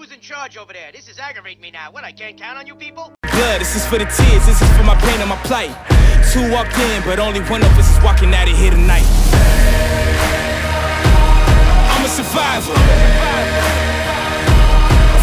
Who's 0.00 0.12
in 0.12 0.20
charge 0.20 0.56
over 0.56 0.72
there? 0.72 0.90
This 0.90 1.10
is 1.10 1.18
aggravating 1.18 1.60
me 1.60 1.70
now. 1.70 1.92
What, 1.92 2.04
I 2.04 2.12
can't 2.12 2.34
count 2.34 2.56
on 2.56 2.66
you 2.66 2.74
people? 2.74 3.12
Blood, 3.20 3.60
this 3.60 3.76
is 3.76 3.84
for 3.84 3.98
the 3.98 4.06
tears, 4.06 4.46
this 4.48 4.62
is 4.62 4.70
for 4.72 4.82
my 4.82 4.96
pain 4.96 5.20
and 5.20 5.28
my 5.28 5.36
plight. 5.44 5.68
Two 6.32 6.40
walked 6.50 6.72
in, 6.78 7.04
but 7.04 7.18
only 7.18 7.40
one 7.52 7.60
of 7.60 7.68
us 7.76 7.84
is 7.94 8.02
walking 8.02 8.32
out 8.32 8.48
of 8.48 8.56
here 8.56 8.70
tonight. 8.70 9.04
I'm 11.92 12.00
a 12.00 12.08
survivor. 12.08 12.72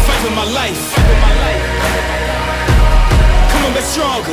Fight 0.06 0.20
for 0.22 0.30
my 0.38 0.46
life. 0.46 0.94
Come 3.50 3.64
on, 3.66 3.74
back 3.74 3.82
stronger. 3.82 4.30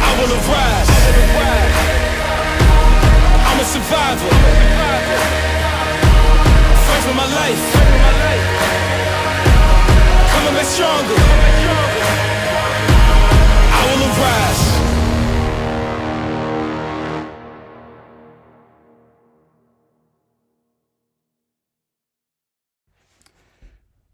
I 0.00 0.10
will 0.24 0.32
rise. 0.48 0.88
I'm 3.44 3.60
a 3.60 3.64
survivor. 3.68 5.63
My 7.12 7.26
life. 7.26 7.84
Stronger. 10.64 11.14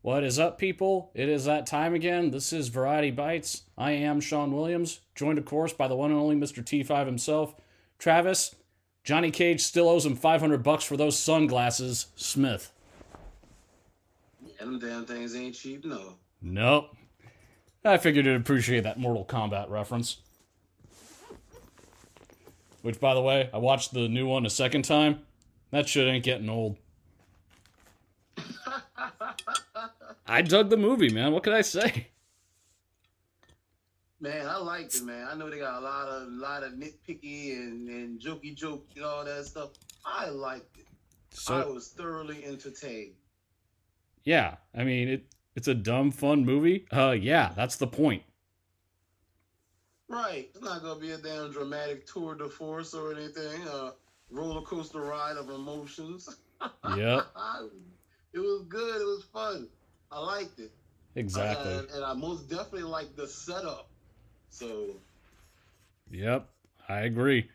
What 0.03 0.25
is 0.25 0.39
up, 0.39 0.59
people? 0.59 1.13
It 1.15 1.29
is 1.29 1.45
that 1.45 1.67
time 1.67 1.95
again. 1.95 2.33
This 2.33 2.53
is 2.53 2.69
Variety 2.69 3.13
Bites. 3.13 3.63
I 3.79 3.93
am 3.93 4.21
Sean 4.21 4.51
Williams, 4.51 5.01
joined, 5.15 5.39
of 5.39 5.45
course, 5.45 5.73
by 5.73 5.87
the 5.87 5.95
one 5.95 6.11
and 6.11 6.19
only 6.19 6.35
Mr. 6.35 6.65
TFive 6.65 7.07
himself, 7.07 7.55
Travis. 7.99 8.57
Johnny 9.05 9.31
Cage 9.31 9.61
still 9.63 9.89
owes 9.89 10.05
him 10.05 10.17
500 10.17 10.65
bucks 10.65 10.85
for 10.85 10.97
those 10.97 11.17
sunglasses, 11.17 12.09
Smith. 12.17 12.73
Yeah, 14.61 14.67
them 14.67 14.79
damn 14.79 15.07
things 15.07 15.35
ain't 15.35 15.55
cheap, 15.55 15.85
no. 15.87 16.17
Nope. 16.43 16.95
I 17.85 17.97
figured 17.97 18.27
you'd 18.27 18.37
appreciate 18.37 18.83
that 18.83 18.99
Mortal 18.99 19.25
Kombat 19.25 19.71
reference. 19.71 20.19
Which, 22.83 23.01
by 23.01 23.15
the 23.15 23.23
way, 23.23 23.49
I 23.55 23.59
watched 23.59 23.95
the 23.95 24.09
new 24.09 24.27
one 24.27 24.45
a 24.45 24.51
second 24.51 24.83
time. 24.85 25.21
That 25.71 25.89
shit 25.89 26.07
ain't 26.07 26.25
getting 26.25 26.51
old. 26.51 26.77
I 30.27 30.43
dug 30.43 30.69
the 30.69 30.77
movie, 30.77 31.11
man. 31.11 31.33
What 31.33 31.43
could 31.43 31.55
I 31.55 31.63
say? 31.63 32.09
Man, 34.21 34.47
I 34.47 34.59
liked 34.59 34.97
it, 34.97 35.05
man. 35.05 35.27
I 35.31 35.35
know 35.35 35.49
they 35.49 35.59
got 35.59 35.79
a 35.79 35.85
lot 35.85 36.09
of 36.09 36.29
lot 36.29 36.63
of 36.63 36.73
nitpicky 36.73 37.55
and, 37.55 37.89
and 37.89 38.21
jokey 38.21 38.55
joke 38.55 38.87
and 38.95 39.05
all 39.05 39.25
that 39.25 39.47
stuff. 39.47 39.71
I 40.05 40.29
liked 40.29 40.77
it. 40.79 40.87
I 41.49 41.63
So, 41.63 41.73
was 41.73 41.89
thoroughly 41.89 42.45
entertained. 42.45 43.15
Yeah, 44.25 44.57
I 44.75 44.85
mean, 44.85 45.09
it 45.09 45.27
it's 45.57 45.69
a 45.69 45.75
dumb, 45.75 46.11
fun 46.11 46.45
movie. 46.45 46.87
Uh, 46.93 47.11
yeah, 47.11 47.53
that's 47.57 47.77
the 47.77 47.87
point. 47.87 48.23
Right. 50.09 50.51
It's 50.55 50.65
not 50.65 50.83
gonna 50.83 51.01
be 51.01 51.13
a 51.13 51.19
damn 51.19 51.53
dramatic 51.53 52.07
tour 52.07 52.35
de 52.35 52.49
force 52.49 52.95
or 52.95 53.13
anything. 53.13 53.63
A 53.69 53.93
roller 54.31 54.63
coaster 54.63 55.01
ride 55.01 55.37
of 55.37 55.51
emotions. 55.51 56.29
Yep, 56.95 57.27
it 58.35 58.39
was 58.39 58.67
good. 58.69 59.01
It 59.01 59.05
was 59.05 59.25
fun. 59.33 59.67
I 60.13 60.19
liked 60.19 60.59
it. 60.59 60.71
exactly. 61.15 61.73
And, 61.73 61.89
and 61.89 62.05
I 62.05 62.13
most 62.13 62.51
definitely 62.51 62.83
liked 62.83 63.17
the 63.17 63.27
setup. 63.27 63.89
So 64.51 64.97
Yep, 66.11 66.49
I 66.87 67.01
agree. 67.01 67.49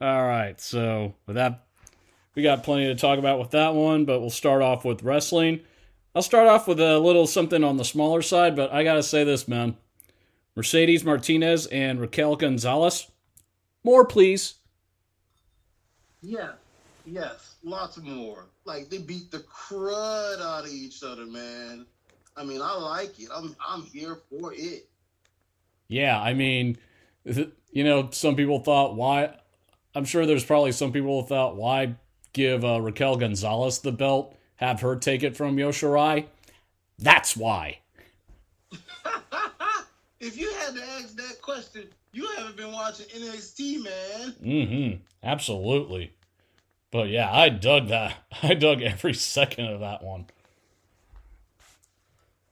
All 0.00 0.26
right, 0.26 0.60
so 0.60 1.14
with 1.26 1.34
that, 1.36 1.63
we 2.34 2.42
got 2.42 2.64
plenty 2.64 2.86
to 2.86 2.94
talk 2.94 3.18
about 3.18 3.38
with 3.38 3.50
that 3.50 3.74
one, 3.74 4.04
but 4.04 4.20
we'll 4.20 4.30
start 4.30 4.62
off 4.62 4.84
with 4.84 5.02
wrestling. 5.02 5.60
I'll 6.14 6.22
start 6.22 6.46
off 6.46 6.68
with 6.68 6.80
a 6.80 6.98
little 6.98 7.26
something 7.26 7.64
on 7.64 7.76
the 7.76 7.84
smaller 7.84 8.22
side, 8.22 8.56
but 8.56 8.72
I 8.72 8.84
gotta 8.84 9.02
say 9.02 9.24
this, 9.24 9.48
man. 9.48 9.76
Mercedes 10.56 11.04
Martinez 11.04 11.66
and 11.66 12.00
Raquel 12.00 12.36
Gonzalez. 12.36 13.08
More, 13.82 14.04
please. 14.04 14.54
Yeah, 16.22 16.52
yes, 17.04 17.56
lots 17.64 17.98
more. 17.98 18.46
Like 18.64 18.88
they 18.88 18.98
beat 18.98 19.30
the 19.30 19.40
crud 19.40 20.40
out 20.40 20.64
of 20.64 20.70
each 20.72 21.02
other, 21.02 21.26
man. 21.26 21.86
I 22.36 22.44
mean, 22.44 22.62
I 22.62 22.74
like 22.76 23.18
it. 23.20 23.28
I'm 23.34 23.54
I'm 23.66 23.82
here 23.82 24.18
for 24.30 24.52
it. 24.54 24.88
Yeah, 25.88 26.20
I 26.20 26.32
mean, 26.32 26.78
you 27.24 27.84
know, 27.84 28.08
some 28.10 28.36
people 28.36 28.60
thought 28.60 28.96
why. 28.96 29.36
I'm 29.96 30.04
sure 30.04 30.26
there's 30.26 30.44
probably 30.44 30.72
some 30.72 30.92
people 30.92 31.20
who 31.20 31.26
thought 31.28 31.56
why 31.56 31.96
give 32.34 32.64
uh, 32.64 32.80
Raquel 32.80 33.16
Gonzalez 33.16 33.78
the 33.78 33.92
belt, 33.92 34.36
have 34.56 34.82
her 34.82 34.96
take 34.96 35.22
it 35.22 35.36
from 35.36 35.58
Io 35.58 35.70
Shirai. 35.70 36.26
That's 36.98 37.34
why. 37.36 37.78
if 40.20 40.36
you 40.36 40.52
had 40.52 40.74
to 40.74 40.82
ask 40.82 41.16
that 41.16 41.40
question, 41.40 41.86
you 42.12 42.28
haven't 42.36 42.56
been 42.56 42.72
watching 42.72 43.06
NXT, 43.06 43.82
man. 43.82 44.34
Mm-hmm. 44.44 45.02
Absolutely. 45.22 46.12
But 46.90 47.08
yeah, 47.08 47.32
I 47.32 47.48
dug 47.48 47.88
that. 47.88 48.14
I 48.42 48.54
dug 48.54 48.82
every 48.82 49.14
second 49.14 49.66
of 49.66 49.80
that 49.80 50.02
one. 50.04 50.26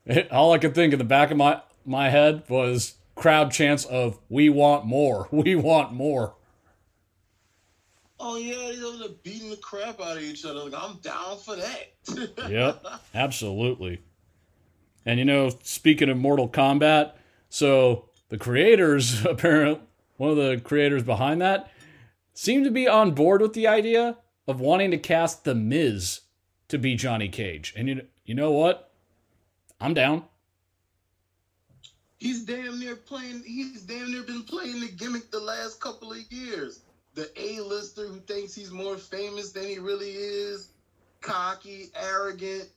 It, 0.05 0.29
all 0.31 0.51
I 0.51 0.57
could 0.57 0.75
think 0.75 0.91
in 0.91 0.99
the 0.99 1.05
back 1.05 1.31
of 1.31 1.37
my 1.37 1.61
my 1.85 2.09
head 2.09 2.43
was 2.49 2.95
crowd 3.15 3.51
chants 3.51 3.85
of 3.85 4.19
"We 4.27 4.49
want 4.49 4.85
more, 4.85 5.29
we 5.31 5.55
want 5.55 5.93
more." 5.93 6.35
Oh 8.25 8.37
yeah, 8.37 8.71
they're 8.99 9.09
beating 9.21 9.49
the 9.49 9.57
crap 9.57 9.99
out 9.99 10.15
of 10.15 10.23
each 10.23 10.45
other. 10.45 10.69
Like, 10.69 10.81
I'm 10.81 10.95
down 10.99 11.37
for 11.39 11.57
that. 11.57 11.89
Yep, 12.49 12.85
absolutely. 13.13 14.01
And 15.05 15.19
you 15.19 15.25
know, 15.25 15.51
speaking 15.61 16.09
of 16.09 16.17
Mortal 16.17 16.47
Kombat, 16.47 17.15
so 17.49 18.05
the 18.29 18.37
creators, 18.37 19.25
apparent 19.29 19.81
one 20.15 20.29
of 20.29 20.37
the 20.37 20.61
creators 20.63 21.03
behind 21.03 21.41
that, 21.41 21.69
seem 22.33 22.63
to 22.63 22.71
be 22.71 22.87
on 22.87 23.11
board 23.11 23.41
with 23.41 23.51
the 23.51 23.67
idea 23.67 24.17
of 24.47 24.61
wanting 24.61 24.91
to 24.91 24.97
cast 24.97 25.43
the 25.43 25.53
Miz 25.53 26.21
to 26.69 26.77
be 26.77 26.95
Johnny 26.95 27.27
Cage. 27.27 27.73
And 27.75 27.89
you 27.89 28.07
you 28.23 28.35
know 28.35 28.51
what? 28.51 28.93
I'm 29.81 29.93
down. 29.93 30.23
He's 32.19 32.45
damn 32.45 32.79
near 32.79 32.95
playing. 32.95 33.43
He's 33.45 33.81
damn 33.81 34.11
near 34.11 34.23
been 34.23 34.43
playing 34.43 34.79
the 34.79 34.87
gimmick 34.87 35.29
the 35.29 35.41
last 35.41 35.81
couple 35.81 36.13
of 36.13 36.19
years. 36.31 36.83
The 37.15 37.29
A-lister 37.39 38.07
who 38.07 38.19
thinks 38.21 38.55
he's 38.55 38.71
more 38.71 38.97
famous 38.97 39.51
than 39.51 39.65
he 39.65 39.77
really 39.77 40.11
is, 40.11 40.69
cocky, 41.21 41.89
arrogant, 41.95 42.69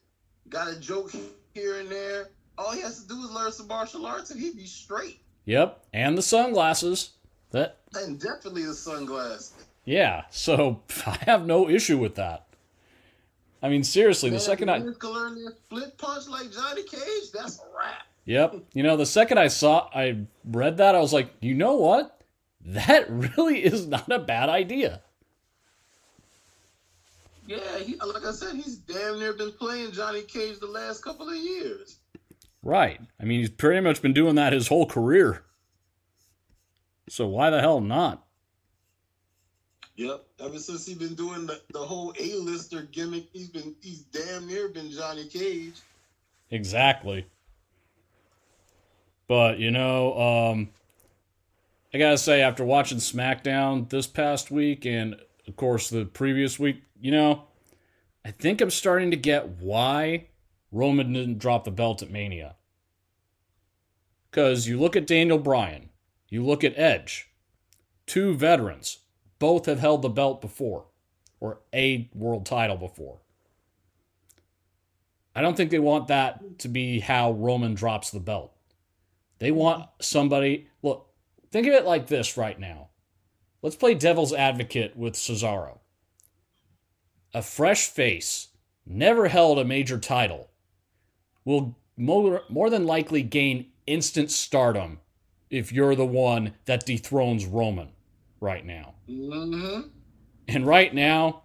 got 0.50 0.68
a 0.68 0.78
joke 0.78 1.10
here 1.54 1.78
and 1.80 1.88
there. 1.88 2.28
All 2.58 2.72
he 2.72 2.80
has 2.82 3.02
to 3.02 3.08
do 3.08 3.14
is 3.22 3.30
learn 3.30 3.52
some 3.52 3.68
martial 3.68 4.06
arts, 4.06 4.30
and 4.30 4.40
he'd 4.40 4.56
be 4.56 4.66
straight. 4.66 5.20
Yep, 5.46 5.80
and 5.92 6.16
the 6.18 6.22
sunglasses. 6.22 7.10
That 7.52 7.78
And 7.94 8.20
definitely 8.20 8.64
the 8.64 8.74
sunglasses. 8.74 9.54
yeah. 9.84 10.24
So 10.30 10.82
I 11.06 11.16
have 11.22 11.46
no 11.46 11.68
issue 11.68 11.96
with 11.98 12.16
that. 12.16 12.46
I 13.62 13.68
mean, 13.68 13.84
seriously, 13.84 14.28
the 14.30 14.34
Man, 14.34 14.40
second 14.40 14.68
I 14.68 14.78
can 14.80 14.94
learn 15.02 15.44
that 15.44 15.54
split 15.64 15.96
punch 15.98 16.28
like 16.28 16.52
Johnny 16.52 16.82
Cage, 16.82 17.30
that's 17.32 17.58
a 17.58 17.62
wrap. 17.76 18.02
Yep. 18.26 18.56
You 18.74 18.82
know, 18.82 18.96
the 18.96 19.06
second 19.06 19.38
I 19.38 19.48
saw, 19.48 19.88
I 19.94 20.18
read 20.44 20.76
that, 20.78 20.94
I 20.94 21.00
was 21.00 21.12
like, 21.12 21.30
you 21.40 21.54
know 21.54 21.74
what? 21.76 22.15
That 22.66 23.08
really 23.36 23.64
is 23.64 23.86
not 23.86 24.10
a 24.10 24.18
bad 24.18 24.48
idea. 24.48 25.00
Yeah, 27.46 27.78
he, 27.78 27.94
like 27.94 28.24
I 28.24 28.32
said, 28.32 28.56
he's 28.56 28.76
damn 28.76 29.20
near 29.20 29.32
been 29.32 29.52
playing 29.52 29.92
Johnny 29.92 30.22
Cage 30.22 30.58
the 30.58 30.66
last 30.66 31.02
couple 31.04 31.28
of 31.28 31.36
years. 31.36 31.98
Right. 32.64 33.00
I 33.20 33.24
mean, 33.24 33.38
he's 33.38 33.50
pretty 33.50 33.80
much 33.80 34.02
been 34.02 34.12
doing 34.12 34.34
that 34.34 34.52
his 34.52 34.66
whole 34.66 34.86
career. 34.86 35.44
So 37.08 37.28
why 37.28 37.50
the 37.50 37.60
hell 37.60 37.80
not? 37.80 38.24
Yep. 39.94 40.24
Ever 40.40 40.58
since 40.58 40.84
he's 40.86 40.98
been 40.98 41.14
doing 41.14 41.46
the, 41.46 41.60
the 41.72 41.78
whole 41.78 42.12
A-lister 42.18 42.82
gimmick, 42.82 43.28
he's 43.32 43.48
been 43.48 43.76
he's 43.80 44.00
damn 44.00 44.48
near 44.48 44.68
been 44.68 44.90
Johnny 44.90 45.28
Cage. 45.28 45.80
Exactly. 46.50 47.26
But, 49.28 49.60
you 49.60 49.70
know, 49.70 50.18
um, 50.18 50.68
I 51.96 51.98
gotta 51.98 52.18
say, 52.18 52.42
after 52.42 52.62
watching 52.62 52.98
SmackDown 52.98 53.88
this 53.88 54.06
past 54.06 54.50
week 54.50 54.84
and, 54.84 55.16
of 55.48 55.56
course, 55.56 55.88
the 55.88 56.04
previous 56.04 56.58
week, 56.58 56.82
you 57.00 57.10
know, 57.10 57.44
I 58.22 58.32
think 58.32 58.60
I'm 58.60 58.68
starting 58.68 59.10
to 59.12 59.16
get 59.16 59.62
why 59.62 60.26
Roman 60.70 61.14
didn't 61.14 61.38
drop 61.38 61.64
the 61.64 61.70
belt 61.70 62.02
at 62.02 62.10
Mania. 62.10 62.56
Because 64.30 64.68
you 64.68 64.78
look 64.78 64.94
at 64.94 65.06
Daniel 65.06 65.38
Bryan, 65.38 65.88
you 66.28 66.44
look 66.44 66.62
at 66.64 66.78
Edge, 66.78 67.30
two 68.04 68.34
veterans, 68.34 68.98
both 69.38 69.64
have 69.64 69.80
held 69.80 70.02
the 70.02 70.10
belt 70.10 70.42
before, 70.42 70.88
or 71.40 71.60
a 71.72 72.10
world 72.12 72.44
title 72.44 72.76
before. 72.76 73.20
I 75.34 75.40
don't 75.40 75.56
think 75.56 75.70
they 75.70 75.78
want 75.78 76.08
that 76.08 76.58
to 76.58 76.68
be 76.68 77.00
how 77.00 77.32
Roman 77.32 77.72
drops 77.72 78.10
the 78.10 78.20
belt. 78.20 78.52
They 79.38 79.50
want 79.50 79.88
somebody. 80.02 80.68
Look, 80.82 81.05
think 81.50 81.66
of 81.66 81.74
it 81.74 81.84
like 81.84 82.06
this 82.06 82.36
right 82.36 82.58
now. 82.58 82.88
Let's 83.62 83.76
play 83.76 83.94
devil's 83.94 84.32
advocate 84.32 84.96
with 84.96 85.14
Cesaro. 85.14 85.78
A 87.34 87.42
fresh 87.42 87.88
face 87.88 88.48
never 88.86 89.28
held 89.28 89.58
a 89.58 89.64
major 89.64 89.98
title, 89.98 90.50
will 91.44 91.76
more, 91.96 92.42
more 92.48 92.70
than 92.70 92.86
likely 92.86 93.22
gain 93.22 93.72
instant 93.86 94.30
stardom 94.30 95.00
if 95.50 95.72
you're 95.72 95.94
the 95.94 96.06
one 96.06 96.54
that 96.66 96.86
dethrones 96.86 97.46
Roman 97.46 97.88
right 98.40 98.64
now. 98.64 98.94
Mm-hmm. 99.08 99.88
And 100.48 100.66
right 100.66 100.94
now, 100.94 101.42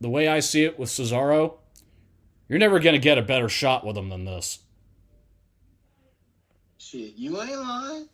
the 0.00 0.10
way 0.10 0.28
I 0.28 0.40
see 0.40 0.64
it 0.64 0.78
with 0.78 0.88
Cesaro, 0.90 1.54
you're 2.48 2.58
never 2.58 2.78
going 2.78 2.94
to 2.94 2.98
get 3.00 3.18
a 3.18 3.22
better 3.22 3.48
shot 3.48 3.84
with 3.84 3.96
him 3.96 4.10
than 4.10 4.24
this. 4.24 4.60
Shit, 6.78 7.14
you 7.16 7.40
ain't 7.40 7.58
lying. 7.58 8.08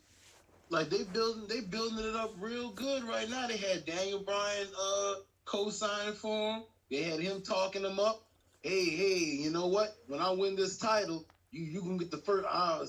Like 0.70 0.90
they 0.90 1.04
building, 1.04 1.48
they 1.48 1.62
building 1.62 2.04
it 2.04 2.16
up 2.16 2.32
real 2.38 2.72
good 2.72 3.04
right 3.04 3.28
now. 3.30 3.48
They 3.48 3.58
had 3.58 3.86
Daniel 3.86 4.20
Bryan 4.24 4.68
uh 4.80 5.16
co-signing 5.46 6.14
for 6.14 6.56
him. 6.56 6.64
They 6.90 7.02
had 7.04 7.20
him 7.20 7.42
talking 7.42 7.84
him 7.84 8.00
up. 8.00 8.20
Hey, 8.62 8.90
hey, 8.96 9.18
you 9.18 9.50
know 9.52 9.68
what? 9.68 9.90
When 10.06 10.20
I 10.20 10.30
win 10.30 10.56
this 10.56 10.78
title, 10.78 11.24
you 11.52 11.64
you 11.64 11.82
gonna 11.82 11.98
get 11.98 12.10
the 12.12 12.18
first. 12.18 12.46
Uh, 12.50 12.86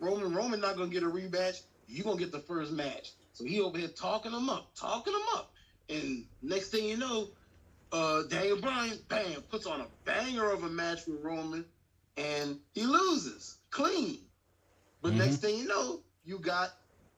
Roman 0.00 0.34
Roman 0.34 0.60
not 0.60 0.76
gonna 0.76 0.90
get 0.90 1.04
a 1.04 1.08
rematch. 1.08 1.58
You 1.86 2.04
gonna 2.04 2.18
get 2.18 2.32
the 2.32 2.40
first 2.40 2.72
match. 2.72 3.12
So 3.34 3.44
he 3.44 3.60
over 3.60 3.78
here 3.78 3.88
talking 3.88 4.32
him 4.32 4.50
up, 4.50 4.66
talking 4.78 5.14
him 5.14 5.26
up, 5.36 5.50
and 5.90 6.26
next 6.42 6.70
thing 6.70 6.86
you 6.86 6.96
know, 6.98 7.28
uh, 7.92 8.22
Daniel 8.24 8.58
Bryan, 8.58 8.98
bam, 9.08 9.42
puts 9.50 9.66
on 9.66 9.80
a 9.80 9.88
banger 10.04 10.50
of 10.50 10.64
a 10.64 10.70
match 10.70 11.06
with 11.06 11.22
Roman, 11.22 11.66
and 12.16 12.58
he 12.74 12.86
loses 12.86 13.58
clean. 13.70 14.18
But 15.02 15.14
Mhm. 15.14 15.18
next 15.18 15.38
thing 15.38 15.58
you 15.58 15.66
know, 15.66 16.02
you 16.24 16.40
got, 16.40 16.70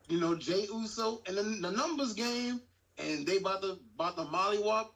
you 0.09 0.21
know, 0.21 0.35
Jey 0.35 0.67
Uso 0.73 1.23
and 1.27 1.37
then 1.37 1.61
the 1.61 1.71
numbers 1.71 2.15
game, 2.15 2.61
and 2.99 3.27
they 3.27 3.37
about 3.39 3.63
to 3.63 3.79
about 3.95 4.17
to 4.17 4.25
mollywop 4.25 4.89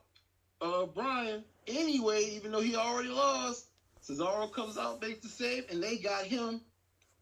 uh 0.60 0.86
Bryan 0.86 1.44
anyway, 1.66 2.22
even 2.34 2.52
though 2.52 2.60
he 2.60 2.76
already 2.76 3.08
lost. 3.08 3.66
Cesaro 4.02 4.52
comes 4.52 4.78
out, 4.78 5.00
makes 5.00 5.20
the 5.20 5.28
save, 5.28 5.70
and 5.70 5.82
they 5.82 5.98
got 5.98 6.24
him 6.24 6.60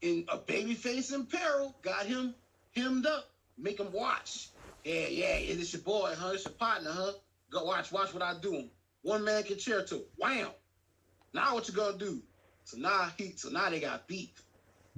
in 0.00 0.25
a 0.28 0.38
babyface 0.38 1.12
in 1.12 1.26
peril, 1.26 1.76
got 1.82 2.06
him 2.06 2.34
hemmed 2.75 3.06
up, 3.06 3.31
make 3.58 3.78
him 3.78 3.92
watch. 3.92 4.48
Yeah, 4.84 5.08
yeah, 5.08 5.37
yeah, 5.37 5.56
this 5.56 5.75
your 5.75 5.82
boy, 5.82 6.14
huh? 6.16 6.31
It's 6.32 6.46
your 6.46 6.54
partner, 6.54 6.90
huh? 6.90 7.12
Go 7.50 7.64
watch, 7.64 7.92
watch 7.92 8.14
what 8.14 8.22
I 8.22 8.34
do. 8.40 8.64
One 9.02 9.25
man 9.25 9.42
can 9.42 9.58
chair 9.58 9.84
to 9.84 10.04
wham. 10.16 10.48
Now 11.34 11.54
what 11.54 11.69
you 11.69 11.75
gonna 11.75 11.98
do? 11.98 12.22
So 12.64 12.78
now 12.78 13.10
he 13.16 13.32
so 13.37 13.50
now 13.50 13.69
they 13.69 13.81
got 13.81 14.06
beat. 14.08 14.32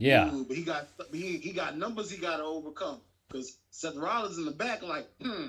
Yeah. 0.02 0.34
Ooh, 0.34 0.44
but 0.44 0.56
he 0.56 0.64
got 0.64 0.88
he, 1.12 1.38
he 1.38 1.52
got 1.52 1.78
numbers 1.78 2.10
he 2.10 2.20
got 2.20 2.38
to 2.38 2.42
overcome 2.42 3.00
because 3.28 3.58
Seth 3.70 3.96
Rollins 3.96 4.36
in 4.36 4.44
the 4.44 4.50
back 4.50 4.82
like, 4.82 5.06
hmm, 5.22 5.46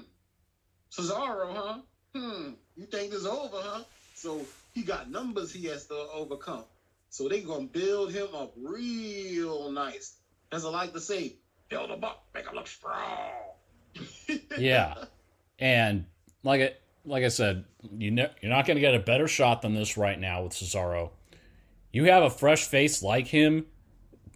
Cesaro, 0.91 1.53
huh? 1.53 1.77
Hmm, 2.15 2.51
you 2.75 2.85
think 2.85 3.11
this 3.11 3.25
over, 3.25 3.57
huh? 3.57 3.83
So 4.13 4.41
he 4.73 4.83
got 4.83 5.09
numbers 5.09 5.51
he 5.51 5.65
has 5.67 5.87
to 5.87 5.95
overcome. 6.13 6.65
So 7.09 7.27
they 7.27 7.41
gonna 7.41 7.65
build 7.65 8.11
him 8.11 8.27
up 8.35 8.53
real 8.55 9.71
nice. 9.71 10.17
As 10.51 10.65
I 10.65 10.69
like 10.69 10.93
to 10.93 11.01
say, 11.01 11.37
build 11.69 11.89
him 11.89 12.03
up, 12.03 12.25
make 12.35 12.45
him 12.45 12.55
look 12.55 12.67
strong. 12.67 13.31
Yeah. 14.57 15.05
And 15.57 16.05
like 16.43 16.61
I, 16.61 16.73
like 17.05 17.23
I 17.23 17.29
said, 17.29 17.65
you 17.97 18.11
ne- 18.11 18.31
you're 18.41 18.51
not 18.51 18.67
going 18.67 18.75
to 18.75 18.81
get 18.81 18.93
a 18.93 18.99
better 18.99 19.27
shot 19.27 19.63
than 19.63 19.73
this 19.73 19.97
right 19.97 20.19
now 20.19 20.43
with 20.43 20.53
Cesaro. 20.53 21.09
You 21.91 22.05
have 22.05 22.23
a 22.23 22.29
fresh 22.29 22.65
face 22.65 23.01
like 23.01 23.27
him 23.27 23.65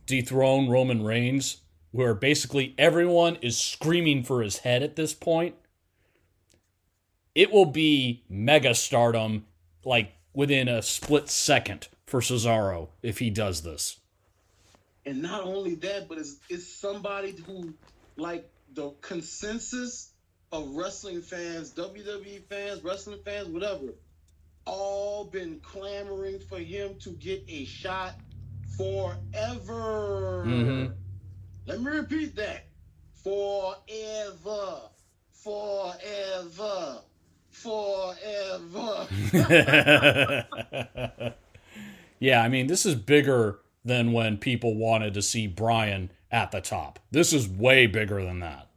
dethrone 0.07 0.69
Roman 0.69 1.03
Reigns, 1.03 1.57
where 1.91 2.15
basically 2.15 2.73
everyone 2.79 3.35
is 3.41 3.57
screaming 3.57 4.23
for 4.23 4.41
his 4.41 4.59
head 4.59 4.81
at 4.81 4.95
this 4.95 5.13
point. 5.13 5.55
It 7.35 7.51
will 7.51 7.65
be 7.65 8.23
mega 8.27 8.73
stardom 8.73 9.45
like 9.85 10.13
within 10.33 10.67
a 10.67 10.81
split 10.81 11.29
second 11.29 11.87
for 12.07 12.21
Cesaro 12.21 12.89
if 13.03 13.19
he 13.19 13.29
does 13.29 13.61
this. 13.61 13.99
And 15.05 15.21
not 15.21 15.43
only 15.43 15.75
that, 15.75 16.09
but 16.09 16.17
it's 16.17 16.37
it's 16.49 16.67
somebody 16.67 17.35
who, 17.45 17.73
like 18.17 18.49
the 18.73 18.89
consensus 19.01 20.11
of 20.51 20.75
wrestling 20.75 21.21
fans, 21.21 21.73
WWE 21.73 22.43
fans, 22.49 22.83
wrestling 22.83 23.19
fans, 23.23 23.47
whatever, 23.47 23.93
all 24.65 25.25
been 25.25 25.59
clamoring 25.61 26.39
for 26.39 26.57
him 26.57 26.95
to 26.99 27.11
get 27.11 27.43
a 27.47 27.65
shot 27.65 28.15
forever. 28.77 30.43
Mhm. 30.45 30.93
Let 31.65 31.81
me 31.81 31.91
repeat 31.91 32.35
that. 32.35 32.65
Forever. 33.23 34.81
Forever. 35.31 37.01
Forever. 37.49 39.07
yeah, 42.19 42.43
I 42.43 42.49
mean, 42.49 42.67
this 42.67 42.85
is 42.85 42.95
bigger 42.95 43.59
than 43.83 44.11
when 44.13 44.37
people 44.37 44.75
wanted 44.75 45.13
to 45.15 45.21
see 45.21 45.47
Bryan 45.47 46.11
at 46.31 46.51
the 46.51 46.61
top. 46.61 46.99
This 47.11 47.33
is 47.33 47.47
way 47.47 47.87
bigger 47.87 48.23
than 48.23 48.39
that. 48.41 48.67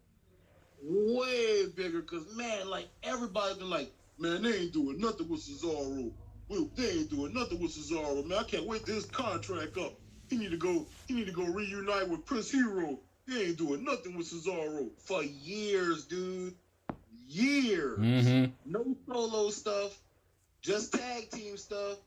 way 0.82 1.66
bigger 1.76 2.00
because 2.00 2.24
man, 2.36 2.68
like 2.68 2.88
everybody's 3.02 3.58
been 3.58 3.70
like, 3.70 3.92
man, 4.18 4.42
they 4.42 4.54
ain't 4.54 4.72
doing 4.72 4.98
nothing 4.98 5.28
with 5.28 5.40
Cesaro. 5.40 6.10
Well, 6.50 6.68
they 6.74 6.90
ain't 6.90 7.10
doing 7.10 7.32
nothing 7.32 7.60
with 7.62 7.70
Cesaro, 7.70 8.26
man. 8.26 8.38
I 8.38 8.42
can't 8.42 8.66
wait 8.66 8.84
this 8.84 9.04
contract 9.04 9.78
up. 9.78 9.92
He 10.28 10.36
need 10.36 10.50
to 10.50 10.56
go. 10.56 10.84
He 11.06 11.14
need 11.14 11.26
to 11.26 11.32
go 11.32 11.44
reunite 11.44 12.08
with 12.08 12.26
Chris 12.26 12.50
Hero. 12.50 12.98
They 13.28 13.42
ain't 13.46 13.56
doing 13.56 13.84
nothing 13.84 14.16
with 14.16 14.28
Cesaro 14.28 14.90
for 15.04 15.22
years, 15.22 16.06
dude. 16.06 16.54
Years. 17.28 18.00
Mm-hmm. 18.00 18.50
No 18.66 18.96
solo 19.06 19.50
stuff, 19.50 19.96
just 20.60 20.92
tag 20.92 21.30
team 21.30 21.56
stuff. 21.56 21.98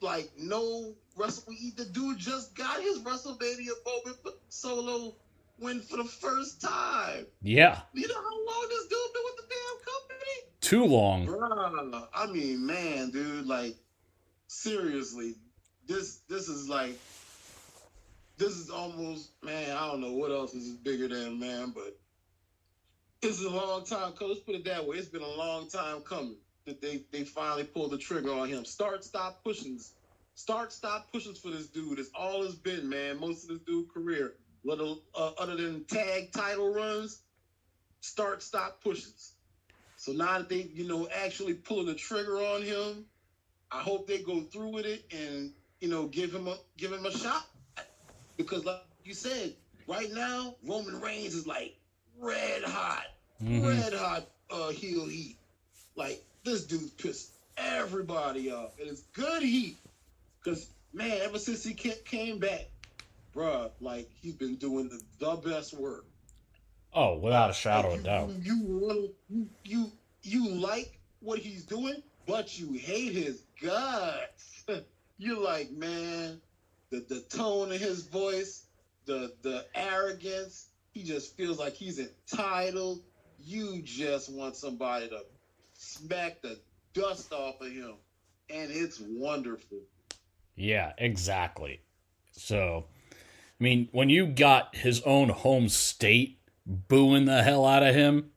Like 0.00 0.32
no 0.36 0.92
wrestle. 1.16 1.54
The 1.76 1.84
dude 1.84 2.18
just 2.18 2.56
got 2.56 2.80
his 2.80 2.98
WrestleMania 2.98 3.70
moment 3.86 4.16
for 4.24 4.32
solo 4.48 5.14
win 5.58 5.80
for 5.80 5.96
the 5.96 6.04
first 6.04 6.60
time. 6.60 7.26
Yeah, 7.42 7.80
You 7.92 8.08
know 8.08 8.14
how 8.14 8.46
long 8.46 8.66
this 8.68 8.82
dude 8.82 9.12
been 9.12 9.22
with 9.24 9.36
the 9.36 9.42
damn 9.48 9.78
company? 9.84 10.54
too 10.60 10.84
long. 10.86 11.26
Bruh, 11.26 12.08
I 12.14 12.26
mean, 12.26 12.64
man, 12.66 13.10
dude, 13.10 13.46
like, 13.46 13.76
seriously, 14.46 15.34
this 15.86 16.20
this 16.28 16.48
is 16.48 16.68
like, 16.68 16.98
this 18.38 18.56
is 18.56 18.70
almost, 18.70 19.30
man, 19.42 19.76
I 19.76 19.86
don't 19.88 20.00
know 20.00 20.12
what 20.12 20.30
else 20.30 20.54
is 20.54 20.70
bigger 20.70 21.08
than, 21.08 21.38
man, 21.38 21.72
but 21.74 21.98
it's 23.22 23.44
a 23.44 23.50
long 23.50 23.84
time. 23.84 24.12
Let's 24.20 24.40
put 24.40 24.54
it 24.54 24.64
that 24.64 24.86
way. 24.86 24.96
It's 24.96 25.08
been 25.08 25.22
a 25.22 25.26
long 25.26 25.68
time 25.68 26.00
coming 26.00 26.36
that 26.66 26.80
they 26.80 27.04
they 27.12 27.24
finally 27.24 27.64
pulled 27.64 27.90
the 27.90 27.98
trigger 27.98 28.32
on 28.32 28.48
him. 28.48 28.64
Start, 28.64 29.04
stop 29.04 29.42
pushings. 29.44 29.92
Start, 30.34 30.72
stop 30.72 31.12
pushings 31.12 31.38
for 31.38 31.50
this 31.50 31.68
dude. 31.68 31.98
It's 31.98 32.10
all 32.14 32.42
it's 32.42 32.54
been, 32.54 32.88
man. 32.88 33.20
Most 33.20 33.44
of 33.44 33.50
this 33.50 33.60
dude's 33.60 33.90
career, 33.92 34.34
little 34.64 35.00
uh, 35.14 35.30
other 35.38 35.56
than 35.56 35.82
tag 35.88 36.30
title 36.32 36.72
runs, 36.72 37.20
start, 38.00 38.42
stop 38.42 38.74
pushes. 38.82 39.34
So 39.96 40.12
now 40.12 40.38
that 40.38 40.48
they, 40.48 40.68
you 40.72 40.84
know, 40.84 41.06
actually 41.14 41.54
pulling 41.54 41.86
the 41.86 41.94
trigger 41.94 42.38
on 42.38 42.62
him, 42.62 43.04
I 43.70 43.80
hope 43.80 44.06
they 44.06 44.18
go 44.20 44.42
through 44.52 44.70
with 44.70 44.86
it 44.86 45.02
and 45.12 45.50
you 45.80 45.88
know 45.88 46.06
give 46.06 46.32
him 46.34 46.48
a 46.48 46.56
give 46.78 46.92
him 46.92 47.06
a 47.06 47.10
shot. 47.12 47.42
Because 48.38 48.64
like 48.64 48.78
you 48.80 48.86
said, 48.86 49.26
right 49.86 50.08
now 50.10 50.54
Roman 50.62 51.00
Reigns 51.00 51.34
is 51.34 51.46
like 51.46 51.72
red 52.18 52.62
hot, 52.62 53.04
Mhm. 53.40 53.60
red 53.62 53.92
hot 53.92 54.24
uh, 54.50 54.70
heel 54.70 55.06
heat. 55.06 55.36
Like 55.96 56.20
this 56.44 56.64
dude 56.64 56.90
pissed 56.96 57.30
everybody 57.56 58.50
off, 58.50 58.70
and 58.78 58.88
it's 58.88 59.02
good 59.14 59.42
heat. 59.42 59.76
Cause 60.44 60.68
man, 60.92 61.22
ever 61.22 61.38
since 61.38 61.62
he 61.64 61.74
came 62.04 62.38
back, 62.38 62.66
bruh, 63.34 63.70
like 63.80 64.08
he's 64.20 64.34
been 64.34 64.56
doing 64.56 64.88
the, 64.88 65.00
the 65.18 65.36
best 65.36 65.74
work. 65.74 66.06
Oh, 66.92 67.18
without 67.18 67.50
a 67.50 67.54
shadow 67.54 67.88
Like, 67.90 67.98
of 67.98 68.04
doubt. 68.04 68.30
You, 68.40 68.54
you, 68.54 69.14
you, 69.28 69.48
you, 69.64 69.92
you 70.22 70.48
like 70.48 71.00
what 71.20 71.38
he's 71.40 71.64
doing, 71.64 72.02
but 72.26 72.58
you 72.58 72.72
hate 72.74 73.12
his 73.12 73.42
guts. 73.60 74.64
You're 75.18 75.40
like, 75.40 75.70
man, 75.72 76.40
the, 76.90 77.04
the 77.08 77.20
tone 77.20 77.72
of 77.72 77.80
his 77.80 78.02
voice, 78.06 78.66
the 79.06 79.32
the 79.42 79.64
arrogance, 79.74 80.68
he 80.92 81.02
just 81.02 81.36
feels 81.36 81.58
like 81.58 81.74
he's 81.74 81.98
entitled. 81.98 83.02
You 83.38 83.82
just 83.82 84.32
want 84.32 84.56
somebody 84.56 85.08
to 85.08 85.20
smack 85.74 86.40
the 86.40 86.58
dust 86.94 87.32
off 87.32 87.60
of 87.60 87.70
him. 87.70 87.94
And 88.50 88.70
it's 88.70 89.00
wonderful. 89.00 89.78
Yeah, 90.56 90.92
exactly. 90.98 91.80
So, 92.32 92.86
mean, 93.64 93.88
when 93.92 94.10
you 94.10 94.26
got 94.26 94.76
his 94.76 95.00
own 95.02 95.30
home 95.30 95.68
state 95.68 96.38
booing 96.66 97.24
the 97.24 97.42
hell 97.42 97.64
out 97.66 97.82
of 97.82 97.94
him 97.94 98.30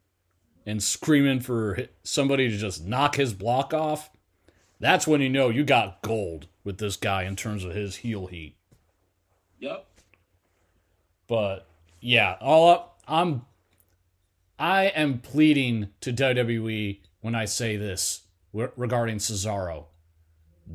and 0.65 0.81
screaming 0.81 1.41
for 1.41 1.87
somebody 2.03 2.49
to 2.49 2.57
just 2.57 2.85
knock 2.85 3.15
his 3.15 3.33
block 3.33 3.73
off, 3.73 4.09
that's 4.79 5.05
when 5.05 5.21
you 5.21 5.29
know 5.29 5.49
you 5.49 5.63
got 5.63 6.01
gold 6.01 6.47
with 6.63 6.77
this 6.77 6.95
guy 6.95 7.23
in 7.23 7.35
terms 7.35 7.63
of 7.63 7.75
his 7.75 7.97
heel 7.97 8.27
heat. 8.27 8.55
Yep. 9.59 9.85
But 11.27 11.67
yeah, 11.99 12.37
all 12.39 12.69
up, 12.69 12.99
I'm 13.07 13.45
I 14.59 14.85
am 14.85 15.19
pleading 15.19 15.89
to 16.01 16.13
WWE 16.13 16.99
when 17.21 17.35
I 17.35 17.45
say 17.45 17.75
this 17.75 18.21
regarding 18.53 19.17
Cesaro. 19.17 19.85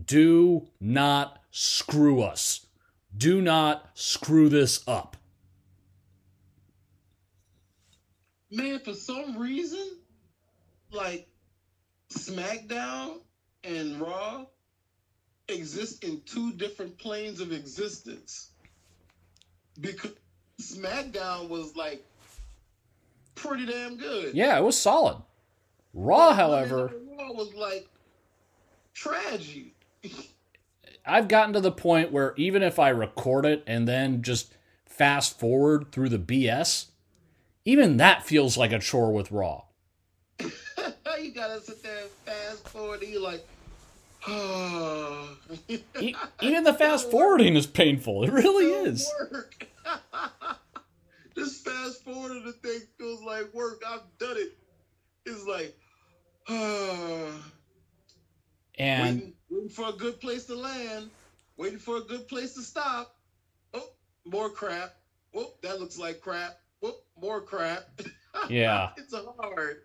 do 0.07 0.69
not 0.81 1.43
screw 1.51 2.23
us. 2.23 2.67
Do 3.17 3.41
not 3.41 3.91
screw 3.95 4.49
this 4.49 4.87
up. 4.89 5.17
Man, 8.51 8.81
for 8.81 8.95
some 8.95 9.39
reason, 9.39 9.97
like 10.91 11.29
SmackDown 12.11 13.21
and 13.65 14.01
Raw 14.01 14.47
exist 15.49 16.05
in 16.05 16.21
two 16.27 16.53
different 16.53 16.99
planes 16.99 17.41
of 17.41 17.53
existence. 17.53 18.51
Because 19.81 20.13
SmackDown 20.61 21.49
was 21.49 21.75
like 21.77 22.05
pretty 23.35 23.67
damn 23.67 23.97
good. 23.97 24.35
Yeah, 24.35 24.59
it 24.59 24.63
was 24.63 24.79
solid. 24.79 25.17
Raw, 25.95 26.33
however, 26.35 26.93
Raw 27.19 27.33
was 27.33 27.55
like 27.55 27.89
tragic. 28.95 29.75
I've 31.05 31.29
gotten 31.29 31.53
to 31.55 31.61
the 31.61 31.73
point 31.73 32.13
where 32.13 32.35
even 32.37 32.63
if 32.63 32.79
I 32.79 32.91
record 32.91 33.45
it 33.45 33.65
and 33.67 33.89
then 33.89 34.23
just 34.23 34.55
fast 34.87 35.39
forward 35.39 35.91
through 35.91 36.11
the 36.11 36.19
BS, 36.19 36.87
even 37.65 37.97
that 37.97 38.25
feels 38.25 38.57
like 38.57 38.73
a 38.73 38.79
chore 38.79 39.13
with 39.13 39.33
Raw. 39.33 39.65
you 40.41 41.33
gotta 41.35 41.61
sit 41.61 41.83
there 41.83 42.03
and 42.03 42.11
fast 42.25 42.69
forward, 42.69 43.03
and 43.03 43.13
you're 43.13 43.23
like, 43.23 43.47
oh. 44.29 45.37
Even 46.41 46.65
the 46.65 46.75
fast 46.75 47.11
forwarding 47.11 47.57
is 47.57 47.67
painful. 47.67 48.25
It 48.25 48.33
really 48.33 48.67
is. 48.67 49.11
This 51.35 51.63
fast 51.63 52.05
forwarding 52.05 52.45
the 52.45 52.53
thing 52.53 52.81
feels 52.99 53.23
like 53.23 53.53
work. 53.55 53.83
I've 53.89 54.03
done 54.19 54.37
it. 54.37 54.57
It's 55.25 55.47
like, 55.47 55.75
ah. 56.49 57.31
And 58.79 59.17
waiting, 59.17 59.33
waiting 59.53 59.69
for 59.69 59.89
a 59.89 59.93
good 59.93 60.19
place 60.21 60.45
to 60.47 60.55
land, 60.57 61.11
waiting 61.57 61.79
for 61.79 61.99
a 61.99 62.03
good 62.03 62.27
place 62.27 62.55
to 62.55 62.63
stop. 62.63 63.17
Oh, 63.75 63.91
more 64.25 64.49
crap. 64.49 64.95
Oh, 65.35 65.53
that 65.63 65.79
looks 65.79 65.99
like 65.99 66.21
crap. 66.21 66.59
Oh, 66.83 66.97
more 67.21 67.41
crap. 67.41 68.01
Yeah. 68.49 68.93
it's 68.97 69.15
hard. 69.15 69.83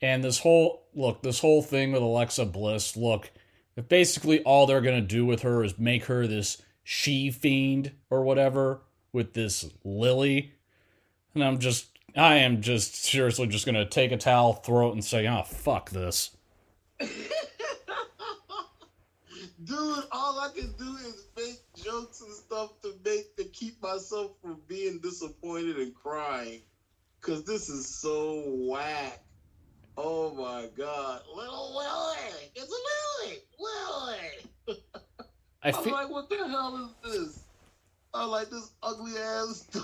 and 0.00 0.22
this 0.22 0.38
whole 0.38 0.86
look, 0.94 1.20
this 1.20 1.40
whole 1.40 1.62
thing 1.62 1.90
with 1.90 2.00
Alexa 2.00 2.44
Bliss, 2.44 2.96
look, 2.96 3.28
if 3.74 3.88
basically 3.88 4.40
all 4.44 4.66
they're 4.66 4.80
gonna 4.80 5.00
do 5.00 5.26
with 5.26 5.42
her 5.42 5.64
is 5.64 5.76
make 5.76 6.04
her 6.04 6.28
this 6.28 6.62
she 6.84 7.32
fiend 7.32 7.90
or 8.08 8.22
whatever 8.22 8.82
with 9.12 9.34
this 9.34 9.68
Lilly, 9.82 10.52
and 11.34 11.42
I'm 11.42 11.58
just 11.58 11.88
I 12.16 12.36
am 12.36 12.62
just 12.62 13.04
seriously 13.04 13.48
just 13.48 13.66
gonna 13.66 13.84
take 13.84 14.12
a 14.12 14.16
towel, 14.16 14.52
throw 14.52 14.90
it, 14.90 14.92
and 14.92 15.04
say, 15.04 15.26
oh 15.26 15.42
fuck 15.42 15.90
this. 15.90 16.36
Dude, 19.66 20.04
all 20.12 20.38
I 20.38 20.50
can 20.54 20.72
do 20.78 20.96
is 20.96 21.26
make 21.36 21.58
jokes 21.74 22.20
and 22.20 22.32
stuff 22.32 22.80
to 22.82 22.94
make 23.04 23.34
to 23.36 23.44
keep 23.46 23.82
myself 23.82 24.30
from 24.40 24.60
being 24.68 25.00
disappointed 25.00 25.78
and 25.78 25.92
crying. 25.92 26.60
Cause 27.20 27.44
this 27.44 27.68
is 27.68 27.88
so 27.88 28.44
whack. 28.46 29.24
Oh 29.96 30.32
my 30.34 30.68
god. 30.76 31.22
Little 31.34 31.74
Willie! 31.74 32.52
It's 32.54 32.70
a 32.70 32.76
Lilly! 33.24 33.38
Willie! 33.58 34.78
I 35.64 35.68
I'm 35.68 35.74
feel 35.74 35.92
like, 35.94 36.10
what 36.10 36.28
the 36.28 36.36
hell 36.36 36.94
is 37.04 37.12
this? 37.12 37.44
I 38.14 38.24
like 38.24 38.48
this 38.50 38.70
ugly 38.84 39.18
ass 39.18 39.66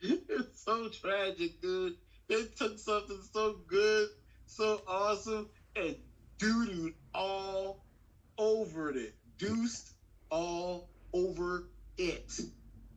It's 0.00 0.62
so 0.62 0.88
tragic, 0.88 1.60
dude. 1.60 1.96
They 2.28 2.44
took 2.56 2.78
something 2.78 3.22
so 3.32 3.56
good, 3.66 4.10
so 4.46 4.82
awesome, 4.86 5.48
and 5.74 5.96
doo-dooed 6.38 6.92
all 7.14 7.84
over 8.38 8.90
it. 8.90 9.14
Deuced 9.38 9.92
all 10.30 10.88
over 11.14 11.64
it. 11.98 12.30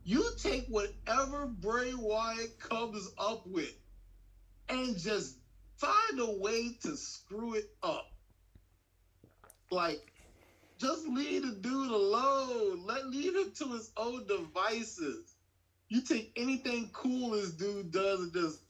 You 0.04 0.32
take 0.38 0.66
whatever 0.66 1.46
Bray 1.46 1.94
Wyatt 1.94 2.58
comes 2.58 3.08
up 3.18 3.46
with 3.46 3.72
and 4.68 4.98
just 4.98 5.36
find 5.78 6.20
a 6.20 6.30
way 6.30 6.72
to 6.82 6.96
screw 6.96 7.54
it 7.54 7.66
up. 7.82 8.06
Like, 9.70 10.00
just 10.80 11.06
leave 11.08 11.42
the 11.42 11.52
dude 11.52 11.90
alone. 11.90 12.86
Let 12.86 13.06
leave 13.06 13.36
him 13.36 13.52
to 13.58 13.72
his 13.72 13.90
own 13.96 14.26
devices. 14.26 15.34
You 15.90 16.02
take 16.02 16.30
anything 16.36 16.90
cool 16.92 17.30
this 17.30 17.52
dude 17.52 17.92
does 17.92 18.20
and 18.22 18.32
just 18.32 18.60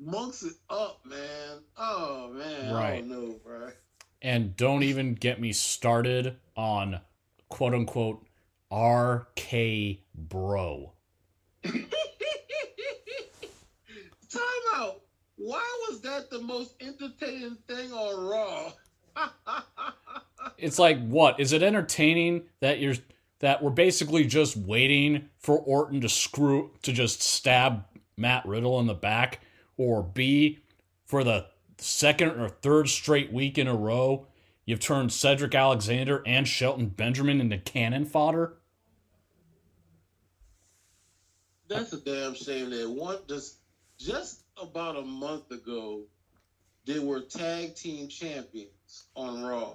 monks 0.00 0.42
it 0.42 0.54
up, 0.70 0.96
man. 1.04 1.62
Oh 1.76 2.30
man, 2.30 2.76
I 2.76 2.80
Right. 2.80 2.90
don't 2.90 3.08
know, 3.08 3.40
bro. 3.44 3.70
And 4.24 4.56
don't 4.56 4.82
even 4.82 5.14
get 5.14 5.38
me 5.38 5.52
started 5.52 6.36
on 6.56 6.98
quote 7.50 7.74
unquote 7.74 8.26
RK 8.72 9.98
Bro. 10.14 10.92
Time 11.64 11.82
out. 14.74 15.02
Why 15.36 15.62
was 15.88 16.00
that 16.00 16.30
the 16.30 16.40
most 16.40 16.74
entertaining 16.80 17.58
thing 17.68 17.92
on 17.92 18.26
Raw? 18.26 18.72
It's 20.58 20.78
like 20.78 21.04
what? 21.08 21.40
Is 21.40 21.52
it 21.52 21.62
entertaining 21.62 22.44
that 22.60 22.78
you're 22.78 22.94
that 23.40 23.62
we're 23.62 23.70
basically 23.70 24.24
just 24.24 24.56
waiting 24.56 25.28
for 25.38 25.58
Orton 25.58 26.00
to 26.02 26.08
screw 26.08 26.70
to 26.82 26.92
just 26.92 27.22
stab 27.22 27.84
Matt 28.16 28.46
Riddle 28.46 28.78
in 28.78 28.86
the 28.86 28.94
back 28.94 29.40
or 29.76 30.02
B 30.02 30.60
for 31.06 31.24
the 31.24 31.46
second 31.78 32.40
or 32.40 32.48
third 32.48 32.88
straight 32.88 33.32
week 33.32 33.58
in 33.58 33.66
a 33.66 33.74
row 33.74 34.26
you've 34.64 34.80
turned 34.80 35.12
Cedric 35.12 35.54
Alexander 35.54 36.22
and 36.26 36.48
Shelton 36.48 36.86
Benjamin 36.88 37.40
into 37.40 37.58
cannon 37.58 38.04
fodder? 38.04 38.54
That's 41.68 41.92
a 41.92 41.98
damn 41.98 42.34
shame 42.34 42.70
that 42.70 42.90
one 42.90 43.18
just 43.28 43.56
just 43.98 44.42
about 44.60 44.96
a 44.96 45.02
month 45.02 45.50
ago 45.50 46.02
they 46.86 46.98
were 46.98 47.20
tag 47.20 47.74
team 47.74 48.08
champions 48.08 49.06
on 49.14 49.42
Raw. 49.42 49.72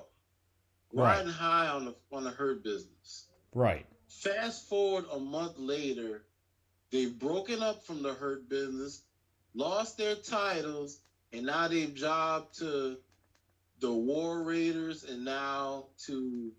Right. 0.93 1.17
Riding 1.17 1.31
high 1.31 1.67
on 1.67 1.85
the 1.85 1.95
on 2.11 2.23
the 2.23 2.29
hurt 2.31 2.63
business. 2.63 3.27
Right. 3.53 3.85
Fast 4.07 4.67
forward 4.67 5.05
a 5.11 5.19
month 5.19 5.57
later, 5.57 6.23
they've 6.91 7.17
broken 7.17 7.61
up 7.61 7.85
from 7.85 8.01
the 8.01 8.13
hurt 8.13 8.49
business, 8.49 9.03
lost 9.53 9.97
their 9.97 10.15
titles, 10.15 10.99
and 11.33 11.45
now 11.45 11.67
they've 11.67 11.93
jobbed 11.93 12.57
to 12.59 12.97
the 13.79 13.91
War 13.91 14.43
Raiders 14.43 15.03
and 15.03 15.23
now 15.23 15.85
to 16.05 16.51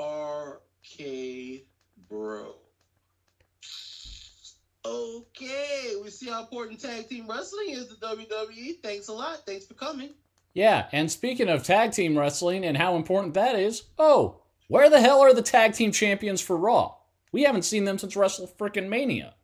RK 0.00 1.62
Bro. 2.08 2.54
Okay, 4.84 5.92
we 6.02 6.08
see 6.10 6.30
how 6.30 6.40
important 6.40 6.80
tag 6.80 7.08
team 7.08 7.28
wrestling 7.28 7.70
is 7.70 7.88
to 7.88 7.94
WWE. 7.96 8.80
Thanks 8.82 9.08
a 9.08 9.12
lot. 9.12 9.44
Thanks 9.44 9.66
for 9.66 9.74
coming. 9.74 10.14
Yeah, 10.54 10.86
and 10.92 11.10
speaking 11.10 11.48
of 11.48 11.62
tag 11.62 11.92
team 11.92 12.18
wrestling 12.18 12.64
and 12.64 12.76
how 12.76 12.96
important 12.96 13.34
that 13.34 13.54
is, 13.54 13.82
oh, 13.98 14.40
where 14.68 14.88
the 14.88 15.00
hell 15.00 15.20
are 15.20 15.34
the 15.34 15.42
tag 15.42 15.74
team 15.74 15.92
champions 15.92 16.40
for 16.40 16.56
Raw? 16.56 16.94
We 17.32 17.42
haven't 17.42 17.62
seen 17.62 17.84
them 17.84 17.98
since 17.98 18.16
Wrestle 18.16 18.50
Frickin' 18.58 18.88
Mania. 18.88 19.34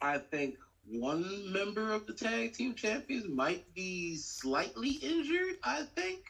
I 0.00 0.18
think 0.18 0.56
one 0.88 1.52
member 1.52 1.92
of 1.92 2.06
the 2.06 2.12
tag 2.12 2.52
team 2.52 2.74
champions 2.74 3.28
might 3.28 3.72
be 3.74 4.16
slightly 4.16 4.90
injured. 4.90 5.56
I 5.64 5.82
think 5.96 6.20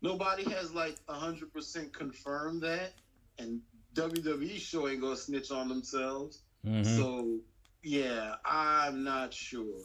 nobody 0.00 0.44
has 0.50 0.72
like 0.72 0.98
hundred 1.08 1.52
percent 1.52 1.92
confirmed 1.92 2.62
that, 2.62 2.92
and 3.38 3.60
WWE 3.94 4.58
sure 4.58 4.90
ain't 4.90 5.00
gonna 5.00 5.16
snitch 5.16 5.50
on 5.50 5.68
themselves. 5.68 6.42
Mhm. 6.64 6.84
So 6.96 7.40
yeah, 7.82 8.36
I'm 8.44 9.04
not 9.04 9.34
sure. 9.34 9.80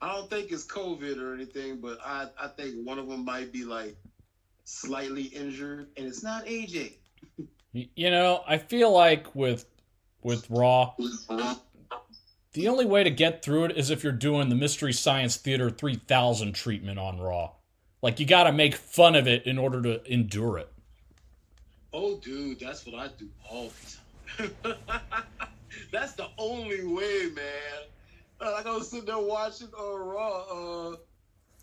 I 0.00 0.14
don't 0.14 0.30
think 0.30 0.52
it's 0.52 0.66
COVID 0.66 1.18
or 1.18 1.34
anything, 1.34 1.80
but 1.80 1.98
I 2.04 2.28
I 2.38 2.48
think 2.48 2.86
one 2.86 2.98
of 2.98 3.08
them 3.08 3.24
might 3.24 3.52
be 3.52 3.64
like 3.64 3.96
slightly 4.64 5.24
injured, 5.24 5.88
and 5.96 6.06
it's 6.06 6.22
not 6.22 6.46
AJ. 6.46 6.98
You 7.72 8.10
know, 8.10 8.44
I 8.46 8.58
feel 8.58 8.92
like 8.92 9.34
with 9.34 9.66
with 10.22 10.48
Raw, 10.50 10.94
the 12.54 12.68
only 12.68 12.86
way 12.86 13.02
to 13.02 13.10
get 13.10 13.44
through 13.44 13.64
it 13.64 13.76
is 13.76 13.90
if 13.90 14.02
you're 14.02 14.12
doing 14.12 14.48
the 14.48 14.54
Mystery 14.54 14.92
Science 14.92 15.36
Theater 15.36 15.70
3000 15.70 16.54
treatment 16.54 16.98
on 16.98 17.18
Raw. 17.20 17.50
Like 18.00 18.20
you 18.20 18.26
got 18.26 18.44
to 18.44 18.52
make 18.52 18.74
fun 18.76 19.16
of 19.16 19.26
it 19.26 19.44
in 19.44 19.58
order 19.58 19.82
to 19.82 20.12
endure 20.12 20.58
it. 20.58 20.68
Oh, 21.92 22.18
dude, 22.18 22.60
that's 22.60 22.86
what 22.86 22.94
I 22.94 23.08
do 23.18 23.28
all 23.50 23.70
the 24.38 24.44
time. 24.46 24.76
that's 25.92 26.12
the 26.12 26.28
only 26.38 26.84
way, 26.84 27.30
man. 27.34 27.82
Uh, 28.40 28.52
Like 28.52 28.66
I 28.66 28.76
was 28.76 28.88
sitting 28.90 29.06
there 29.06 29.18
watching 29.18 29.68
uh, 29.78 29.96
Raw, 29.96 30.90
uh, 30.92 30.96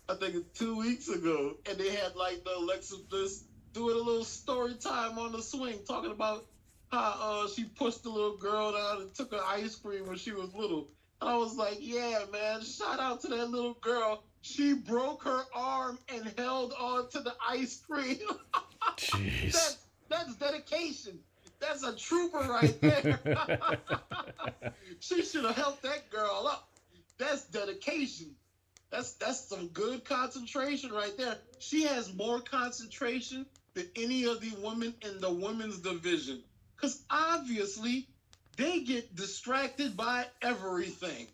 I 0.08 0.14
think 0.16 0.34
it's 0.34 0.58
two 0.58 0.76
weeks 0.76 1.08
ago, 1.08 1.54
and 1.68 1.78
they 1.78 1.90
had 1.90 2.16
like 2.16 2.44
the 2.44 2.56
Alexa 2.56 2.96
Bliss 3.08 3.44
doing 3.72 3.94
a 3.94 3.98
little 3.98 4.24
story 4.24 4.74
time 4.74 5.18
on 5.18 5.32
the 5.32 5.42
swing, 5.42 5.78
talking 5.86 6.10
about 6.10 6.46
how 6.92 7.16
uh, 7.20 7.48
she 7.48 7.64
pushed 7.64 8.02
the 8.02 8.10
little 8.10 8.36
girl 8.36 8.72
down 8.72 9.02
and 9.02 9.14
took 9.14 9.32
her 9.32 9.40
ice 9.46 9.74
cream 9.74 10.06
when 10.06 10.18
she 10.18 10.30
was 10.32 10.54
little. 10.54 10.88
And 11.20 11.30
I 11.30 11.36
was 11.36 11.56
like, 11.56 11.78
yeah, 11.80 12.20
man, 12.30 12.62
shout 12.62 13.00
out 13.00 13.22
to 13.22 13.28
that 13.28 13.50
little 13.50 13.74
girl 13.74 14.24
She 14.42 14.74
broke 14.74 15.22
her 15.24 15.42
arm 15.54 15.98
and 16.12 16.32
held 16.36 16.74
on 16.78 17.08
to 17.10 17.20
the 17.20 17.34
ice 17.48 17.80
cream. 17.88 18.18
Jeez. 18.96 19.52
that's 19.52 19.78
that's 20.08 20.36
dedication. 20.36 21.18
That's 21.60 21.84
a 21.84 21.96
trooper 21.96 22.38
right 22.38 22.78
there. 22.80 23.20
she 25.00 25.22
should 25.22 25.44
have 25.44 25.56
helped 25.56 25.82
that 25.82 26.10
girl 26.10 26.46
up. 26.50 26.68
That's 27.18 27.44
dedication. 27.44 28.34
That's 28.90 29.14
that's 29.14 29.48
some 29.48 29.68
good 29.68 30.04
concentration 30.04 30.90
right 30.90 31.16
there. 31.16 31.38
She 31.60 31.84
has 31.84 32.12
more 32.14 32.40
concentration 32.40 33.46
than 33.74 33.86
any 33.96 34.24
of 34.24 34.40
the 34.40 34.52
women 34.62 34.92
in 35.02 35.20
the 35.20 35.32
women's 35.32 35.78
division. 35.78 36.42
Because 36.82 37.04
obviously 37.10 38.08
they 38.56 38.80
get 38.80 39.14
distracted 39.14 39.96
by 39.96 40.26
everything. 40.42 41.28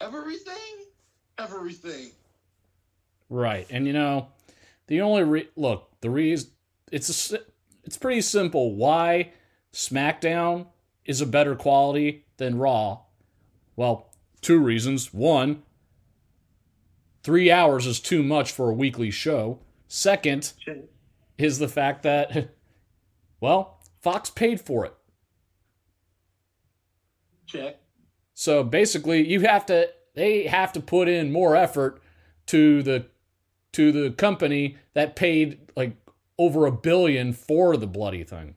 Everything? 0.00 0.54
Everything. 1.36 2.12
Right. 3.28 3.66
And 3.70 3.88
you 3.88 3.92
know, 3.92 4.28
the 4.86 5.00
only 5.00 5.24
re- 5.24 5.48
look, 5.56 5.90
the 6.00 6.10
reason 6.10 6.50
it's 6.92 7.32
a, 7.32 7.40
it's 7.82 7.98
pretty 7.98 8.20
simple 8.20 8.76
why 8.76 9.32
SmackDown 9.72 10.66
is 11.04 11.20
a 11.20 11.26
better 11.26 11.56
quality 11.56 12.24
than 12.36 12.56
Raw. 12.56 13.00
Well, 13.74 14.10
two 14.40 14.60
reasons. 14.60 15.12
One, 15.12 15.64
3 17.24 17.50
hours 17.50 17.84
is 17.84 17.98
too 17.98 18.22
much 18.22 18.52
for 18.52 18.70
a 18.70 18.74
weekly 18.74 19.10
show. 19.10 19.58
Second 19.88 20.52
is 21.36 21.58
the 21.58 21.68
fact 21.68 22.04
that 22.04 22.50
well, 23.40 23.77
Fox 24.00 24.30
paid 24.30 24.60
for 24.60 24.84
it. 24.84 24.94
Check. 27.46 27.80
So 28.34 28.62
basically, 28.62 29.26
you 29.26 29.40
have 29.40 29.66
to 29.66 29.90
they 30.14 30.46
have 30.46 30.72
to 30.74 30.80
put 30.80 31.08
in 31.08 31.32
more 31.32 31.56
effort 31.56 32.02
to 32.46 32.82
the 32.82 33.06
to 33.72 33.92
the 33.92 34.10
company 34.10 34.76
that 34.94 35.16
paid 35.16 35.70
like 35.76 35.96
over 36.38 36.66
a 36.66 36.72
billion 36.72 37.32
for 37.32 37.76
the 37.76 37.86
bloody 37.86 38.24
thing. 38.24 38.54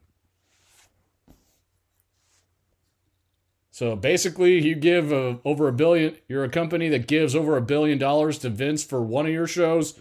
So 3.70 3.96
basically, 3.96 4.60
you 4.60 4.74
give 4.74 5.10
a, 5.12 5.40
over 5.44 5.66
a 5.66 5.72
billion. 5.72 6.16
You're 6.28 6.44
a 6.44 6.48
company 6.50 6.88
that 6.90 7.06
gives 7.06 7.34
over 7.34 7.56
a 7.56 7.62
billion 7.62 7.98
dollars 7.98 8.38
to 8.40 8.50
Vince 8.50 8.84
for 8.84 9.02
one 9.02 9.24
of 9.24 9.32
your 9.32 9.46
shows. 9.46 10.00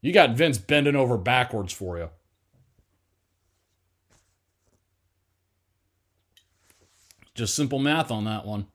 You 0.00 0.12
got 0.12 0.36
Vince 0.36 0.58
bending 0.58 0.96
over 0.96 1.16
backwards 1.16 1.72
for 1.72 1.96
you. 1.96 2.10
Just 7.34 7.54
simple 7.54 7.78
math 7.78 8.10
on 8.10 8.24
that 8.24 8.44
one. 8.44 8.66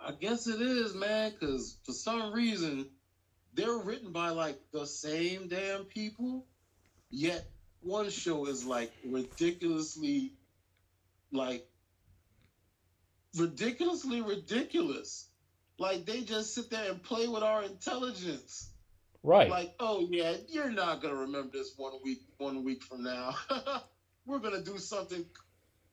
I 0.00 0.12
guess 0.12 0.46
it 0.46 0.60
is, 0.62 0.94
man, 0.94 1.32
because 1.32 1.76
for 1.84 1.92
some 1.92 2.32
reason 2.32 2.86
they're 3.54 3.78
written 3.78 4.12
by 4.12 4.30
like 4.30 4.58
the 4.72 4.86
same 4.86 5.48
damn 5.48 5.84
people, 5.84 6.46
yet 7.10 7.46
one 7.82 8.08
show 8.08 8.46
is 8.46 8.64
like 8.64 8.92
ridiculously, 9.04 10.32
like 11.30 11.68
ridiculously 13.36 14.22
ridiculous. 14.22 15.28
Like 15.78 16.06
they 16.06 16.22
just 16.22 16.54
sit 16.54 16.70
there 16.70 16.90
and 16.90 17.02
play 17.02 17.28
with 17.28 17.42
our 17.42 17.62
intelligence. 17.62 18.70
Right. 19.22 19.50
Like, 19.50 19.74
oh 19.78 20.08
yeah, 20.10 20.34
you're 20.48 20.70
not 20.70 21.02
gonna 21.02 21.14
remember 21.14 21.50
this 21.52 21.74
one 21.76 21.94
week, 22.02 22.22
one 22.38 22.64
week 22.64 22.82
from 22.82 23.04
now. 23.04 23.34
We're 24.26 24.38
gonna 24.38 24.62
do 24.62 24.78
something 24.78 25.24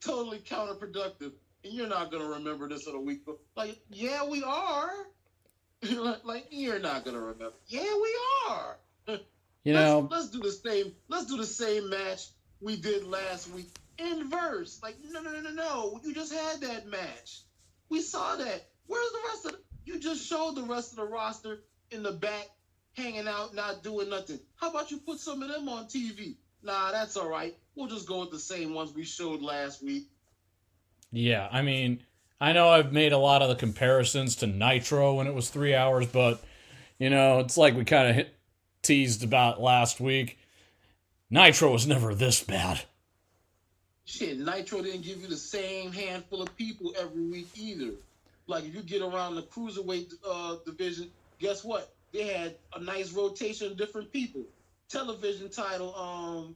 totally 0.04 0.40
counterproductive, 0.40 1.32
and 1.64 1.74
you're 1.74 1.88
not 1.88 2.12
gonna 2.12 2.28
remember 2.28 2.68
this 2.70 2.88
in 2.88 2.96
a 2.96 3.00
week. 3.00 3.26
But 3.26 3.38
like, 3.56 3.78
yeah, 3.90 4.26
we 4.26 4.44
are. 4.44 4.92
like, 6.24 6.48
you're 6.50 6.80
not 6.80 7.06
gonna 7.06 7.20
remember. 7.20 7.56
Yeah, 7.68 7.82
we 7.82 8.18
are. 8.50 8.78
you 9.64 9.74
know, 9.74 10.08
let's, 10.10 10.12
let's 10.12 10.30
do 10.30 10.40
the 10.40 10.52
same. 10.52 10.94
Let's 11.08 11.26
do 11.26 11.38
the 11.38 11.46
same 11.46 11.90
match 11.90 12.28
we 12.62 12.78
did 12.78 13.06
last 13.06 13.50
week 13.52 13.70
in 13.98 14.30
verse. 14.30 14.80
Like, 14.82 14.96
no, 15.12 15.22
no, 15.22 15.32
no, 15.32 15.42
no, 15.42 15.52
no. 15.52 16.00
You 16.04 16.14
just 16.14 16.34
had 16.34 16.62
that 16.62 16.88
match. 16.88 17.42
We 17.90 18.02
saw 18.02 18.36
that. 18.36 18.68
Where's 18.88 19.12
the 19.12 19.20
rest 19.28 19.46
of? 19.46 19.52
The, 19.54 19.60
you 19.86 20.00
just 20.00 20.28
showed 20.28 20.56
the 20.56 20.64
rest 20.64 20.92
of 20.92 20.98
the 20.98 21.06
roster 21.06 21.64
in 21.92 22.04
the 22.04 22.12
back, 22.12 22.50
hanging 22.94 23.28
out, 23.28 23.56
not 23.56 23.84
doing 23.84 24.10
nothing. 24.10 24.40
How 24.56 24.70
about 24.70 24.92
you 24.92 24.98
put 24.98 25.20
some 25.20 25.42
of 25.42 25.50
them 25.50 25.70
on 25.70 25.86
TV? 25.86 26.36
Nah, 26.64 26.92
that's 26.92 27.16
all 27.18 27.30
right. 27.30 27.56
We'll 27.76 27.88
just 27.88 28.08
go 28.08 28.22
with 28.22 28.32
the 28.32 28.40
same 28.40 28.74
ones 28.74 28.94
we 28.94 29.04
showed 29.04 29.42
last 29.42 29.84
week. 29.84 30.08
Yeah, 31.12 31.48
I 31.52 31.62
mean, 31.62 32.04
I 32.40 32.54
know 32.54 32.70
I've 32.70 32.92
made 32.92 33.14
a 33.14 33.18
lot 33.18 33.42
of 33.42 33.50
the 33.50 33.56
comparisons 33.56 34.36
to 34.38 34.48
Nitro 34.48 35.16
when 35.16 35.28
it 35.28 35.34
was 35.34 35.50
three 35.50 35.74
hours, 35.74 36.08
but 36.08 36.44
you 37.00 37.10
know, 37.10 37.40
it's 37.40 37.58
like 37.58 37.76
we 37.76 37.86
kind 37.86 38.20
of 38.20 38.28
teased 38.82 39.24
about 39.24 39.62
last 39.62 40.00
week. 40.00 40.38
Nitro 41.30 41.72
was 41.72 41.88
never 41.88 42.14
this 42.16 42.44
bad. 42.44 42.82
Shit, 44.06 44.40
Nitro 44.40 44.82
didn't 44.82 45.02
give 45.02 45.22
you 45.22 45.28
the 45.28 45.36
same 45.36 45.92
handful 45.92 46.42
of 46.42 46.56
people 46.56 46.94
every 46.98 47.24
week 47.24 47.48
either. 47.56 47.92
Like 48.48 48.64
if 48.64 48.74
you 48.74 48.82
get 48.82 49.02
around 49.02 49.36
the 49.36 49.44
cruiserweight 49.44 50.14
uh, 50.26 50.56
division, 50.66 51.10
guess 51.40 51.64
what? 51.64 51.94
They 52.14 52.28
had 52.28 52.56
a 52.74 52.80
nice 52.80 53.12
rotation 53.12 53.72
of 53.72 53.78
different 53.78 54.12
people. 54.12 54.44
Television 54.90 55.50
title 55.50 55.94
um 55.96 56.56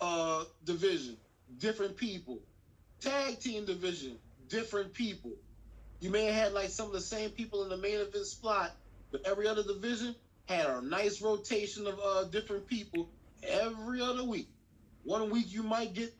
uh 0.00 0.44
division, 0.64 1.16
different 1.58 1.96
people. 1.96 2.40
Tag 3.00 3.40
team 3.40 3.64
division, 3.64 4.18
different 4.48 4.92
people. 4.92 5.32
You 6.00 6.10
may 6.10 6.26
have 6.26 6.34
had 6.34 6.52
like 6.52 6.68
some 6.68 6.86
of 6.88 6.92
the 6.92 7.00
same 7.00 7.30
people 7.30 7.62
in 7.62 7.70
the 7.70 7.76
main 7.78 7.98
event 8.00 8.26
spot, 8.26 8.72
but 9.10 9.26
every 9.26 9.46
other 9.46 9.62
division 9.62 10.14
had 10.46 10.66
a 10.66 10.82
nice 10.82 11.22
rotation 11.22 11.86
of 11.86 11.98
uh 12.00 12.24
different 12.24 12.66
people 12.66 13.08
every 13.42 14.02
other 14.02 14.24
week. 14.24 14.48
One 15.04 15.30
week 15.30 15.52
you 15.52 15.62
might 15.62 15.94
get 15.94 16.12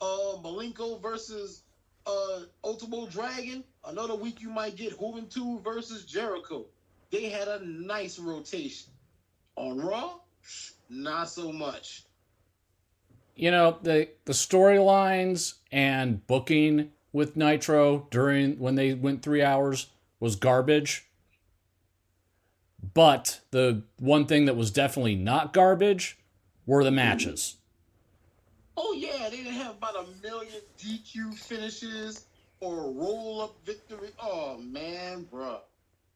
uh 0.00 0.36
Malenko 0.42 1.00
versus 1.00 1.62
uh 2.06 2.40
Ultimo 2.64 3.06
Dragon. 3.06 3.64
Another 3.84 4.14
week 4.14 4.42
you 4.42 4.50
might 4.50 4.76
get 4.76 4.98
Juventud 4.98 5.64
versus 5.64 6.04
Jericho. 6.04 6.66
They 7.10 7.30
had 7.30 7.48
a 7.48 7.64
nice 7.64 8.18
rotation. 8.18 8.92
On 9.56 9.78
Raw, 9.78 10.21
not 10.88 11.28
so 11.28 11.52
much. 11.52 12.04
You 13.34 13.50
know, 13.50 13.78
the 13.82 14.08
the 14.24 14.32
storylines 14.32 15.54
and 15.70 16.26
booking 16.26 16.90
with 17.12 17.36
Nitro 17.36 18.06
during 18.10 18.58
when 18.58 18.74
they 18.74 18.94
went 18.94 19.22
3 19.22 19.42
hours 19.42 19.88
was 20.20 20.36
garbage. 20.36 21.06
But 22.94 23.40
the 23.50 23.82
one 23.98 24.26
thing 24.26 24.44
that 24.46 24.56
was 24.56 24.70
definitely 24.70 25.14
not 25.14 25.52
garbage 25.52 26.18
were 26.66 26.84
the 26.84 26.90
matches. 26.90 27.56
Oh 28.76 28.92
yeah, 28.92 29.28
they 29.30 29.36
didn't 29.36 29.52
have 29.54 29.76
about 29.76 29.96
a 29.96 30.06
million 30.22 30.60
DQ 30.78 31.34
finishes 31.34 32.26
or 32.60 32.92
roll 32.92 33.40
up 33.40 33.54
victory. 33.64 34.10
Oh 34.20 34.58
man, 34.58 35.26
bruh. 35.32 35.60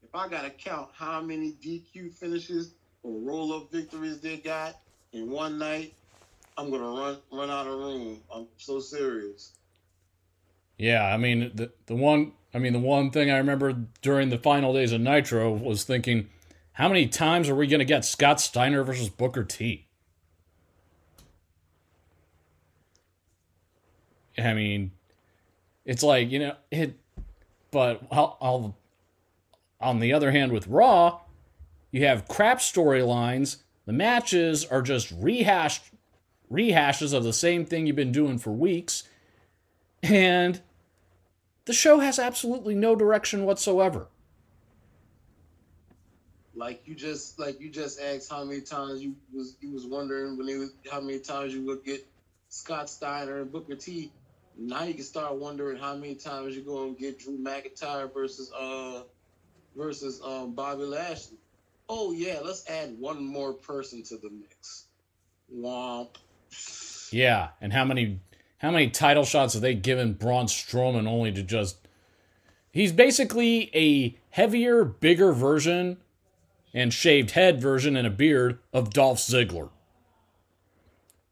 If 0.03 0.15
I 0.15 0.29
gotta 0.29 0.51
count 0.51 0.89
how 0.95 1.21
many 1.21 1.53
DQ 1.63 2.15
finishes 2.15 2.75
roll 3.07 3.53
up 3.53 3.71
victories 3.71 4.21
they 4.21 4.39
got 4.39 4.77
in 5.13 5.31
one 5.31 5.59
night, 5.59 5.95
I'm 6.59 6.71
gonna 6.71 6.89
run 6.89 7.19
run 7.33 7.51
out 7.51 7.67
of 7.67 7.79
room. 7.79 8.21
I'm 8.35 8.47
so 8.57 8.81
serious. 8.81 9.53
Yeah, 10.79 11.05
I 11.05 11.17
mean 11.17 11.53
the 11.55 11.71
the 11.87 11.95
one 11.95 12.33
I 12.53 12.59
mean 12.59 12.73
the 12.73 12.79
one 12.79 13.11
thing 13.11 13.31
I 13.31 13.39
remember 13.39 13.73
during 14.03 14.31
the 14.31 14.39
final 14.39 14.73
days 14.73 14.93
of 14.93 15.01
Nitro 15.01 15.53
was 15.53 15.85
thinking, 15.85 16.29
how 16.73 16.89
many 16.89 17.07
times 17.07 17.49
are 17.49 17.55
we 17.55 17.67
gonna 17.67 17.85
get 17.85 18.05
Scott 18.05 18.41
Steiner 18.41 18.83
versus 18.83 19.09
Booker 19.09 19.45
T? 19.45 19.87
I 24.39 24.53
mean, 24.53 24.93
it's 25.85 26.03
like 26.03 26.31
you 26.31 26.39
know 26.39 26.57
it, 26.71 26.95
but 27.71 28.03
I'll, 28.11 28.37
I'll, 28.41 28.77
on 29.81 30.01
the 30.01 30.13
other 30.13 30.31
hand, 30.31 30.53
with 30.53 30.67
Raw, 30.67 31.21
you 31.97 32.05
have 32.05 32.29
crap 32.29 32.59
storylines. 32.59 33.57
The 33.87 33.93
matches 33.95 34.67
are 34.67 34.83
just 34.83 35.11
rehashed 35.13 35.83
rehashes 36.53 37.15
of 37.15 37.25
the 37.25 37.33
same 37.33 37.65
thing 37.65 37.87
you've 37.87 37.97
been 37.97 38.13
doing 38.13 38.37
for 38.37 38.51
weeks, 38.51 39.05
and 40.03 40.61
the 41.65 41.73
show 41.73 42.01
has 42.01 42.19
absolutely 42.19 42.75
no 42.75 42.97
direction 42.97 43.47
whatsoever. 43.47 44.09
Like 46.55 46.83
you 46.87 46.95
just 46.95 47.39
like 47.39 47.63
you 47.63 47.71
just 47.71 47.99
asked 47.99 48.31
how 48.31 48.45
many 48.45 48.61
times 48.61 49.03
you 49.03 49.17
was 49.33 49.57
you 49.63 49.73
was 49.73 49.87
wondering 49.87 50.37
when 50.37 50.47
was 50.59 50.75
how 50.91 51.01
many 51.01 51.19
times 51.19 51.55
you 51.55 51.65
would 51.65 51.83
get 51.83 52.07
Scott 52.51 52.91
Steiner 52.91 53.41
and 53.41 53.51
Booker 53.51 53.75
T. 53.75 54.13
Now 54.59 54.85
you 54.85 54.93
can 54.93 55.03
start 55.03 55.35
wondering 55.37 55.79
how 55.79 55.97
many 55.97 56.15
times 56.15 56.57
you're 56.57 56.65
going 56.65 56.95
to 56.95 57.01
get 57.01 57.19
Drew 57.19 57.39
McIntyre 57.39 58.13
versus 58.13 58.53
uh 58.53 59.05
versus 59.75 60.21
um 60.23 60.53
Bobby 60.53 60.85
Lashley. 60.85 61.39
Oh 61.89 62.13
yeah, 62.13 62.41
let's 62.45 62.69
add 62.69 62.97
one 62.99 63.25
more 63.25 63.53
person 63.53 64.03
to 64.05 64.17
the 64.17 64.31
mix. 64.31 64.87
Womp. 65.55 66.17
Yeah, 67.13 67.51
and 67.61 67.73
how 67.73 67.85
many 67.85 68.21
how 68.59 68.71
many 68.71 68.91
title 68.91 69.25
shots 69.25 69.55
have 69.55 69.63
they 69.63 69.75
given 69.75 70.15
Braun 70.15 70.47
Strowman 70.47 71.07
only 71.07 71.33
to 71.33 71.43
just 71.43 71.87
He's 72.77 72.93
basically 72.93 73.71
a 73.75 74.19
heavier, 74.29 74.85
bigger 74.85 75.33
version 75.33 75.97
and 76.75 76.93
shaved 76.93 77.31
head 77.31 77.59
version 77.59 77.97
and 77.97 78.07
a 78.07 78.11
beard 78.11 78.59
of 78.71 78.93
Dolph 78.93 79.17
Ziggler, 79.17 79.71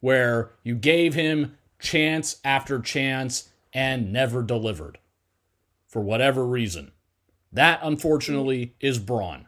where 0.01 0.53
you 0.63 0.75
gave 0.75 1.13
him 1.13 1.59
chance 1.79 2.41
after 2.47 2.81
chance 2.81 3.51
and 3.75 4.11
never 4.11 4.43
delivered 4.43 4.97
for 5.87 6.01
whatever 6.01 6.47
reason. 6.47 6.93
That, 7.53 7.81
unfortunately, 7.83 8.75
is 8.81 8.99
Braun. 8.99 9.47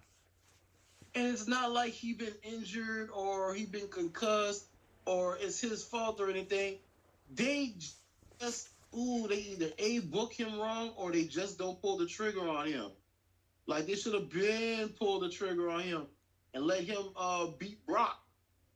And 1.16 1.29
it's 1.29 1.48
not 1.48 1.72
like 1.72 1.94
he 1.94 2.14
been 2.14 2.37
injured 2.44 3.11
or 3.12 3.55
he 3.55 3.66
been 3.66 3.88
concussed 3.88 4.66
or 5.07 5.38
it's 5.40 5.61
his 5.61 5.85
fault 5.85 6.20
or 6.20 6.31
anything. 6.31 6.79
They 7.35 7.74
just 8.40 8.70
ooh, 8.96 9.29
they 9.29 9.38
either 9.38 9.70
a 9.79 10.00
book 10.00 10.33
him 10.35 10.61
wrong 10.61 10.92
or 10.96 11.12
they 11.12 11.24
just 11.24 11.59
don't 11.59 11.81
pull 11.83 11.98
the 11.98 12.07
trigger 12.07 12.48
on 12.48 12.68
him. 12.68 12.92
Like 13.66 13.87
they 13.87 13.96
should 13.96 14.14
have 14.14 14.31
been 14.31 14.90
pulled 14.90 15.22
the 15.22 15.31
trigger 15.31 15.70
on 15.70 15.83
him 15.83 16.09
and 16.55 16.64
let 16.64 16.85
him 16.85 17.11
uh 17.16 17.48
beat 17.59 17.79
Brock. 17.87 18.18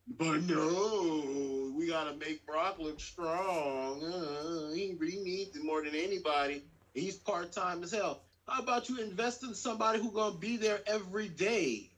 But 0.08 0.42
no, 0.42 1.72
we 1.76 1.88
gotta 1.88 2.14
make 2.14 2.46
Brock 2.46 2.76
look 2.78 3.00
strong. 3.00 4.04
Uh, 4.04 4.72
he, 4.72 4.96
he 5.00 5.18
needs 5.18 5.56
it 5.56 5.64
more 5.64 5.82
than 5.82 5.96
anybody. 5.96 6.62
He's 6.94 7.16
part 7.16 7.52
time 7.52 7.84
as 7.84 7.92
hell. 7.92 8.20
How 8.48 8.60
about 8.60 8.88
you 8.88 8.98
invest 8.98 9.44
in 9.44 9.54
somebody 9.54 10.00
who's 10.00 10.12
gonna 10.14 10.36
be 10.36 10.58
there 10.58 10.80
every 10.86 11.28
day? 11.28 11.89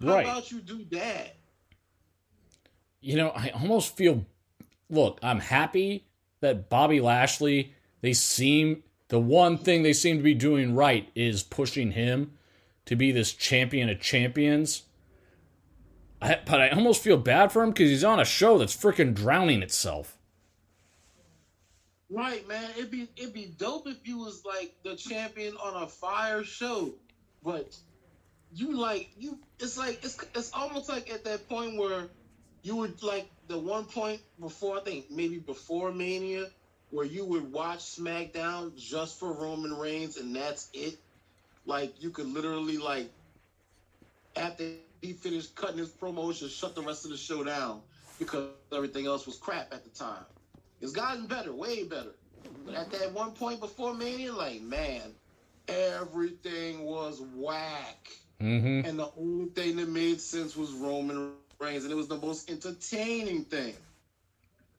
How 0.00 0.14
Right. 0.14 0.26
about 0.26 0.50
you 0.50 0.60
do 0.60 0.84
that? 0.90 1.34
you 3.00 3.16
know, 3.16 3.28
I 3.30 3.50
almost 3.50 3.96
feel 3.96 4.26
look, 4.90 5.18
I'm 5.22 5.40
happy 5.40 6.06
that 6.40 6.68
Bobby 6.68 7.00
Lashley, 7.00 7.74
they 8.00 8.12
seem 8.12 8.82
the 9.08 9.20
one 9.20 9.56
thing 9.58 9.82
they 9.82 9.92
seem 9.92 10.16
to 10.18 10.22
be 10.22 10.34
doing 10.34 10.74
right 10.74 11.08
is 11.14 11.42
pushing 11.42 11.92
him 11.92 12.32
to 12.86 12.96
be 12.96 13.12
this 13.12 13.32
champion 13.32 13.88
of 13.88 14.00
champions. 14.00 14.82
I, 16.20 16.40
but 16.44 16.60
I 16.60 16.70
almost 16.70 17.02
feel 17.02 17.16
bad 17.16 17.52
for 17.52 17.62
him 17.62 17.70
because 17.70 17.90
he's 17.90 18.02
on 18.04 18.18
a 18.18 18.24
show 18.24 18.58
that's 18.58 18.76
freaking 18.76 19.14
drowning 19.14 19.62
itself. 19.62 20.18
Right, 22.10 22.46
man. 22.48 22.70
It'd 22.76 22.90
be 22.90 23.08
it'd 23.16 23.34
be 23.34 23.52
dope 23.58 23.86
if 23.86 24.06
you 24.06 24.18
was 24.18 24.42
like 24.44 24.74
the 24.82 24.96
champion 24.96 25.54
on 25.58 25.82
a 25.82 25.86
fire 25.86 26.42
show, 26.42 26.94
but 27.42 27.76
you 28.52 28.76
like 28.76 29.10
you. 29.16 29.38
It's 29.58 29.76
like 29.78 30.04
it's 30.04 30.16
it's 30.34 30.50
almost 30.52 30.88
like 30.88 31.10
at 31.10 31.24
that 31.24 31.48
point 31.48 31.76
where 31.76 32.08
you 32.62 32.76
would 32.76 33.02
like 33.02 33.28
the 33.48 33.58
one 33.58 33.84
point 33.84 34.20
before 34.40 34.76
I 34.76 34.80
think 34.80 35.10
maybe 35.10 35.38
before 35.38 35.92
Mania 35.92 36.46
where 36.90 37.04
you 37.06 37.24
would 37.24 37.52
watch 37.52 37.80
SmackDown 37.80 38.74
just 38.76 39.18
for 39.18 39.32
Roman 39.32 39.74
Reigns 39.74 40.16
and 40.16 40.34
that's 40.34 40.68
it. 40.72 40.96
Like 41.66 42.02
you 42.02 42.10
could 42.10 42.26
literally 42.26 42.78
like 42.78 43.10
after 44.36 44.64
he 45.00 45.12
finished 45.12 45.54
cutting 45.54 45.78
his 45.78 45.90
promotion, 45.90 46.48
shut 46.48 46.74
the 46.74 46.82
rest 46.82 47.04
of 47.04 47.10
the 47.10 47.16
show 47.16 47.44
down 47.44 47.82
because 48.18 48.34
everything 48.72 49.06
else 49.06 49.26
was 49.26 49.36
crap 49.36 49.36
at 49.36 49.44
the 49.44 49.44
time. 49.90 50.24
It's 50.80 50.92
gotten 50.92 51.26
better, 51.26 51.52
way 51.52 51.84
better. 51.84 52.14
But 52.64 52.74
at 52.74 52.90
that 52.92 53.12
one 53.12 53.32
point 53.32 53.60
before 53.60 53.94
Mania, 53.94 54.32
like 54.32 54.60
man, 54.60 55.14
everything 55.68 56.84
was 56.84 57.20
whack. 57.20 58.08
Mm-hmm. 58.42 58.86
And 58.88 58.98
the 58.98 59.10
only 59.18 59.46
thing 59.50 59.76
that 59.76 59.88
made 59.88 60.20
sense 60.20 60.56
was 60.56 60.70
Roman 60.72 61.32
Reigns, 61.58 61.84
and 61.84 61.92
it 61.92 61.96
was 61.96 62.08
the 62.08 62.18
most 62.18 62.50
entertaining 62.50 63.44
thing. 63.44 63.74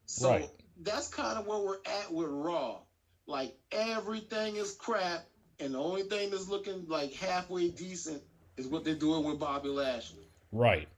So 0.06 0.30
Right. 0.30 0.50
that's 0.82 1.08
kind 1.08 1.38
of 1.38 1.46
where 1.46 1.58
we're 1.58 1.78
at 1.84 2.12
with 2.12 2.28
Raw. 2.28 2.78
Like 3.26 3.56
everything 3.70 4.56
is 4.56 4.72
crap, 4.72 5.26
and 5.60 5.74
the 5.74 5.78
only 5.78 6.02
thing 6.04 6.30
that's 6.30 6.48
looking 6.48 6.86
like 6.88 7.12
halfway 7.12 7.68
decent 7.68 8.22
is 8.56 8.66
what 8.66 8.84
they're 8.84 8.94
doing 8.94 9.24
with 9.24 9.38
Bobby 9.38 9.68
Lashley. 9.68 10.26
Right. 10.52 10.88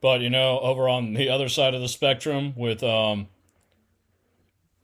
But 0.00 0.20
you 0.22 0.30
know, 0.30 0.60
over 0.60 0.88
on 0.88 1.14
the 1.14 1.28
other 1.28 1.48
side 1.48 1.74
of 1.74 1.80
the 1.80 1.88
spectrum 1.88 2.54
with 2.56 2.82
um 2.82 3.28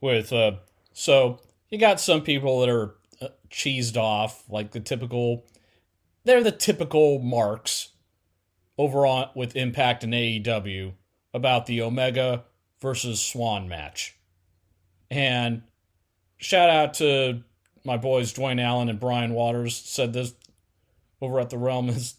with 0.01 0.33
uh 0.33 0.53
so 0.93 1.41
you 1.69 1.79
got 1.79 2.01
some 2.01 2.23
people 2.23 2.61
that 2.61 2.69
are 2.69 2.95
uh, 3.21 3.29
cheesed 3.51 3.97
off 3.97 4.45
like 4.49 4.71
the 4.71 4.81
typical 4.81 5.45
they're 6.25 6.43
the 6.43 6.53
typical 6.53 7.19
marks 7.19 7.91
over 8.79 9.07
on 9.07 9.31
with 9.35 9.57
Impact 9.57 10.05
and 10.05 10.13
AEW 10.13 10.93
about 11.35 11.67
the 11.67 11.83
Omega 11.83 12.45
versus 12.81 13.21
Swann 13.21 13.69
match. 13.69 14.17
And 15.11 15.63
shout 16.39 16.71
out 16.71 16.95
to 16.95 17.43
my 17.85 17.97
boys 17.97 18.33
Dwayne 18.33 18.61
Allen 18.61 18.89
and 18.89 19.01
Brian 19.01 19.33
Waters 19.33 19.77
said 19.77 20.13
this 20.13 20.35
over 21.21 21.41
at 21.41 21.51
the 21.51 21.59
Realm 21.59 21.89
is 21.89 22.15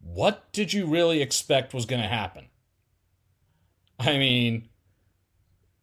what 0.00 0.50
did 0.52 0.72
you 0.72 0.86
really 0.86 1.20
expect 1.22 1.74
was 1.74 1.86
going 1.86 2.02
to 2.02 2.08
happen? 2.08 2.48
I 3.98 4.18
mean, 4.18 4.68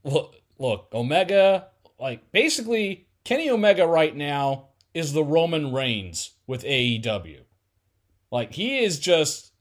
look, 0.03 0.35
look, 0.57 0.87
Omega, 0.93 1.67
like 1.99 2.31
basically 2.31 3.07
Kenny 3.23 3.49
Omega 3.49 3.87
right 3.87 4.15
now 4.15 4.68
is 4.93 5.13
the 5.13 5.23
Roman 5.23 5.71
Reigns 5.73 6.31
with 6.47 6.63
AEW. 6.63 7.41
Like 8.31 8.53
he 8.53 8.79
is 8.79 8.99
just 8.99 9.53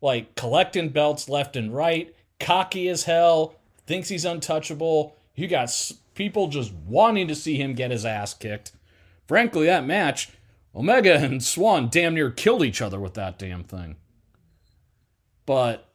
like 0.00 0.34
collecting 0.34 0.90
belts 0.90 1.28
left 1.28 1.56
and 1.56 1.74
right, 1.74 2.14
cocky 2.38 2.88
as 2.88 3.04
hell, 3.04 3.56
thinks 3.86 4.08
he's 4.08 4.24
untouchable. 4.24 5.16
You 5.34 5.48
got 5.48 5.70
people 6.14 6.48
just 6.48 6.72
wanting 6.72 7.28
to 7.28 7.34
see 7.34 7.56
him 7.56 7.74
get 7.74 7.90
his 7.90 8.04
ass 8.04 8.34
kicked. 8.34 8.72
Frankly, 9.26 9.66
that 9.66 9.86
match, 9.86 10.30
Omega 10.74 11.16
and 11.22 11.42
Swann 11.42 11.88
damn 11.88 12.14
near 12.14 12.30
killed 12.30 12.64
each 12.64 12.82
other 12.82 13.00
with 13.00 13.14
that 13.14 13.38
damn 13.38 13.64
thing. 13.64 13.96
But 15.44 15.88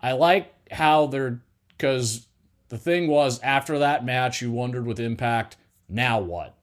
I 0.00 0.12
like 0.12 0.52
how 0.70 1.06
they're 1.06 1.40
because 1.68 2.26
the 2.68 2.78
thing 2.78 3.08
was 3.08 3.40
after 3.42 3.78
that 3.80 4.04
match, 4.04 4.40
you 4.40 4.50
wondered 4.50 4.86
with 4.86 5.00
Impact, 5.00 5.56
now 5.88 6.20
what? 6.20 6.56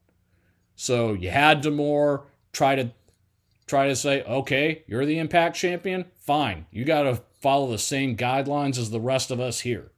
So 0.81 1.11
you 1.11 1.29
had 1.29 1.59
D'Amore 1.59 2.23
try 2.53 2.75
to 2.75 2.91
try 3.67 3.89
to 3.89 3.97
say, 3.97 4.23
okay, 4.23 4.85
you're 4.87 5.05
the 5.05 5.19
Impact 5.19 5.57
champion, 5.57 6.05
fine. 6.15 6.67
You 6.71 6.85
got 6.85 7.03
to 7.03 7.21
follow 7.41 7.69
the 7.69 7.77
same 7.77 8.15
guidelines 8.15 8.77
as 8.77 8.89
the 8.89 9.01
rest 9.01 9.29
of 9.29 9.41
us 9.41 9.59
here. 9.59 9.91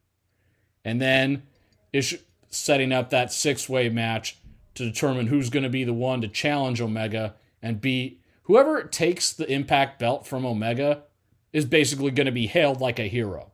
And 0.84 1.00
then 1.00 1.44
is 1.92 2.18
setting 2.48 2.92
up 2.92 3.10
that 3.10 3.32
six 3.32 3.68
way 3.68 3.90
match 3.90 4.38
to 4.74 4.84
determine 4.84 5.28
who's 5.28 5.50
going 5.50 5.62
to 5.62 5.68
be 5.68 5.84
the 5.84 5.92
one 5.94 6.20
to 6.20 6.26
challenge 6.26 6.80
Omega 6.80 7.36
and 7.62 7.80
be 7.80 8.18
whoever 8.42 8.82
takes 8.82 9.32
the 9.32 9.48
Impact 9.48 10.00
belt 10.00 10.26
from 10.26 10.44
Omega 10.44 11.04
is 11.52 11.64
basically 11.64 12.10
going 12.10 12.26
to 12.26 12.32
be 12.32 12.48
hailed 12.48 12.80
like 12.80 12.98
a 12.98 13.04
hero. 13.04 13.52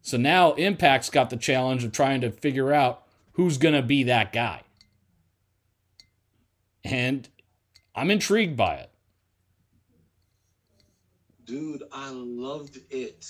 So 0.00 0.16
now 0.16 0.54
Impact's 0.54 1.10
got 1.10 1.28
the 1.28 1.36
challenge 1.36 1.84
of 1.84 1.92
trying 1.92 2.22
to 2.22 2.30
figure 2.30 2.72
out 2.72 3.02
who's 3.32 3.58
going 3.58 3.74
to 3.74 3.82
be 3.82 4.04
that 4.04 4.32
guy. 4.32 4.62
And 6.88 7.28
I'm 7.94 8.10
intrigued 8.10 8.56
by 8.56 8.76
it. 8.76 8.90
Dude, 11.44 11.82
I 11.92 12.10
loved 12.10 12.78
it. 12.90 13.26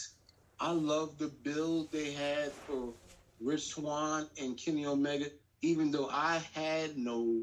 I 0.61 0.71
loved 0.71 1.19
the 1.19 1.27
build 1.29 1.91
they 1.91 2.13
had 2.13 2.53
for 2.53 2.93
Rich 3.41 3.67
Swann 3.67 4.29
and 4.41 4.57
Kenny 4.57 4.87
Omega, 4.87 5.27
even 5.63 5.91
though 5.91 6.09
I 6.09 6.41
had 6.53 6.97
no 6.97 7.43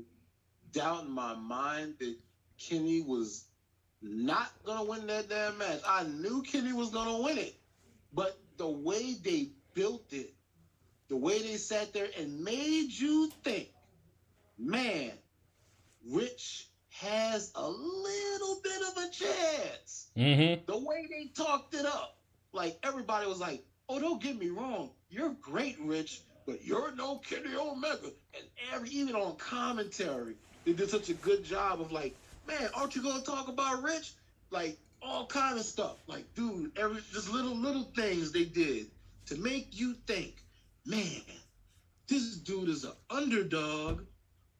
doubt 0.71 1.03
in 1.03 1.11
my 1.11 1.35
mind 1.35 1.95
that 1.99 2.15
Kenny 2.57 3.01
was 3.01 3.47
not 4.01 4.51
gonna 4.63 4.85
win 4.85 5.07
that 5.07 5.27
damn 5.27 5.57
match. 5.57 5.81
I 5.85 6.03
knew 6.03 6.41
Kenny 6.43 6.71
was 6.71 6.91
gonna 6.91 7.21
win 7.23 7.37
it. 7.37 7.55
But 8.13 8.39
the 8.55 8.69
way 8.69 9.15
they 9.21 9.49
built 9.73 10.13
it, 10.13 10.33
the 11.09 11.17
way 11.17 11.41
they 11.41 11.57
sat 11.57 11.91
there 11.91 12.07
and 12.17 12.41
made 12.41 12.87
you 12.89 13.29
think, 13.43 13.69
man, 14.57 15.11
Rich 16.05 16.67
has 16.89 17.51
a 17.55 17.67
little 17.69 18.61
bit 18.63 18.81
of 18.81 18.97
a 19.03 19.09
chance 19.09 20.07
Mm-hmm. 20.17 20.65
the 20.65 20.77
way 20.77 21.07
they 21.09 21.27
talked 21.33 21.73
it 21.73 21.85
up, 21.85 22.17
like 22.53 22.79
everybody 22.83 23.27
was 23.27 23.39
like, 23.39 23.65
"Oh, 23.89 23.99
don't 23.99 24.21
get 24.21 24.37
me 24.37 24.47
wrong, 24.49 24.91
you're 25.09 25.35
great, 25.41 25.77
Rich, 25.81 26.21
but 26.45 26.63
you're 26.63 26.95
no 26.95 27.17
Kenny 27.17 27.53
Omega." 27.55 28.11
And 28.33 28.45
every 28.71 28.89
even 28.91 29.15
on 29.15 29.35
commentary, 29.35 30.35
they 30.65 30.71
did 30.73 30.89
such 30.89 31.09
a 31.09 31.13
good 31.15 31.43
job 31.43 31.81
of 31.81 31.91
like, 31.91 32.15
"Man, 32.47 32.69
aren't 32.75 32.95
you 32.95 33.03
gonna 33.03 33.23
talk 33.23 33.49
about 33.49 33.83
Rich?" 33.83 34.13
Like 34.51 34.77
all 35.01 35.25
kind 35.27 35.59
of 35.59 35.65
stuff. 35.65 35.97
Like, 36.07 36.33
dude, 36.33 36.77
every 36.77 37.01
just 37.11 37.29
little 37.29 37.55
little 37.55 37.91
things 37.95 38.31
they 38.31 38.45
did 38.45 38.87
to 39.25 39.35
make 39.37 39.67
you 39.77 39.95
think, 40.07 40.35
man, 40.85 41.21
this 42.07 42.37
dude 42.37 42.69
is 42.69 42.85
an 42.85 42.93
underdog. 43.09 44.03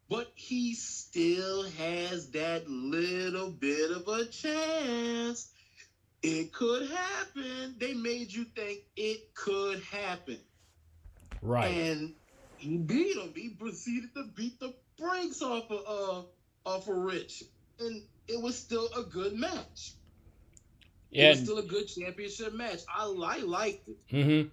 But 0.08 0.30
he 0.34 0.74
still 0.74 1.64
has 1.70 2.30
that 2.30 2.68
little 2.68 3.50
bit 3.50 3.90
of 3.90 4.06
a 4.08 4.24
chance. 4.26 5.50
It 6.22 6.52
could 6.52 6.88
happen. 6.90 7.76
They 7.78 7.94
made 7.94 8.32
you 8.32 8.44
think 8.44 8.80
it 8.96 9.34
could 9.34 9.80
happen. 9.82 10.38
Right. 11.42 11.70
And 11.70 12.14
he 12.56 12.78
beat 12.78 13.16
him. 13.16 13.32
He 13.34 13.50
proceeded 13.50 14.14
to 14.14 14.24
beat 14.34 14.58
the 14.60 14.74
brakes 14.98 15.42
off 15.42 15.70
of 15.70 15.80
uh 15.86 16.22
off 16.68 16.88
of 16.88 16.96
Rich. 16.96 17.44
And 17.78 18.02
it 18.28 18.40
was 18.40 18.58
still 18.58 18.88
a 18.96 19.02
good 19.02 19.34
match. 19.34 19.94
It 21.12 21.22
Yeah. 21.22 21.30
was 21.30 21.40
still 21.40 21.58
a 21.58 21.62
good 21.62 21.86
championship 21.88 22.52
match. 22.54 22.80
I, 22.88 23.04
I 23.06 23.38
liked 23.38 23.88
it. 23.88 23.98
Mm-hmm. 24.12 24.48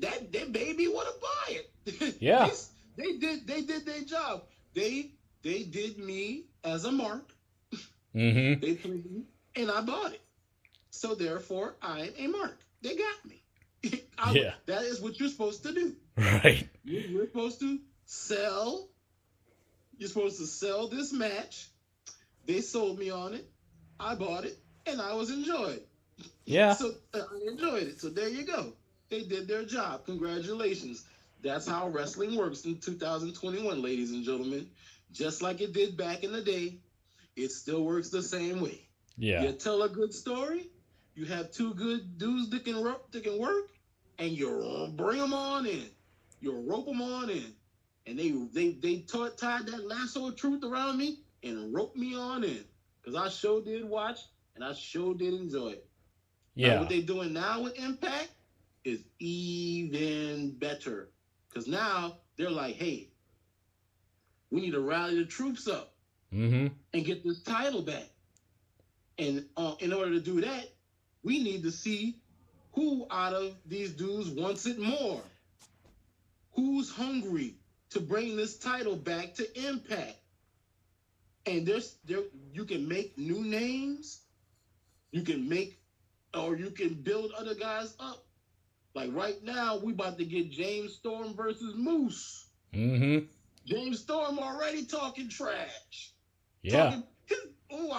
That 0.00 0.32
that 0.32 0.52
baby 0.52 0.88
would 0.88 1.06
have 1.06 1.20
buy 1.20 1.60
it. 1.60 2.16
Yeah. 2.20 2.48
they, 2.96 3.12
they 3.12 3.18
did 3.18 3.46
they 3.46 3.62
did 3.62 3.86
their 3.86 4.02
job. 4.02 4.44
They 4.74 5.10
they 5.42 5.62
did 5.64 5.98
me 5.98 6.44
as 6.64 6.84
a 6.84 6.92
mark. 6.92 7.30
Mm-hmm. 8.14 8.60
They 8.60 8.74
played 8.74 9.10
me, 9.10 9.24
and 9.56 9.70
I 9.70 9.80
bought 9.80 10.12
it. 10.12 10.20
So 10.90 11.14
therefore, 11.14 11.74
I'm 11.82 12.10
a 12.16 12.26
mark. 12.28 12.56
They 12.82 12.96
got 12.96 13.24
me. 13.24 13.42
I- 14.18 14.32
Yeah. 14.32 14.54
That 14.66 14.82
is 14.82 15.00
what 15.00 15.18
you're 15.18 15.28
supposed 15.28 15.62
to 15.64 15.72
do. 15.72 15.96
Right. 16.16 16.68
You- 16.84 17.00
You're 17.00 17.26
supposed 17.26 17.60
to 17.60 17.78
sell. 18.06 18.88
You're 19.98 20.08
supposed 20.08 20.38
to 20.38 20.46
sell 20.46 20.88
this 20.88 21.12
match. 21.12 21.68
They 22.46 22.60
sold 22.60 22.98
me 22.98 23.10
on 23.10 23.34
it. 23.34 23.50
I 23.98 24.14
bought 24.14 24.44
it, 24.44 24.56
and 24.86 25.00
I 25.00 25.14
was 25.14 25.30
enjoyed. 25.30 25.82
Yeah. 26.44 26.74
So 26.74 26.92
uh, 27.14 27.18
I 27.18 27.50
enjoyed 27.50 27.84
it. 27.84 28.00
So 28.00 28.08
there 28.10 28.28
you 28.28 28.44
go. 28.44 28.72
They 29.10 29.22
did 29.24 29.48
their 29.48 29.64
job. 29.64 30.04
Congratulations. 30.06 31.04
That's 31.44 31.68
how 31.68 31.88
wrestling 31.88 32.36
works 32.36 32.64
in 32.64 32.80
2021, 32.80 33.82
ladies 33.82 34.12
and 34.12 34.24
gentlemen. 34.24 34.68
Just 35.12 35.42
like 35.42 35.60
it 35.60 35.72
did 35.74 35.96
back 35.96 36.24
in 36.24 36.32
the 36.32 36.42
day, 36.42 36.78
it 37.36 37.50
still 37.52 37.84
works 37.84 38.08
the 38.10 38.22
same 38.22 38.60
way. 38.60 38.88
Yeah. 39.16 39.42
You 39.42 39.52
tell 39.52 39.82
a 39.82 39.88
good 39.88 40.12
story. 40.14 40.70
You 41.14 41.26
have 41.26 41.52
two 41.52 41.74
good 41.74 42.18
dudes 42.18 42.50
that 42.50 42.64
can 42.64 42.82
ro- 42.82 43.02
that 43.12 43.22
can 43.22 43.38
work, 43.38 43.68
and 44.18 44.32
you 44.32 44.92
bring 44.96 45.18
them 45.18 45.32
on 45.34 45.66
in. 45.66 45.84
You 46.40 46.64
rope 46.68 46.86
them 46.86 47.00
on 47.02 47.30
in, 47.30 47.54
and 48.06 48.18
they 48.18 48.30
they 48.52 48.72
they 48.72 49.00
taught, 49.02 49.38
tied 49.38 49.66
that 49.66 49.86
lasso 49.86 50.28
of 50.28 50.36
truth 50.36 50.64
around 50.64 50.98
me 50.98 51.20
and 51.44 51.72
roped 51.72 51.96
me 51.96 52.16
on 52.16 52.42
in. 52.42 52.64
Cause 53.04 53.14
I 53.14 53.28
sure 53.28 53.62
did 53.62 53.84
watch, 53.84 54.18
and 54.56 54.64
I 54.64 54.72
sure 54.72 55.14
did 55.14 55.34
enjoy 55.34 55.68
it. 55.72 55.86
Now, 56.56 56.66
Yeah. 56.66 56.80
what 56.80 56.88
they're 56.88 57.02
doing 57.02 57.32
now 57.34 57.62
with 57.62 57.78
Impact 57.78 58.30
is 58.82 59.04
even 59.18 60.52
better. 60.58 61.10
Cause 61.54 61.68
now 61.68 62.16
they're 62.36 62.50
like, 62.50 62.74
hey, 62.74 63.08
we 64.50 64.60
need 64.60 64.72
to 64.72 64.80
rally 64.80 65.18
the 65.18 65.24
troops 65.24 65.68
up 65.68 65.90
Mm-hmm. 66.32 66.66
and 66.92 67.04
get 67.04 67.22
this 67.22 67.42
title 67.44 67.82
back. 67.82 68.08
And 69.18 69.46
uh, 69.56 69.76
in 69.78 69.92
order 69.92 70.10
to 70.10 70.20
do 70.20 70.40
that, 70.40 70.68
we 71.22 71.40
need 71.44 71.62
to 71.62 71.70
see 71.70 72.16
who 72.72 73.06
out 73.08 73.32
of 73.32 73.54
these 73.66 73.92
dudes 73.92 74.30
wants 74.30 74.66
it 74.66 74.80
more. 74.80 75.22
Who's 76.56 76.90
hungry 76.90 77.54
to 77.90 78.00
bring 78.00 78.36
this 78.36 78.58
title 78.58 78.96
back 78.96 79.34
to 79.34 79.68
Impact? 79.68 80.16
And 81.46 81.64
there's 81.64 81.94
there 82.04 82.22
you 82.52 82.64
can 82.64 82.88
make 82.88 83.16
new 83.16 83.44
names, 83.44 84.20
you 85.12 85.22
can 85.22 85.48
make 85.48 85.78
or 86.36 86.56
you 86.56 86.70
can 86.70 86.94
build 86.94 87.30
other 87.38 87.54
guys 87.54 87.94
up. 88.00 88.23
Like 88.94 89.10
right 89.12 89.42
now, 89.42 89.78
we 89.78 89.92
about 89.92 90.18
to 90.18 90.24
get 90.24 90.50
James 90.50 90.94
Storm 90.94 91.34
versus 91.34 91.74
Moose. 91.76 92.46
Mm-hmm. 92.72 93.26
James 93.66 94.00
Storm 94.00 94.38
already 94.38 94.84
talking 94.84 95.28
trash. 95.28 96.12
Yeah. 96.62 97.00
Oh, 97.70 97.90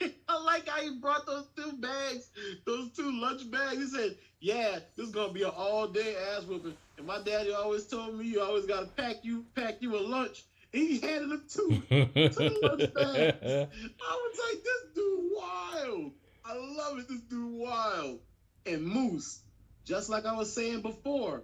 I, 0.00 0.06
I 0.28 0.42
like 0.42 0.66
how 0.66 0.80
he 0.80 0.98
brought 0.98 1.26
those 1.26 1.46
two 1.54 1.72
bags, 1.72 2.30
those 2.64 2.90
two 2.92 3.12
lunch 3.20 3.50
bags. 3.50 3.76
He 3.76 3.86
said, 3.86 4.16
"Yeah, 4.40 4.78
this 4.96 5.08
is 5.08 5.12
gonna 5.12 5.32
be 5.32 5.42
an 5.42 5.50
all-day 5.50 6.16
ass 6.16 6.44
whooping." 6.44 6.74
And 6.96 7.06
my 7.06 7.20
daddy 7.22 7.52
always 7.52 7.86
told 7.86 8.18
me, 8.18 8.26
"You 8.26 8.40
always 8.40 8.64
gotta 8.66 8.86
pack 8.86 9.16
you 9.22 9.44
pack 9.54 9.76
you 9.80 9.96
a 9.96 10.00
lunch." 10.00 10.44
And 10.72 10.82
he 10.82 11.00
handed 11.00 11.32
him 11.32 11.42
two, 11.48 11.82
two. 11.90 12.58
lunch 12.62 12.94
bags. 12.94 13.38
I 13.42 13.66
was 14.10 14.38
like, 14.48 14.64
"This 14.64 14.94
dude 14.94 15.30
wild." 15.36 16.12
I 16.44 16.54
love 16.54 16.98
it. 16.98 17.08
This 17.08 17.20
dude 17.22 17.52
wild. 17.52 18.20
And 18.66 18.82
Moose, 18.82 19.42
just 19.84 20.08
like 20.08 20.24
I 20.26 20.32
was 20.32 20.50
saying 20.52 20.80
before, 20.82 21.42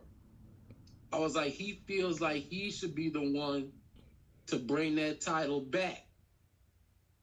I 1.13 1.19
was 1.19 1.35
like, 1.35 1.53
he 1.53 1.75
feels 1.87 2.21
like 2.21 2.43
he 2.43 2.71
should 2.71 2.95
be 2.95 3.09
the 3.09 3.23
one 3.23 3.71
to 4.49 4.59
bring 4.59 4.97
that 4.97 5.21
title 5.21 5.61
back. 5.61 6.03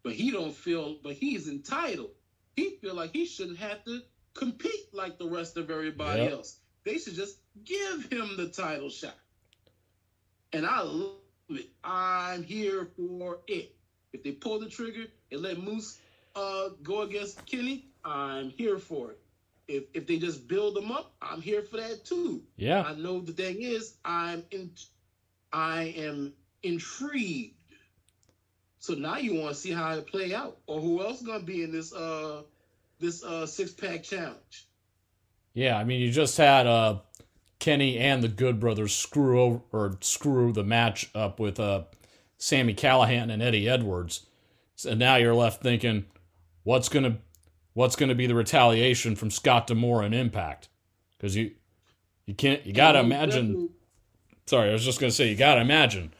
But 0.04 0.14
he 0.14 0.32
don't 0.32 0.54
feel 0.54 0.96
but 1.02 1.14
he's 1.14 1.48
entitled. 1.48 2.12
He 2.56 2.72
feel 2.82 2.94
like 2.96 3.12
he 3.14 3.26
shouldn't 3.26 3.58
have 3.58 3.84
to 3.86 4.02
compete 4.36 4.86
like 4.94 5.18
the 5.18 5.28
rest 5.28 5.58
of 5.58 5.70
everybody 5.70 6.28
Yep. 6.28 6.30
else. 6.30 6.56
They 6.86 6.98
should 6.98 7.16
just 7.16 7.38
give 7.66 8.06
him 8.12 8.38
the 8.38 8.48
title 8.48 8.90
shot. 8.90 9.16
And 10.54 10.66
i 10.66 10.82
love 10.82 11.18
it. 11.18 11.28
I'm 11.84 12.44
here 12.44 12.50
for 12.56 13.04
it. 13.14 13.34
If 13.84 13.90
they 13.90 14.02
pull 14.02 14.32
the 14.32 14.40
trigger 14.40 14.82
and 15.14 15.42
let 15.42 15.58
moose 15.58 15.94
uh 16.36 16.70
go 16.82 17.02
against 17.02 17.46
kenny 17.46 17.82
i'm 18.04 18.50
here 18.50 18.78
for 18.78 19.12
it 19.12 19.18
if 19.74 19.84
if 19.94 20.08
they 20.08 20.18
just 20.18 20.48
build 20.48 20.76
them 20.76 20.92
up 20.92 21.14
i'm 21.22 21.42
here 21.42 21.62
for 21.62 21.78
that 21.78 22.06
too 22.06 22.42
yeah. 22.64 22.84
I 22.84 22.96
know 22.96 23.20
the 23.20 23.34
thing 23.34 23.62
is, 23.62 23.96
I'm 24.06 24.44
in, 24.52 24.72
I 25.52 25.94
am 25.98 26.34
intrigued. 26.64 27.56
So 28.80 28.94
now 28.94 29.18
you 29.18 29.36
want 29.36 29.56
to 29.56 29.60
see 29.60 29.72
how 29.72 29.94
it 29.96 30.08
play 30.08 30.34
out, 30.34 30.58
or 30.68 30.80
who 30.80 31.02
else 31.04 31.22
gonna 31.22 31.44
be 31.44 31.64
in 31.64 31.72
this 31.72 31.94
uh 31.94 32.44
this 33.00 33.24
uh 33.24 33.46
six 33.46 33.72
pack 33.72 34.04
challenge? 34.04 34.68
Yeah. 35.54 35.78
I 35.78 35.84
mean, 35.84 36.02
you 36.02 36.12
just 36.12 36.38
had 36.38 36.68
uh, 36.68 37.00
Kenny 37.60 38.00
and 38.00 38.24
the 38.24 38.28
Good 38.28 38.60
Brothers 38.60 38.96
screw 38.96 39.42
over 39.42 39.62
or 39.72 39.98
screw 40.02 40.52
the 40.52 40.64
match 40.64 41.10
up 41.14 41.40
with 41.40 41.60
uh, 41.60 41.84
Sami 42.38 42.74
Callihan 42.74 43.32
and 43.32 43.42
Eddie 43.42 43.70
Edwards. 43.70 44.26
So 44.76 44.94
now 44.94 45.18
you're 45.18 45.36
left 45.36 45.62
thinking, 45.62 46.06
what's 46.64 46.90
gonna 46.90 47.20
what's 47.74 47.96
gonna 47.96 48.16
be 48.16 48.28
the 48.28 48.36
retaliation 48.36 49.16
from 49.16 49.32
Scott 49.32 49.68
D'Amore 49.68 50.04
and 50.04 50.14
Impact? 50.16 50.70
Because 51.18 51.36
you 51.36 51.52
you 52.26 52.34
can't 52.34 52.66
you 52.66 52.74
gotta 52.74 53.00
And 53.00 53.08
imagine. 53.08 53.70
Sorry, 54.46 54.70
I 54.70 54.74
was 54.74 54.86
just 54.86 55.00
gonna 55.00 55.12
say 55.12 55.30
you 55.30 55.36
gotta 55.36 55.62
imagine 55.62 56.14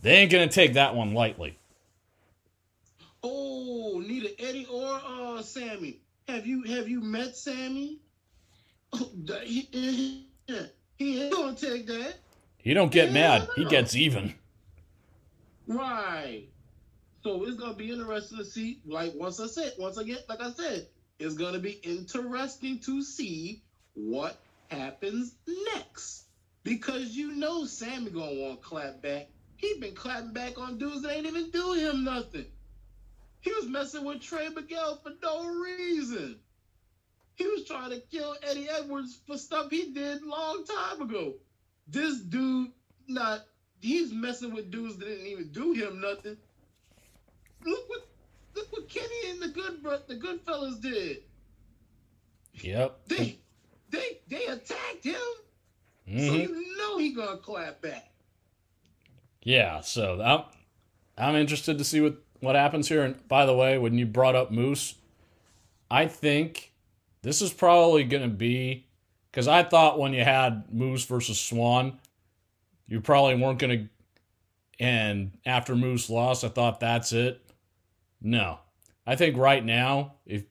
they 0.00 0.16
ain't 0.16 0.32
gonna 0.32 0.48
take 0.48 0.74
that 0.74 0.94
one 0.94 1.14
lightly. 1.14 1.58
Oh, 3.22 4.02
neither 4.06 4.30
Eddie 4.38 4.66
or 4.66 5.00
uh 5.04 5.42
Sami. 5.42 6.00
Have 6.28 6.46
you 6.46 6.62
have 6.64 6.88
you 6.88 7.00
met 7.00 7.36
Sami? 7.36 8.00
Oh, 8.92 9.10
he, 9.44 9.68
he, 9.72 10.26
he 10.96 11.22
ain't 11.22 11.32
gonna 11.32 11.56
take 11.56 11.86
that. 11.86 12.14
He 12.58 12.74
don't 12.74 12.92
get 12.92 13.08
Yeah, 13.08 13.12
mad. 13.12 13.48
He 13.56 13.64
gets 13.64 13.94
even. 13.94 14.34
Right. 15.66 16.49
So 17.22 17.44
it's 17.44 17.56
gonna 17.56 17.74
be 17.74 17.90
interesting 17.90 18.38
to 18.38 18.44
see. 18.44 18.80
Like 18.86 19.12
once 19.14 19.40
I 19.40 19.46
said, 19.46 19.74
once 19.78 19.98
again, 19.98 20.18
like 20.28 20.40
I 20.40 20.52
said, 20.52 20.86
it's 21.18 21.34
gonna 21.34 21.58
be 21.58 21.78
interesting 21.82 22.78
to 22.80 23.02
see 23.02 23.62
what 23.94 24.38
happens 24.70 25.34
next. 25.74 26.24
Because 26.62 27.16
you 27.16 27.32
know 27.32 27.64
Sami 27.64 28.10
gonna 28.10 28.40
want 28.40 28.60
to 28.60 28.66
clap 28.66 29.02
back. 29.02 29.28
He 29.56 29.78
been 29.78 29.94
clapping 29.94 30.32
back 30.32 30.58
on 30.58 30.78
dudes 30.78 31.02
that 31.02 31.14
ain't 31.14 31.26
even 31.26 31.50
do 31.50 31.72
him 31.72 32.04
nothing. 32.04 32.46
He 33.40 33.52
was 33.52 33.66
messing 33.66 34.04
with 34.04 34.20
Trey 34.20 34.48
Miguel 34.48 34.98
for 35.02 35.12
no 35.22 35.46
reason. 35.46 36.38
He 37.34 37.46
was 37.46 37.66
trying 37.66 37.90
to 37.90 38.00
kill 38.00 38.36
Eddie 38.42 38.68
Edwards 38.68 39.18
for 39.26 39.38
stuff 39.38 39.70
he 39.70 39.92
did 39.92 40.22
long 40.22 40.64
time 40.64 41.02
ago. 41.02 41.34
This 41.86 42.18
dude 42.20 42.70
not 43.08 43.40
he's 43.80 44.12
messing 44.12 44.54
with 44.54 44.70
dudes 44.70 44.96
that 44.98 45.06
didn't 45.06 45.26
even 45.26 45.48
do 45.52 45.72
him 45.72 46.00
nothing. 46.00 46.36
Look 47.64 47.88
what 47.88 48.06
look 48.54 48.72
what 48.72 48.88
Kenny 48.88 49.30
and 49.30 49.42
the 49.42 49.48
good 49.48 49.82
the 50.08 50.16
good 50.16 50.40
fellas 50.42 50.76
did. 50.76 51.18
Yep. 52.54 53.00
They 53.08 53.38
they 53.90 54.18
they 54.28 54.46
attacked 54.46 55.04
him. 55.04 55.14
So 56.06 56.12
Mhm. 56.12 56.48
you 56.48 56.76
know 56.78 56.98
he 56.98 57.12
gonna 57.14 57.36
clap 57.38 57.80
back. 57.82 58.10
Yeah, 59.42 59.80
so 59.80 60.20
I'm 60.20 60.44
I'm 61.16 61.36
interested 61.36 61.78
to 61.78 61.84
see 61.84 62.00
what 62.00 62.16
what 62.40 62.56
happens 62.56 62.88
here. 62.88 63.04
And 63.04 63.26
by 63.28 63.46
the 63.46 63.54
way, 63.54 63.78
when 63.78 63.96
you 63.98 64.06
brought 64.06 64.34
up 64.34 64.50
Moose, 64.50 64.94
I 65.90 66.06
think 66.06 66.72
this 67.22 67.42
is 67.42 67.52
probably 67.52 68.04
going 68.04 68.22
to 68.22 68.28
be 68.34 68.86
because 69.30 69.46
I 69.46 69.62
thought 69.62 69.98
when 69.98 70.12
you 70.14 70.24
had 70.24 70.72
Moose 70.72 71.04
versus 71.04 71.38
Swann, 71.38 71.98
you 72.88 73.00
probably 73.00 73.34
weren't 73.36 73.58
going 73.58 73.78
to. 73.78 73.88
And 74.82 75.32
after 75.44 75.76
Moose 75.76 76.08
lost, 76.08 76.42
I 76.44 76.48
thought 76.48 76.80
that's 76.80 77.12
it. 77.12 77.42
No, 78.20 78.58
I 79.06 79.16
think 79.16 79.36
right 79.36 79.64
now, 79.64 80.14
if 80.26 80.44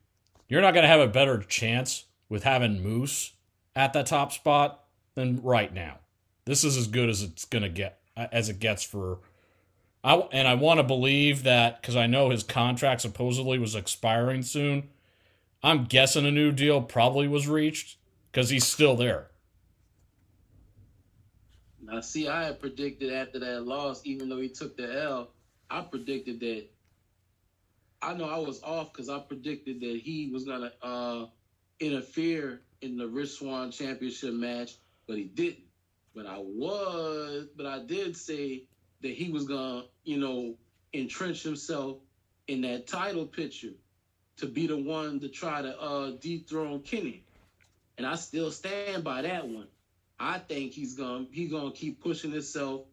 you're 0.47 0.62
not 0.62 0.73
going 0.73 0.84
to 0.84 0.89
have 0.89 0.99
a 0.99 1.08
better 1.08 1.38
chance 1.39 2.05
with 2.27 2.43
having 2.43 2.82
Moose 2.82 3.34
at 3.75 3.93
the 3.93 4.03
top 4.03 4.32
spot 4.32 4.84
than 5.15 5.41
right 5.41 5.73
now. 5.73 5.99
This 6.45 6.63
is 6.63 6.77
as 6.77 6.88
good 6.88 7.10
as 7.10 7.21
it's 7.21 7.45
going 7.45 7.63
to 7.63 7.69
get 7.69 7.99
uh, 8.17 8.27
as 8.32 8.49
it 8.49 8.60
gets 8.60 8.84
for 8.84 9.19
I 10.03 10.15
and 10.32 10.47
I 10.47 10.55
want 10.55 10.79
to 10.79 10.84
believe 10.84 11.43
that 11.43 11.84
cuz 11.84 11.95
I 11.95 12.08
know 12.08 12.29
his 12.29 12.43
contract 12.43 13.01
supposedly 13.01 13.60
was 13.60 13.75
expiring 13.75 14.41
soon. 14.41 14.89
I'm 15.62 15.86
guessing 15.86 16.25
a 16.25 16.32
new 16.32 16.51
deal 16.51 16.82
probably 16.82 17.27
was 17.27 17.47
reached 17.47 17.97
cuz 18.32 18.49
he's 18.49 18.65
still 18.65 18.95
there. 18.95 19.29
Now 21.82 22.01
see, 22.01 22.27
I 22.27 22.45
had 22.45 22.60
predicted 22.60 23.13
after 23.13 23.39
that 23.39 23.65
loss, 23.65 24.05
even 24.05 24.29
though 24.29 24.39
he 24.39 24.49
took 24.49 24.77
the 24.77 25.01
L, 25.03 25.32
I 25.69 25.82
predicted 25.82 26.39
that 26.39 26.67
I 28.01 28.13
know 28.13 28.29
I 28.29 28.38
was 28.38 28.62
off 28.63 28.93
because 28.93 29.09
I 29.09 29.19
predicted 29.19 29.81
that 29.81 29.99
he 30.01 30.29
was 30.31 30.45
gonna 30.45 30.71
uh, 30.81 31.25
interfere 31.79 32.62
in 32.81 32.97
the 32.97 33.07
Rich 33.07 33.31
Swann 33.31 33.71
Championship 33.71 34.33
match, 34.33 34.77
but 35.07 35.17
he 35.17 35.25
didn't. 35.25 35.65
But 36.15 36.25
I 36.25 36.38
was, 36.39 37.47
but 37.55 37.65
I 37.65 37.79
did 37.79 38.15
say 38.15 38.63
that 39.01 39.12
he 39.12 39.31
was 39.31 39.45
gonna, 39.45 39.83
you 40.03 40.17
know, 40.17 40.55
entrench 40.93 41.43
himself 41.43 41.97
in 42.47 42.62
that 42.62 42.88
title 42.88 43.25
picture 43.25 43.73
to 44.38 44.47
be 44.47 44.67
the 44.67 44.77
one 44.77 45.19
to 45.19 45.27
try 45.27 45.62
to 45.62 45.79
uh, 45.79 46.12
dethrone 46.21 46.81
Kenny, 46.81 47.23
and 47.97 48.07
I 48.07 48.15
still 48.15 48.51
stand 48.51 49.03
by 49.03 49.23
that 49.23 49.47
one. 49.47 49.67
I 50.19 50.39
think 50.39 50.71
he's 50.71 50.95
gonna 50.95 51.25
he's 51.31 51.51
gonna 51.51 51.71
keep 51.71 52.01
pushing 52.01 52.31
himself 52.31 52.85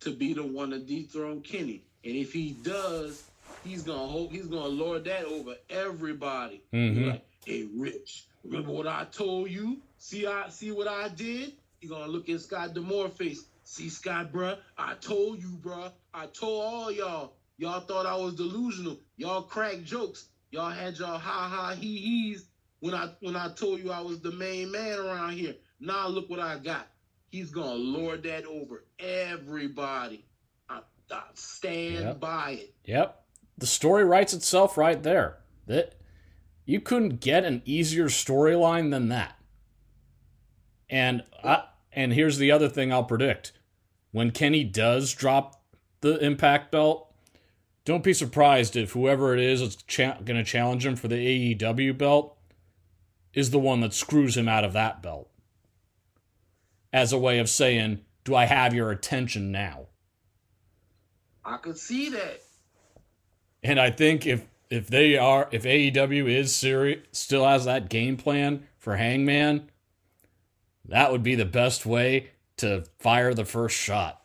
to 0.00 0.12
be 0.12 0.34
the 0.34 0.44
one 0.44 0.70
to 0.70 0.78
dethrone 0.78 1.42
Kenny, 1.42 1.84
and 2.04 2.14
if 2.14 2.32
he 2.32 2.52
does, 2.52 3.22
he's 3.62 3.82
gonna 3.82 4.06
hope 4.08 4.32
he's 4.32 4.46
gonna 4.46 4.68
lord 4.68 5.04
that 5.04 5.24
over 5.24 5.54
everybody. 5.70 6.62
Mhm. 6.72 7.10
Like, 7.12 7.26
hey, 7.44 7.68
Rich, 7.74 8.26
remember 8.44 8.72
what 8.72 8.86
I 8.86 9.04
told 9.10 9.50
you? 9.50 9.82
See, 9.98 10.26
I 10.26 10.48
see 10.48 10.72
what 10.72 10.88
I 10.88 11.08
did. 11.08 11.52
He 11.80 11.88
gonna 11.88 12.06
look 12.06 12.28
at 12.28 12.40
Scott 12.40 12.74
D'Amore 12.74 13.08
face. 13.10 13.44
See, 13.64 13.88
Scott, 13.88 14.32
bruh, 14.32 14.58
I 14.76 14.94
told 14.94 15.40
you, 15.40 15.48
bruh. 15.60 15.92
I 16.14 16.26
told 16.26 16.64
all 16.64 16.90
y'all. 16.92 17.34
Y'all 17.58 17.80
thought 17.80 18.06
I 18.06 18.16
was 18.16 18.34
delusional. 18.34 18.98
Y'all 19.16 19.42
cracked 19.42 19.84
jokes. 19.84 20.26
Y'all 20.50 20.70
had 20.70 20.98
y'all 20.98 21.18
ha 21.18 21.48
ha 21.48 21.74
he 21.74 21.96
he's 21.98 22.44
when 22.80 22.94
I 22.94 23.10
when 23.20 23.36
I 23.36 23.48
told 23.54 23.80
you 23.80 23.90
I 23.92 24.00
was 24.00 24.20
the 24.20 24.32
main 24.32 24.70
man 24.72 24.98
around 24.98 25.32
here. 25.32 25.54
Now 25.80 26.08
look 26.08 26.28
what 26.28 26.40
I 26.40 26.58
got. 26.58 26.88
He's 27.30 27.50
gonna 27.50 27.74
lord 27.74 28.24
that 28.24 28.44
over 28.44 28.84
everybody. 28.98 30.24
I, 30.68 30.80
I 31.10 31.22
stand 31.34 31.94
Yep. 32.04 32.20
by 32.20 32.50
it. 32.62 32.74
Yep. 32.84 33.21
The 33.62 33.68
story 33.68 34.02
writes 34.02 34.34
itself 34.34 34.76
right 34.76 35.00
there. 35.00 35.38
That 35.68 35.94
you 36.64 36.80
couldn't 36.80 37.20
get 37.20 37.44
an 37.44 37.62
easier 37.64 38.06
storyline 38.06 38.90
than 38.90 39.08
that. 39.10 39.38
And 40.90 41.22
I, 41.44 41.66
and 41.92 42.12
here's 42.12 42.38
the 42.38 42.50
other 42.50 42.68
thing 42.68 42.92
I'll 42.92 43.04
predict. 43.04 43.52
When 44.10 44.32
Kenny 44.32 44.64
does 44.64 45.14
drop 45.14 45.62
the 46.00 46.18
impact 46.18 46.72
belt, 46.72 47.14
don't 47.84 48.02
be 48.02 48.12
surprised 48.12 48.74
if 48.74 48.94
whoever 48.94 49.32
it 49.32 49.38
is 49.38 49.60
that's 49.60 49.76
cha- 49.76 50.18
going 50.24 50.38
to 50.38 50.42
challenge 50.42 50.84
him 50.84 50.96
for 50.96 51.06
the 51.06 51.54
AEW 51.54 51.96
belt 51.96 52.36
is 53.32 53.50
the 53.50 53.60
one 53.60 53.80
that 53.82 53.94
screws 53.94 54.36
him 54.36 54.48
out 54.48 54.64
of 54.64 54.72
that 54.72 55.04
belt. 55.04 55.30
As 56.92 57.12
a 57.12 57.16
way 57.16 57.38
of 57.38 57.48
saying, 57.48 58.00
"Do 58.24 58.34
I 58.34 58.46
have 58.46 58.74
your 58.74 58.90
attention 58.90 59.52
now?" 59.52 59.86
I 61.44 61.58
could 61.58 61.78
see 61.78 62.08
that. 62.08 62.40
And 63.62 63.78
I 63.78 63.90
think 63.90 64.26
if 64.26 64.46
if 64.70 64.88
they 64.88 65.16
are 65.16 65.48
if 65.52 65.64
AEW 65.64 66.28
is 66.28 66.54
serious 66.54 67.06
still 67.12 67.46
has 67.46 67.64
that 67.66 67.88
game 67.88 68.16
plan 68.16 68.66
for 68.78 68.96
Hangman, 68.96 69.70
that 70.86 71.12
would 71.12 71.22
be 71.22 71.34
the 71.34 71.44
best 71.44 71.86
way 71.86 72.30
to 72.56 72.84
fire 72.98 73.34
the 73.34 73.44
first 73.44 73.76
shot. 73.76 74.24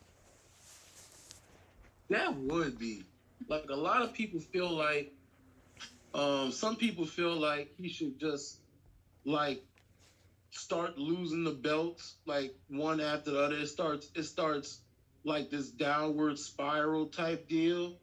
That 2.08 2.34
would 2.34 2.78
be 2.78 3.04
like 3.48 3.66
a 3.70 3.76
lot 3.76 4.02
of 4.02 4.12
people 4.12 4.40
feel 4.40 4.70
like 4.70 5.12
um 6.14 6.50
some 6.50 6.76
people 6.76 7.06
feel 7.06 7.34
like 7.34 7.72
he 7.76 7.88
should 7.88 8.18
just 8.18 8.58
like 9.24 9.62
start 10.50 10.98
losing 10.98 11.44
the 11.44 11.50
belts 11.50 12.14
like 12.26 12.54
one 12.68 13.00
after 13.00 13.30
the 13.32 13.40
other. 13.44 13.56
It 13.56 13.68
starts 13.68 14.10
it 14.14 14.24
starts 14.24 14.80
like 15.24 15.50
this 15.50 15.68
downward 15.68 16.38
spiral 16.38 17.06
type 17.06 17.48
deal. 17.48 17.98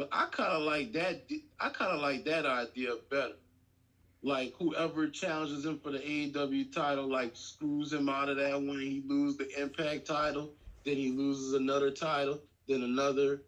But 0.00 0.08
I 0.12 0.28
kind 0.32 0.54
of 0.54 0.62
like 0.62 0.94
that. 0.94 1.24
I 1.60 1.68
kind 1.68 1.92
of 1.92 2.00
like 2.00 2.24
that 2.24 2.46
idea 2.46 2.94
better. 3.10 3.34
Like 4.22 4.54
whoever 4.58 5.08
challenges 5.08 5.66
him 5.66 5.78
for 5.78 5.90
the 5.90 5.98
AEW 5.98 6.72
title, 6.72 7.06
like 7.06 7.32
screws 7.34 7.92
him 7.92 8.08
out 8.08 8.30
of 8.30 8.38
that 8.38 8.54
when 8.54 8.80
he 8.80 9.02
loses 9.06 9.36
the 9.36 9.60
Impact 9.60 10.06
title, 10.06 10.54
then 10.86 10.96
he 10.96 11.10
loses 11.10 11.52
another 11.52 11.90
title, 11.90 12.40
then 12.66 12.82
another, 12.82 13.42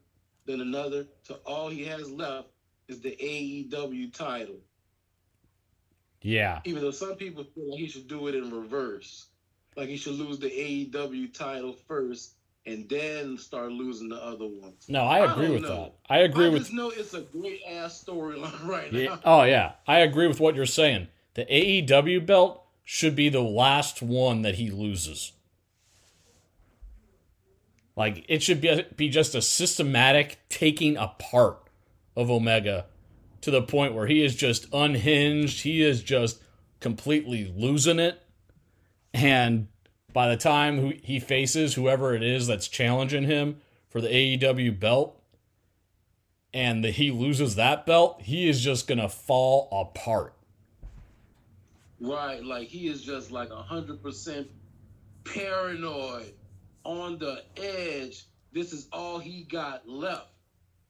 then 0.45 0.61
another. 0.61 1.07
To 1.29 1.37
all 1.47 1.71
he 1.71 1.87
has 1.87 2.11
left 2.11 2.49
is 2.87 3.01
the 3.01 3.17
AEW 3.17 4.13
title. 4.13 4.61
Yeah. 6.21 6.61
Even 6.65 6.83
though 6.83 6.91
some 6.91 7.15
people 7.15 7.45
feel 7.45 7.71
like 7.71 7.81
he 7.81 7.89
should 7.89 8.09
do 8.09 8.27
it 8.27 8.35
in 8.35 8.51
reverse, 8.51 9.25
like 9.75 9.89
he 9.89 9.97
should 9.97 10.17
lose 10.17 10.39
the 10.39 10.51
AEW 10.51 11.33
title 11.33 11.79
first 11.89 12.35
and 12.67 12.89
then 12.89 13.37
start 13.37 13.73
losing 13.73 14.09
the 14.09 14.17
other 14.17 14.47
ones. 14.47 14.87
No, 14.89 15.03
I 15.03 15.31
agree 15.31 15.47
don't 15.47 15.55
with 15.55 15.63
know. 15.63 15.69
that. 15.69 15.95
I 16.09 16.19
agree 16.19 16.47
I 16.47 16.51
with 16.51 16.63
just 16.63 16.73
know 16.73 16.91
it's 16.91 17.15
a 17.15 17.23
great 17.23 17.61
ass 17.69 18.05
storyline 18.07 18.67
right 18.67 18.93
yeah, 18.93 19.09
now. 19.09 19.21
Oh 19.25 19.43
yeah, 19.43 19.73
I 19.87 19.99
agree 19.99 20.29
with 20.29 20.41
what 20.41 20.55
you're 20.55 20.67
saying. 20.67 21.09
The 21.35 21.45
AEW 21.47 22.25
belt 22.27 22.65
should 22.85 23.17
be 23.17 23.29
the 23.29 23.41
last 23.43 24.03
one 24.03 24.43
that 24.43 24.57
he 24.57 24.71
loses. 24.71 25.33
Like 27.97 28.25
it 28.29 28.43
should 28.43 28.61
be 28.61 28.87
be 28.97 29.09
just 29.09 29.35
a 29.35 29.43
systematic 29.43 30.39
taking 30.49 30.97
apart 30.97 31.59
of 32.17 32.31
Omega 32.31 32.87
to 33.43 33.51
the 33.51 33.63
point 33.63 33.95
where 33.95 34.07
he 34.07 34.25
is 34.25 34.35
just 34.35 34.67
unhinged. 34.73 35.63
He 35.63 35.83
is 35.83 36.03
just 36.03 36.43
completely 36.81 37.53
losing 37.55 37.99
it. 37.99 38.21
And 39.13 39.69
by 40.13 40.29
the 40.29 40.37
time 40.37 40.93
he 41.03 41.21
faces 41.21 41.75
whoever 41.75 42.15
it 42.15 42.23
is 42.23 42.47
that's 42.47 42.69
challenging 42.69 43.25
him 43.25 43.61
for 43.89 44.01
the 44.01 44.09
AEW 44.09 44.79
belt, 44.79 45.19
and 46.55 46.85
that 46.85 46.93
he 46.93 47.11
loses 47.11 47.55
that 47.55 47.87
belt, 47.87 48.21
he 48.23 48.49
is 48.49 48.61
just 48.61 48.87
gonna 48.87 49.09
fall 49.09 49.69
apart. 49.73 50.35
Right, 52.01 52.45
like 52.45 52.69
he 52.69 52.89
is 52.89 53.03
just 53.03 53.31
like 53.31 53.51
a 53.51 53.63
hundred 53.63 54.03
percent 54.03 54.49
paranoid, 55.25 56.35
on 56.85 57.19
the 57.19 57.43
edge. 57.57 58.27
This 58.53 58.73
is 58.73 58.89
all 58.93 59.19
he 59.19 59.45
got 59.45 59.89
left. 59.89 60.29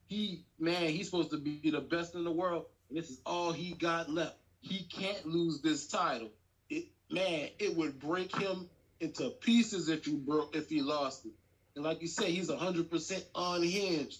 He 0.07 0.45
man, 0.59 0.89
he's 0.89 1.05
supposed 1.05 1.31
to 1.31 1.37
be 1.37 1.69
the 1.69 1.81
best 1.81 2.15
in 2.15 2.23
the 2.23 2.31
world, 2.31 2.65
and 2.89 2.97
this 2.97 3.09
is 3.09 3.21
all 3.25 3.51
he 3.51 3.73
got 3.73 4.09
left. 4.09 4.37
He 4.59 4.83
can't 4.85 5.25
lose 5.25 5.61
this 5.61 5.87
title. 5.87 6.29
It 6.69 6.85
man, 7.09 7.49
it 7.59 7.75
would 7.75 7.99
break 7.99 8.35
him 8.35 8.69
into 9.03 9.29
pieces 9.29 9.89
if 9.89 10.05
he 10.05 10.15
broke 10.15 10.55
if 10.55 10.69
he 10.69 10.81
lost 10.81 11.25
it. 11.25 11.33
And 11.75 11.83
like 11.83 12.01
you 12.01 12.07
say, 12.07 12.31
he's 12.31 12.49
a 12.49 12.57
hundred 12.57 12.89
percent 12.89 13.25
unhinged. 13.35 14.19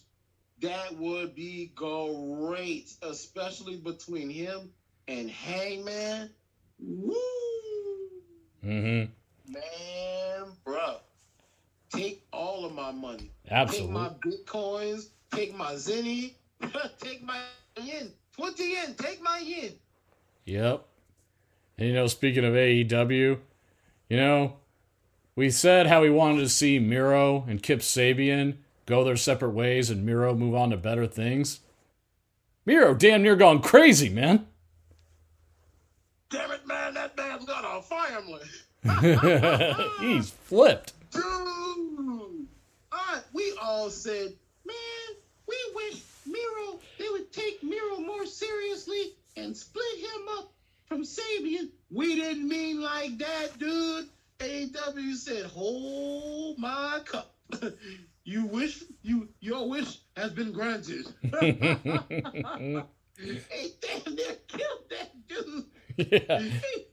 That 0.62 0.98
would 0.98 1.36
be 1.36 1.72
great, 1.76 2.94
especially 3.02 3.78
between 3.78 4.30
him 4.30 4.70
and 5.08 5.30
Hangman. 5.30 6.30
Woo! 6.80 7.16
Mm-hmm. 8.64 9.52
Man, 9.52 10.52
bruh. 10.66 11.00
Take 11.92 12.26
all 12.32 12.66
of 12.66 12.74
my 12.74 12.92
money. 12.92 13.32
Absolutely. 13.50 13.88
Take 13.88 13.94
my 13.94 14.10
bitcoins. 14.26 15.10
Take 15.32 15.56
my 15.56 15.74
zenny. 15.74 16.34
take 17.00 17.24
my 17.24 17.40
yen. 17.82 18.12
20 18.38 18.72
yen. 18.72 18.96
Take 18.96 19.22
my 19.22 19.40
yen. 19.40 19.74
Yep. 20.46 20.86
And 21.78 21.88
you 21.88 21.94
know, 21.94 22.08
speaking 22.08 22.46
of 22.46 22.54
AEW, 22.54 23.38
you 24.10 24.18
know, 24.18 24.54
we 25.36 25.50
said 25.50 25.88
how 25.88 26.02
we 26.02 26.10
wanted 26.10 26.40
to 26.40 26.50
see 26.50 26.80
Miro 26.80 27.46
and 27.48 27.64
Kip 27.64 27.80
Sabian 27.80 28.56
go 28.86 29.04
their 29.04 29.18
separate 29.18 29.52
ways 29.52 29.90
and 29.90 30.06
Miro 30.06 30.36
move 30.36 30.56
on 30.56 30.70
to 30.70 30.78
better 30.78 31.08
things. 31.08 31.60
Miro 32.66 32.94
damn 32.94 33.24
near 33.24 33.36
gone 33.36 33.62
crazy, 33.62 34.10
man. 34.10 34.46
Damn 36.30 36.52
it, 36.52 36.66
man. 36.68 36.94
That 36.94 37.16
man's 37.18 37.46
got 37.46 37.64
a 37.66 37.82
family. 37.82 38.42
He's 40.00 40.30
flipped. 40.30 40.94
Dude. 41.12 42.48
I, 42.92 43.20
we 43.34 43.58
all 43.62 43.90
said, 43.90 44.34
man, 44.66 45.18
we 45.48 45.56
wish 45.76 46.02
Miro, 46.26 46.80
they 47.00 47.10
would 47.10 47.32
take 47.34 47.64
Miro 47.64 48.00
more 48.00 48.26
seriously 48.26 49.14
and 49.36 49.56
split 49.56 49.98
him 49.98 50.28
up 50.38 50.52
from 50.86 51.04
Sabian. 51.04 51.70
We 51.92 52.16
didn't 52.16 52.48
mean 52.48 52.82
like 52.82 53.18
that, 53.18 53.58
dude. 53.60 54.08
AW 54.42 55.14
said, 55.16 55.46
hold 55.46 56.58
my 56.58 57.02
cup. 57.06 57.36
you 58.24 58.46
wish, 58.46 58.84
you 59.02 59.30
your 59.40 59.70
wish 59.70 60.00
has 60.16 60.32
been 60.32 60.52
granted. 60.52 61.06
Hey, 63.16 63.70
damn 63.80 64.16
near 64.16 64.36
killed 64.48 64.90
that 64.90 65.28
dude. 65.28 65.66
yeah. 65.98 66.40
He, 66.40 66.86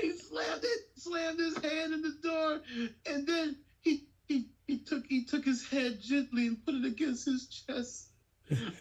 he 0.00 0.12
slammed 0.12 0.64
it, 0.64 0.80
slammed 0.96 1.38
his 1.38 1.56
hand 1.58 1.92
in 1.92 2.02
the 2.02 2.16
door, 2.22 2.60
and 3.06 3.26
then 3.26 3.56
he 3.80 4.06
he 4.26 4.48
he 4.66 4.78
took 4.78 5.04
he 5.06 5.24
took 5.24 5.44
his 5.44 5.66
head 5.68 6.00
gently 6.00 6.46
and 6.46 6.64
put 6.64 6.74
it 6.74 6.84
against 6.86 7.26
his 7.26 7.46
chest. 7.46 8.08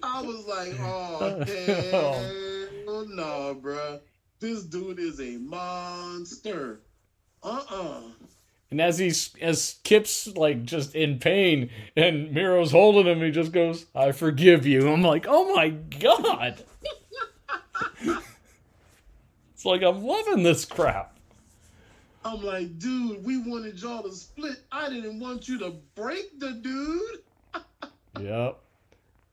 I 0.02 0.22
was 0.22 0.46
like, 0.48 0.74
oh 0.80 1.44
hell 2.86 3.06
no, 3.08 3.60
bruh. 3.62 4.00
This 4.40 4.64
dude 4.64 5.00
is 5.00 5.20
a 5.20 5.38
monster. 5.38 6.82
Uh-uh. 7.44 8.02
And 8.72 8.80
as 8.80 9.00
he's 9.00 9.34
as 9.42 9.80
Kip's 9.84 10.28
like 10.28 10.64
just 10.64 10.94
in 10.94 11.18
pain 11.18 11.72
and 11.96 12.32
Miro's 12.32 12.72
holding 12.72 13.08
him, 13.08 13.20
he 13.22 13.32
just 13.32 13.52
goes, 13.52 13.88
"I 13.96 14.12
forgive 14.12 14.66
you." 14.68 14.92
I'm 14.92 15.02
like, 15.02 15.26
"Oh 15.28 15.56
my 15.56 15.70
god!" 15.70 16.64
it's 19.54 19.66
like 19.66 19.82
I'm 19.82 20.04
loving 20.04 20.44
this 20.44 20.66
crap. 20.66 21.18
I'm 22.24 22.44
like, 22.44 22.78
dude, 22.78 23.24
we 23.24 23.38
wanted 23.38 23.82
y'all 23.82 24.04
to 24.04 24.12
split. 24.12 24.58
I 24.72 24.90
didn't 24.90 25.20
want 25.20 25.48
you 25.48 25.58
to 25.60 25.76
break 25.96 26.40
the 26.40 26.52
dude. 26.52 27.20
Yep. 28.20 28.60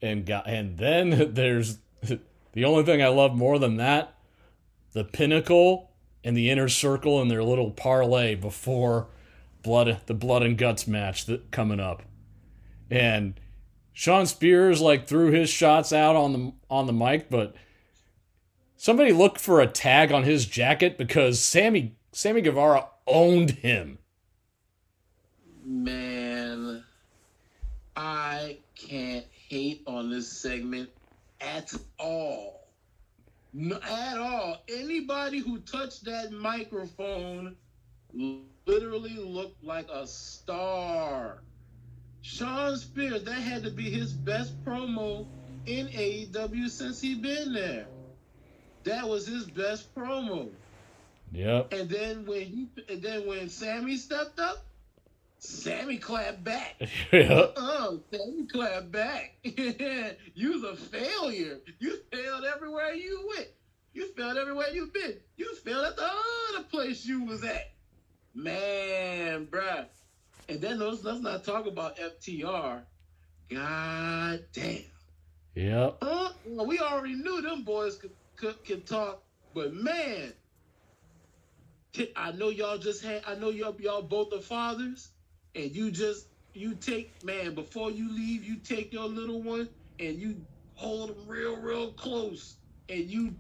And 0.03 0.25
got 0.25 0.47
and 0.47 0.79
then 0.79 1.33
there's 1.35 1.79
the 2.03 2.65
only 2.65 2.85
thing 2.85 3.03
I 3.03 3.09
love 3.09 3.35
more 3.35 3.59
than 3.59 3.79
that, 3.79 4.15
the 4.93 5.03
pinnacle 5.03 5.91
and 6.27 6.37
the 6.37 6.51
inner 6.51 6.68
circle 6.68 7.22
and 7.22 7.31
their 7.31 7.45
little 7.45 7.70
parlay 7.70 8.35
before 8.35 9.07
blood 9.62 10.01
the 10.07 10.14
blood 10.14 10.43
and 10.43 10.59
guts 10.59 10.89
match 10.89 11.24
that 11.27 11.53
coming 11.53 11.79
up. 11.79 12.03
And 12.91 13.39
Shawn 13.93 14.27
Spears 14.27 14.81
like 14.81 15.07
threw 15.07 15.31
his 15.31 15.49
shots 15.49 15.93
out 15.93 16.16
on 16.16 16.33
the 16.33 16.53
on 16.68 16.89
the 16.89 16.93
mic, 16.93 17.31
but 17.31 17.55
somebody 18.77 19.12
looked 19.12 19.41
for 19.41 19.61
a 19.61 19.68
tag 19.68 20.11
on 20.11 20.24
his 20.24 20.47
jacket 20.47 20.99
because 20.99 21.39
Sammy 21.39 21.95
Sammy 22.11 22.41
Guevara 22.41 22.89
owned 23.07 23.51
him. 23.51 23.99
Man, 25.64 26.83
I 27.95 28.59
can't 28.74 29.27
hate 29.31 29.85
on 29.87 30.11
this 30.11 30.29
segment 30.29 30.91
at 31.41 31.72
all. 32.01 32.66
No, 33.59 33.77
at 33.77 34.19
all. 34.19 34.63
Anybody 34.69 35.39
who 35.39 35.61
touched 35.61 36.05
that 36.05 36.31
microphone 36.31 37.57
literally 38.13 39.17
looked 39.17 39.65
like 39.65 39.89
a 39.91 40.07
star. 40.07 41.39
Shawn 42.21 42.77
Spears, 42.77 43.25
that 43.25 43.33
had 43.33 43.63
to 43.63 43.71
be 43.71 43.89
his 43.89 44.13
best 44.13 44.63
promo 44.63 45.27
in 45.65 45.87
AEW 45.87 46.69
since 46.69 47.01
he 47.01 47.15
been 47.15 47.55
there. 47.55 47.87
That 48.85 49.09
was 49.09 49.27
his 49.27 49.47
best 49.47 49.95
promo. 49.95 50.51
Yep. 51.33 51.73
And 51.73 51.89
then 51.89 52.27
when 52.27 52.43
he, 52.43 52.69
and 52.91 53.01
then 53.01 53.27
when 53.27 53.49
Sammy 53.49 53.97
stepped 53.97 54.39
up, 54.39 54.67
Sammy 55.47 55.99
clapped 55.99 56.42
back. 56.44 56.76
yep. 57.12 57.55
Oh, 57.57 57.99
uh-uh, 58.12 58.16
Sammy 58.16 58.47
clapped 58.47 58.90
back. 58.90 59.34
you 59.44 60.53
was 60.53 60.64
a 60.64 60.76
failure. 60.76 61.61
You 61.78 61.99
failed 62.12 62.44
everywhere 62.44 62.94
you 62.94 63.28
went. 63.34 63.49
You 63.92 64.09
failed 64.14 64.36
everywhere 64.36 64.68
you 64.72 64.90
been. 64.92 65.14
You 65.36 65.55
failed 65.57 65.84
at 65.86 65.97
the 65.97 66.05
other 66.05 66.64
place 66.64 67.07
you 67.07 67.24
was 67.24 67.44
at. 67.44 67.72
Man, 68.34 69.47
bruh. 69.47 69.86
And 70.49 70.61
then 70.61 70.78
let's, 70.78 71.03
let's 71.03 71.20
not 71.20 71.44
talk 71.44 71.66
about 71.66 71.97
FTR. 71.97 72.82
God 73.51 74.44
damn. 74.53 74.82
Yep. 75.55 75.99
Huh? 76.03 76.32
Well, 76.44 76.66
we 76.66 76.78
already 76.78 77.14
knew 77.14 77.40
them 77.40 77.62
boys 77.62 77.97
could, 77.97 78.11
could, 78.36 78.62
could 78.64 78.86
talk, 78.86 79.22
but 79.55 79.72
man, 79.72 80.32
I 82.14 82.32
know 82.32 82.51
y'all 82.51 82.76
just 82.78 83.03
had. 83.03 83.22
I 83.26 83.36
know 83.36 83.49
y'all 83.49 83.74
y'all 83.80 84.03
both 84.03 84.32
are 84.34 84.42
fathers, 84.42 85.09
and 85.57 85.75
you 85.75 85.91
just 85.93 86.29
you 86.55 86.75
take 86.77 87.23
man 87.25 87.55
before 87.55 87.91
you 87.91 88.11
leave, 88.15 88.45
you 88.45 88.57
take 88.59 88.93
your 88.93 89.09
little 89.09 89.43
one 89.43 89.69
and 90.01 90.17
you 90.19 90.47
hold 90.75 91.11
him 91.11 91.27
real 91.27 91.57
real 91.57 91.93
close, 91.93 92.57
and 92.89 93.05
you 93.11 93.37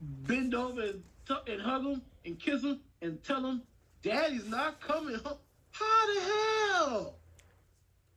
bend 0.00 0.54
over 0.54 0.82
and, 0.82 1.04
t- 1.26 1.52
and 1.52 1.62
hug 1.62 1.84
him 1.84 2.02
and 2.24 2.38
kiss 2.40 2.62
him 2.64 2.80
and 3.02 3.22
tell 3.22 3.44
him, 3.46 3.62
"Daddy's 4.02 4.48
not 4.48 4.80
coming 4.80 5.16
home." 5.16 5.38
How 5.72 6.06
the 6.14 6.20
hell? 6.20 7.14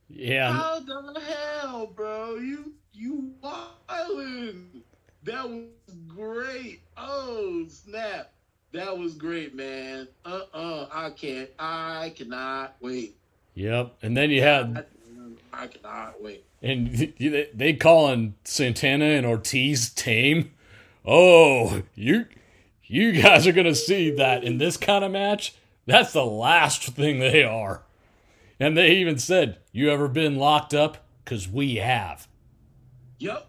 Yeah. 0.09 0.53
How 0.53 0.79
the 0.79 1.19
hell, 1.21 1.87
bro? 1.87 2.35
You 2.37 2.73
you 2.93 3.33
wildin'. 3.43 4.83
That 5.23 5.49
was 5.49 5.95
great. 6.07 6.81
Oh 6.97 7.65
snap. 7.67 8.33
That 8.73 8.97
was 8.97 9.15
great, 9.15 9.55
man. 9.55 10.07
Uh-uh. 10.25 10.87
I 10.91 11.11
can't. 11.11 11.49
I 11.59 12.13
cannot 12.15 12.75
wait. 12.79 13.20
Yep. 13.61 13.97
And 14.01 14.17
then 14.17 14.29
you 14.31 14.41
had 14.41 14.85
I, 15.53 15.63
I 15.63 15.67
cannot 15.67 16.21
wait. 16.21 16.43
and 16.61 16.87
they- 17.19 17.49
they 17.53 17.73
calling 17.73 18.35
Santana 18.43 19.05
and 19.05 19.25
Ortiz 19.25 19.89
tame. 19.91 20.51
Oh, 21.05 21.83
you 21.95 22.25
you 22.85 23.11
guys 23.13 23.45
are 23.47 23.51
gonna 23.51 23.75
see 23.75 24.09
that 24.11 24.43
in 24.43 24.57
this 24.57 24.77
kind 24.77 25.03
of 25.03 25.11
match. 25.11 25.53
That's 25.85 26.13
the 26.13 26.25
last 26.25 26.83
thing 26.89 27.19
they 27.19 27.43
are. 27.43 27.83
And 28.59 28.77
they 28.77 28.91
even 28.97 29.17
said, 29.17 29.57
"You 29.71 29.89
ever 29.91 30.07
been 30.07 30.35
locked 30.37 30.73
up? 30.73 31.05
Cause 31.25 31.47
we 31.47 31.75
have." 31.75 32.27
Yep. 33.19 33.47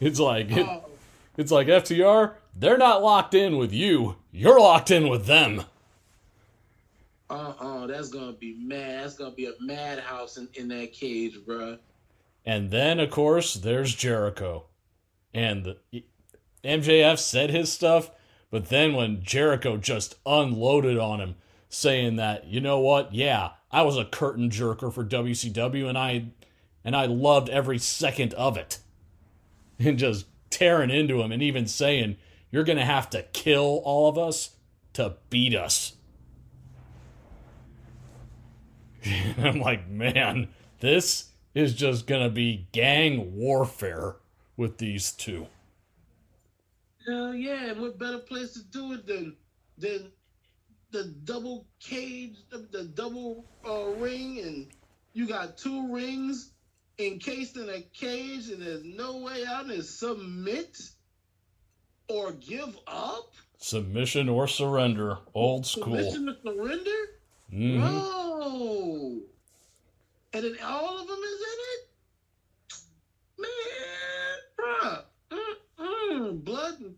It's 0.00 0.20
like 0.20 0.50
it, 0.50 0.66
Oh, 0.66 0.84
it's 1.36 1.50
like 1.52 1.66
FTR. 1.68 2.34
They're 2.54 2.78
not 2.78 3.02
locked 3.02 3.34
in 3.34 3.56
with 3.56 3.72
you. 3.72 4.16
You're 4.30 4.60
locked 4.60 4.90
in 4.90 5.08
with 5.08 5.26
them. 5.26 5.62
Uh-uh. 7.32 7.86
That's 7.86 8.08
gonna 8.08 8.32
be 8.32 8.54
mad. 8.54 9.04
That's 9.04 9.16
gonna 9.16 9.34
be 9.34 9.46
a 9.46 9.54
madhouse 9.60 10.36
in, 10.36 10.48
in 10.54 10.68
that 10.68 10.92
cage, 10.92 11.38
bruh. 11.46 11.78
And 12.44 12.70
then, 12.70 13.00
of 13.00 13.10
course, 13.10 13.54
there's 13.54 13.94
Jericho. 13.94 14.66
And 15.32 15.64
the, 15.64 16.04
MJF 16.64 17.18
said 17.18 17.50
his 17.50 17.72
stuff, 17.72 18.10
but 18.50 18.68
then 18.68 18.94
when 18.94 19.22
Jericho 19.22 19.76
just 19.76 20.16
unloaded 20.26 20.98
on 20.98 21.20
him, 21.20 21.36
saying 21.68 22.16
that, 22.16 22.46
you 22.46 22.60
know 22.60 22.78
what, 22.80 23.14
yeah, 23.14 23.50
I 23.70 23.82
was 23.82 23.96
a 23.96 24.04
curtain 24.04 24.50
jerker 24.50 24.92
for 24.92 25.04
WCW 25.04 25.88
and 25.88 25.96
I 25.96 26.26
and 26.84 26.96
I 26.96 27.06
loved 27.06 27.48
every 27.48 27.78
second 27.78 28.34
of 28.34 28.56
it. 28.56 28.78
And 29.78 29.98
just 29.98 30.26
tearing 30.50 30.90
into 30.90 31.20
him 31.22 31.32
and 31.32 31.42
even 31.42 31.66
saying, 31.66 32.16
You're 32.52 32.62
gonna 32.62 32.84
have 32.84 33.10
to 33.10 33.22
kill 33.32 33.80
all 33.84 34.08
of 34.08 34.16
us 34.16 34.50
to 34.92 35.16
beat 35.28 35.56
us. 35.56 35.94
I'm 39.38 39.60
like, 39.60 39.88
man, 39.88 40.48
this 40.80 41.30
is 41.54 41.74
just 41.74 42.06
gonna 42.06 42.30
be 42.30 42.68
gang 42.72 43.36
warfare 43.36 44.16
with 44.56 44.78
these 44.78 45.12
two. 45.12 45.46
Hell 47.06 47.34
yeah, 47.34 47.70
and 47.70 47.80
what 47.80 47.98
better 47.98 48.18
place 48.18 48.52
to 48.52 48.62
do 48.64 48.92
it 48.92 49.06
than 49.06 49.36
than 49.78 50.12
the 50.92 51.04
double 51.24 51.66
cage, 51.80 52.36
the, 52.50 52.58
the 52.70 52.84
double 52.84 53.44
uh, 53.66 53.86
ring, 53.96 54.38
and 54.40 54.66
you 55.14 55.26
got 55.26 55.56
two 55.58 55.92
rings 55.92 56.52
encased 56.98 57.56
in 57.56 57.68
a 57.70 57.80
cage, 57.92 58.50
and 58.50 58.62
there's 58.62 58.84
no 58.84 59.16
way 59.18 59.44
out. 59.46 59.66
And 59.66 59.84
submit 59.84 60.78
or 62.08 62.32
give 62.32 62.76
up. 62.86 63.32
Submission 63.58 64.28
or 64.28 64.46
surrender, 64.46 65.18
old 65.34 65.66
school. 65.66 65.96
Submission 65.96 66.26
to 66.26 66.36
surrender. 66.44 66.90
Mhm. 67.52 67.78
Bro. 67.80 69.20
And 70.34 70.44
then 70.44 70.56
all 70.64 70.98
of 71.00 71.06
them 71.06 71.18
is 71.18 71.40
in 71.40 71.58
it? 71.74 71.84
Man, 73.38 74.38
bruh. 74.58 75.04
Mm-mm. 75.78 76.44
Blood, 76.44 76.94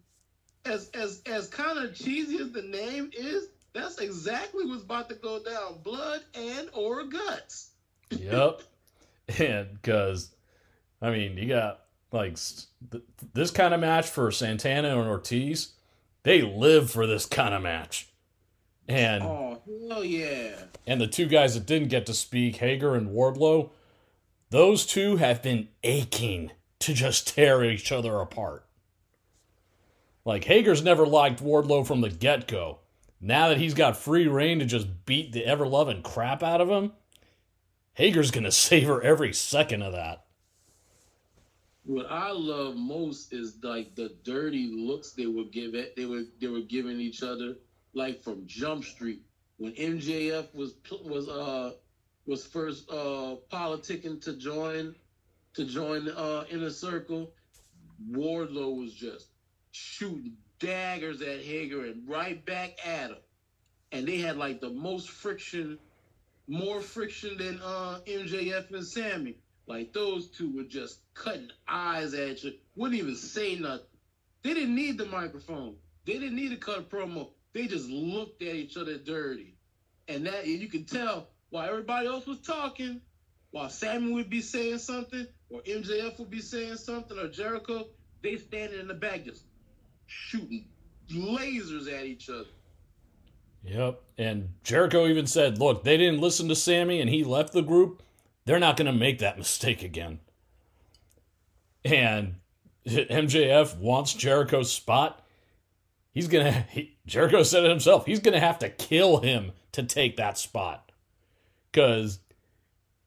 as, 0.64 0.88
as, 0.90 1.20
as 1.26 1.48
kind 1.48 1.78
of 1.78 1.94
cheesy 1.94 2.38
as 2.38 2.52
the 2.52 2.62
name 2.62 3.10
is, 3.12 3.48
that's 3.72 3.98
exactly 3.98 4.64
what's 4.66 4.84
about 4.84 5.08
to 5.08 5.16
go 5.16 5.42
down. 5.42 5.80
Blood 5.82 6.20
and 6.34 6.70
or 6.72 7.04
guts. 7.04 7.70
Yep. 8.10 8.62
And 9.38 9.72
because, 9.72 10.34
I 11.00 11.10
mean, 11.10 11.38
you 11.38 11.48
got 11.48 11.80
like 12.12 12.36
th- 12.90 13.02
this 13.32 13.50
kind 13.50 13.72
of 13.72 13.80
match 13.80 14.06
for 14.06 14.30
Santana 14.30 14.98
and 14.98 15.08
Ortiz. 15.08 15.72
They 16.24 16.42
live 16.42 16.90
for 16.90 17.06
this 17.06 17.24
kind 17.24 17.54
of 17.54 17.62
match. 17.62 18.06
And 18.88 19.22
Oh, 19.22 19.62
hell 19.88 20.04
yeah. 20.04 20.56
and 20.86 21.00
the 21.00 21.06
two 21.06 21.26
guys 21.26 21.54
that 21.54 21.66
didn't 21.66 21.88
get 21.88 22.06
to 22.06 22.14
speak, 22.14 22.56
Hager 22.56 22.94
and 22.94 23.08
Wardlow, 23.10 23.70
those 24.50 24.84
two 24.86 25.16
have 25.16 25.42
been 25.42 25.68
aching 25.82 26.50
to 26.80 26.92
just 26.92 27.28
tear 27.28 27.64
each 27.64 27.90
other 27.90 28.20
apart. 28.20 28.66
Like 30.24 30.44
Hager's 30.44 30.82
never 30.82 31.06
liked 31.06 31.42
Wardlow 31.42 31.86
from 31.86 32.00
the 32.00 32.10
get 32.10 32.46
go. 32.46 32.78
Now 33.20 33.48
that 33.48 33.58
he's 33.58 33.74
got 33.74 33.96
free 33.96 34.26
reign 34.28 34.58
to 34.58 34.66
just 34.66 35.06
beat 35.06 35.32
the 35.32 35.44
ever 35.46 35.66
loving 35.66 36.02
crap 36.02 36.42
out 36.42 36.60
of 36.60 36.68
him, 36.68 36.92
Hager's 37.94 38.30
gonna 38.30 38.52
savor 38.52 39.00
every 39.02 39.32
second 39.32 39.82
of 39.82 39.92
that. 39.92 40.24
What 41.86 42.06
I 42.10 42.30
love 42.32 42.76
most 42.76 43.32
is 43.32 43.56
like 43.62 43.94
the 43.94 44.14
dirty 44.24 44.70
looks 44.74 45.12
they 45.12 45.26
were 45.26 45.44
giving 45.44 45.86
they 45.96 46.06
were 46.06 46.22
they 46.40 46.48
were 46.48 46.60
giving 46.62 46.98
each 47.00 47.22
other, 47.22 47.56
like 47.94 48.22
from 48.22 48.46
Jump 48.46 48.84
Street 48.84 49.22
when 49.58 49.72
MJF 49.74 50.54
was 50.54 50.74
was 51.04 51.28
uh 51.28 51.72
was 52.26 52.44
first 52.46 52.90
uh 52.90 53.36
politicking 53.52 54.20
to 54.22 54.34
join 54.36 54.96
to 55.54 55.64
join 55.66 56.08
uh 56.10 56.44
inner 56.50 56.70
circle. 56.70 57.32
Wardlow 58.10 58.78
was 58.80 58.94
just 58.94 59.28
shooting 59.72 60.36
daggers 60.60 61.22
at 61.22 61.40
Hager 61.42 61.84
and 61.86 62.08
right 62.08 62.44
back 62.44 62.72
at 62.86 63.10
him. 63.10 63.18
and 63.92 64.08
they 64.08 64.18
had 64.18 64.36
like 64.36 64.60
the 64.60 64.70
most 64.70 65.10
friction, 65.10 65.78
more 66.48 66.82
friction 66.82 67.38
than 67.38 67.60
uh, 67.62 68.00
MJF 68.06 68.70
and 68.72 68.86
Sammy. 68.86 69.38
Like 69.66 69.92
those 69.94 70.28
two 70.28 70.54
were 70.56 70.64
just 70.64 71.00
cutting 71.14 71.50
eyes 71.68 72.14
at 72.14 72.44
you, 72.44 72.54
wouldn't 72.76 72.98
even 73.00 73.16
say 73.16 73.56
nothing. 73.56 73.86
They 74.44 74.54
didn't 74.54 74.76
need 74.76 74.98
the 74.98 75.06
microphone. 75.06 75.76
They 76.06 76.14
didn't 76.14 76.36
need 76.36 76.50
to 76.50 76.58
cut 76.58 76.80
a 76.80 76.82
promo. 76.82 77.30
They 77.54 77.66
just 77.66 77.88
looked 77.88 78.42
at 78.42 78.54
each 78.54 78.76
other 78.76 78.98
dirty, 78.98 79.54
and 80.08 80.26
that 80.26 80.44
and 80.44 80.60
you 80.60 80.68
can 80.68 80.84
tell 80.84 81.28
while 81.50 81.68
everybody 81.68 82.08
else 82.08 82.26
was 82.26 82.40
talking, 82.40 83.00
while 83.52 83.70
Sammy 83.70 84.12
would 84.12 84.28
be 84.28 84.40
saying 84.40 84.78
something, 84.78 85.26
or 85.50 85.60
MJF 85.60 86.18
would 86.18 86.30
be 86.30 86.40
saying 86.40 86.76
something, 86.76 87.16
or 87.18 87.28
Jericho, 87.28 87.86
they 88.22 88.36
standing 88.36 88.80
in 88.80 88.88
the 88.88 88.94
back 88.94 89.24
just 89.24 89.44
shooting 90.06 90.66
lasers 91.12 91.92
at 91.92 92.06
each 92.06 92.28
other. 92.28 92.46
Yep. 93.64 94.02
And 94.18 94.50
Jericho 94.62 95.06
even 95.06 95.26
said, 95.26 95.58
look, 95.58 95.84
they 95.84 95.96
didn't 95.96 96.20
listen 96.20 96.48
to 96.48 96.56
Sammy 96.56 97.00
and 97.00 97.08
he 97.08 97.24
left 97.24 97.52
the 97.52 97.62
group. 97.62 98.02
They're 98.44 98.58
not 98.58 98.76
going 98.76 98.86
to 98.86 98.92
make 98.92 99.20
that 99.20 99.38
mistake 99.38 99.82
again. 99.82 100.20
And 101.84 102.36
MJF 102.86 103.78
wants 103.78 104.12
Jericho's 104.12 104.70
spot. 104.70 105.23
He's 106.14 106.28
going 106.28 106.46
to, 106.46 106.86
Jericho 107.06 107.42
said 107.42 107.64
it 107.64 107.70
himself, 107.70 108.06
he's 108.06 108.20
going 108.20 108.34
to 108.34 108.40
have 108.40 108.60
to 108.60 108.68
kill 108.70 109.18
him 109.18 109.50
to 109.72 109.82
take 109.82 110.16
that 110.16 110.38
spot. 110.38 110.92
Because, 111.70 112.20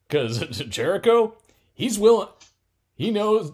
because 0.06 0.38
Jericho, 0.68 1.34
he's 1.72 1.98
willing, 1.98 2.28
he 2.94 3.10
knows, 3.10 3.52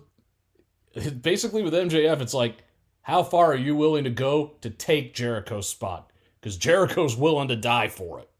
basically 1.23 1.63
with 1.63 1.73
MJF, 1.73 2.21
it's 2.21 2.35
like, 2.35 2.65
how 3.03 3.23
far 3.23 3.53
are 3.53 3.57
you 3.57 3.77
willing 3.77 4.05
to 4.05 4.11
go 4.11 4.55
to 4.61 4.71
take 4.71 5.15
Jericho's 5.15 5.69
spot? 5.69 6.11
Because 6.41 6.57
Jericho's 6.57 7.17
willing 7.17 7.49
to 7.49 7.57
die 7.57 7.89
for 7.89 8.19
it. 8.19 8.31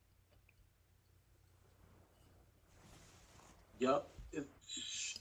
Yep. 3.79 4.09
It, 4.33 4.47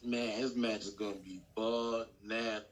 man, 0.04 0.30
his 0.30 0.56
match 0.56 0.82
is 0.82 0.92
gonna 0.92 1.16
be 1.16 1.42
bananas. 1.56 2.64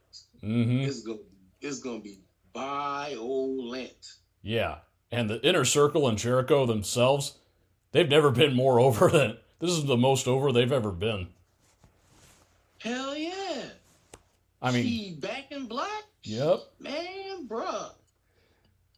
Mm-hmm. 0.41 0.82
It's 0.82 1.01
gonna 1.01 1.19
it's 1.59 1.80
gonna 1.80 1.99
be 1.99 2.19
violent. 2.54 4.14
Yeah. 4.41 4.80
And 5.12 5.30
the 5.30 5.45
inner 5.45 5.66
circle 5.66 6.08
and 6.08 6.18
Jericho 6.18 6.66
themselves, 6.66 7.38
they've 7.91 8.08
never 8.10 8.32
been 8.32 8.54
more 8.56 8.80
over 8.88 9.10
than 9.10 9.38
this 9.60 9.72
is 9.72 9.86
the 9.86 9.97
most 9.97 10.28
over 10.28 10.52
they've 10.52 10.72
ever 10.72 10.91
been. 10.91 11.28
Hell 12.80 13.16
yeah. 13.16 13.64
I 14.62 14.72
mean, 14.72 14.84
She 14.84 15.18
back 15.20 15.52
in 15.52 15.66
black? 15.66 16.04
yep. 16.24 16.62
Man, 16.80 17.47
bruh. 17.47 17.91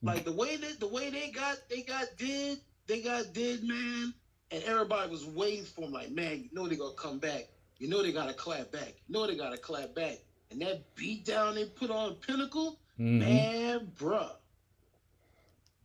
Like 0.02 0.26
the 0.26 0.34
way 0.34 0.58
that 0.58 0.80
the 0.82 0.88
way 0.88 1.10
they 1.10 1.32
got 1.32 1.58
they 1.70 1.82
got 1.82 2.06
did, 2.18 2.60
they 2.88 3.02
got 3.02 3.34
did, 3.34 3.64
man. 3.64 4.14
And 4.52 4.62
everybody 4.66 5.10
was 5.10 5.26
waiting 5.26 5.64
for 5.64 5.82
him, 5.86 5.94
like, 5.94 6.12
man, 6.12 6.44
you 6.44 6.50
know 6.52 6.68
they 6.68 6.76
gonna 6.76 6.94
come 6.96 7.20
back. 7.20 7.48
You 7.80 7.88
know 7.88 8.02
they 8.04 8.12
gotta 8.12 8.34
clap 8.34 8.72
back. 8.72 8.94
You 9.08 9.14
know 9.14 9.26
they 9.26 9.36
gotta 9.36 9.58
clap 9.58 9.96
back. 9.96 10.20
And 10.52 10.62
that 10.62 10.84
beat 10.96 11.26
down 11.26 11.56
they 11.56 11.66
put 11.66 11.90
on 11.90 12.16
Pinnacle, 12.16 12.80
Mhm. 13.00 13.20
man, 13.20 13.92
bruh. 13.98 14.32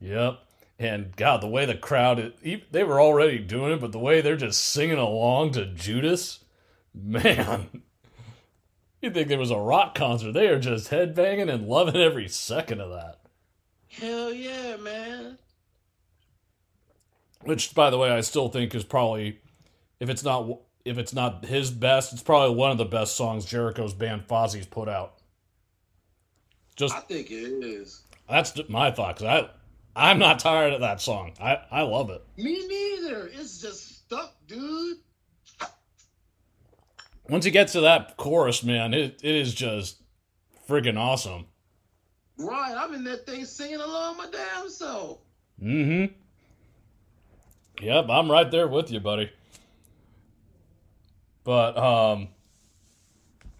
Yep. 0.00 0.40
And 0.78 1.16
God, 1.16 1.40
the 1.40 1.48
way 1.48 1.66
the 1.66 1.74
crowd, 1.74 2.34
they 2.42 2.84
were 2.84 3.00
already 3.00 3.38
doing 3.38 3.72
it, 3.72 3.80
but 3.80 3.90
the 3.92 3.98
way 3.98 4.20
they're 4.20 4.36
just 4.36 4.60
singing 4.60 4.98
along 4.98 5.52
to 5.52 5.66
Judas, 5.66 6.44
man. 6.94 7.82
You'd 9.02 9.14
think 9.14 9.28
there 9.28 9.38
was 9.38 9.50
a 9.50 9.58
rock 9.58 9.94
concert. 9.94 10.32
They 10.32 10.48
are 10.48 10.58
just 10.58 10.90
headbanging 10.90 11.52
and 11.52 11.68
loving 11.68 11.96
every 11.96 12.28
second 12.28 12.80
of 12.80 12.90
that. 12.90 13.18
Hell 13.88 14.32
yeah, 14.32 14.76
man. 14.76 15.38
Which, 17.42 17.74
by 17.74 17.90
the 17.90 17.98
way, 17.98 18.10
I 18.10 18.20
still 18.20 18.48
think 18.48 18.74
is 18.74 18.84
probably, 18.84 19.40
if 20.00 20.08
it's 20.08 20.24
not 20.24 20.60
if 20.84 20.96
it's 20.96 21.12
not 21.12 21.44
his 21.44 21.70
best, 21.70 22.12
it's 22.12 22.22
probably 22.22 22.56
one 22.56 22.70
of 22.70 22.78
the 22.78 22.84
best 22.84 23.14
songs 23.16 23.44
Jericho's 23.44 23.92
band 23.94 24.26
Fozzy's 24.26 24.66
put 24.66 24.88
out. 24.88 25.17
Just 26.78 26.94
I 26.94 27.00
think 27.00 27.32
it 27.32 27.34
is. 27.34 28.02
that's 28.30 28.56
my 28.68 28.92
thought 28.92 29.18
because 29.18 29.50
I 29.96 30.10
I'm 30.10 30.20
not 30.20 30.38
tired 30.38 30.72
of 30.72 30.80
that 30.80 31.00
song. 31.00 31.32
I 31.42 31.58
I 31.72 31.82
love 31.82 32.08
it. 32.10 32.24
Me 32.36 32.66
neither. 32.68 33.26
It's 33.26 33.60
just 33.60 34.04
stuck, 34.04 34.32
dude. 34.46 34.98
Once 37.28 37.44
you 37.44 37.50
get 37.50 37.68
to 37.68 37.80
that 37.80 38.16
chorus, 38.16 38.62
man, 38.62 38.94
it, 38.94 39.20
it 39.24 39.34
is 39.34 39.52
just 39.52 40.00
friggin' 40.68 40.96
awesome. 40.96 41.46
Right, 42.38 42.74
I'm 42.78 42.94
in 42.94 43.02
that 43.04 43.26
thing 43.26 43.44
singing 43.44 43.80
along 43.80 44.16
my 44.16 44.28
damn 44.30 44.70
self. 44.70 45.18
Mm-hmm. 45.60 46.14
Yep, 47.84 48.06
I'm 48.08 48.30
right 48.30 48.50
there 48.50 48.68
with 48.68 48.92
you, 48.92 49.00
buddy. 49.00 49.32
But 51.42 51.76
um 51.76 52.28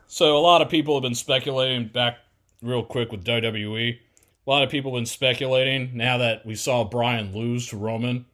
so 0.07 0.37
a 0.37 0.39
lot 0.39 0.63
of 0.63 0.71
people 0.71 0.95
have 0.95 1.03
been 1.03 1.17
speculating 1.17 1.89
back 1.89 2.19
real 2.63 2.83
quick 2.83 3.13
with 3.13 3.25
WWE. 3.25 3.99
A 4.47 4.51
lot 4.51 4.63
of 4.63 4.71
people 4.71 4.93
been 4.93 5.07
speculating 5.07 5.91
now 5.95 6.19
that 6.19 6.47
we 6.47 6.55
saw 6.55 6.85
Bryan 6.85 7.35
lose 7.35 7.69
to 7.69 7.77
Roman. 7.77 8.27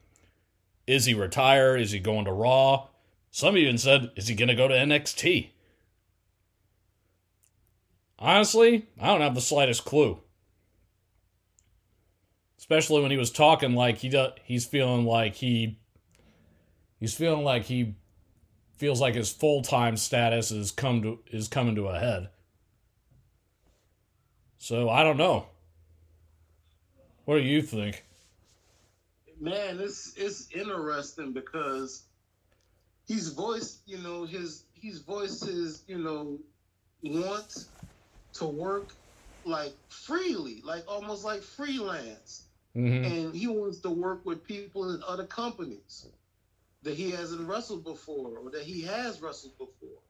Is 0.86 1.06
he 1.06 1.14
retire? 1.14 1.76
Is 1.76 1.90
he 1.90 1.98
going 1.98 2.24
to 2.26 2.32
Raw? 2.32 2.88
Some 3.30 3.56
even 3.56 3.78
said, 3.78 4.12
is 4.16 4.28
he 4.28 4.34
going 4.34 4.48
to 4.48 4.54
go 4.54 4.68
to 4.68 4.74
NXT? 4.74 5.48
Honestly, 8.18 8.86
I 9.00 9.08
don't 9.08 9.20
have 9.20 9.34
the 9.34 9.40
slightest 9.40 9.84
clue. 9.84 10.20
Especially 12.58 13.02
when 13.02 13.10
he 13.10 13.16
was 13.16 13.30
talking 13.30 13.74
like 13.74 13.98
he 13.98 14.08
does, 14.08 14.32
he's 14.44 14.64
feeling 14.64 15.04
like 15.04 15.34
he 15.34 15.78
he's 16.98 17.14
feeling 17.14 17.44
like 17.44 17.64
he 17.64 17.96
feels 18.78 19.00
like 19.00 19.14
his 19.14 19.30
full-time 19.30 19.96
status 19.98 20.50
is 20.50 20.70
come 20.70 21.02
to 21.02 21.18
is 21.30 21.48
coming 21.48 21.74
to 21.74 21.88
a 21.88 21.98
head. 21.98 22.30
So, 24.64 24.88
I 24.88 25.02
don't 25.02 25.18
know. 25.18 25.44
What 27.26 27.34
do 27.34 27.42
you 27.42 27.60
think? 27.60 28.02
Man, 29.38 29.78
it's 29.78 30.14
it's 30.16 30.48
interesting 30.52 31.32
because 31.32 32.04
he's 33.06 33.28
voiced, 33.28 33.80
you 33.84 33.98
know, 33.98 34.24
his 34.24 34.64
he's 34.72 35.00
voiced 35.00 35.44
his, 35.44 35.82
you 35.86 35.98
know, 35.98 36.38
want 37.02 37.66
to 38.32 38.46
work 38.46 38.88
like 39.44 39.74
freely, 39.90 40.62
like 40.64 40.84
almost 40.88 41.26
like 41.26 41.42
freelance. 41.42 42.44
Mm-hmm. 42.74 43.04
And 43.04 43.34
he 43.34 43.46
wants 43.48 43.80
to 43.80 43.90
work 43.90 44.24
with 44.24 44.46
people 44.46 44.94
in 44.94 45.02
other 45.06 45.26
companies 45.26 46.06
that 46.84 46.94
he 46.94 47.10
hasn't 47.10 47.46
wrestled 47.46 47.84
before 47.84 48.38
or 48.38 48.50
that 48.52 48.62
he 48.62 48.80
has 48.80 49.20
wrestled 49.20 49.58
before. 49.58 50.00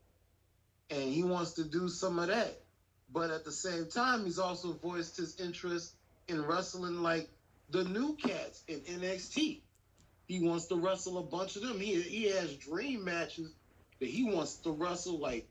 And 0.90 1.12
he 1.12 1.24
wants 1.24 1.54
to 1.54 1.64
do 1.64 1.88
some 1.88 2.20
of 2.20 2.28
that. 2.28 2.63
But 3.12 3.30
at 3.30 3.44
the 3.44 3.52
same 3.52 3.86
time, 3.88 4.24
he's 4.24 4.38
also 4.38 4.72
voiced 4.72 5.16
his 5.16 5.38
interest 5.40 5.94
in 6.28 6.44
wrestling 6.44 7.02
like 7.02 7.28
the 7.70 7.84
new 7.84 8.16
cats 8.16 8.62
in 8.68 8.80
NXT. 8.80 9.60
He 10.26 10.40
wants 10.40 10.66
to 10.66 10.76
wrestle 10.76 11.18
a 11.18 11.22
bunch 11.22 11.56
of 11.56 11.62
them. 11.62 11.78
He 11.78 12.00
he 12.00 12.30
has 12.30 12.54
dream 12.56 13.04
matches 13.04 13.52
that 14.00 14.08
he 14.08 14.24
wants 14.24 14.54
to 14.56 14.70
wrestle 14.70 15.18
like 15.18 15.46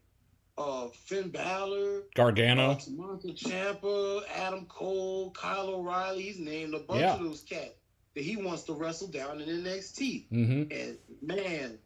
uh 0.57 0.87
Finn 1.05 1.29
Balor, 1.29 2.03
Gargano. 2.15 2.75
Tommaso 2.75 3.29
Ciampa, 3.29 4.23
Adam 4.35 4.65
Cole, 4.65 5.31
Kyle 5.31 5.69
O'Reilly. 5.69 6.23
He's 6.23 6.39
named 6.39 6.73
a 6.73 6.79
bunch 6.79 7.01
Yeah. 7.01 7.13
of 7.15 7.19
those 7.23 7.41
cats 7.41 7.71
that 8.15 8.23
he 8.23 8.35
wants 8.35 8.63
to 8.63 8.73
wrestle 8.73 9.07
down 9.07 9.41
in 9.41 9.63
NXT. 9.63 10.29
Mm-hmm. 10.31 10.71
And 10.71 10.97
man, 11.21 11.77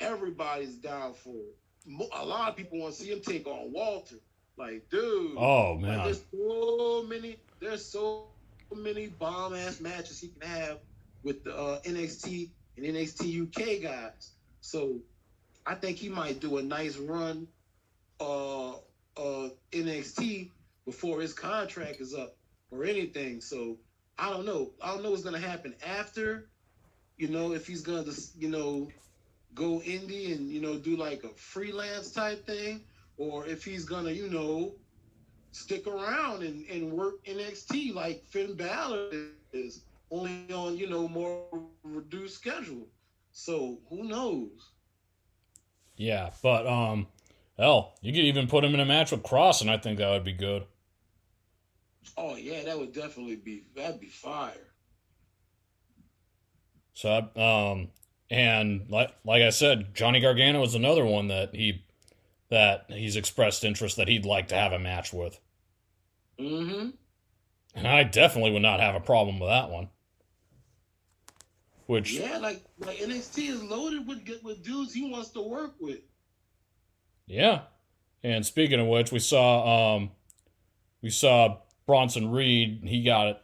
everybody's 0.00 0.74
down 0.76 1.14
for 1.14 1.34
it. 1.34 1.56
A 2.12 2.24
lot 2.24 2.50
of 2.50 2.56
people 2.56 2.78
want 2.80 2.94
to 2.94 3.02
see 3.02 3.10
him 3.10 3.20
take 3.20 3.46
on 3.46 3.72
Walter. 3.72 4.16
Like, 4.56 4.88
dude, 4.90 5.38
Oh 5.38 5.78
like, 5.86 6.02
man. 6.02 6.02
there's 6.02 6.22
so 6.32 7.02
many. 7.08 7.36
There's 7.60 7.84
so 7.84 8.12
many 8.14 8.46
bomb 8.48 8.94
ass 8.94 9.00
matches 9.00 9.50
he 9.50 9.56
can 9.58 9.80
have 9.80 10.10
with 10.78 10.96
the 11.00 11.08
uh, 11.08 11.30
NXT 11.36 12.10
and 12.36 12.86
NXT 12.86 13.06
UK 13.14 13.82
guys. 13.82 14.32
So 14.60 15.00
I 15.66 15.74
think 15.74 15.96
he 15.98 16.08
might 16.08 16.40
do 16.40 16.56
a 16.58 16.62
nice 16.62 16.96
run 16.96 17.48
uh 18.20 18.70
uh 19.16 19.48
NXT 19.72 20.50
before 20.84 21.20
his 21.20 21.32
contract 21.32 22.00
is 22.00 22.14
up 22.14 22.36
or 22.70 22.84
anything. 22.84 23.40
So 23.40 23.78
I 24.18 24.30
don't 24.30 24.44
know. 24.44 24.72
I 24.82 24.92
don't 24.92 25.02
know 25.02 25.10
what's 25.10 25.22
gonna 25.22 25.38
happen 25.38 25.74
after. 25.84 26.48
You 27.16 27.28
know, 27.28 27.52
if 27.52 27.66
he's 27.66 27.82
gonna 27.82 28.04
just, 28.04 28.36
you 28.40 28.48
know, 28.48 28.88
go 29.54 29.80
indie 29.84 30.32
and, 30.34 30.50
you 30.50 30.60
know, 30.60 30.76
do 30.78 30.96
like 30.96 31.24
a 31.24 31.28
freelance 31.36 32.10
type 32.12 32.46
thing, 32.46 32.84
or 33.16 33.46
if 33.46 33.64
he's 33.64 33.84
gonna, 33.84 34.10
you 34.10 34.28
know, 34.28 34.74
stick 35.52 35.86
around 35.86 36.42
and, 36.42 36.66
and 36.68 36.92
work 36.92 37.24
NXT 37.24 37.94
like 37.94 38.24
Finn 38.24 38.54
Balor 38.54 39.10
is 39.52 39.82
only 40.10 40.52
on, 40.52 40.76
you 40.76 40.88
know, 40.88 41.08
more 41.08 41.44
reduced 41.82 42.34
schedule. 42.34 42.86
So 43.32 43.78
who 43.88 44.04
knows? 44.04 44.70
Yeah, 45.96 46.30
but 46.42 46.66
um, 46.66 47.06
hell, 47.58 47.94
you 48.00 48.12
could 48.12 48.24
even 48.24 48.46
put 48.46 48.64
him 48.64 48.74
in 48.74 48.80
a 48.80 48.84
match 48.84 49.12
with 49.12 49.22
Kross, 49.22 49.60
and 49.60 49.70
I 49.70 49.78
think 49.78 49.98
that 49.98 50.10
would 50.10 50.24
be 50.24 50.32
good. 50.32 50.64
Oh 52.16 52.36
yeah, 52.36 52.64
that 52.64 52.78
would 52.78 52.92
definitely 52.92 53.36
be 53.36 53.64
that'd 53.74 54.00
be 54.00 54.08
fire. 54.08 54.72
So, 56.94 57.28
um, 57.36 57.88
and 58.30 58.86
like 58.90 59.14
like 59.24 59.42
I 59.42 59.50
said, 59.50 59.94
Johnny 59.94 60.20
Gargano 60.20 60.62
is 60.62 60.74
another 60.74 61.04
one 61.04 61.28
that 61.28 61.54
he 61.54 61.84
that 62.52 62.84
he's 62.88 63.16
expressed 63.16 63.64
interest 63.64 63.96
that 63.96 64.08
he'd 64.08 64.26
like 64.26 64.48
to 64.48 64.54
have 64.54 64.72
a 64.72 64.78
match 64.78 65.12
with, 65.12 65.40
Mm-hmm. 66.38 66.90
and 67.74 67.88
I 67.88 68.02
definitely 68.04 68.52
would 68.52 68.62
not 68.62 68.78
have 68.80 68.94
a 68.94 69.00
problem 69.00 69.40
with 69.40 69.48
that 69.48 69.70
one. 69.70 69.88
Which 71.86 72.12
Yeah, 72.12 72.38
like 72.38 72.62
like 72.78 72.98
NXT 72.98 73.48
is 73.50 73.62
loaded 73.62 74.06
with 74.06 74.20
with 74.42 74.62
dudes 74.62 74.92
he 74.94 75.10
wants 75.10 75.30
to 75.30 75.40
work 75.42 75.74
with. 75.80 76.00
Yeah. 77.26 77.62
And 78.22 78.46
speaking 78.46 78.78
of 78.80 78.86
which, 78.86 79.10
we 79.12 79.18
saw 79.18 79.96
um 79.96 80.10
we 81.00 81.10
saw 81.10 81.58
Bronson 81.86 82.30
Reed, 82.30 82.82
he 82.84 83.02
got 83.02 83.26
it. 83.28 83.42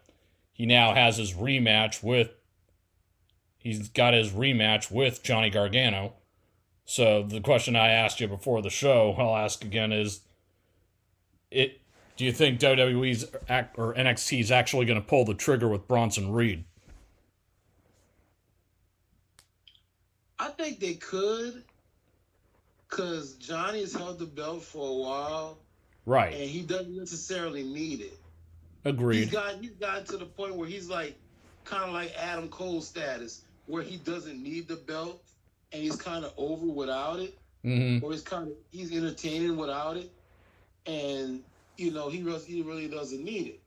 He 0.53 0.67
now 0.67 0.95
has 0.95 1.17
his 1.17 1.33
rematch 1.35 2.03
with 2.03 2.31
he's 3.57 3.89
got 3.89 4.15
his 4.15 4.31
rematch 4.31 4.91
with 4.91 5.23
Johnny 5.23 5.51
Gargano. 5.51 6.15
So 6.89 7.23
the 7.23 7.43
question 7.43 7.77
I 7.77 7.89
asked 7.91 8.19
you 8.19 8.29
before 8.29 8.63
the 8.63 8.71
show, 8.71 9.15
I'll 9.19 9.37
ask 9.37 9.63
again 9.63 9.93
is 9.93 10.21
it 11.51 11.81
do 12.17 12.25
you 12.25 12.33
think 12.33 12.59
WWE's 12.59 13.27
act 13.49 13.79
or 13.79 13.95
NXT 13.95 14.41
is 14.41 14.51
actually 14.51 14.87
going 14.87 15.01
to 15.01 15.07
pull 15.07 15.25
the 15.25 15.35
trigger 15.35 15.69
with 15.69 15.87
Bronson 15.87 16.33
Reed? 16.33 16.65
I 20.41 20.49
think 20.49 20.81
they 20.81 20.95
could, 20.95 21.63
cause 22.89 23.35
Johnny's 23.35 23.95
held 23.95 24.19
the 24.19 24.27
belt 24.27 24.63
for 24.63 24.89
a 24.89 24.95
while, 24.95 25.59
Right. 26.07 26.33
and 26.33 26.43
he 26.49 26.63
doesn't 26.63 26.97
necessarily 26.97 27.63
need 27.65 28.01
it. 28.01 28.19
He's 28.83 28.93
Agreed. 28.95 29.31
got 29.31 29.57
he's 29.61 29.73
gotten 29.73 30.05
to 30.07 30.17
the 30.17 30.27
point 30.27 30.55
where 30.57 30.69
he's 30.69 30.89
like 30.89 31.17
kind 31.65 31.85
of 31.85 31.93
like 31.93 32.15
Adam 32.17 32.49
Cole 32.49 32.81
status, 32.81 33.43
where 33.67 33.83
he 33.83 33.99
doesn't 33.99 34.43
need 34.43 34.69
the 34.69 34.77
belt 34.77 35.23
and 35.73 35.83
he's 35.83 35.97
kind 35.97 36.25
of 36.25 36.33
over 36.37 36.67
without 36.67 37.21
it, 37.21 37.39
Mhm. 37.65 38.03
or 38.03 38.13
he's 38.13 38.23
kind 38.23 38.49
of 38.49 38.57
he's 38.71 38.93
entertaining 38.93 39.57
without 39.57 39.97
it, 39.97 40.11
and 40.87 41.45
you 41.77 41.91
know 41.91 42.09
he 42.09 42.23
really, 42.23 42.45
he 42.45 42.63
really 42.63 42.89
doesn't 42.89 43.23
need 43.23 43.47
it. 43.49 43.63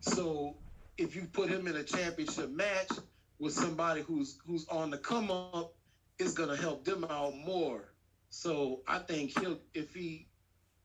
So 0.00 0.56
if 0.98 1.14
you 1.14 1.26
put 1.32 1.48
him 1.48 1.66
in 1.66 1.76
a 1.76 1.82
championship 1.82 2.50
match 2.50 2.90
with 3.38 3.52
somebody 3.52 4.02
who's 4.02 4.38
who's 4.46 4.66
on 4.68 4.90
the 4.90 4.98
come 4.98 5.30
up, 5.30 5.74
it's 6.18 6.32
gonna 6.32 6.56
help 6.56 6.84
them 6.84 7.04
out 7.04 7.36
more. 7.36 7.92
So 8.30 8.82
I 8.86 8.98
think 8.98 9.38
he'll 9.38 9.58
if 9.74 9.94
he, 9.94 10.26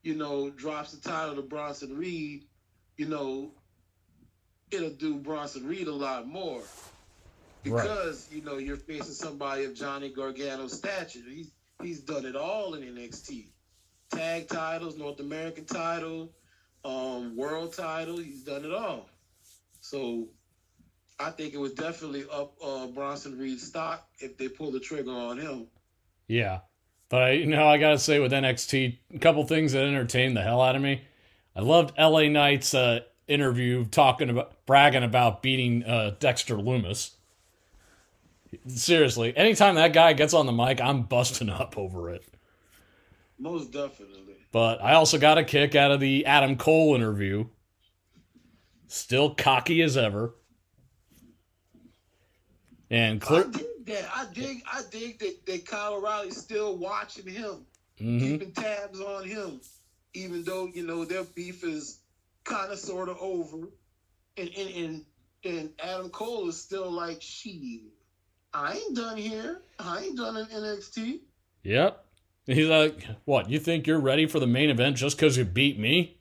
you 0.03 0.15
know, 0.15 0.49
drops 0.51 0.91
the 0.91 1.01
title 1.01 1.35
to 1.35 1.41
Bronson 1.41 1.97
Reed, 1.97 2.47
you 2.97 3.07
know, 3.07 3.51
it'll 4.71 4.91
do 4.91 5.15
Bronson 5.15 5.65
Reed 5.65 5.87
a 5.87 5.93
lot 5.93 6.27
more. 6.27 6.63
Right. 7.65 7.83
Because, 7.83 8.27
you 8.31 8.41
know, 8.41 8.57
you're 8.57 8.77
facing 8.77 9.13
somebody 9.13 9.65
of 9.65 9.75
Johnny 9.75 10.09
Gargano's 10.09 10.73
stature. 10.73 11.19
He's 11.27 11.51
he's 11.81 11.99
done 11.99 12.25
it 12.25 12.35
all 12.35 12.73
in 12.73 12.83
NXT. 12.83 13.47
Tag 14.13 14.47
titles, 14.47 14.97
North 14.97 15.19
American 15.19 15.65
title, 15.65 16.31
um, 16.83 17.35
world 17.37 17.73
title, 17.73 18.17
he's 18.17 18.41
done 18.41 18.65
it 18.65 18.73
all. 18.73 19.07
So 19.79 20.27
I 21.19 21.29
think 21.31 21.53
it 21.53 21.59
was 21.59 21.73
definitely 21.73 22.25
up 22.31 22.53
uh, 22.63 22.87
Bronson 22.87 23.37
Reed's 23.37 23.63
stock 23.63 24.07
if 24.19 24.37
they 24.37 24.47
pull 24.47 24.71
the 24.71 24.79
trigger 24.79 25.11
on 25.11 25.37
him. 25.37 25.67
Yeah. 26.27 26.59
But 27.09 27.23
I, 27.23 27.31
you 27.31 27.47
know, 27.47 27.67
I 27.67 27.77
gotta 27.77 27.99
say 27.99 28.19
with 28.19 28.31
NXT, 28.31 28.97
a 29.13 29.19
couple 29.19 29.45
things 29.45 29.73
that 29.73 29.85
entertained 29.85 30.35
the 30.35 30.41
hell 30.41 30.61
out 30.61 30.75
of 30.75 30.81
me. 30.81 31.03
I 31.55 31.61
loved 31.61 31.97
LA 31.97 32.29
Knight's 32.29 32.73
uh, 32.73 33.01
interview 33.27 33.85
talking 33.85 34.29
about 34.29 34.65
bragging 34.65 35.03
about 35.03 35.41
beating 35.43 35.83
uh, 35.83 36.15
Dexter 36.19 36.55
Lumis. 36.55 37.11
Seriously, 38.67 39.35
anytime 39.35 39.75
that 39.75 39.93
guy 39.93 40.13
gets 40.13 40.33
on 40.33 40.45
the 40.45 40.51
mic, 40.51 40.81
I'm 40.81 41.03
busting 41.03 41.49
up 41.49 41.77
over 41.77 42.09
it. 42.09 42.23
Most 43.39 43.71
definitely. 43.71 44.35
But 44.51 44.81
I 44.83 44.93
also 44.93 45.17
got 45.17 45.37
a 45.37 45.43
kick 45.43 45.75
out 45.75 45.91
of 45.91 45.99
the 45.99 46.25
Adam 46.25 46.57
Cole 46.57 46.93
interview. 46.95 47.45
Still 48.87 49.33
cocky 49.33 49.81
as 49.81 49.95
ever. 49.95 50.35
And 52.89 53.23
I 53.23 53.25
clear. 53.25 53.43
dig 53.45 53.85
that. 53.85 54.09
I 54.13 54.25
dig. 54.33 54.61
I 54.71 54.81
dig 54.91 55.19
that, 55.19 55.45
that 55.45 55.65
Kyle 55.65 55.93
O'Reilly's 55.95 56.37
still 56.37 56.77
watching 56.77 57.25
him, 57.27 57.65
Mhm. 57.99 58.19
keeping 58.19 58.51
tabs 58.51 58.99
on 58.99 59.25
him, 59.25 59.61
even 60.13 60.43
though 60.43 60.67
you 60.67 60.85
know 60.85 61.05
their 61.05 61.23
beef 61.23 61.63
is 61.63 61.99
kind 62.43 62.71
of 62.71 62.79
sort 62.79 63.07
of 63.07 63.17
over, 63.21 63.69
and 64.35 64.49
and 64.49 64.75
and, 64.75 65.05
and 65.45 65.73
Adam 65.79 66.09
Cole 66.09 66.49
is 66.49 66.61
still 66.61 66.91
like, 66.91 67.21
"She, 67.21 67.85
I 68.53 68.73
ain't 68.73 68.95
done 68.95 69.17
here. 69.17 69.61
I 69.79 70.03
ain't 70.03 70.17
done 70.17 70.37
in 70.37 70.45
NXT." 70.45 71.19
Yep. 71.63 72.05
He's 72.47 72.67
like, 72.67 73.05
what? 73.25 73.49
You 73.49 73.59
think 73.59 73.87
you're 73.87 73.99
ready 73.99 74.25
for 74.25 74.39
the 74.39 74.47
main 74.47 74.69
event 74.69 74.97
just 74.97 75.15
because 75.15 75.37
you 75.37 75.45
beat 75.45 75.79
me? 75.79 76.17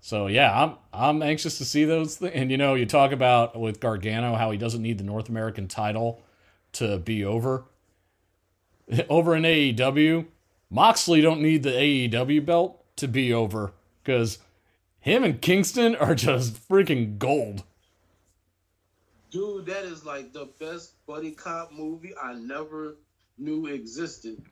So 0.00 0.26
yeah, 0.26 0.64
I'm 0.64 0.76
I'm 0.92 1.22
anxious 1.22 1.58
to 1.58 1.64
see 1.64 1.84
those 1.84 2.16
things. 2.16 2.32
And 2.34 2.50
you 2.50 2.56
know, 2.56 2.74
you 2.74 2.86
talk 2.86 3.12
about 3.12 3.58
with 3.58 3.80
Gargano 3.80 4.34
how 4.34 4.50
he 4.50 4.58
doesn't 4.58 4.82
need 4.82 4.98
the 4.98 5.04
North 5.04 5.28
American 5.28 5.68
title 5.68 6.22
to 6.72 6.98
be 6.98 7.24
over. 7.24 7.64
Over 9.08 9.36
in 9.36 9.44
AEW, 9.44 10.26
Moxley 10.68 11.20
don't 11.20 11.40
need 11.40 11.62
the 11.62 11.70
AEW 11.70 12.44
belt 12.44 12.84
to 12.96 13.06
be 13.06 13.32
over 13.32 13.72
because 14.02 14.38
him 14.98 15.22
and 15.22 15.40
Kingston 15.40 15.94
are 15.94 16.16
just 16.16 16.68
freaking 16.68 17.16
gold. 17.16 17.62
Dude, 19.30 19.66
that 19.66 19.84
is 19.84 20.04
like 20.04 20.32
the 20.32 20.48
best 20.58 20.94
buddy 21.06 21.30
cop 21.30 21.72
movie 21.72 22.12
I 22.20 22.34
never 22.34 22.96
knew 23.38 23.66
existed. 23.66 24.42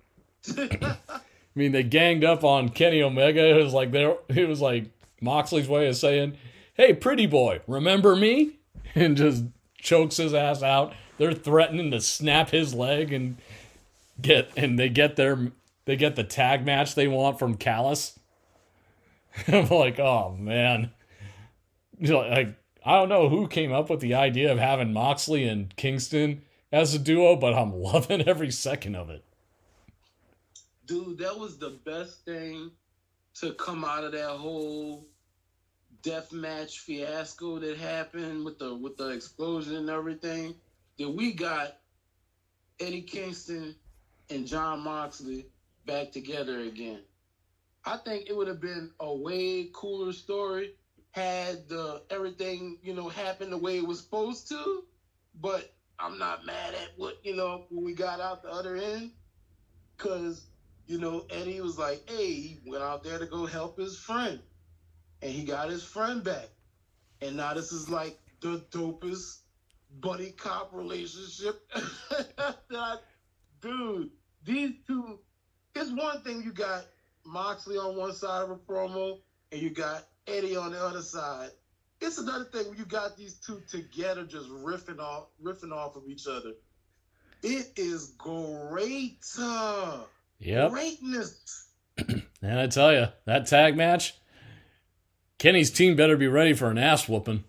I 0.57 1.21
mean, 1.55 1.73
they 1.73 1.83
ganged 1.83 2.25
up 2.25 2.45
on 2.45 2.69
Kenny 2.69 3.03
Omega. 3.03 3.59
It 3.59 3.63
was 3.63 3.75
like 3.75 3.91
there. 3.91 4.17
It 4.29 4.49
was 4.49 4.61
like 4.61 4.91
Moxley's 5.21 5.69
way 5.69 5.89
of 5.89 5.97
saying, 5.97 6.37
"Hey, 6.75 6.95
pretty 6.95 7.27
boy, 7.27 7.61
remember 7.67 8.17
me?" 8.17 8.53
And 8.95 9.17
just 9.17 9.45
chokes 9.77 10.17
his 10.17 10.33
ass 10.33 10.63
out. 10.63 10.95
They're 11.19 11.35
threatening 11.35 11.91
to 11.91 12.01
snap 12.01 12.51
his 12.51 12.75
leg 12.75 13.13
and 13.13 13.37
get, 14.21 14.51
and 14.57 14.79
they 14.79 14.89
get 14.89 15.15
their, 15.15 15.53
they 15.85 15.95
get 15.95 16.17
the 16.17 16.25
tag 16.25 16.65
match 16.65 16.95
they 16.95 17.07
want 17.07 17.39
from 17.39 17.57
Callis. 17.57 18.19
I'm 19.47 19.69
like, 19.69 20.01
oh 20.01 20.35
man, 20.39 20.91
like 22.01 22.58
I 22.85 22.93
don't 22.93 23.09
know 23.09 23.29
who 23.29 23.49
came 23.49 23.73
up 23.73 23.91
with 23.91 24.01
the 24.01 24.15
idea 24.15 24.53
of 24.53 24.59
having 24.59 24.93
Moxley 24.93 25.45
and 25.45 25.75
Kingston 25.77 26.43
as 26.73 26.95
a 26.95 26.99
duo, 26.99 27.37
but 27.37 27.55
I'm 27.55 27.73
loving 27.83 28.23
every 28.23 28.51
second 28.51 28.95
of 28.95 29.11
it. 29.11 29.25
Dude, 30.87 31.19
that 31.19 31.39
was 31.39 31.59
the 31.59 31.79
best 31.85 32.25
thing 32.25 32.71
to 33.35 33.53
come 33.55 33.85
out 33.85 34.05
of 34.05 34.13
that 34.13 34.31
whole 34.31 35.07
death 36.03 36.33
match 36.33 36.81
fiasco 36.81 37.59
that 37.59 37.77
happened 37.77 38.45
with 38.45 38.59
the 38.59 38.75
with 38.75 38.97
the 38.97 39.09
explosion 39.09 39.77
and 39.77 39.91
everything. 39.91 40.55
That 40.99 41.11
we 41.11 41.33
got 41.33 41.79
Eddie 42.81 43.03
Kingston 43.03 43.75
and 44.31 44.47
Jon 44.47 44.81
Moxley 44.81 45.47
back 45.87 46.11
together 46.11 46.61
again. 46.61 47.01
I 47.85 47.97
think 47.99 48.29
it 48.29 48.37
would 48.37 48.49
have 48.49 48.61
been 48.61 48.91
a 49.01 49.15
way 49.15 49.71
cooler 49.73 50.13
story 50.13 50.75
had 51.19 51.59
everything, 52.11 52.79
you 52.83 52.95
know, 52.95 53.09
happen 53.09 53.51
the 53.51 53.59
way 53.59 53.79
it 53.79 53.87
was 53.87 54.01
supposed 54.01 54.49
to. 54.49 54.85
But 55.41 55.73
I'm 55.99 56.19
not 56.19 56.47
mad 56.47 56.75
at 56.75 56.91
what, 56.97 57.19
you 57.25 57.35
know, 57.35 57.67
when 57.71 57.85
we 57.85 57.95
got 57.95 58.21
out 58.21 58.43
the 58.43 58.51
other 58.51 58.77
end. 58.77 59.11
Cause 59.97 60.47
you 60.87 60.99
know, 60.99 61.27
Eddie 61.31 61.61
was 61.61 61.79
like, 61.79 62.09
hey, 62.09 62.33
he 62.33 62.59
went 62.67 62.83
out 62.83 63.05
there 63.05 63.19
to 63.19 63.27
go 63.27 63.45
help 63.45 63.79
his 63.79 63.99
friend. 63.99 64.41
And 65.21 65.31
he 65.31 65.45
got 65.45 65.69
his 65.69 65.85
friend 65.85 66.25
back. 66.25 66.49
And 67.21 67.37
now 67.37 67.53
this 67.53 67.73
is 67.73 67.91
like 67.91 68.19
the 68.41 68.65
dopest 68.71 69.41
buddy 70.01 70.31
cop 70.31 70.71
relationship 70.73 71.61
I, 72.71 72.97
dude, 73.61 74.11
these 74.45 74.73
two, 74.87 75.19
it's 75.75 75.91
one 75.91 76.23
thing 76.23 76.43
you 76.43 76.53
got 76.53 76.85
Moxley 77.25 77.77
on 77.77 77.97
one 77.97 78.15
side 78.15 78.45
of 78.45 78.51
a 78.51 78.57
promo 78.57 79.19
and 79.53 79.61
you 79.61 79.71
got 79.71 80.05
Eddie 80.29 80.57
on 80.57 80.73
the 80.73 80.83
other 80.83 81.03
side. 81.03 81.51
It's 82.01 82.19
another 82.19 82.45
thing 82.45 82.69
when 82.69 82.79
you 82.79 82.85
got 82.85 83.17
these 83.17 83.35
two 83.35 83.61
together 83.69 84.25
just 84.25 84.49
riffing 84.49 85.01
off 85.01 85.27
riffing 85.43 85.73
off 85.73 85.97
of 85.97 86.05
each 86.09 86.27
other. 86.27 86.53
It 87.43 87.73
is 87.77 88.15
great. 88.19 89.25
Yep. 90.41 90.71
Greatness. 90.71 91.67
And 92.41 92.61
I 92.61 92.69
tell 92.69 92.93
you, 92.93 93.09
that 93.25 93.49
tag 93.49 93.77
match, 93.77 94.15
Kenny's 95.39 95.73
team 95.73 95.97
better 95.97 96.17
be 96.17 96.29
ready 96.29 96.53
for 96.53 96.71
an 96.71 96.79
ass 96.79 97.09
whooping. 97.09 97.43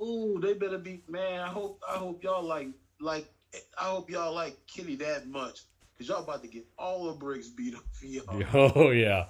Ooh, 0.00 0.38
they 0.40 0.54
better 0.54 0.78
be 0.78 1.02
man. 1.08 1.40
I 1.40 1.48
hope 1.48 1.82
I 1.88 1.96
hope 1.96 2.22
y'all 2.22 2.44
like 2.44 2.68
like 3.00 3.28
I 3.76 3.86
hope 3.86 4.10
y'all 4.10 4.32
like 4.32 4.56
Kenny 4.66 4.94
that 4.96 5.26
much. 5.26 5.62
Cause 5.98 6.08
y'all 6.08 6.22
about 6.22 6.42
to 6.42 6.48
get 6.48 6.64
all 6.78 7.06
the 7.06 7.18
bricks 7.18 7.48
beat 7.48 7.74
up 7.74 7.82
for 7.92 8.06
y'all. 8.06 8.42
Oh, 8.76 8.90
yeah. 8.90 9.26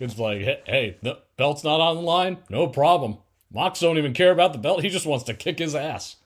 It's 0.00 0.18
like, 0.18 0.40
hey, 0.40 0.62
hey, 0.66 0.96
the 1.02 1.18
belt's 1.36 1.64
not 1.64 1.80
on 1.80 1.96
the 1.96 2.02
line? 2.02 2.38
No 2.48 2.68
problem. 2.68 3.18
Mox 3.52 3.80
don't 3.80 3.98
even 3.98 4.12
care 4.12 4.30
about 4.30 4.52
the 4.52 4.58
belt. 4.58 4.82
He 4.82 4.90
just 4.90 5.06
wants 5.06 5.24
to 5.24 5.34
kick 5.34 5.58
his 5.58 5.74
ass. 5.74 6.16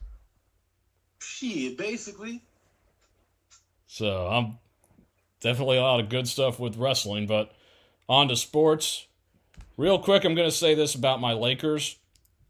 Shit, 1.20 1.78
basically. 1.78 2.42
So 3.86 4.26
I'm 4.26 4.58
definitely 5.40 5.78
a 5.78 5.82
lot 5.82 6.00
of 6.00 6.08
good 6.08 6.28
stuff 6.28 6.58
with 6.58 6.76
wrestling, 6.76 7.26
but 7.26 7.52
on 8.08 8.28
to 8.28 8.36
sports. 8.36 9.06
Real 9.78 9.98
quick, 9.98 10.24
I'm 10.24 10.34
going 10.34 10.48
to 10.48 10.54
say 10.56 10.74
this 10.74 10.94
about 10.94 11.20
my 11.20 11.32
Lakers. 11.32 11.96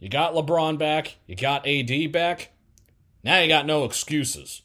You 0.00 0.08
got 0.08 0.34
LeBron 0.34 0.78
back, 0.78 1.16
you 1.26 1.36
got 1.36 1.66
AD 1.66 2.10
back. 2.10 2.50
Now 3.22 3.38
you 3.38 3.46
got 3.46 3.66
no 3.66 3.84
excuses. 3.84 4.62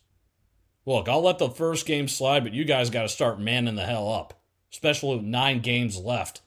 Look, 0.86 1.08
I'll 1.08 1.22
let 1.22 1.38
the 1.38 1.49
first 1.49 1.86
game 1.86 2.08
slide, 2.08 2.43
but 2.43 2.53
you 2.53 2.64
guys 2.64 2.89
got 2.89 3.03
to 3.03 3.10
start 3.10 3.39
manning 3.39 3.76
the 3.76 3.86
hell 3.86 4.12
up, 4.12 4.41
especially 4.72 5.18
with 5.18 5.26
nine 5.26 5.60
games 5.60 5.97
left 5.97 6.41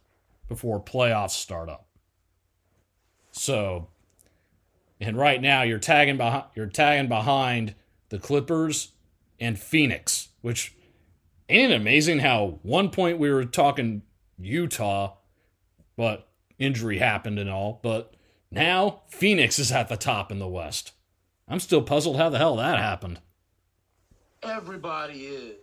before 0.51 0.83
playoffs 0.83 1.31
start 1.31 1.69
up. 1.69 1.87
So, 3.31 3.87
and 5.01 5.17
right 5.17 5.41
now 5.41 5.63
you're 5.63 5.79
tagging 5.79 6.17
behind 6.17 6.47
you're 6.57 6.67
tagging 6.67 7.09
behind 7.09 7.77
the 8.09 8.19
Clippers 8.19 8.91
and 9.39 9.59
Phoenix, 9.59 10.31
which 10.43 10.75
ain't 11.49 11.73
it 11.73 11.77
amazing 11.77 12.19
how 12.19 12.59
one 12.63 12.91
point 12.91 13.21
we 13.21 13.31
were 13.31 13.45
talking 13.45 14.03
Utah, 14.39 15.15
but 15.97 16.29
injury 16.59 16.99
happened 16.99 17.39
and 17.39 17.49
all, 17.49 17.79
but 17.83 18.15
now 18.51 19.03
Phoenix 19.07 19.61
is 19.61 19.71
at 19.71 19.89
the 19.89 19.97
top 19.97 20.33
in 20.33 20.41
the 20.41 20.49
West. 20.49 20.93
I'm 21.47 21.61
still 21.61 21.83
puzzled 21.83 22.17
how 22.17 22.29
the 22.29 22.39
hell 22.39 22.57
that 22.57 22.77
happened. 22.77 23.21
Everybody 24.43 25.27
is. 25.27 25.57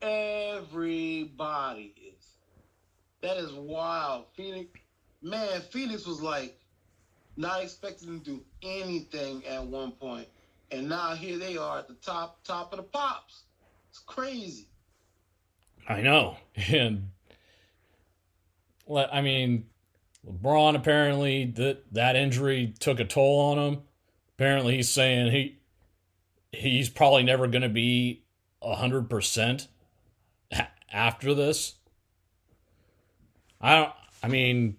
Everybody 0.00 1.92
is. 1.96 2.15
That 3.26 3.38
is 3.38 3.52
wild. 3.54 4.26
Phoenix, 4.36 4.70
man, 5.20 5.60
Phoenix 5.72 6.06
was 6.06 6.22
like 6.22 6.56
not 7.36 7.60
expecting 7.60 8.20
to 8.20 8.24
do 8.24 8.40
anything 8.62 9.44
at 9.46 9.66
one 9.66 9.90
point, 9.90 10.28
and 10.70 10.88
now 10.88 11.16
here 11.16 11.36
they 11.36 11.56
are 11.56 11.80
at 11.80 11.88
the 11.88 11.94
top, 11.94 12.44
top 12.44 12.72
of 12.72 12.76
the 12.76 12.84
pops. 12.84 13.42
It's 13.90 13.98
crazy. 13.98 14.68
I 15.88 16.02
know, 16.02 16.36
and 16.68 17.10
I 18.88 19.20
mean, 19.22 19.66
LeBron 20.24 20.76
apparently 20.76 21.46
that 21.56 21.92
that 21.94 22.14
injury 22.14 22.74
took 22.78 23.00
a 23.00 23.04
toll 23.04 23.40
on 23.40 23.58
him. 23.58 23.82
Apparently, 24.36 24.76
he's 24.76 24.88
saying 24.88 25.32
he 25.32 25.58
he's 26.52 26.88
probably 26.88 27.24
never 27.24 27.48
going 27.48 27.62
to 27.62 27.68
be 27.68 28.22
hundred 28.62 29.10
percent 29.10 29.66
after 30.92 31.34
this. 31.34 31.74
I 33.60 33.76
don't. 33.76 33.92
I 34.22 34.28
mean, 34.28 34.76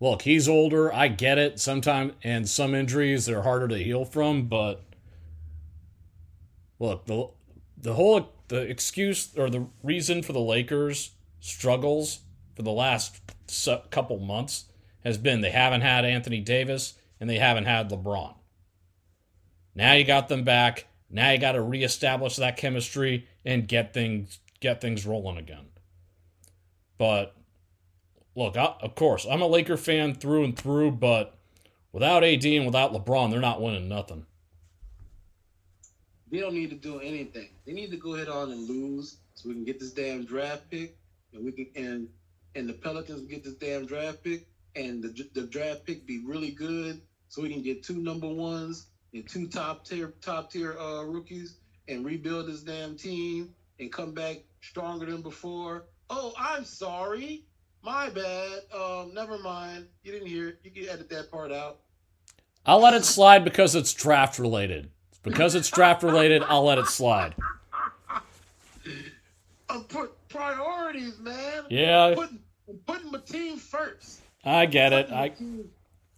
look, 0.00 0.22
he's 0.22 0.48
older. 0.48 0.92
I 0.92 1.08
get 1.08 1.38
it. 1.38 1.60
Sometimes 1.60 2.14
and 2.22 2.48
some 2.48 2.74
injuries 2.74 3.26
they're 3.26 3.42
harder 3.42 3.68
to 3.68 3.78
heal 3.78 4.04
from, 4.04 4.46
but 4.46 4.82
look 6.78 7.06
the 7.06 7.28
the 7.76 7.94
whole 7.94 8.32
the 8.48 8.62
excuse 8.62 9.36
or 9.36 9.48
the 9.48 9.66
reason 9.82 10.22
for 10.22 10.32
the 10.32 10.40
Lakers 10.40 11.12
struggles 11.40 12.20
for 12.54 12.62
the 12.62 12.70
last 12.70 13.20
couple 13.90 14.18
months 14.18 14.66
has 15.04 15.16
been 15.16 15.40
they 15.40 15.50
haven't 15.50 15.80
had 15.80 16.04
Anthony 16.04 16.40
Davis 16.40 16.94
and 17.20 17.28
they 17.30 17.38
haven't 17.38 17.64
had 17.64 17.90
LeBron. 17.90 18.34
Now 19.74 19.92
you 19.92 20.04
got 20.04 20.28
them 20.28 20.44
back. 20.44 20.86
Now 21.08 21.30
you 21.30 21.38
got 21.38 21.52
to 21.52 21.62
reestablish 21.62 22.36
that 22.36 22.56
chemistry 22.56 23.26
and 23.44 23.66
get 23.66 23.94
things 23.94 24.38
get 24.60 24.80
things 24.80 25.06
rolling 25.06 25.38
again. 25.38 25.68
But 26.98 27.34
look, 28.40 28.56
I, 28.56 28.74
of 28.80 28.94
course, 28.94 29.26
I'm 29.30 29.42
a 29.42 29.46
Laker 29.46 29.76
fan 29.76 30.14
through 30.14 30.44
and 30.44 30.56
through, 30.56 30.92
but 30.92 31.36
without 31.92 32.24
AD 32.24 32.44
and 32.44 32.64
without 32.64 32.92
LeBron, 32.92 33.30
they're 33.30 33.40
not 33.40 33.60
winning 33.60 33.88
nothing. 33.88 34.24
They 36.32 36.38
don't 36.38 36.54
need 36.54 36.70
to 36.70 36.76
do 36.76 37.00
anything. 37.00 37.50
They 37.66 37.72
need 37.72 37.90
to 37.90 37.96
go 37.96 38.14
ahead 38.14 38.28
on 38.28 38.50
and 38.50 38.68
lose 38.68 39.18
so 39.34 39.48
we 39.48 39.54
can 39.54 39.64
get 39.64 39.78
this 39.78 39.92
damn 39.92 40.24
draft 40.24 40.70
pick 40.70 40.96
and 41.32 41.44
we 41.44 41.52
can 41.52 41.66
and 41.76 42.08
and 42.54 42.68
the 42.68 42.72
Pelicans 42.72 43.22
get 43.22 43.44
this 43.44 43.54
damn 43.54 43.84
draft 43.84 44.22
pick 44.22 44.46
and 44.76 45.02
the 45.02 45.28
the 45.34 45.42
draft 45.42 45.84
pick 45.84 46.06
be 46.06 46.22
really 46.24 46.52
good 46.52 47.00
so 47.28 47.42
we 47.42 47.52
can 47.52 47.62
get 47.62 47.82
two 47.82 47.96
number 47.96 48.28
ones 48.28 48.86
and 49.12 49.28
two 49.28 49.48
top 49.48 49.84
tier 49.84 50.14
top 50.20 50.50
tier 50.50 50.78
uh, 50.78 51.02
rookies 51.02 51.56
and 51.88 52.04
rebuild 52.06 52.46
this 52.46 52.62
damn 52.62 52.96
team 52.96 53.52
and 53.80 53.92
come 53.92 54.12
back 54.12 54.38
stronger 54.60 55.06
than 55.06 55.22
before. 55.22 55.86
Oh, 56.08 56.32
I'm 56.38 56.64
sorry. 56.64 57.44
My 57.82 58.10
bad. 58.10 58.60
Um, 58.74 59.14
never 59.14 59.38
mind. 59.38 59.86
You 60.02 60.12
didn't 60.12 60.28
hear 60.28 60.48
it. 60.48 60.60
You 60.62 60.70
can 60.70 60.88
edit 60.88 61.08
that 61.10 61.30
part 61.30 61.52
out. 61.52 61.78
I'll 62.66 62.80
let 62.80 62.94
it 62.94 63.04
slide 63.04 63.44
because 63.44 63.74
it's 63.74 63.92
draft 63.94 64.38
related. 64.38 64.90
Because 65.22 65.54
it's 65.54 65.70
draft 65.70 66.02
related, 66.02 66.42
I'll 66.48 66.64
let 66.64 66.78
it 66.78 66.86
slide. 66.86 67.34
I'm 69.70 69.84
put 69.84 70.12
priorities, 70.28 71.18
man. 71.18 71.64
Yeah. 71.70 72.06
I'm 72.06 72.14
putting, 72.14 72.38
I'm 72.68 72.78
putting 72.86 73.10
my 73.12 73.20
team 73.20 73.58
first. 73.58 74.20
I 74.44 74.66
get 74.66 74.92
it. 74.92 75.10
I 75.10 75.32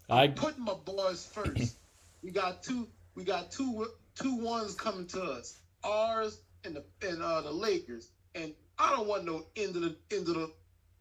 I 0.09 0.29
putting 0.29 0.65
my 0.65 0.75
boys 0.75 1.29
first. 1.33 1.77
we 2.23 2.31
got 2.31 2.63
two 2.63 2.87
we 3.15 3.25
got 3.25 3.51
two 3.51 3.89
two 4.15 4.37
ones 4.37 4.75
coming 4.75 5.07
to 5.09 5.23
us. 5.23 5.59
Ours 5.85 6.41
and 6.65 6.77
the 6.77 6.85
and 7.07 7.23
uh, 7.23 7.41
the 7.41 7.51
Lakers. 7.51 8.11
And 8.35 8.55
I 8.79 8.91
don't 8.91 9.07
want 9.09 9.25
no 9.25 9.45
end 9.57 9.77
of 9.77 9.83
the 9.83 9.97
end 10.11 10.29
of 10.29 10.35
the 10.35 10.53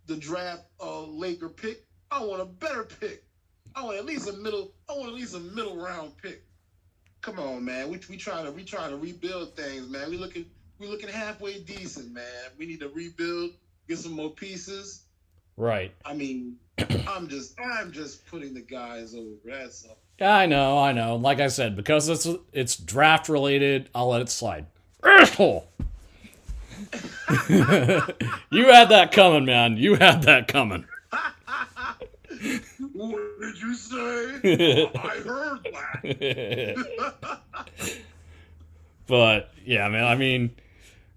the 0.07 0.15
draft 0.15 0.63
uh, 0.79 1.03
Laker 1.05 1.49
pick. 1.49 1.85
I 2.09 2.23
want 2.23 2.41
a 2.41 2.45
better 2.45 2.83
pick. 2.83 3.23
I 3.75 3.83
want 3.85 3.97
at 3.97 4.05
least 4.05 4.27
a 4.29 4.33
middle. 4.33 4.73
I 4.89 4.93
want 4.93 5.09
at 5.09 5.15
least 5.15 5.35
a 5.35 5.39
middle 5.39 5.77
round 5.77 6.17
pick. 6.21 6.43
Come 7.21 7.39
on, 7.39 7.63
man. 7.63 7.89
We 7.89 7.99
we 8.09 8.17
trying 8.17 8.45
to 8.45 8.51
we 8.51 8.63
trying 8.63 8.89
to 8.91 8.97
rebuild 8.97 9.55
things, 9.55 9.87
man. 9.87 10.09
We 10.09 10.17
looking 10.17 10.45
we 10.79 10.87
looking 10.87 11.09
halfway 11.09 11.59
decent, 11.59 12.11
man. 12.11 12.23
We 12.57 12.65
need 12.65 12.79
to 12.79 12.89
rebuild, 12.89 13.51
get 13.87 13.99
some 13.99 14.13
more 14.13 14.31
pieces. 14.31 15.03
Right. 15.55 15.93
I 16.03 16.13
mean, 16.13 16.57
I'm 17.07 17.27
just 17.27 17.59
I'm 17.59 17.91
just 17.91 18.25
putting 18.25 18.53
the 18.53 18.61
guys 18.61 19.13
over. 19.13 19.35
That's 19.45 19.85
all. 19.85 19.97
Yeah, 20.19 20.35
I 20.35 20.45
know, 20.45 20.77
I 20.77 20.91
know. 20.91 21.15
Like 21.15 21.39
I 21.39 21.47
said, 21.47 21.75
because 21.75 22.09
it's 22.09 22.27
it's 22.51 22.75
draft 22.75 23.29
related, 23.29 23.89
I'll 23.95 24.09
let 24.09 24.21
it 24.21 24.29
slide. 24.29 24.65
Asshole. 25.03 25.67
you 28.49 28.65
had 28.65 28.89
that 28.89 29.11
coming, 29.11 29.45
man. 29.45 29.77
You 29.77 29.95
had 29.95 30.23
that 30.23 30.47
coming. 30.47 30.85
what 32.93 33.39
did 33.41 33.61
you 33.61 33.73
say? 33.75 34.91
I 34.95 35.21
heard 35.25 35.67
that. 36.03 37.97
but 39.07 39.51
yeah, 39.65 39.87
man. 39.89 40.03
I 40.03 40.15
mean, 40.15 40.55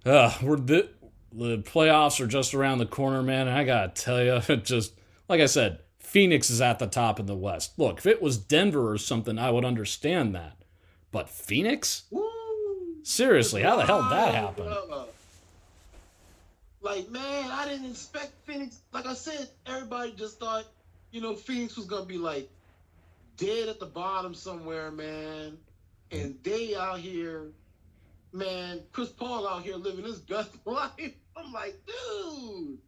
uh, 0.05 0.33
we're 0.43 0.57
the 0.57 0.89
the 1.33 1.59
playoffs 1.59 2.21
are 2.21 2.27
just 2.27 2.55
around 2.55 2.79
the 2.79 2.87
corner, 2.87 3.23
man. 3.23 3.49
And 3.49 3.57
I 3.57 3.65
gotta 3.65 3.89
tell 3.89 4.23
you, 4.23 4.41
just 4.59 4.93
like 5.29 5.41
I 5.41 5.47
said, 5.47 5.81
Phoenix 5.99 6.51
is 6.51 6.61
at 6.61 6.79
the 6.79 6.87
top 6.87 7.19
in 7.19 7.27
the 7.27 7.35
West. 7.35 7.79
Look, 7.79 7.99
if 7.99 8.07
it 8.07 8.23
was 8.23 8.39
Denver 8.39 8.93
or 8.93 8.99
something, 8.99 9.39
I 9.39 9.51
would 9.51 9.65
understand 9.65 10.35
that. 10.35 10.57
But 11.11 11.29
Phoenix? 11.29 12.05
Seriously, 13.03 13.63
how 13.63 13.77
the 13.77 13.85
hell 13.85 14.03
did 14.03 14.13
that 14.13 14.35
happen? 14.35 14.73
Like, 16.85 17.11
man, 17.11 17.51
I 17.51 17.67
didn't 17.67 17.91
expect 17.91 18.33
Phoenix. 18.45 18.81
Like 18.93 19.07
I 19.07 19.15
said, 19.15 19.49
everybody 19.65 20.13
just 20.13 20.39
thought, 20.39 20.67
you 21.13 21.23
know, 21.23 21.35
Phoenix 21.35 21.79
was 21.79 21.87
gonna 21.87 22.05
be 22.05 22.19
like 22.19 22.51
dead 23.39 23.71
at 23.71 23.81
the 23.81 23.87
bottom 23.87 24.35
somewhere, 24.35 24.91
man. 24.91 25.57
And 26.11 26.37
they 26.43 26.77
out 26.77 26.99
here, 26.99 27.47
man, 28.33 28.83
Chris 28.93 29.09
Paul 29.09 29.49
out 29.49 29.63
here 29.63 29.77
living 29.77 30.05
his 30.05 30.19
best 30.19 30.55
life. 30.67 31.15
I'm 31.35 31.53
like, 31.55 31.75
dude, 31.87 32.79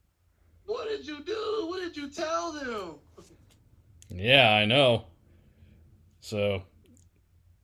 what 0.66 0.86
did 0.88 1.06
you 1.06 1.24
do? 1.24 1.66
What 1.66 1.80
did 1.80 1.96
you 1.96 2.10
tell 2.10 2.52
them? 2.52 2.96
Yeah, 4.10 4.52
I 4.52 4.66
know. 4.66 5.06
So 6.20 6.64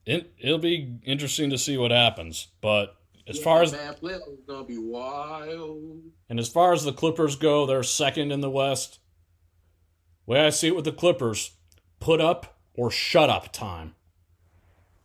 it 0.07 0.33
it'll 0.39 0.57
be 0.57 0.97
interesting 1.05 1.51
to 1.51 1.59
see 1.59 1.77
what 1.77 1.91
happens. 1.91 2.49
But 2.63 2.97
as 3.29 3.39
yeah, 3.39 3.45
far 3.45 3.63
as 3.63 3.73
gonna 3.73 4.65
be 4.65 4.79
wild. 4.79 6.03
And 6.29 6.41
as 6.41 6.49
far 6.49 6.73
as 6.73 6.85
the 6.85 6.93
Clippers 6.93 7.37
go, 7.37 7.67
they're 7.67 7.83
second 7.83 8.33
in 8.33 8.41
the 8.41 8.51
West. 8.51 8.99
Way 10.27 10.47
I 10.47 10.51
see 10.51 10.69
it 10.69 10.77
with 10.77 10.85
the 10.85 10.93
Clippers, 10.93 11.53
put 12.01 12.21
up 12.21 12.59
or 12.75 12.91
shut 12.91 13.31
up 13.31 13.53
time. 13.53 13.95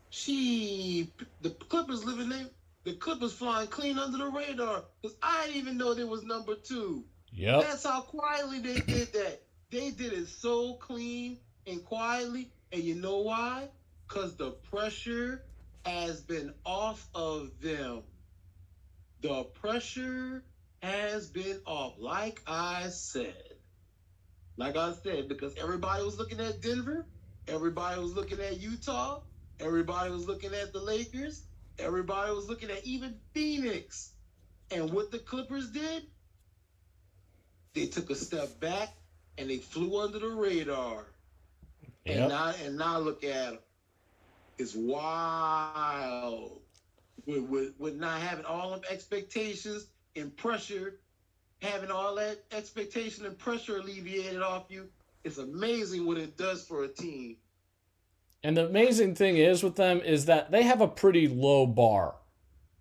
She, 0.10 1.12
the 1.42 1.50
Clippers 1.52 2.04
living 2.06 2.30
there. 2.30 2.48
The 2.86 2.94
Clippers 2.94 3.34
flying 3.34 3.68
clean 3.68 4.00
under 4.00 4.18
the 4.18 4.30
radar 4.32 4.86
because 5.02 5.18
I 5.22 5.48
didn't 5.48 5.58
even 5.58 5.78
know 5.78 5.94
there 5.94 6.08
was 6.08 6.24
number 6.24 6.56
two. 6.56 7.04
Yep. 7.34 7.64
That's 7.64 7.84
how 7.84 8.02
quietly 8.02 8.60
they 8.60 8.80
did 8.80 9.12
that. 9.14 9.42
They 9.70 9.92
did 9.92 10.14
it 10.14 10.28
so 10.28 10.76
clean 10.76 11.38
and 11.68 11.84
quietly. 11.84 12.50
And 12.72 12.82
you 12.82 12.96
know 12.96 13.18
why? 13.18 13.68
Because 14.08 14.38
the 14.38 14.52
pressure 14.52 15.44
has 15.86 16.22
been 16.22 16.52
off 16.66 17.08
of 17.16 17.50
them. 17.62 18.02
The 19.22 19.46
pressure 19.56 20.44
has 20.82 21.28
been 21.28 21.58
off. 21.66 21.94
Like 21.98 22.42
I 22.48 22.90
said. 22.90 23.44
Like 24.58 24.76
I 24.76 24.92
said, 25.04 25.28
because 25.28 25.54
everybody 25.58 26.04
was 26.04 26.18
looking 26.18 26.40
at 26.40 26.60
Denver. 26.60 27.04
Everybody 27.48 28.00
was 28.00 28.14
looking 28.14 28.40
at 28.40 28.58
Utah. 28.58 29.20
Everybody 29.60 30.12
was 30.12 30.26
looking 30.28 30.54
at 30.54 30.72
the 30.72 30.80
Lakers. 30.80 31.42
Everybody 31.80 32.32
was 32.32 32.48
looking 32.48 32.70
at 32.70 32.84
even 32.84 33.18
Phoenix. 33.34 34.12
And 34.72 34.92
what 34.92 35.12
the 35.12 35.20
Clippers 35.20 35.70
did, 35.70 36.04
they 37.76 37.86
took 37.86 38.10
a 38.10 38.16
step 38.16 38.50
back 38.60 38.90
and 39.38 39.50
they 39.50 39.60
flew 39.60 39.98
under 39.98 40.20
the 40.20 40.30
radar. 40.30 41.12
And 42.08 42.28
Yep. 42.28 42.28
now 42.28 42.50
and 42.50 42.78
now 42.78 43.00
look 43.00 43.24
at 43.24 43.52
them. 43.52 43.62
It's 44.58 44.76
wild. 44.76 46.62
With, 47.26 47.44
with, 47.44 47.74
with 47.78 47.96
not 47.96 48.22
having 48.22 48.46
all 48.46 48.74
of 48.74 48.84
expectations 48.90 49.88
and 50.16 50.36
pressure, 50.36 51.00
having 51.62 51.92
all 51.92 52.16
that 52.16 52.44
expectation 52.52 53.26
and 53.26 53.38
pressure 53.38 53.78
alleviated 53.78 54.42
off 54.42 54.66
you, 54.70 54.88
it's 55.24 55.38
amazing 55.38 56.06
what 56.06 56.18
it 56.18 56.38
does 56.38 56.64
for 56.64 56.84
a 56.84 56.88
team. 56.88 57.36
And 58.44 58.56
the 58.56 58.66
amazing 58.66 59.16
thing 59.16 59.38
is 59.38 59.64
with 59.64 59.76
them 59.76 60.00
is 60.02 60.26
that 60.26 60.52
they 60.52 60.64
have 60.64 60.82
a 60.82 60.88
pretty 60.88 61.28
low 61.28 61.66
bar. 61.68 62.16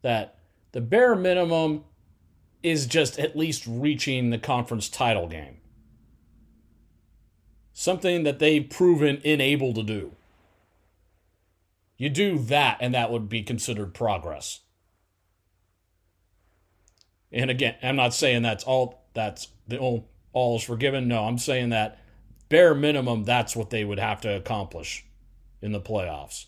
That 0.03 0.39
the 0.73 0.81
bare 0.81 1.17
minimum 1.17 1.85
is 2.63 2.87
just 2.87 3.19
at 3.19 3.37
least 3.37 3.65
reaching 3.67 4.31
the 4.31 4.39
conference 4.39 4.89
title 4.89 5.27
game. 5.27 5.59
Something 7.73 8.23
that 8.25 8.39
they've 8.39 8.69
proven 8.69 9.21
unable 9.25 9.73
to 9.75 9.83
do. 9.83 10.16
You 11.97 12.11
do 12.11 12.39
that, 12.39 12.79
and 12.81 12.95
that 12.95 13.11
would 13.11 13.29
be 13.29 13.43
considered 13.43 13.95
progress. 13.95 14.61
And 17.33 17.51
again, 17.51 17.77
I'm 17.83 17.97
not 17.97 18.15
saying 18.15 18.43
that's 18.43 18.65
all. 18.65 19.03
That's 19.15 19.49
the 19.67 19.79
all, 19.79 20.09
all 20.33 20.57
is 20.57 20.63
forgiven. 20.63 21.09
No, 21.09 21.25
I'm 21.25 21.39
saying 21.39 21.71
that 21.71 21.99
bare 22.49 22.75
minimum, 22.75 23.25
that's 23.25 23.57
what 23.57 23.71
they 23.71 23.85
would 23.85 23.99
have 23.99 24.21
to 24.23 24.37
accomplish 24.37 25.05
in 25.63 25.73
the 25.73 25.81
playoffs. 25.81 26.47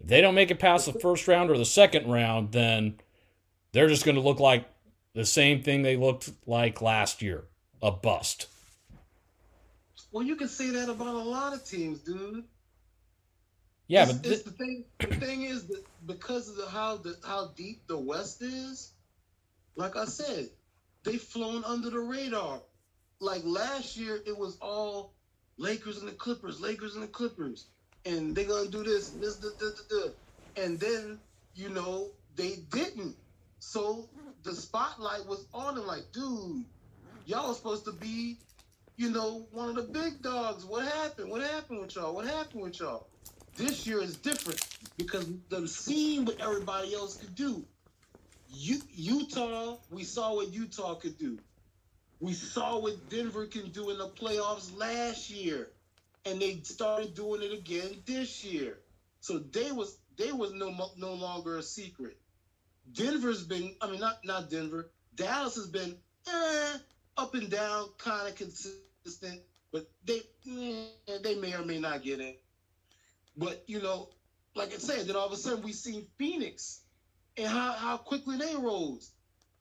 If 0.00 0.08
they 0.08 0.20
don't 0.20 0.34
make 0.34 0.50
it 0.50 0.58
past 0.58 0.86
the 0.86 0.98
first 0.98 1.26
round 1.26 1.50
or 1.50 1.58
the 1.58 1.64
second 1.64 2.10
round, 2.10 2.52
then 2.52 2.98
they're 3.72 3.88
just 3.88 4.04
going 4.04 4.16
to 4.16 4.20
look 4.20 4.40
like 4.40 4.66
the 5.14 5.24
same 5.24 5.62
thing 5.62 5.82
they 5.82 5.96
looked 5.96 6.30
like 6.46 6.82
last 6.82 7.22
year 7.22 7.44
a 7.82 7.90
bust. 7.90 8.48
Well, 10.12 10.22
you 10.22 10.36
can 10.36 10.48
say 10.48 10.70
that 10.70 10.88
about 10.88 11.14
a 11.14 11.18
lot 11.18 11.54
of 11.54 11.64
teams, 11.66 12.00
dude. 12.00 12.44
Yeah, 13.88 14.06
it's, 14.06 14.14
but 14.22 14.22
th- 14.24 14.44
the 14.44 14.52
thing. 14.52 14.84
The 15.00 15.14
thing 15.14 15.42
is 15.42 15.66
that 15.68 15.82
because 16.06 16.48
of 16.48 16.56
the, 16.56 16.66
how 16.68 16.98
the 16.98 17.16
how 17.26 17.48
deep 17.56 17.86
the 17.88 17.98
West 17.98 18.42
is, 18.42 18.92
like 19.76 19.96
I 19.96 20.06
said, 20.06 20.48
they've 21.04 21.20
flown 21.22 21.64
under 21.64 21.90
the 21.90 22.00
radar. 22.00 22.62
Like 23.20 23.42
last 23.44 23.96
year, 23.96 24.20
it 24.26 24.36
was 24.36 24.58
all 24.60 25.14
Lakers 25.58 25.98
and 25.98 26.08
the 26.08 26.12
Clippers, 26.14 26.60
Lakers 26.60 26.94
and 26.94 27.04
the 27.04 27.08
Clippers, 27.08 27.66
and 28.06 28.34
they're 28.36 28.46
gonna 28.46 28.68
do 28.70 28.84
this, 28.84 29.10
this, 29.12 29.36
this, 29.38 29.54
this, 29.60 29.74
this, 29.74 29.86
this. 29.88 30.12
and 30.64 30.80
then 30.80 31.20
you 31.54 31.70
know 31.70 32.10
they 32.36 32.56
didn't. 32.70 33.16
So 33.60 34.10
the 34.44 34.54
spotlight 34.54 35.26
was 35.26 35.46
on 35.54 35.76
them. 35.76 35.86
Like, 35.86 36.04
dude, 36.12 36.64
y'all 37.24 37.48
was 37.48 37.58
supposed 37.58 37.86
to 37.86 37.92
be, 37.92 38.38
you 38.96 39.10
know, 39.10 39.46
one 39.52 39.70
of 39.70 39.76
the 39.76 39.82
big 39.82 40.22
dogs. 40.22 40.64
What 40.64 40.86
happened? 40.86 41.30
What 41.30 41.42
happened 41.42 41.80
with 41.80 41.96
y'all? 41.96 42.14
What 42.14 42.26
happened 42.26 42.62
with 42.62 42.80
y'all? 42.80 43.08
This 43.56 43.86
year 43.86 44.02
is 44.02 44.16
different 44.16 44.66
because 44.96 45.26
they've 45.48 45.68
seen 45.68 46.24
what 46.24 46.40
everybody 46.40 46.94
else 46.94 47.16
could 47.16 47.34
do. 47.34 47.64
Utah, 48.50 49.76
we 49.90 50.04
saw 50.04 50.34
what 50.34 50.52
Utah 50.52 50.94
could 50.94 51.18
do. 51.18 51.38
We 52.20 52.32
saw 52.32 52.78
what 52.78 53.08
Denver 53.10 53.46
can 53.46 53.70
do 53.70 53.90
in 53.90 53.98
the 53.98 54.08
playoffs 54.08 54.76
last 54.76 55.30
year, 55.30 55.70
and 56.24 56.40
they 56.40 56.60
started 56.62 57.14
doing 57.14 57.42
it 57.42 57.52
again 57.52 58.02
this 58.06 58.44
year. 58.44 58.78
So 59.20 59.38
they 59.38 59.72
was 59.72 59.98
they 60.16 60.32
was 60.32 60.52
no 60.52 60.90
no 60.96 61.14
longer 61.14 61.58
a 61.58 61.62
secret. 61.62 62.16
Denver's 62.92 63.44
been, 63.44 63.74
I 63.80 63.90
mean, 63.90 64.00
not 64.00 64.24
not 64.24 64.50
Denver. 64.50 64.90
Dallas 65.14 65.54
has 65.56 65.66
been 65.66 65.96
eh, 66.28 66.78
up 67.16 67.34
and 67.34 67.50
down, 67.50 67.88
kind 67.98 68.28
of 68.28 68.34
consistent, 68.36 69.40
but 69.72 69.88
they 70.04 70.22
eh, 70.48 71.18
they 71.22 71.36
may 71.36 71.54
or 71.54 71.64
may 71.64 71.78
not 71.78 72.02
get 72.02 72.20
in. 72.20 72.34
But 73.36 73.64
you 73.66 73.80
know, 73.80 74.08
like 74.54 74.72
I 74.72 74.78
said, 74.78 75.06
then 75.06 75.16
all 75.16 75.26
of 75.26 75.32
a 75.32 75.36
sudden 75.36 75.64
we 75.64 75.72
see 75.72 76.06
Phoenix 76.18 76.80
and 77.36 77.48
how, 77.48 77.72
how 77.72 77.96
quickly 77.96 78.36
they 78.36 78.54
rose. 78.54 79.10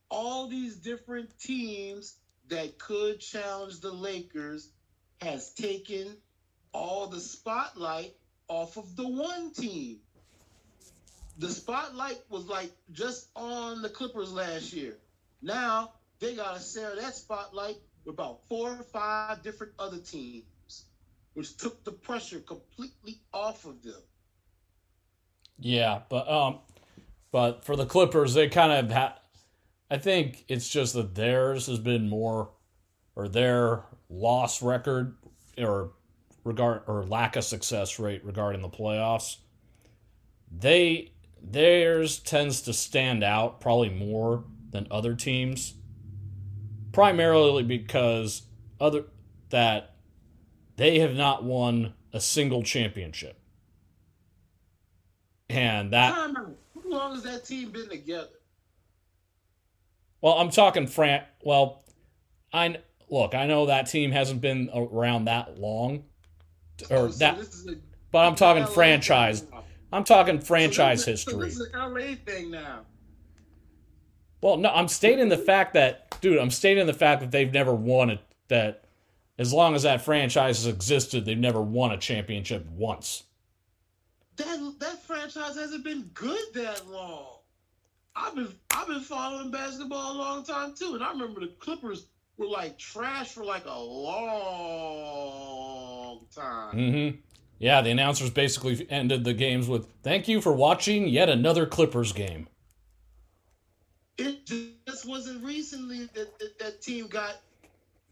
All 0.10 0.48
these 0.48 0.76
different 0.76 1.40
teams 1.40 2.16
that 2.50 2.78
could 2.78 3.20
challenge 3.20 3.80
the 3.80 3.92
Lakers 3.92 4.70
has 5.22 5.54
taken 5.54 6.16
all 6.72 7.08
the 7.08 7.20
spotlight 7.20 8.16
off 8.48 8.78
of 8.78 8.96
the 8.96 9.08
one 9.08 9.52
team. 9.54 9.98
The 11.40 11.50
spotlight 11.50 12.20
was 12.30 12.46
like 12.46 12.72
just 12.92 13.28
on 13.36 13.82
the 13.82 13.90
Clippers 13.90 14.32
last 14.32 14.74
year. 14.74 14.98
Now 15.42 15.94
they 16.20 16.36
gotta 16.36 16.62
share 16.62 16.96
that 16.96 17.16
spotlight 17.16 17.78
with 18.06 18.14
about 18.14 18.42
four 18.48 18.72
or 18.72 18.84
five 18.84 19.42
different 19.42 19.74
other 19.80 19.98
teams, 19.98 20.44
which 21.34 21.58
took 21.58 21.84
the 21.84 21.92
pressure 21.92 22.40
completely 22.40 23.22
off 23.34 23.66
of 23.66 23.82
them. 23.84 24.02
yeah, 25.60 26.02
but 26.10 26.30
um, 26.30 26.60
but 27.32 27.66
for 27.66 27.76
the 27.76 27.86
Clippers, 27.86 28.34
they 28.34 28.48
kind 28.50 28.72
of 28.72 28.92
ha- 28.92 29.20
I 29.90 29.98
think 29.98 30.46
it's 30.48 30.70
just 30.70 30.94
that 30.94 31.16
theirs 31.16 31.68
has 31.68 31.80
been 31.80 32.10
more, 32.10 32.52
or 33.16 33.28
their 33.28 33.84
loss 34.10 34.62
record, 34.62 35.16
or 35.58 35.92
regard 36.44 36.84
or 36.88 37.06
lack 37.06 37.36
of 37.36 37.44
success 37.44 38.00
rate 38.00 38.24
regarding 38.26 38.62
the 38.62 38.70
playoffs. 38.70 39.38
They 40.52 41.12
theirs 41.42 42.20
tends 42.20 42.62
to 42.62 42.74
stand 42.74 43.24
out 43.24 43.60
probably 43.60 43.90
more 43.90 44.46
than 44.72 44.88
other 44.90 45.16
teams, 45.16 45.74
primarily 46.92 47.64
because 47.64 48.44
other 48.80 49.06
that 49.50 49.93
they 50.76 51.00
have 51.00 51.14
not 51.16 51.44
won 51.44 51.94
a 52.14 52.20
single 52.20 52.64
championship, 52.64 53.38
and 55.50 55.92
that 55.94 56.14
How 56.14 56.46
long 56.86 57.14
has 57.16 57.24
that 57.24 57.46
team 57.46 57.72
been 57.72 57.90
together? 57.90 58.28
Well, 60.22 60.34
I'm 60.34 60.50
talking 60.52 60.88
Fran. 60.88 61.24
Well, 61.44 61.84
I 62.54 62.78
look. 63.10 63.36
I 63.36 63.46
know 63.46 63.66
that 63.66 63.88
team 63.88 64.12
hasn't 64.12 64.42
been 64.42 64.70
around 64.74 65.26
that 65.26 65.60
long, 65.60 66.04
or 66.90 66.98
Oh, 66.98 67.10
so 67.10 67.18
that. 67.20 67.38
a- 67.40 67.78
But 68.12 68.26
I'm 68.26 68.36
talking 68.36 68.64
LA 68.64 68.70
franchise. 68.70 69.46
I'm 69.92 70.04
talking 70.04 70.40
So 70.40 70.46
franchise 70.46 71.06
this 71.06 71.22
is- 71.22 71.26
history. 71.26 71.34
So 71.34 71.40
this 71.46 71.54
is 71.56 71.74
an 71.74 71.80
LA 71.80 72.16
thing 72.16 72.52
now. 72.52 72.82
Well, 74.42 74.58
no, 74.58 74.70
I'm 74.70 74.88
stating 74.88 75.30
the 75.30 75.38
fact 75.38 75.74
that, 75.74 76.20
dude, 76.22 76.38
I'm 76.38 76.52
stating 76.52 76.86
the 76.86 76.94
fact 76.94 77.22
that 77.22 77.32
they've 77.32 77.52
never 77.52 77.74
won 77.74 78.10
it. 78.10 78.20
That 78.50 78.84
as 79.38 79.54
long 79.54 79.76
as 79.76 79.84
that 79.84 80.02
franchise 80.02 80.64
has 80.64 80.74
existed, 80.74 81.26
they've 81.26 81.38
never 81.38 81.62
won 81.62 81.92
a 81.92 81.98
championship 81.98 82.66
once. 82.68 83.24
That 84.36 84.76
that 84.80 85.04
franchise 85.04 85.56
hasn't 85.56 85.84
been 85.84 86.10
good 86.14 86.54
that 86.56 86.88
long. 86.88 87.38
I've 88.16 88.36
been 88.36 88.54
I've 88.72 88.88
been 88.88 89.02
following 89.02 89.52
basketball 89.52 90.14
a 90.14 90.18
long 90.18 90.44
time 90.44 90.74
too, 90.76 90.96
and 90.96 91.04
I 91.04 91.12
remember 91.12 91.42
the 91.42 91.48
Clippers 91.60 92.08
were 92.38 92.48
like 92.48 92.78
trash 92.78 93.30
for 93.30 93.44
like 93.44 93.66
a 93.66 93.80
long 93.80 94.22
time. 96.34 96.76
Mm-hmm. 96.76 97.18
Yeah, 97.60 97.82
the 97.82 97.92
announcers 97.92 98.30
basically 98.30 98.88
ended 98.90 99.24
the 99.24 99.34
games 99.34 99.68
with 99.68 99.88
"Thank 100.04 100.28
you 100.28 100.42
for 100.42 100.54
watching 100.54 101.08
yet 101.08 101.30
another 101.30 101.66
Clippers 101.66 102.12
game." 102.12 102.48
It 104.18 104.46
just 104.46 105.08
wasn't 105.08 105.44
recently 105.44 106.06
that 106.14 106.38
that, 106.40 106.60
that 106.60 106.82
team 106.82 107.08
got 107.08 107.38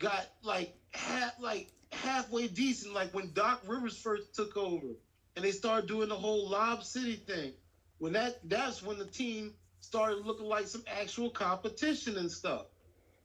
got 0.01 0.27
like 0.43 0.75
half 0.91 1.33
like 1.39 1.69
halfway 1.91 2.47
decent, 2.47 2.93
like 2.93 3.13
when 3.13 3.31
Doc 3.33 3.61
Rivers 3.67 3.97
first 3.97 4.33
took 4.33 4.57
over, 4.57 4.87
and 5.35 5.45
they 5.45 5.51
started 5.51 5.87
doing 5.87 6.09
the 6.09 6.15
whole 6.15 6.49
Lob 6.49 6.83
City 6.83 7.15
thing. 7.15 7.53
When 7.99 8.13
that 8.13 8.39
that's 8.49 8.81
when 8.81 8.97
the 8.97 9.05
team 9.05 9.53
started 9.79 10.25
looking 10.25 10.47
like 10.47 10.67
some 10.67 10.83
actual 10.99 11.29
competition 11.29 12.17
and 12.17 12.31
stuff. 12.31 12.65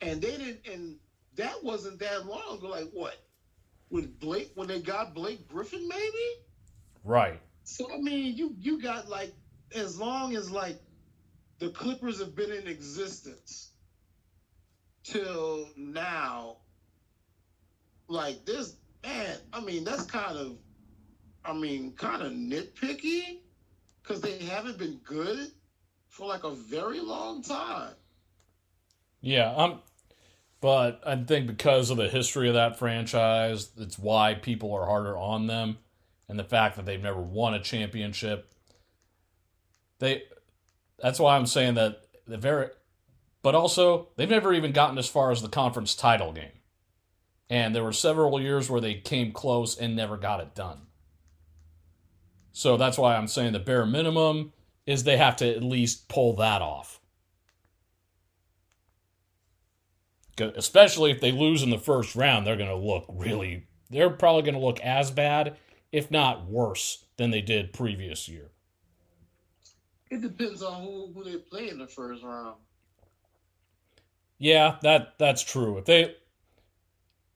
And 0.01 0.21
they 0.21 0.37
didn't 0.37 0.67
and 0.71 0.97
that 1.37 1.65
wasn't 1.65 1.99
that 2.01 2.27
long 2.27 2.59
ago. 2.59 2.69
Like 2.69 2.91
what? 2.93 3.17
When 3.89 4.13
Blake 4.21 4.53
when 4.55 4.69
they 4.69 4.81
got 4.81 5.15
Blake 5.15 5.49
Griffin 5.49 5.89
maybe? 5.89 6.27
Right. 7.05 7.41
So 7.65 7.93
I 7.93 7.99
mean, 7.99 8.37
you 8.37 8.55
you 8.61 8.83
got 8.83 9.09
like 9.09 9.33
as 9.75 9.99
long 9.99 10.37
as 10.37 10.51
like 10.51 10.79
the 11.59 11.71
Clippers 11.71 12.21
have 12.21 12.37
been 12.37 12.53
in 12.53 12.67
existence 12.67 13.71
till 15.05 15.69
now, 15.77 16.59
like 18.09 18.45
this 18.45 18.77
man. 19.05 19.37
I 19.53 19.61
mean, 19.61 19.85
that's 19.85 20.05
kind 20.05 20.37
of, 20.37 20.59
I 21.45 21.53
mean, 21.53 21.93
kind 21.93 22.23
of 22.23 22.33
nitpicky 22.33 23.41
because 24.03 24.21
they 24.21 24.39
haven't 24.39 24.79
been 24.79 25.01
good 25.05 25.49
for 26.09 26.27
like 26.29 26.45
a 26.45 26.53
very 26.53 27.01
long 27.01 27.43
time. 27.43 27.95
Yeah, 29.21 29.53
um, 29.55 29.81
but 30.61 31.01
I 31.07 31.17
think 31.17 31.47
because 31.47 31.91
of 31.91 31.97
the 31.97 32.09
history 32.09 32.49
of 32.49 32.55
that 32.55 32.79
franchise, 32.79 33.71
it's 33.79 33.99
why 33.99 34.35
people 34.35 34.73
are 34.75 34.87
harder 34.87 35.17
on 35.17 35.47
them. 35.47 35.79
and 36.29 36.39
the 36.39 36.45
fact 36.45 36.77
that 36.77 36.87
they've 36.87 37.03
never 37.03 37.21
won 37.21 37.55
a 37.55 37.61
championship. 37.61 38.53
They 39.99 40.25
that's 40.99 41.21
why 41.21 41.37
I'm 41.37 41.47
saying 41.47 41.75
that 41.75 42.03
the 42.27 42.37
very 42.37 42.69
but 43.43 43.55
also 43.55 44.09
they've 44.17 44.29
never 44.31 44.53
even 44.53 44.73
gotten 44.73 44.99
as 44.99 45.09
far 45.09 45.31
as 45.31 45.43
the 45.43 45.49
conference 45.49 45.95
title 45.95 46.33
game. 46.33 46.56
And 47.49 47.75
there 47.75 47.85
were 47.85 47.93
several 47.93 48.41
years 48.41 48.69
where 48.69 48.81
they 48.81 48.95
came 48.95 49.33
close 49.33 49.79
and 49.79 49.95
never 49.95 50.17
got 50.17 50.41
it 50.41 50.55
done. 50.55 50.83
So 52.53 52.77
that's 52.77 52.99
why 52.99 53.17
I'm 53.17 53.29
saying 53.29 53.53
the 53.53 53.59
bare 53.59 53.87
minimum 53.87 54.53
is 54.87 55.05
they 55.05 55.17
have 55.17 55.37
to 55.37 55.55
at 55.55 55.63
least 55.63 56.09
pull 56.09 56.37
that 56.37 56.63
off. 56.63 57.01
Especially 60.39 61.11
if 61.11 61.21
they 61.21 61.33
lose 61.33 61.63
in 61.63 61.71
the 61.71 61.79
first 61.79 62.17
round, 62.17 62.47
they're 62.47 62.57
going 62.57 62.69
to 62.69 62.75
look 62.77 63.07
really, 63.09 63.67
they're 63.91 64.11
probably 64.11 64.43
going 64.43 64.55
to 64.55 64.61
look 64.61 64.81
as 64.81 65.11
bad, 65.11 65.57
if 65.93 66.11
not 66.11 66.47
worse, 66.47 67.05
than 67.17 67.31
they 67.31 67.41
did 67.41 67.73
previous 67.73 68.29
year. 68.29 68.51
It 70.11 70.21
depends 70.21 70.63
on 70.63 70.83
who, 70.83 71.13
who 71.15 71.25
they 71.25 71.37
play 71.37 71.69
in 71.69 71.79
the 71.79 71.87
first 71.87 72.23
round. 72.23 72.57
Yeah, 74.39 74.77
that 74.83 75.15
that's 75.19 75.43
true. 75.43 75.79
If 75.79 75.87
they 75.87 76.15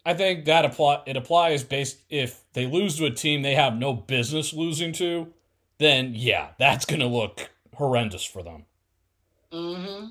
I 0.05 0.15
think 0.15 0.47
that 0.47 0.65
apply 0.65 1.03
it 1.07 1.17
applies 1.17 1.63
based 1.65 1.99
if 2.09 2.43
they 2.55 2.67
lose 2.67 2.97
to 2.97 3.07
a 3.07 3.11
team 3.11 3.43
they 3.43 3.55
have 3.55 3.77
no 3.77 3.93
business 3.93 4.53
losing 4.53 4.93
to, 4.95 5.33
then 5.79 6.13
yeah, 6.15 6.49
that's 6.59 6.85
gonna 6.85 7.07
look 7.07 7.51
horrendous 7.75 8.25
for 8.25 8.43
them. 8.43 8.65
Mm-hmm. 9.53 10.07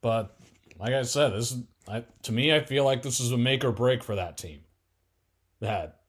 But 0.00 0.36
like 0.78 0.92
I 0.92 1.02
said, 1.02 1.32
this 1.32 1.52
is 1.52 1.62
I, 1.88 2.04
to 2.22 2.32
me. 2.32 2.54
I 2.54 2.60
feel 2.60 2.84
like 2.84 3.02
this 3.02 3.20
is 3.20 3.32
a 3.32 3.38
make 3.38 3.64
or 3.64 3.72
break 3.72 4.02
for 4.02 4.16
that 4.16 4.38
team. 4.38 4.60
That 5.60 6.00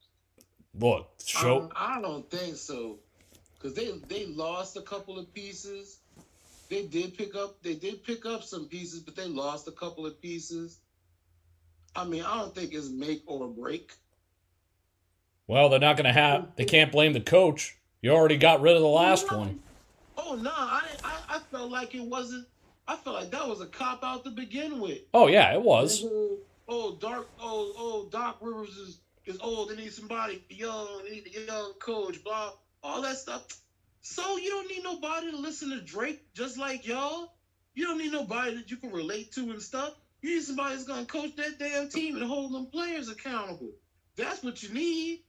look 0.80 1.10
show. 1.26 1.70
I, 1.76 1.98
I 1.98 2.02
don't 2.02 2.30
think 2.30 2.56
so, 2.56 3.00
because 3.56 3.74
they 3.74 3.92
they 4.08 4.26
lost 4.28 4.78
a 4.78 4.82
couple 4.82 5.18
of 5.20 5.34
pieces. 5.34 6.00
They 6.70 6.84
did 6.84 7.18
pick 7.18 7.36
up 7.36 7.62
they 7.64 7.76
did 7.76 8.04
pick 8.04 8.26
up 8.26 8.44
some 8.44 8.68
pieces, 8.68 9.02
but 9.02 9.16
they 9.16 9.28
lost 9.28 9.68
a 9.68 9.72
couple 9.72 10.06
of 10.06 10.22
pieces. 10.22 10.80
I 11.98 12.04
mean, 12.04 12.24
I 12.24 12.38
don't 12.38 12.54
think 12.54 12.74
it's 12.74 12.90
make 12.90 13.24
or 13.26 13.48
break. 13.48 13.92
Well, 15.48 15.70
they're 15.70 15.80
not 15.80 15.98
going 15.98 16.06
to 16.06 16.14
have. 16.14 16.50
They 16.56 16.66
can't 16.66 16.92
blame 16.92 17.14
the 17.14 17.22
coach. 17.22 17.76
You 18.02 18.12
already 18.12 18.38
got 18.38 18.62
rid 18.62 18.76
of 18.76 18.82
the 18.84 18.88
last 18.88 19.32
no. 19.32 19.40
one. 19.40 19.60
Oh 20.18 20.36
no, 20.36 20.52
I, 20.52 20.84
I 21.04 21.36
I 21.36 21.40
felt 21.52 21.72
like 21.72 21.96
it 21.96 22.04
wasn't. 22.04 22.48
I 22.88 22.96
felt 22.98 23.16
like 23.16 23.32
that 23.32 23.48
was 23.48 23.62
a 23.62 23.66
cop 23.66 24.04
out 24.04 24.24
to 24.26 24.32
begin 24.32 24.80
with. 24.80 25.00
Oh 25.14 25.28
yeah, 25.28 25.54
it 25.54 25.62
was. 25.62 26.04
Mm-hmm. 26.04 26.36
Oh, 26.70 26.96
dark. 27.00 27.30
Oh, 27.40 27.74
oh, 27.78 28.08
Doc 28.12 28.38
Rivers 28.42 28.78
is 28.78 29.00
is 29.26 29.40
old. 29.40 29.70
They 29.70 29.76
need 29.76 29.94
somebody 29.94 30.44
young. 30.50 31.02
They 31.04 31.16
need 31.16 31.32
a 31.36 31.46
young 31.46 31.74
coach. 31.80 32.24
Blah, 32.24 32.52
all 32.84 33.02
that 33.02 33.18
stuff. 33.18 33.46
So 34.02 34.38
you 34.38 34.50
don't 34.50 34.70
need 34.70 34.84
nobody 34.84 35.32
to 35.32 35.38
listen 35.38 35.70
to 35.72 35.82
Drake, 35.82 36.22
just 36.34 36.58
like 36.58 36.86
y'all. 36.86 37.34
You 37.74 37.86
don't 37.86 37.98
need 37.98 38.12
nobody 38.12 38.56
that 38.56 38.70
you 38.70 38.78
can 38.78 38.92
relate 38.92 39.32
to 39.34 39.42
and 39.42 39.62
stuff. 39.62 39.94
You 40.22 40.36
need 40.36 40.44
somebody 40.44 40.76
that's 40.76 40.88
gonna 40.88 41.06
coach 41.06 41.36
that 41.36 41.60
damn 41.60 41.90
team 41.90 42.16
and 42.16 42.26
hold 42.26 42.54
them 42.54 42.68
players 42.68 43.10
accountable. 43.10 43.72
That's 44.16 44.44
what 44.44 44.64
you 44.64 44.74
need. 44.74 45.24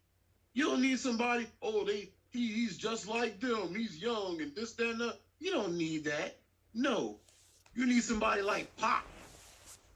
You 0.55 0.65
don't 0.65 0.83
need 0.83 0.99
somebody. 0.99 1.47
Oh, 1.63 1.85
they 1.85 2.11
he, 2.31 2.49
he's 2.49 2.77
just 2.77 3.09
like 3.09 3.41
them. 3.41 3.75
He's 3.75 3.99
young 3.99 4.41
and 4.41 4.55
this, 4.55 4.73
that, 4.75 4.91
and 4.91 5.01
that. 5.01 5.19
You 5.39 5.53
don't 5.53 5.77
need 5.77 6.05
that. 6.05 6.39
No, 6.75 7.19
you 7.75 7.87
need 7.87 8.03
somebody 8.03 8.43
like 8.43 8.75
Pop, 8.77 9.05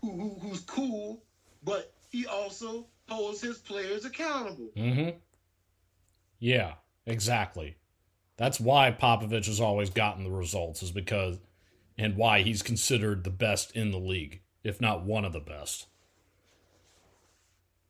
who, 0.01 0.11
who 0.13 0.29
who's 0.41 0.61
cool, 0.61 1.23
but 1.65 1.93
he 2.11 2.27
also 2.27 2.87
holds 3.09 3.41
his 3.41 3.59
players 3.59 4.05
accountable. 4.05 4.71
Mm-hmm. 4.77 5.19
Yeah, 6.39 6.75
exactly. 7.07 7.77
That's 8.37 8.61
why 8.61 8.91
Popovich 8.91 9.47
has 9.47 9.61
always 9.61 9.91
gotten 9.91 10.25
the 10.25 10.31
results, 10.31 10.83
is 10.83 10.91
because, 10.91 11.39
and 11.99 12.17
why 12.17 12.43
he's 12.43 12.63
considered 12.63 13.25
the 13.25 13.31
best 13.31 13.77
in 13.77 13.91
the 13.91 13.99
league, 13.99 14.42
if 14.65 14.81
not 14.81 15.05
one 15.05 15.25
of 15.25 15.33
the 15.33 15.41
best. 15.41 15.87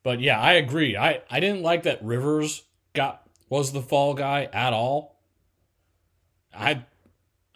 But 0.02 0.20
yeah, 0.20 0.40
I 0.40 0.54
agree. 0.54 0.96
I, 0.96 1.22
I 1.30 1.40
didn't 1.40 1.62
like 1.62 1.84
that 1.84 2.02
Rivers 2.04 2.64
got 2.92 3.22
was 3.48 3.72
the 3.72 3.82
fall 3.82 4.14
guy 4.14 4.48
at 4.52 4.72
all. 4.72 5.20
I 6.54 6.84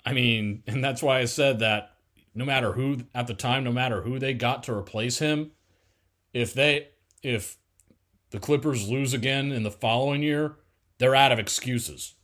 I 0.04 0.12
mean, 0.12 0.62
and 0.66 0.82
that's 0.84 1.02
why 1.02 1.18
I 1.18 1.24
said 1.24 1.58
that 1.60 1.90
no 2.34 2.44
matter 2.44 2.72
who 2.72 2.98
at 3.14 3.26
the 3.26 3.34
time, 3.34 3.64
no 3.64 3.72
matter 3.72 4.02
who 4.02 4.18
they 4.18 4.34
got 4.34 4.62
to 4.64 4.74
replace 4.74 5.18
him, 5.18 5.52
if 6.32 6.54
they 6.54 6.88
if 7.22 7.56
the 8.30 8.38
Clippers 8.38 8.88
lose 8.88 9.14
again 9.14 9.52
in 9.52 9.62
the 9.62 9.70
following 9.70 10.22
year, 10.22 10.56
they're 10.98 11.14
out 11.14 11.32
of 11.32 11.38
excuses. 11.38 12.14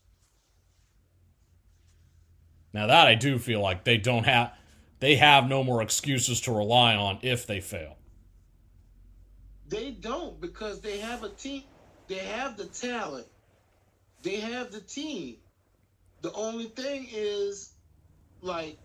Now 2.72 2.86
that 2.86 3.06
I 3.06 3.14
do 3.14 3.38
feel 3.38 3.60
like 3.60 3.84
they 3.84 3.96
don't 3.98 4.24
have 4.24 4.52
they 5.02 5.16
have 5.16 5.48
no 5.48 5.64
more 5.64 5.82
excuses 5.82 6.42
to 6.42 6.52
rely 6.52 6.94
on 6.94 7.18
if 7.22 7.44
they 7.44 7.60
fail. 7.60 7.96
They 9.68 9.90
don't 9.90 10.40
because 10.40 10.80
they 10.80 10.98
have 10.98 11.24
a 11.24 11.28
team. 11.28 11.64
They 12.06 12.18
have 12.18 12.56
the 12.56 12.66
talent. 12.66 13.26
They 14.22 14.36
have 14.36 14.70
the 14.70 14.80
team. 14.80 15.38
The 16.20 16.32
only 16.34 16.66
thing 16.66 17.08
is 17.12 17.72
like 18.42 18.78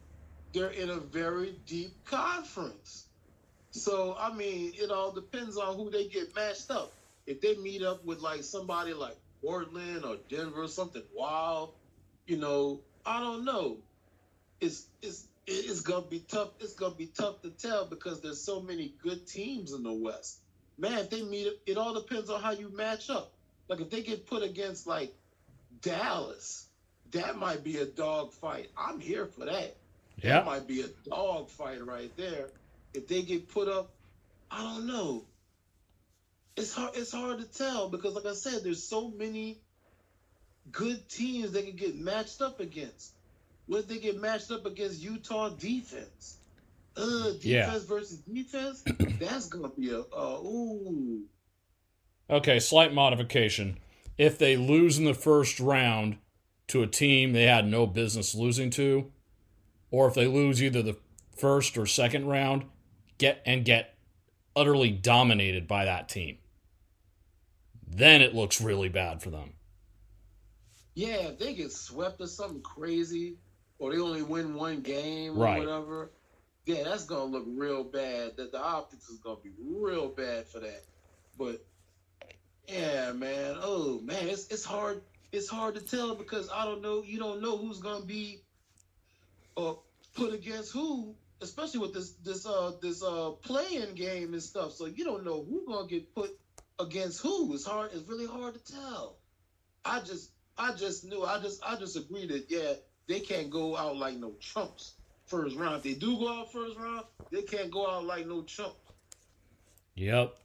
they're 0.54 0.70
in 0.70 0.90
a 0.90 0.98
very 0.98 1.60
deep 1.68 1.92
conference. 2.04 3.06
So 3.70 4.18
I 4.20 4.34
mean, 4.34 4.74
it 4.74 4.90
all 4.90 5.12
depends 5.12 5.56
on 5.56 5.76
who 5.76 5.92
they 5.92 6.08
get 6.08 6.36
matched 6.36 6.72
up. 6.72 6.94
If 7.28 7.42
they 7.42 7.58
meet 7.58 7.84
up 7.84 8.04
with 8.04 8.22
like 8.22 8.44
somebody 8.44 8.96
like 8.96 9.18
Portland 9.44 10.04
or 10.04 10.18
Denver 10.30 10.64
or 10.64 10.68
something 10.68 11.04
wild, 11.16 11.74
you 12.26 12.38
know, 12.38 12.80
I 13.06 13.20
don't 13.20 13.46
know. 13.46 13.78
It's 14.60 14.88
it's 15.04 15.28
it's 15.48 15.82
gonna 15.82 16.06
be 16.06 16.20
tough. 16.20 16.50
It's 16.60 16.74
gonna 16.74 16.96
be 16.96 17.08
tough 17.08 17.42
to 17.42 17.50
tell 17.50 17.86
because 17.86 18.22
there's 18.22 18.42
so 18.42 18.62
many 18.62 18.94
good 19.02 19.26
teams 19.28 19.74
in 19.74 19.82
the 19.84 19.94
West. 19.94 20.40
Man, 20.78 21.00
if 21.00 21.10
they 21.10 21.24
meet, 21.24 21.54
it 21.66 21.78
all 21.78 21.94
depends 21.94 22.30
on 22.30 22.42
how 22.42 22.52
you 22.52 22.70
match 22.70 23.10
up. 23.10 23.32
Like 23.70 23.80
if 23.80 23.90
they 23.90 24.04
get 24.04 24.28
put 24.28 24.44
against 24.44 24.86
like 24.86 25.14
Dallas, 25.82 26.68
that 27.12 27.38
might 27.38 27.64
be 27.64 27.78
a 27.78 27.86
dog 27.86 28.34
fight. 28.34 28.70
I'm 28.78 29.00
here 29.00 29.26
for 29.26 29.46
that. 29.46 29.76
Yeah, 30.22 30.34
that 30.34 30.46
might 30.46 30.68
be 30.68 30.82
a 30.82 31.10
dog 31.10 31.50
fight 31.50 31.86
right 31.86 32.16
there. 32.18 32.50
If 32.94 33.08
they 33.08 33.22
get 33.22 33.50
put 33.50 33.68
up, 33.68 33.92
I 34.52 34.62
don't 34.62 34.88
know. 34.88 35.26
It's 36.58 36.74
hard. 36.74 36.92
It's 36.96 37.12
hard 37.12 37.40
to 37.40 37.46
tell 37.46 37.90
because, 37.90 38.16
like 38.16 38.26
I 38.26 38.34
said, 38.34 38.64
there's 38.64 38.84
so 38.84 39.10
many 39.10 39.60
good 40.72 41.08
teams 41.08 41.52
they 41.52 41.64
can 41.64 41.76
get 41.76 41.96
matched 41.96 42.42
up 42.42 42.60
against. 42.60 43.14
What 43.68 43.82
if 43.82 43.88
they 43.88 44.00
get 44.00 44.20
matched 44.20 44.52
up 44.52 44.66
against 44.66 45.02
Utah 45.02 45.50
defense? 45.50 46.38
Uh, 46.96 47.32
defense 47.34 47.44
Yeah. 47.44 47.80
versus 47.88 48.18
defense. 48.20 48.84
That's 49.20 49.48
gonna 49.48 49.70
be 49.70 49.92
a 49.92 50.00
uh, 50.00 50.40
ooh. 50.44 51.24
Okay, 52.30 52.60
slight 52.60 52.94
modification. 52.94 53.78
If 54.18 54.38
they 54.38 54.58
lose 54.58 54.98
in 54.98 55.06
the 55.06 55.14
first 55.14 55.60
round 55.60 56.18
to 56.68 56.82
a 56.82 56.88
team 56.88 57.34
they 57.34 57.44
had 57.44 57.68
no 57.68 57.86
business 57.86 58.34
losing 58.36 58.70
to, 58.72 59.12
or 59.92 60.08
if 60.08 60.16
they 60.16 60.28
lose 60.28 60.62
either 60.62 60.82
the 60.82 60.98
first 61.38 61.78
or 61.78 61.86
second 61.86 62.26
round, 62.28 62.66
get 63.18 63.42
and 63.46 63.64
get 63.64 63.96
utterly 64.56 64.92
dominated 64.92 65.68
by 65.68 65.86
that 65.86 66.10
team, 66.10 66.38
then 67.88 68.22
it 68.22 68.34
looks 68.34 68.60
really 68.60 68.90
bad 68.90 69.22
for 69.22 69.30
them. 69.30 69.54
Yeah, 70.96 71.28
if 71.28 71.38
they 71.38 71.54
get 71.54 71.72
swept 71.72 72.20
or 72.22 72.28
something 72.28 72.62
crazy, 72.62 73.36
or 73.80 73.92
they 73.92 74.00
only 74.00 74.24
win 74.24 74.56
one 74.56 74.82
game 74.82 75.38
or 75.38 75.44
Right. 75.44 75.60
whatever, 75.60 76.12
yeah, 76.66 76.84
that's 76.84 77.06
gonna 77.06 77.26
look 77.26 77.46
real 77.48 77.84
bad. 77.84 78.36
That 78.38 78.52
the 78.52 78.62
optics 78.62 79.10
is 79.10 79.20
gonna 79.20 79.40
be 79.42 79.52
real 79.60 80.10
bad 80.10 80.48
for 80.48 80.60
that. 80.60 80.84
But 81.38 81.66
yeah, 82.68 83.14
man, 83.14 83.58
oh 83.62 84.00
man, 84.02 84.28
it's 84.28 84.48
it's 84.48 84.66
hard. 84.66 85.02
It's 85.32 85.50
hard 85.50 85.76
to 85.76 85.82
tell 85.82 86.16
because 86.16 86.50
I 86.54 86.66
don't 86.66 86.82
know. 86.82 87.04
You 87.04 87.20
don't 87.20 87.42
know 87.42 87.58
who's 87.58 87.80
gonna 87.80 88.06
be 88.06 88.44
uh, 89.56 89.74
put 90.16 90.34
against 90.34 90.72
who, 90.74 91.16
especially 91.42 91.80
with 91.80 91.94
this 91.94 92.14
this 92.24 92.46
uh 92.46 92.74
this 92.82 93.04
uh 93.04 93.32
playing 93.44 93.96
game 93.96 94.34
and 94.34 94.44
stuff. 94.44 94.74
So 94.74 94.86
you 94.86 95.06
don't 95.06 95.24
know 95.26 95.46
who's 95.50 95.66
gonna 95.68 95.88
get 95.88 96.14
put 96.14 96.32
against 96.80 97.22
who. 97.22 97.54
It's 97.54 97.66
hard. 97.66 97.92
It's 97.94 98.08
really 98.08 98.28
hard 98.28 98.56
to 98.56 98.74
tell. 98.74 99.18
I 99.86 100.00
just 100.02 100.32
I 100.58 100.74
just 100.74 101.06
knew. 101.06 101.24
I 101.24 101.40
just 101.40 101.62
I 101.66 101.76
just 101.78 101.96
agree 101.96 102.28
that 102.28 102.46
yeah, 102.50 102.74
they 103.08 103.20
can't 103.20 103.50
go 103.50 103.76
out 103.78 103.98
like 103.98 104.18
no 104.18 104.34
chumps 104.40 104.94
first 105.26 105.56
round. 105.56 105.78
If 105.78 105.84
they 105.84 105.94
do 105.94 106.18
go 106.18 106.30
out 106.30 106.52
first 106.52 106.78
round, 106.78 107.06
they 107.32 107.42
can't 107.42 107.72
go 107.72 107.90
out 107.90 108.06
like 108.06 108.28
no 108.28 108.44
chumps. 108.44 108.76
Yep. 109.96 110.38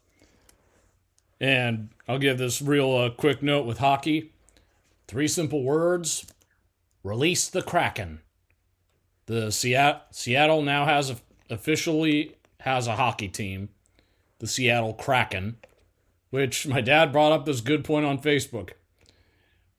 And 1.41 1.91
I'll 2.09 2.19
give 2.19 2.39
this 2.39 2.63
real 2.63 2.93
uh, 2.93 3.11
quick 3.11 3.43
note 3.43 3.67
with 3.67 3.79
hockey. 3.79 4.33
Three 5.09 5.29
simple 5.29 5.63
words 5.63 6.27
release 7.03 7.49
the 7.49 7.63
Kraken. 7.63 8.21
The 9.27 9.51
Seattle, 9.51 10.01
Seattle 10.11 10.63
now 10.63 10.85
has 10.85 11.11
a, 11.11 11.17
officially 11.51 12.37
has 12.61 12.87
a 12.87 12.97
hockey 12.97 13.29
team, 13.29 13.69
the 14.39 14.47
Seattle 14.47 14.95
Kraken. 14.95 15.57
which 16.33 16.67
my 16.67 16.81
dad 16.81 17.13
brought 17.13 17.31
up 17.31 17.45
this 17.45 17.61
good 17.61 17.85
point 17.85 18.07
on 18.07 18.19
Facebook. 18.19 18.71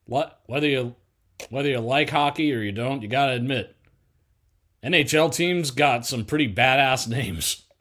What 0.06 0.40
whether 0.46 0.68
you 0.68 0.96
whether 1.50 1.70
you 1.70 1.80
like 1.80 2.10
hockey 2.10 2.54
or 2.54 2.62
you 2.62 2.72
don't, 2.72 3.02
you 3.02 3.08
gotta 3.08 3.34
admit, 3.34 3.76
NHL 4.84 5.34
teams 5.34 5.72
got 5.72 6.06
some 6.06 6.26
pretty 6.26 6.54
badass 6.54 7.08
names. 7.08 7.64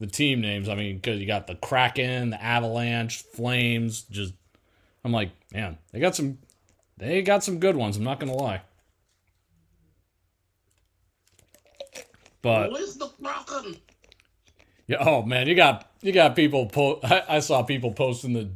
The 0.00 0.08
team 0.08 0.40
names, 0.40 0.68
I 0.68 0.74
mean, 0.74 0.96
because 0.96 1.20
you 1.20 1.26
got 1.26 1.46
the 1.46 1.54
Kraken, 1.54 2.30
the 2.30 2.42
Avalanche, 2.42 3.22
Flames. 3.22 4.02
Just, 4.02 4.34
I'm 5.04 5.12
like, 5.12 5.30
man, 5.52 5.78
they 5.92 6.00
got 6.00 6.16
some, 6.16 6.38
they 6.98 7.22
got 7.22 7.44
some 7.44 7.58
good 7.60 7.76
ones. 7.76 7.96
I'm 7.96 8.04
not 8.04 8.18
gonna 8.18 8.34
lie. 8.34 8.60
But 12.42 12.72
Where's 12.72 12.96
the 12.96 13.06
Kraken? 13.22 13.76
yeah, 14.88 14.98
oh 15.00 15.22
man, 15.22 15.46
you 15.46 15.54
got 15.54 15.90
you 16.02 16.12
got 16.12 16.36
people. 16.36 16.66
Po- 16.66 17.00
I, 17.04 17.22
I 17.36 17.40
saw 17.40 17.62
people 17.62 17.92
posting 17.92 18.34
the 18.34 18.50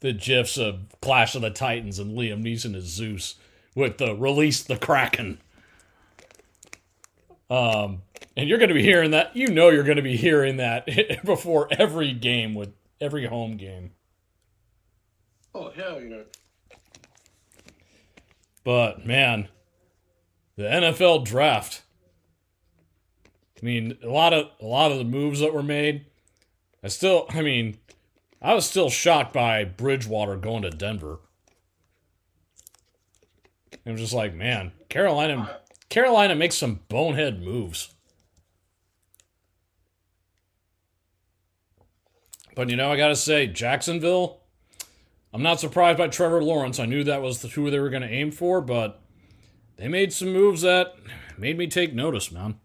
the 0.00 0.12
gifs 0.12 0.56
of 0.56 0.80
Clash 1.00 1.34
of 1.34 1.42
the 1.42 1.50
Titans 1.50 1.98
and 1.98 2.16
Liam 2.16 2.42
Neeson 2.42 2.74
as 2.74 2.84
Zeus 2.84 3.36
with 3.74 3.98
the 3.98 4.14
release 4.14 4.62
the 4.62 4.76
Kraken. 4.76 5.40
Um, 7.48 8.02
and 8.36 8.48
you're 8.48 8.58
going 8.58 8.68
to 8.68 8.74
be 8.74 8.82
hearing 8.82 9.10
that. 9.10 9.36
You 9.36 9.48
know, 9.48 9.68
you're 9.68 9.84
going 9.84 9.96
to 9.96 10.02
be 10.02 10.16
hearing 10.16 10.56
that 10.56 10.88
before 11.24 11.68
every 11.70 12.12
game 12.12 12.54
with 12.54 12.72
every 13.00 13.26
home 13.26 13.56
game. 13.56 13.92
Oh 15.54 15.70
hell 15.70 16.00
yeah! 16.00 16.22
But 18.62 19.04
man, 19.04 19.48
the 20.56 20.62
NFL 20.62 21.24
draft. 21.24 21.82
I 23.60 23.66
mean, 23.66 23.98
a 24.02 24.08
lot 24.08 24.32
of 24.32 24.46
a 24.60 24.64
lot 24.64 24.92
of 24.92 24.98
the 24.98 25.04
moves 25.04 25.40
that 25.40 25.52
were 25.52 25.62
made. 25.62 26.06
I 26.82 26.88
still, 26.88 27.26
I 27.30 27.42
mean, 27.42 27.78
I 28.42 28.54
was 28.54 28.66
still 28.66 28.88
shocked 28.88 29.32
by 29.32 29.64
Bridgewater 29.64 30.36
going 30.36 30.62
to 30.62 30.70
Denver. 30.70 31.20
I'm 33.84 33.96
just 33.96 34.12
like, 34.12 34.34
man, 34.34 34.72
Carolina, 34.88 35.58
Carolina 35.88 36.34
makes 36.34 36.56
some 36.56 36.80
bonehead 36.88 37.42
moves. 37.42 37.94
But 42.54 42.68
you 42.68 42.76
know, 42.76 42.92
I 42.92 42.96
gotta 42.96 43.16
say, 43.16 43.46
Jacksonville. 43.46 44.40
I'm 45.32 45.42
not 45.42 45.60
surprised 45.60 45.98
by 45.98 46.08
Trevor 46.08 46.42
Lawrence. 46.42 46.80
I 46.80 46.86
knew 46.86 47.04
that 47.04 47.22
was 47.22 47.40
the 47.40 47.48
who 47.48 47.70
they 47.70 47.78
were 47.78 47.90
going 47.90 48.02
to 48.02 48.08
aim 48.08 48.32
for, 48.32 48.60
but 48.60 49.00
they 49.76 49.86
made 49.86 50.12
some 50.12 50.32
moves 50.32 50.62
that 50.62 50.94
made 51.38 51.56
me 51.56 51.68
take 51.68 51.94
notice, 51.94 52.32
man. 52.32 52.56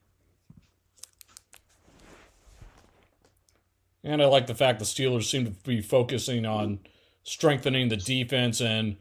And 4.05 4.21
I 4.21 4.25
like 4.27 4.45
the 4.45 4.53
fact 4.53 4.77
the 4.77 4.85
Steelers 4.85 5.23
seem 5.23 5.45
to 5.45 5.51
be 5.51 5.81
focusing 5.81 6.45
on 6.45 6.79
strengthening 7.23 7.89
the 7.89 7.97
defense 7.97 8.61
and 8.61 8.97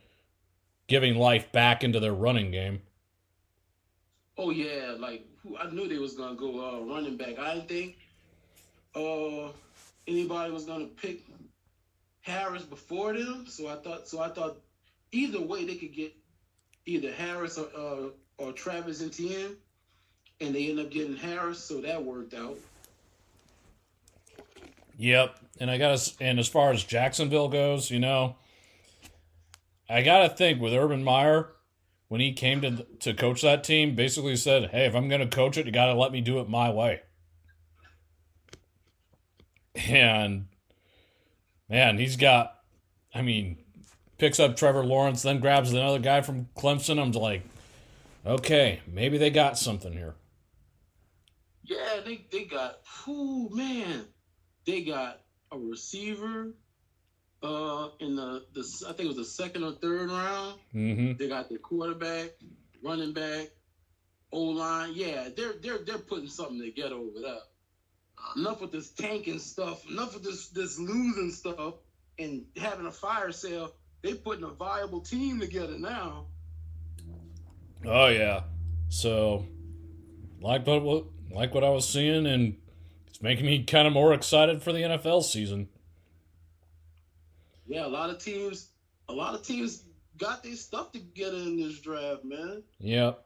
giving 0.86 1.16
life 1.16 1.52
back 1.52 1.84
into 1.84 2.00
their 2.00 2.14
running 2.14 2.50
game. 2.50 2.80
Oh 4.38 4.48
yeah, 4.50 4.96
like 4.98 5.26
I 5.60 5.70
knew 5.70 5.86
they 5.86 5.98
was 5.98 6.14
gonna 6.14 6.34
go 6.34 6.58
uh, 6.58 6.80
running 6.92 7.18
back. 7.18 7.38
I 7.38 7.54
didn't 7.54 7.68
think 7.68 7.98
uh, 8.96 9.52
anybody 10.08 10.50
was 10.50 10.64
gonna 10.64 10.86
pick 10.86 11.20
Harris 12.22 12.62
before 12.62 13.12
them. 13.12 13.44
So 13.46 13.68
I 13.68 13.76
thought 13.76 14.08
so 14.08 14.20
I 14.20 14.30
thought 14.30 14.56
either 15.12 15.40
way 15.40 15.66
they 15.66 15.76
could 15.76 15.92
get 15.92 16.16
either 16.86 17.12
Harris 17.12 17.58
or 17.58 17.68
uh, 17.76 18.08
or 18.38 18.52
Travis 18.52 19.02
Etienne, 19.02 19.54
and 20.40 20.54
they 20.54 20.70
end 20.70 20.80
up 20.80 20.90
getting 20.90 21.16
Harris. 21.16 21.62
So 21.62 21.82
that 21.82 22.02
worked 22.02 22.32
out. 22.32 22.56
Yep. 24.96 25.38
And 25.60 25.70
I 25.70 25.78
got 25.78 25.96
to, 25.96 26.14
and 26.20 26.38
as 26.38 26.48
far 26.48 26.72
as 26.72 26.82
Jacksonville 26.82 27.48
goes, 27.48 27.90
you 27.90 28.00
know, 28.00 28.36
I 29.88 30.02
got 30.02 30.28
to 30.28 30.28
think 30.34 30.60
with 30.60 30.72
Urban 30.72 31.04
Meyer, 31.04 31.50
when 32.08 32.20
he 32.20 32.32
came 32.32 32.60
to 32.60 32.86
to 33.00 33.14
coach 33.14 33.42
that 33.42 33.64
team, 33.64 33.94
basically 33.94 34.36
said, 34.36 34.70
"Hey, 34.70 34.86
if 34.86 34.94
I'm 34.94 35.08
going 35.08 35.20
to 35.20 35.26
coach 35.26 35.56
it, 35.56 35.66
you 35.66 35.72
got 35.72 35.86
to 35.86 35.94
let 35.94 36.12
me 36.12 36.20
do 36.20 36.40
it 36.40 36.48
my 36.48 36.70
way." 36.70 37.02
And 39.74 40.46
man, 41.68 41.98
he's 41.98 42.16
got, 42.16 42.60
I 43.14 43.22
mean, 43.22 43.58
picks 44.18 44.38
up 44.38 44.56
Trevor 44.56 44.84
Lawrence, 44.84 45.22
then 45.22 45.40
grabs 45.40 45.72
another 45.72 45.98
guy 45.98 46.20
from 46.20 46.48
Clemson. 46.56 47.00
I'm 47.00 47.12
like, 47.12 47.42
okay, 48.24 48.80
maybe 48.86 49.18
they 49.18 49.30
got 49.30 49.58
something 49.58 49.92
here. 49.92 50.14
Yeah, 51.62 52.00
they 52.04 52.24
they 52.30 52.44
got. 52.44 52.80
Whoo 53.06 53.48
man, 53.50 54.06
they 54.66 54.82
got 54.82 55.20
a 55.52 55.58
receiver. 55.58 56.54
Uh, 57.42 57.90
in 58.00 58.16
the 58.16 58.46
the 58.54 58.60
I 58.88 58.92
think 58.92 59.00
it 59.00 59.08
was 59.08 59.16
the 59.16 59.24
second 59.24 59.64
or 59.64 59.72
third 59.72 60.10
round. 60.10 60.58
Mm-hmm. 60.74 61.18
They 61.18 61.28
got 61.28 61.50
the 61.50 61.58
quarterback, 61.58 62.30
running 62.82 63.12
back, 63.12 63.48
O 64.32 64.40
line. 64.40 64.92
Yeah, 64.94 65.28
they're 65.36 65.52
they're 65.62 65.78
they're 65.78 65.98
putting 65.98 66.28
something 66.28 66.60
together 66.60 66.94
over 66.94 67.20
there. 67.20 67.40
Enough 68.36 68.62
with 68.62 68.72
this 68.72 68.90
tanking 68.90 69.38
stuff. 69.38 69.86
Enough 69.90 70.14
with 70.14 70.24
this 70.24 70.48
this 70.48 70.78
losing 70.78 71.30
stuff 71.30 71.74
and 72.18 72.44
having 72.56 72.86
a 72.86 72.92
fire 72.92 73.30
sale. 73.30 73.72
They 74.00 74.14
putting 74.14 74.44
a 74.44 74.50
viable 74.50 75.00
team 75.00 75.40
together 75.40 75.78
now. 75.78 76.26
Oh 77.84 78.08
yeah. 78.08 78.44
So, 78.88 79.46
like 80.40 80.66
what 80.66 81.04
like 81.30 81.54
what 81.54 81.64
I 81.64 81.70
was 81.70 81.88
seeing, 81.88 82.26
and 82.26 82.56
it's 83.14 83.22
making 83.22 83.46
me 83.46 83.62
kind 83.62 83.86
of 83.86 83.92
more 83.92 84.12
excited 84.12 84.60
for 84.60 84.72
the 84.72 84.80
NFL 84.80 85.22
season. 85.22 85.68
Yeah, 87.64 87.86
a 87.86 87.88
lot 87.88 88.10
of 88.10 88.18
teams, 88.18 88.70
a 89.08 89.12
lot 89.12 89.36
of 89.36 89.46
teams 89.46 89.84
got 90.18 90.42
their 90.42 90.56
stuff 90.56 90.90
together 90.90 91.36
in 91.36 91.56
this 91.56 91.78
draft, 91.78 92.24
man. 92.24 92.64
Yep. 92.80 93.24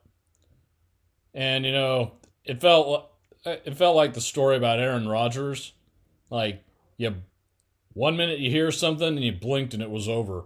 And 1.33 1.65
you 1.65 1.73
know, 1.73 2.13
it 2.45 2.61
felt 2.61 3.11
it 3.47 3.79
felt 3.79 3.97
like 3.97 4.13
the 4.13 4.21
story 4.21 4.59
about 4.59 4.79
Aaron 4.79 5.09
Rodgers. 5.09 5.73
Like, 6.29 6.63
you 6.99 7.15
one 7.95 8.19
minute 8.19 8.41
you 8.41 8.51
hear 8.51 8.71
something 8.71 9.09
and 9.09 9.25
you 9.25 9.33
blinked 9.33 9.73
and 9.73 9.83
it 9.83 9.91
was 9.91 10.07
over. 10.07 10.45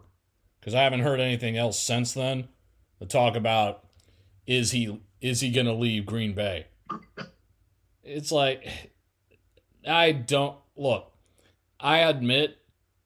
Because 0.61 0.77
I 0.77 0.83
haven't 0.85 1.01
heard 1.01 1.19
anything 1.19 1.57
else 1.57 1.83
since 1.83 2.15
then. 2.15 2.47
The 3.01 3.07
talk 3.07 3.35
about 3.35 3.89
is 4.47 4.71
he 4.71 5.01
is 5.21 5.41
he 5.41 5.51
going 5.51 5.67
to 5.67 5.73
leave 5.73 6.07
Green 6.07 6.33
Bay? 6.33 6.67
It's 8.05 8.31
like 8.31 8.93
I 9.87 10.13
don't 10.13 10.57
look. 10.77 11.13
I 11.81 11.99
admit 11.99 12.59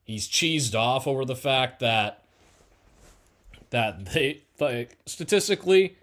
he's 0.05 0.29
cheesed 0.29 0.75
off 0.75 1.07
over 1.07 1.25
the 1.25 1.37
fact 1.37 1.81
that 1.81 2.23
that 3.71 4.07
they 4.07 4.43
like 4.61 4.97
statistically 5.07 5.97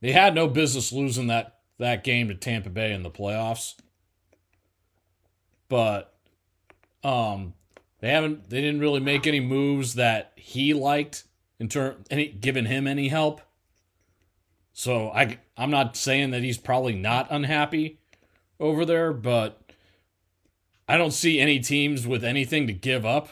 they 0.00 0.12
had 0.12 0.34
no 0.34 0.48
business 0.48 0.92
losing 0.92 1.26
that 1.28 1.58
that 1.78 2.04
game 2.04 2.28
to 2.28 2.34
Tampa 2.34 2.70
Bay 2.70 2.92
in 2.92 3.02
the 3.02 3.10
playoffs. 3.10 3.74
But 5.68 6.14
um 7.04 7.54
they 8.00 8.10
haven't 8.10 8.50
they 8.50 8.60
didn't 8.60 8.80
really 8.80 9.00
make 9.00 9.26
any 9.26 9.40
moves 9.40 9.94
that 9.94 10.32
he 10.36 10.74
liked 10.74 11.24
in 11.58 11.68
turn 11.68 12.04
any 12.10 12.28
giving 12.28 12.66
him 12.66 12.86
any 12.86 13.08
help. 13.08 13.40
So 14.72 15.10
I 15.10 15.38
I'm 15.56 15.70
not 15.70 15.96
saying 15.96 16.30
that 16.30 16.42
he's 16.42 16.58
probably 16.58 16.94
not 16.94 17.28
unhappy 17.30 17.98
over 18.58 18.84
there, 18.84 19.12
but 19.12 19.61
I 20.92 20.98
don't 20.98 21.12
see 21.12 21.40
any 21.40 21.58
teams 21.58 22.06
with 22.06 22.22
anything 22.22 22.66
to 22.66 22.74
give 22.74 23.06
up 23.06 23.30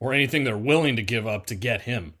or 0.00 0.12
anything 0.12 0.44
they're 0.44 0.54
willing 0.54 0.96
to 0.96 1.02
give 1.02 1.26
up 1.26 1.46
to 1.46 1.54
get 1.54 1.80
him. 1.80 2.12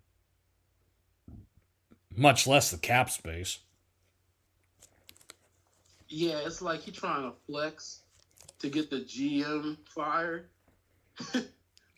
Much 2.16 2.46
less 2.46 2.70
the 2.70 2.78
cap 2.78 3.10
space. 3.10 3.58
Yeah, 6.08 6.38
it's 6.46 6.62
like 6.62 6.80
he's 6.80 6.94
trying 6.94 7.30
to 7.30 7.36
flex 7.46 8.00
to 8.60 8.70
get 8.70 8.88
the 8.88 9.00
GM 9.00 9.76
fired 9.84 10.48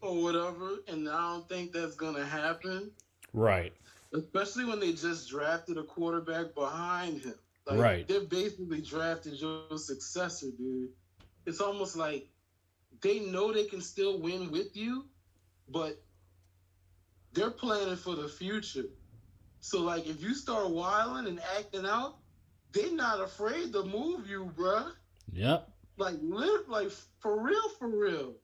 or 0.03 0.21
whatever, 0.21 0.79
and 0.89 1.09
I 1.09 1.21
don't 1.21 1.49
think 1.49 1.71
that's 1.71 1.95
gonna 1.95 2.27
happen. 2.27 2.91
Right. 3.33 3.73
Especially 4.13 4.65
when 4.65 4.81
they 4.81 4.93
just 4.93 5.31
drafted 5.31 5.79
a 5.79 5.85
quarterback 5.85 6.53
behind 6.57 7.23
him. 7.23 7.35
Like, 7.65 7.79
Right. 7.79 8.09
They're 8.09 8.23
basically 8.23 8.81
drafting 8.81 9.35
your 9.35 9.79
successor, 9.79 10.49
dude. 10.59 10.91
It's 11.47 11.61
almost 11.61 11.97
like 11.97 12.29
they 13.01 13.21
know 13.21 13.53
they 13.53 13.65
can 13.65 13.81
still 13.81 14.21
win 14.21 14.51
with 14.51 14.77
you, 14.77 15.07
but 15.69 16.03
they're 17.33 17.51
planning 17.51 17.97
for 17.97 18.15
the 18.15 18.29
future. 18.29 18.85
So, 19.61 19.81
like, 19.81 20.07
if 20.07 20.23
you 20.23 20.35
start 20.35 20.71
wilding 20.71 21.27
and 21.27 21.41
acting 21.57 21.87
out, 21.87 22.17
they're 22.73 22.93
not 22.93 23.21
afraid 23.21 23.73
to 23.73 23.85
move 23.85 24.29
you, 24.29 24.53
bruh. 24.57 24.93
Yep. 25.33 25.69
Like, 25.99 26.17
live, 26.21 26.69
like, 26.69 26.91
for 27.21 27.41
real, 27.43 27.69
for 27.79 27.89
real. 27.89 28.35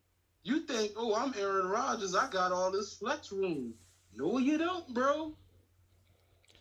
You 0.42 0.60
think, 0.60 0.92
oh, 0.96 1.14
I'm 1.14 1.34
Aaron 1.38 1.68
Rodgers, 1.68 2.14
I 2.14 2.30
got 2.30 2.52
all 2.52 2.70
this 2.70 2.94
flex 2.94 3.32
room. 3.32 3.74
No, 4.14 4.38
you 4.38 4.58
don't, 4.58 4.92
bro. 4.94 5.34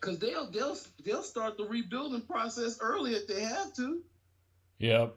Cause 0.00 0.18
they'll 0.20 0.48
they'll 0.50 0.76
they'll 1.04 1.24
start 1.24 1.56
the 1.56 1.64
rebuilding 1.64 2.20
process 2.20 2.78
early 2.80 3.14
if 3.14 3.26
they 3.26 3.40
have 3.40 3.74
to. 3.74 4.00
Yep. 4.78 5.16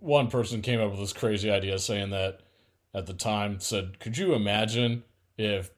One 0.00 0.28
person 0.28 0.62
came 0.62 0.80
up 0.80 0.90
with 0.90 1.00
this 1.00 1.12
crazy 1.12 1.50
idea 1.50 1.78
saying 1.78 2.10
that 2.10 2.40
at 2.92 3.06
the 3.06 3.14
time 3.14 3.60
said, 3.60 4.00
"Could 4.00 4.18
you 4.18 4.34
imagine 4.34 5.04
if 5.36 5.70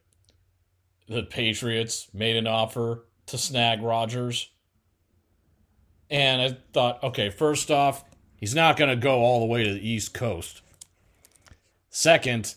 the 1.09 1.23
Patriots 1.23 2.09
made 2.15 2.37
an 2.37 2.47
offer 2.47 3.07
to 3.27 3.37
snag 3.37 3.83
Rodgers?" 3.83 4.51
And 6.11 6.43
I 6.43 6.59
thought, 6.73 7.03
okay, 7.03 7.31
first 7.31 7.71
off, 7.71 8.05
he's 8.37 8.55
not 8.55 8.77
going 8.77 8.91
to 8.91 8.97
go 8.97 9.21
all 9.21 9.41
the 9.41 9.47
way 9.47 9.65
to 9.65 9.73
the 9.73 9.89
East 9.89 10.13
Coast. 10.13 10.61
Second, 11.89 12.55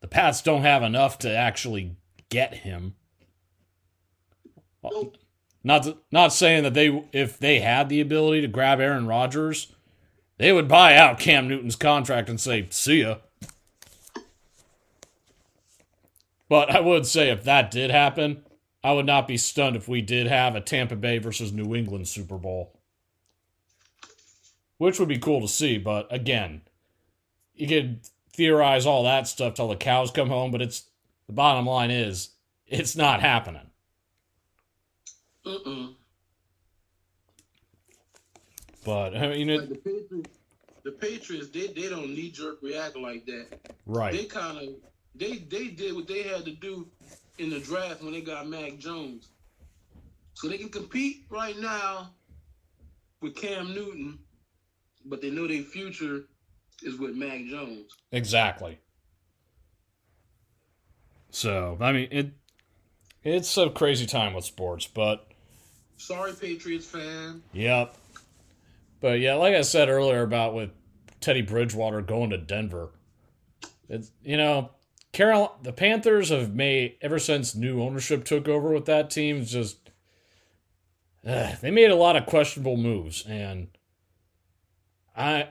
the 0.00 0.08
Pats 0.08 0.42
don't 0.42 0.62
have 0.62 0.82
enough 0.82 1.18
to 1.18 1.30
actually 1.30 1.96
get 2.28 2.54
him. 2.54 2.96
Nope. 4.82 5.16
Not 5.62 5.86
not 6.10 6.32
saying 6.32 6.62
that 6.62 6.74
they 6.74 7.04
if 7.12 7.38
they 7.38 7.60
had 7.60 7.88
the 7.88 8.00
ability 8.00 8.40
to 8.40 8.48
grab 8.48 8.80
Aaron 8.80 9.06
Rodgers, 9.06 9.72
they 10.40 10.52
would 10.52 10.68
buy 10.68 10.96
out 10.96 11.18
Cam 11.18 11.48
Newton's 11.48 11.76
contract 11.76 12.30
and 12.30 12.40
say, 12.40 12.66
"See 12.70 13.02
ya." 13.02 13.18
But 16.48 16.74
I 16.74 16.80
would 16.80 17.06
say 17.06 17.28
if 17.28 17.44
that 17.44 17.70
did 17.70 17.90
happen, 17.90 18.42
I 18.82 18.92
would 18.92 19.04
not 19.04 19.28
be 19.28 19.36
stunned 19.36 19.76
if 19.76 19.86
we 19.86 20.00
did 20.00 20.26
have 20.28 20.56
a 20.56 20.62
Tampa 20.62 20.96
Bay 20.96 21.18
versus 21.18 21.52
New 21.52 21.74
England 21.74 22.08
Super 22.08 22.38
Bowl. 22.38 22.72
Which 24.78 24.98
would 24.98 25.10
be 25.10 25.18
cool 25.18 25.42
to 25.42 25.46
see, 25.48 25.76
but 25.76 26.10
again, 26.10 26.62
you 27.54 27.68
could 27.68 28.00
theorize 28.32 28.86
all 28.86 29.04
that 29.04 29.28
stuff 29.28 29.52
till 29.52 29.68
the 29.68 29.76
cows 29.76 30.10
come 30.10 30.30
home, 30.30 30.50
but 30.50 30.62
it's 30.62 30.84
the 31.26 31.34
bottom 31.34 31.66
line 31.66 31.90
is 31.90 32.30
it's 32.66 32.96
not 32.96 33.20
happening. 33.20 33.68
Mm-mm. 35.44 35.96
But 38.90 39.16
I 39.16 39.28
mean, 39.28 39.46
Like 39.46 39.60
it, 39.60 39.68
the 39.68 39.76
Patriots, 39.76 40.38
the 40.82 40.90
Patriots, 40.90 41.48
they, 41.50 41.68
they 41.68 41.88
don't 41.88 42.08
knee 42.10 42.32
jerk 42.32 42.58
react 42.60 42.96
like 42.96 43.24
that. 43.26 43.46
Right. 43.86 44.12
They 44.12 44.24
kind 44.24 44.58
of 44.58 44.74
they 45.14 45.38
they 45.38 45.68
did 45.68 45.94
what 45.94 46.08
they 46.08 46.24
had 46.24 46.44
to 46.44 46.50
do 46.50 46.88
in 47.38 47.50
the 47.50 47.60
draft 47.60 48.02
when 48.02 48.12
they 48.12 48.20
got 48.20 48.48
Mac 48.48 48.78
Jones, 48.78 49.28
so 50.34 50.48
they 50.48 50.58
can 50.58 50.70
compete 50.70 51.24
right 51.30 51.56
now 51.60 52.10
with 53.20 53.36
Cam 53.36 53.72
Newton, 53.72 54.18
but 55.04 55.22
they 55.22 55.30
know 55.30 55.46
their 55.46 55.62
future 55.62 56.24
is 56.82 56.98
with 56.98 57.14
Mac 57.14 57.44
Jones. 57.44 57.92
Exactly. 58.10 58.76
So 61.30 61.78
I 61.80 61.92
mean, 61.92 62.08
it 62.10 62.32
it's 63.22 63.56
a 63.56 63.70
crazy 63.70 64.06
time 64.06 64.34
with 64.34 64.44
sports, 64.44 64.88
but 64.88 65.28
Sorry, 65.96 66.32
Patriots 66.32 66.86
fan. 66.86 67.40
Yep. 67.52 67.94
But 69.00 69.20
yeah, 69.20 69.34
like 69.34 69.54
I 69.54 69.62
said 69.62 69.88
earlier 69.88 70.22
about 70.22 70.54
with 70.54 70.70
Teddy 71.20 71.42
Bridgewater 71.42 72.02
going 72.02 72.30
to 72.30 72.38
Denver, 72.38 72.90
it's 73.88 74.10
you 74.22 74.36
know, 74.36 74.70
Carol 75.12 75.56
the 75.62 75.72
Panthers 75.72 76.28
have 76.28 76.54
made 76.54 76.96
ever 77.00 77.18
since 77.18 77.54
new 77.54 77.82
ownership 77.82 78.24
took 78.24 78.46
over 78.46 78.72
with 78.72 78.86
that 78.86 79.10
team. 79.10 79.44
Just 79.44 79.90
uh, 81.26 81.54
they 81.60 81.70
made 81.70 81.90
a 81.90 81.96
lot 81.96 82.16
of 82.16 82.26
questionable 82.26 82.76
moves, 82.76 83.24
and 83.26 83.68
I 85.16 85.48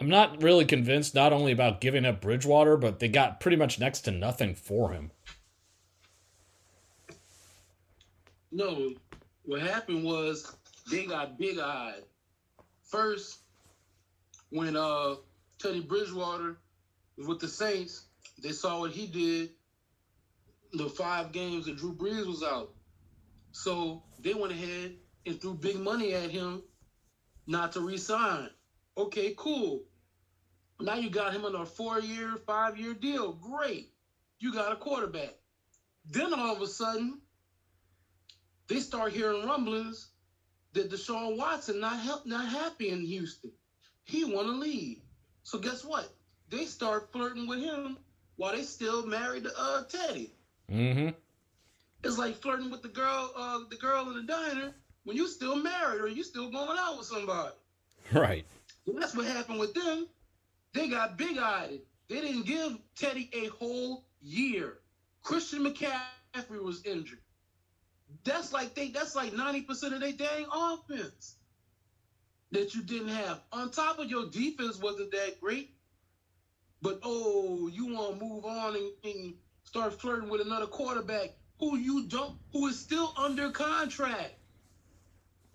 I'm 0.00 0.08
not 0.08 0.42
really 0.42 0.64
convinced. 0.64 1.14
Not 1.14 1.32
only 1.32 1.52
about 1.52 1.80
giving 1.80 2.04
up 2.04 2.20
Bridgewater, 2.20 2.76
but 2.76 2.98
they 2.98 3.08
got 3.08 3.40
pretty 3.40 3.56
much 3.56 3.78
next 3.78 4.00
to 4.02 4.10
nothing 4.10 4.54
for 4.54 4.92
him. 4.92 5.10
No, 8.52 8.92
what 9.44 9.60
happened 9.60 10.04
was 10.04 10.56
they 10.90 11.06
got 11.06 11.38
big 11.38 11.58
eyed. 11.58 12.02
First, 12.86 13.40
when 14.50 14.76
uh 14.76 15.16
Teddy 15.58 15.80
Bridgewater 15.80 16.58
was 17.16 17.26
with 17.26 17.40
the 17.40 17.48
Saints, 17.48 18.06
they 18.42 18.52
saw 18.52 18.80
what 18.80 18.92
he 18.92 19.06
did 19.06 19.50
the 20.72 20.88
five 20.88 21.32
games 21.32 21.66
that 21.66 21.76
Drew 21.76 21.94
Brees 21.94 22.26
was 22.26 22.42
out. 22.42 22.72
So 23.52 24.02
they 24.22 24.34
went 24.34 24.52
ahead 24.52 24.96
and 25.24 25.40
threw 25.40 25.54
big 25.54 25.78
money 25.78 26.12
at 26.12 26.30
him 26.30 26.62
not 27.46 27.72
to 27.72 27.80
resign. 27.80 28.50
Okay, 28.98 29.34
cool. 29.36 29.82
Now 30.80 30.96
you 30.96 31.08
got 31.08 31.32
him 31.32 31.44
on 31.44 31.54
a 31.54 31.64
four 31.64 32.00
year, 32.00 32.36
five 32.46 32.76
year 32.76 32.94
deal. 32.94 33.32
Great. 33.32 33.90
You 34.38 34.52
got 34.52 34.72
a 34.72 34.76
quarterback. 34.76 35.34
Then 36.04 36.34
all 36.34 36.54
of 36.54 36.60
a 36.60 36.66
sudden, 36.66 37.20
they 38.68 38.80
start 38.80 39.12
hearing 39.12 39.46
rumblings 39.46 40.08
that 40.76 40.90
Deshaun 40.90 41.36
Watson 41.36 41.80
not 41.80 41.98
help, 41.98 42.26
not 42.26 42.48
happy 42.48 42.90
in 42.90 43.04
Houston. 43.04 43.50
He 44.04 44.24
want 44.24 44.46
to 44.46 44.52
leave. 44.52 45.00
So 45.42 45.58
guess 45.58 45.84
what? 45.84 46.08
They 46.48 46.64
start 46.64 47.12
flirting 47.12 47.46
with 47.46 47.60
him 47.60 47.98
while 48.36 48.54
they 48.54 48.62
still 48.62 49.04
married 49.06 49.44
to 49.44 49.50
uh, 49.58 49.84
Teddy. 49.84 50.32
Mm-hmm. 50.70 51.08
It's 52.04 52.18
like 52.18 52.36
flirting 52.36 52.70
with 52.70 52.82
the 52.82 52.88
girl, 52.88 53.32
uh, 53.36 53.60
the 53.68 53.76
girl 53.76 54.08
in 54.08 54.16
the 54.16 54.22
diner 54.22 54.74
when 55.04 55.16
you 55.16 55.26
still 55.26 55.56
married 55.56 56.00
or 56.00 56.08
you 56.08 56.22
still 56.22 56.50
going 56.50 56.78
out 56.78 56.98
with 56.98 57.06
somebody. 57.06 57.54
Right. 58.12 58.46
And 58.86 59.00
that's 59.00 59.16
what 59.16 59.26
happened 59.26 59.58
with 59.58 59.74
them. 59.74 60.06
They 60.72 60.88
got 60.88 61.16
big 61.16 61.38
eyed. 61.38 61.80
They 62.08 62.20
didn't 62.20 62.46
give 62.46 62.78
Teddy 62.94 63.28
a 63.32 63.46
whole 63.46 64.04
year. 64.20 64.78
Christian 65.22 65.64
McCaffrey 65.64 66.62
was 66.62 66.84
injured. 66.84 67.18
That's 68.26 68.52
like 68.52 68.74
they 68.74 68.88
that's 68.88 69.14
like 69.14 69.32
90% 69.32 69.94
of 69.94 70.00
their 70.00 70.12
dang 70.12 70.46
offense 70.52 71.36
that 72.50 72.74
you 72.74 72.82
didn't 72.82 73.08
have. 73.08 73.40
On 73.52 73.70
top 73.70 73.98
of 74.00 74.10
your 74.10 74.26
defense 74.26 74.78
wasn't 74.78 75.12
that 75.12 75.40
great. 75.40 75.70
But 76.82 77.00
oh, 77.04 77.68
you 77.72 77.94
want 77.94 78.18
to 78.18 78.24
move 78.24 78.44
on 78.44 78.74
and, 78.74 78.90
and 79.04 79.34
start 79.62 80.00
flirting 80.00 80.28
with 80.28 80.40
another 80.40 80.66
quarterback 80.66 81.30
who 81.60 81.76
you 81.78 82.06
don't 82.08 82.36
who 82.52 82.66
is 82.66 82.78
still 82.78 83.14
under 83.16 83.50
contract. 83.50 84.34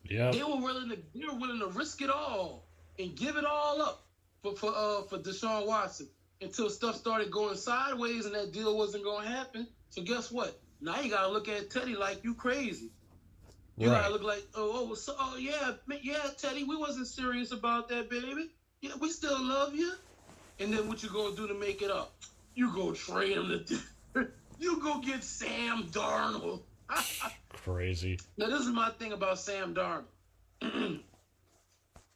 Yeah. 0.04 0.32
They 0.32 0.44
were 0.44 0.62
willing 0.62 0.90
to 0.90 0.98
they 1.14 1.26
were 1.26 1.40
willing 1.40 1.60
to 1.60 1.68
risk 1.68 2.02
it 2.02 2.10
all 2.10 2.68
and 2.98 3.16
give 3.16 3.36
it 3.36 3.46
all 3.46 3.82
up 3.82 4.06
for 4.44 4.56
for 4.56 4.74
uh 4.74 5.02
for 5.04 5.18
Deshaun 5.18 5.68
Watson 5.68 6.08
until 6.42 6.70
stuff 6.70 6.96
started 6.96 7.32
going 7.32 7.58
sideways 7.58 8.26
and 8.26 8.34
that 8.36 8.54
deal 8.54 8.78
wasn't 8.78 9.04
gonna 9.04 9.28
happen. 9.28 9.68
So 9.90 10.04
guess 10.04 10.32
what? 10.32 10.61
Now 10.82 11.00
you 11.00 11.10
gotta 11.10 11.32
look 11.32 11.48
at 11.48 11.70
Teddy 11.70 11.96
like 11.96 12.24
you 12.24 12.34
crazy. 12.34 12.90
You 13.78 13.90
Right. 13.90 14.02
gotta 14.02 14.14
look 14.14 14.24
like 14.24 14.44
oh 14.56 14.90
oh 14.92 14.94
so, 14.96 15.16
oh 15.18 15.38
yeah 15.38 15.74
yeah 16.04 16.20
Teddy 16.38 16.64
we 16.66 16.76
wasn't 16.76 17.08
serious 17.08 17.52
about 17.52 17.88
that 17.90 18.10
baby 18.10 18.50
yeah 18.82 18.92
we 19.00 19.10
still 19.10 19.42
love 19.42 19.74
you 19.76 19.94
and 20.60 20.72
then 20.74 20.88
what 20.88 21.02
you 21.02 21.10
gonna 21.10 21.36
do 21.36 21.48
to 21.48 21.54
make 21.54 21.82
it 21.82 21.90
up 21.90 22.14
you 22.54 22.72
go 22.76 22.92
trade 22.94 23.38
him 23.38 23.64
to 23.66 24.28
you 24.60 24.80
go 24.82 25.00
get 25.00 25.24
Sam 25.24 25.84
Darnold 25.86 26.62
Crazy. 27.54 28.20
now 28.38 28.48
this 28.48 28.62
is 28.62 28.68
my 28.68 28.90
thing 29.00 29.14
about 29.14 29.40
Sam 29.40 29.74
Darnold. 29.74 30.06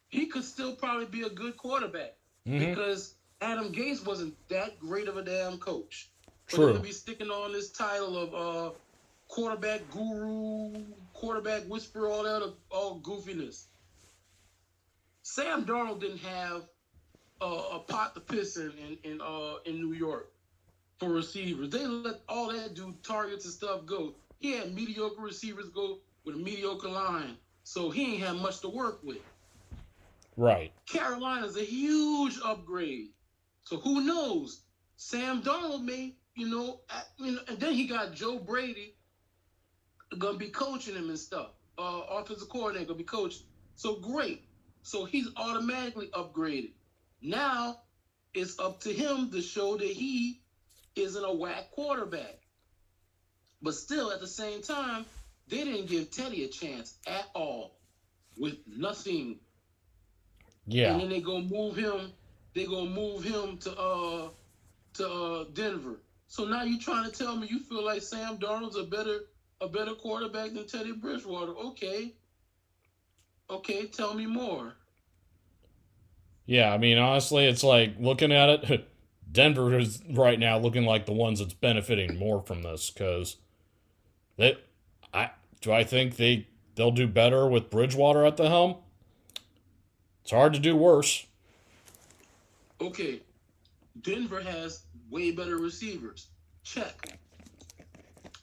he 0.10 0.26
could 0.28 0.44
still 0.44 0.76
probably 0.76 1.06
be 1.06 1.24
a 1.24 1.30
good 1.30 1.58
quarterback 1.58 2.16
Mhm. 2.48 2.60
because 2.60 3.16
Adam 3.42 3.72
Gase 3.74 4.06
wasn't 4.06 4.36
that 4.50 4.78
great 4.80 5.08
of 5.08 5.18
a 5.18 5.24
damn 5.24 5.58
coach. 5.58 6.10
True. 6.48 6.68
them 6.68 6.76
to 6.78 6.82
be 6.82 6.92
sticking 6.92 7.30
on 7.30 7.52
this 7.52 7.72
title 7.72 8.18
of 8.18 8.34
uh, 8.34 8.74
quarterback 9.28 9.82
guru, 9.92 10.84
quarterback 11.14 11.64
whisperer, 11.64 12.10
all 12.10 12.24
that 12.24 12.54
all 12.70 13.00
goofiness. 13.02 13.66
Sam 15.24 15.66
Darnold 15.66 16.02
didn't 16.02 16.20
have 16.20 16.64
uh, 17.42 17.64
a 17.74 17.80
pot 17.80 18.14
to 18.16 18.22
piss 18.22 18.58
in 18.58 18.72
in 18.78 19.12
in, 19.12 19.22
uh, 19.22 19.56
in 19.66 19.76
New 19.76 19.94
York 19.94 20.32
for 21.00 21.10
receivers. 21.10 21.70
They 21.70 21.86
let 21.86 22.22
all 22.30 22.52
that 22.52 22.76
do 22.76 22.96
targets 23.04 23.46
and 23.46 23.54
stuff 23.54 23.86
go. 23.86 24.14
He 24.40 24.52
had 24.52 24.74
mediocre 24.74 25.22
receivers 25.22 25.70
go 25.70 26.00
with 26.26 26.36
a 26.36 26.40
mediocre 26.40 26.90
line, 26.90 27.38
so 27.64 27.90
he 27.90 28.16
ain't 28.16 28.24
had 28.24 28.36
much 28.36 28.60
to 28.62 28.70
work 28.70 29.00
with. 29.04 29.20
Right. 30.38 30.74
Carolina's 30.86 31.58
a 31.58 31.64
huge 31.64 32.38
upgrade. 32.44 33.10
So 33.64 33.78
who 33.78 34.02
knows? 34.02 34.62
Sam 34.98 35.42
Darnold 35.42 35.84
may, 35.84 36.14
you 36.36 36.48
know, 36.50 36.82
at- 36.90 37.08
you 37.18 37.34
know, 37.34 37.42
and 37.48 37.60
then 37.60 37.74
he 37.74 37.86
got 37.86 38.14
Joe 38.14 38.40
Brady 38.40 38.96
gonna 40.18 40.38
be 40.38 40.50
coaching 40.50 40.96
him 40.96 41.10
and 41.10 41.20
stuff. 41.20 41.52
Uh, 41.78 42.02
offensive 42.10 42.50
coordinator 42.50 42.86
gonna 42.88 42.98
be 42.98 43.04
coaching. 43.04 43.44
So 43.76 43.96
great. 43.96 44.42
So 44.84 45.06
he's 45.06 45.30
automatically 45.38 46.08
upgraded. 46.14 46.72
Now 47.22 47.78
it's 48.34 48.60
up 48.60 48.80
to 48.82 48.94
him 48.94 49.30
to 49.32 49.42
show 49.42 49.78
that 49.78 49.88
he 49.88 50.40
isn't 50.96 51.24
a 51.24 51.34
whack 51.34 51.72
quarterback. 51.72 52.40
But 53.62 53.76
still, 53.76 54.12
at 54.12 54.20
the 54.20 54.28
same 54.28 54.62
time, 54.62 55.06
they 55.48 55.64
didn't 55.64 55.88
give 55.88 56.12
Teddy 56.12 56.44
a 56.44 56.48
chance 56.48 56.94
at 57.08 57.28
all 57.34 57.74
with 58.38 58.58
nothing 58.66 59.40
Yeah. 60.68 60.92
and 60.92 61.00
then 61.00 61.10
they 61.10 61.22
gonna 61.22 61.46
move 61.46 61.76
him. 61.76 62.14
They 62.54 62.66
gonna 62.66 62.90
move 62.90 63.24
him 63.24 63.58
to 63.60 63.76
uh 63.78 64.30
to 64.96 65.10
uh 65.10 65.44
Denver. 65.54 66.00
So 66.28 66.46
now 66.46 66.64
you're 66.64 66.80
trying 66.80 67.10
to 67.10 67.18
tell 67.18 67.36
me 67.36 67.48
you 67.50 67.60
feel 67.60 67.86
like 67.86 68.02
Sam 68.02 68.38
Darnold's 68.38 68.78
a 68.78 68.84
better 68.84 69.26
a 69.62 69.68
better 69.68 69.94
quarterback 69.94 70.54
than 70.54 70.68
Teddy 70.68 70.92
Bridgewater? 70.92 71.54
Okay. 71.54 72.14
Okay, 73.50 73.86
tell 73.88 74.14
me 74.14 74.26
more. 74.26 74.74
Yeah, 76.46 76.74
I 76.74 76.78
mean, 76.78 76.98
honestly, 76.98 77.46
it's 77.46 77.64
like 77.64 77.96
looking 78.00 78.32
at 78.32 78.50
it. 78.50 78.90
Denver 79.32 79.78
is 79.78 80.02
right 80.10 80.40
now 80.40 80.58
looking 80.58 80.86
like 80.86 81.06
the 81.06 81.12
ones 81.12 81.40
that's 81.40 81.54
benefiting 81.54 82.18
more 82.18 82.42
from 82.42 82.64
this 82.64 82.90
because 82.90 83.38
that 84.38 84.58
I 85.14 85.32
do 85.62 85.72
I 85.72 85.84
think 85.84 86.16
they 86.16 86.48
they'll 86.76 86.92
do 86.92 87.08
better 87.08 87.48
with 87.48 87.70
Bridgewater 87.70 88.26
at 88.26 88.38
the 88.38 88.50
helm. 88.50 88.78
It's 90.22 90.32
hard 90.32 90.54
to 90.54 90.60
do 90.60 90.76
worse. 90.76 91.26
Okay, 92.80 93.22
Denver 94.02 94.42
has 94.42 94.85
way 95.10 95.32
better 95.32 95.58
receivers. 95.58 96.28
Check. 96.64 97.18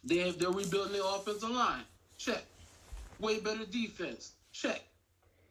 They 0.05 0.19
have 0.19 0.39
they're 0.39 0.51
rebuilding 0.51 0.93
their 0.93 1.03
offensive 1.05 1.51
line. 1.51 1.83
Check. 2.19 2.45
Way 3.21 3.41
better 3.41 3.65
defense. 3.65 4.33
Check. 4.53 4.83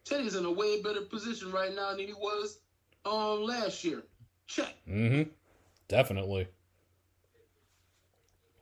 Teddy's 0.04 0.36
in 0.36 0.46
a 0.46 0.52
way 0.52 0.82
better 0.82 1.02
position 1.02 1.52
right 1.52 1.74
now 1.76 1.92
than 1.92 2.08
he 2.08 2.14
was 2.14 2.60
um 3.06 3.44
last 3.44 3.84
year. 3.84 4.04
Check. 4.48 4.74
Mm-hmm. 4.88 5.30
Definitely. 5.88 6.48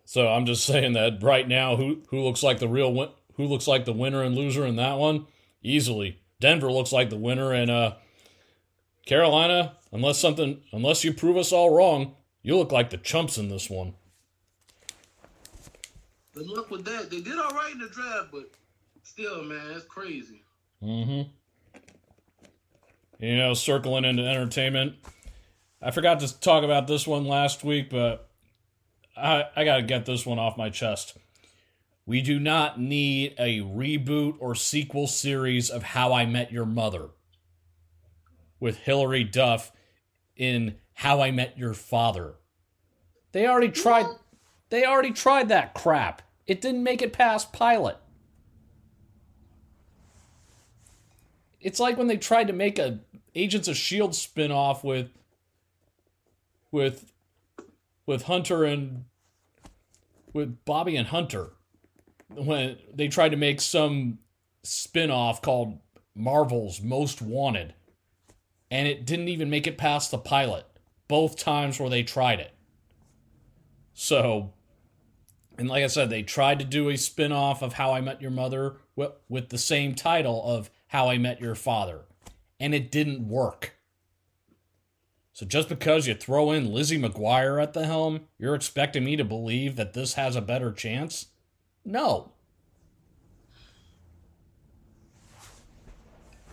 So 0.05 0.27
I'm 0.27 0.45
just 0.45 0.65
saying 0.65 0.93
that 0.93 1.21
right 1.21 1.47
now, 1.47 1.75
who 1.75 2.01
who 2.09 2.21
looks 2.21 2.43
like 2.43 2.59
the 2.59 2.67
real 2.67 2.93
win- 2.93 3.11
who 3.35 3.45
looks 3.45 3.67
like 3.67 3.85
the 3.85 3.93
winner 3.93 4.21
and 4.21 4.35
loser 4.35 4.65
in 4.65 4.75
that 4.77 4.97
one? 4.97 5.27
Easily, 5.61 6.19
Denver 6.39 6.71
looks 6.71 6.91
like 6.91 7.09
the 7.09 7.17
winner, 7.17 7.53
and 7.53 7.69
uh, 7.69 7.95
Carolina, 9.05 9.75
unless 9.91 10.17
something, 10.17 10.61
unless 10.71 11.03
you 11.03 11.13
prove 11.13 11.37
us 11.37 11.51
all 11.51 11.75
wrong, 11.75 12.15
you 12.41 12.57
look 12.57 12.71
like 12.71 12.89
the 12.89 12.97
chumps 12.97 13.37
in 13.37 13.49
this 13.49 13.69
one. 13.69 13.93
Good 16.33 16.47
luck 16.47 16.71
with 16.71 16.85
that. 16.85 17.09
They 17.09 17.21
did 17.21 17.37
all 17.37 17.51
right 17.51 17.73
in 17.73 17.79
the 17.79 17.89
draft, 17.89 18.27
but 18.31 18.51
still, 19.03 19.43
man, 19.43 19.71
it's 19.71 19.85
crazy. 19.85 20.43
Mm-hmm. 20.81 21.29
You 23.19 23.37
know, 23.37 23.53
circling 23.53 24.05
into 24.05 24.23
entertainment. 24.23 24.95
I 25.81 25.91
forgot 25.91 26.21
to 26.21 26.39
talk 26.39 26.63
about 26.63 26.87
this 26.87 27.05
one 27.05 27.25
last 27.25 27.63
week, 27.63 27.89
but 27.89 28.29
I 29.17 29.45
I 29.55 29.65
gotta 29.65 29.83
get 29.83 30.05
this 30.05 30.25
one 30.25 30.39
off 30.39 30.57
my 30.57 30.69
chest. 30.69 31.17
We 32.05 32.21
do 32.21 32.39
not 32.39 32.79
need 32.79 33.35
a 33.37 33.59
reboot 33.59 34.35
or 34.39 34.55
sequel 34.55 35.07
series 35.07 35.69
of 35.69 35.83
How 35.83 36.13
I 36.13 36.25
Met 36.25 36.51
Your 36.51 36.65
Mother 36.65 37.09
with 38.59 38.77
Hilary 38.77 39.23
Duff 39.23 39.71
in 40.35 40.77
How 40.99 41.21
I 41.21 41.31
Met 41.31 41.57
Your 41.57 41.73
Father. 41.73 42.33
They 43.31 43.47
already 43.47 43.69
tried 43.69 44.05
they 44.69 44.83
already 44.83 45.11
tried 45.11 45.47
that 45.47 45.73
crap. 45.73 46.21
It 46.45 46.59
didn't 46.59 46.83
make 46.83 47.01
it 47.01 47.13
past 47.13 47.53
pilot. 47.53 47.95
It's 51.61 51.79
like 51.79 51.97
when 51.97 52.07
they 52.07 52.17
tried 52.17 52.47
to 52.47 52.53
make 52.53 52.77
a 52.77 52.99
Agents 53.33 53.69
of 53.69 53.77
Shield 53.77 54.13
spin-off 54.13 54.83
with 54.83 55.07
with 56.69 57.13
with 58.05 58.23
Hunter 58.23 58.65
and 58.65 59.05
with 60.33 60.65
Bobby 60.65 60.97
and 60.97 61.07
Hunter 61.07 61.51
when 62.27 62.75
they 62.93 63.07
tried 63.07 63.29
to 63.29 63.37
make 63.37 63.61
some 63.61 64.19
spin-off 64.63 65.41
called 65.41 65.79
Marvel's 66.13 66.81
Most 66.81 67.21
Wanted 67.21 67.73
and 68.69 68.85
it 68.85 69.05
didn't 69.05 69.29
even 69.29 69.49
make 69.49 69.65
it 69.65 69.77
past 69.77 70.11
the 70.11 70.17
pilot 70.17 70.65
both 71.09 71.35
times 71.35 71.77
where 71.77 71.89
they 71.89 72.03
tried 72.03 72.39
it. 72.39 72.53
So 73.93 74.53
and 75.57 75.67
like 75.67 75.83
I 75.83 75.87
said 75.87 76.09
they 76.09 76.23
tried 76.23 76.59
to 76.59 76.65
do 76.65 76.87
a 76.87 76.95
spin-off 76.95 77.61
of 77.61 77.73
How 77.73 77.91
I 77.91 77.99
Met 77.99 78.21
Your 78.21 78.31
Mother 78.31 78.77
with, 78.95 79.11
with 79.27 79.49
the 79.49 79.57
same 79.57 79.93
title 79.93 80.41
of 80.45 80.69
How 80.87 81.09
I 81.09 81.17
Met 81.17 81.41
Your 81.41 81.55
Father 81.55 82.05
and 82.61 82.73
it 82.73 82.89
didn't 82.89 83.27
work. 83.27 83.75
So 85.33 85.45
just 85.45 85.69
because 85.69 86.07
you 86.07 86.15
throw 86.15 86.51
in 86.51 86.73
Lizzie 86.73 86.99
McGuire 86.99 87.61
at 87.61 87.73
the 87.73 87.85
helm, 87.85 88.21
you're 88.37 88.55
expecting 88.55 89.03
me 89.03 89.15
to 89.15 89.23
believe 89.23 89.77
that 89.77 89.93
this 89.93 90.15
has 90.15 90.35
a 90.35 90.41
better 90.41 90.71
chance? 90.71 91.27
No. 91.85 92.33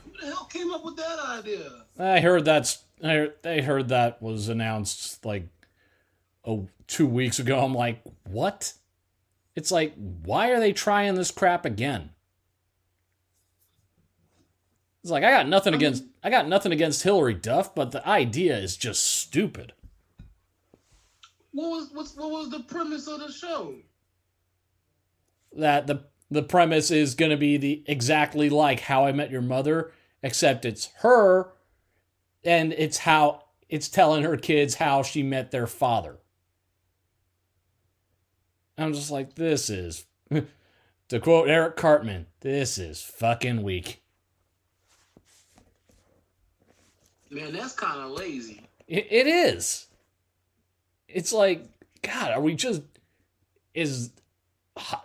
Who 0.04 0.12
the 0.20 0.26
hell 0.26 0.44
came 0.44 0.72
up 0.72 0.84
with 0.84 0.96
that 0.96 1.18
idea? 1.18 1.84
I 1.98 2.20
heard 2.20 2.44
that's 2.44 2.84
I 3.02 3.08
heard, 3.08 3.34
they 3.42 3.62
heard 3.62 3.88
that 3.88 4.22
was 4.22 4.48
announced 4.48 5.24
like 5.24 5.48
oh 6.44 6.68
two 6.86 7.06
weeks 7.06 7.38
ago. 7.38 7.60
I'm 7.64 7.74
like, 7.74 8.02
what? 8.24 8.72
It's 9.54 9.70
like, 9.70 9.94
why 9.96 10.50
are 10.50 10.60
they 10.60 10.72
trying 10.72 11.14
this 11.14 11.30
crap 11.30 11.64
again? 11.64 12.10
It's 15.02 15.10
like 15.10 15.24
I 15.24 15.30
got 15.30 15.48
nothing 15.48 15.72
um, 15.72 15.78
against 15.78 16.04
I 16.24 16.30
got 16.30 16.48
nothing 16.48 16.72
against 16.72 17.02
Hilary 17.02 17.34
Duff, 17.34 17.74
but 17.74 17.92
the 17.92 18.06
idea 18.06 18.56
is 18.56 18.76
just 18.76 19.04
stupid. 19.04 19.72
What 21.52 21.70
was 21.70 21.90
what's, 21.92 22.16
what 22.16 22.30
was 22.30 22.50
the 22.50 22.60
premise 22.60 23.06
of 23.06 23.20
the 23.20 23.30
show? 23.30 23.76
That 25.52 25.86
the 25.86 26.04
the 26.30 26.42
premise 26.42 26.90
is 26.90 27.14
going 27.14 27.30
to 27.30 27.36
be 27.36 27.56
the 27.56 27.84
exactly 27.86 28.50
like 28.50 28.80
How 28.80 29.06
I 29.06 29.12
Met 29.12 29.30
Your 29.30 29.42
Mother, 29.42 29.92
except 30.22 30.64
it's 30.64 30.90
her, 30.98 31.52
and 32.46 32.72
it's 32.72 32.98
how 32.98 33.42
it's 33.68 33.88
telling 33.88 34.22
her 34.22 34.36
kids 34.36 34.76
how 34.76 35.02
she 35.02 35.22
met 35.22 35.50
their 35.50 35.66
father. 35.66 36.16
I'm 38.78 38.92
just 38.92 39.10
like, 39.10 39.34
this 39.34 39.68
is, 39.68 40.06
to 41.08 41.20
quote 41.20 41.48
Eric 41.48 41.76
Cartman, 41.76 42.26
this 42.40 42.78
is 42.78 43.02
fucking 43.02 43.62
weak. 43.62 44.02
Man, 47.30 47.52
that's 47.52 47.74
kind 47.74 48.00
of 48.00 48.12
lazy. 48.12 48.62
It, 48.86 49.08
it 49.10 49.26
is. 49.26 49.86
It's 51.08 51.32
like, 51.32 51.66
God, 52.02 52.30
are 52.30 52.40
we 52.40 52.54
just, 52.54 52.82
is 53.74 54.10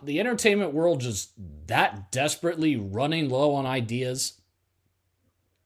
the 0.03 0.19
entertainment 0.19 0.73
world 0.73 0.99
just 0.99 1.31
that 1.67 2.11
desperately 2.11 2.75
running 2.75 3.29
low 3.29 3.55
on 3.55 3.65
ideas 3.65 4.40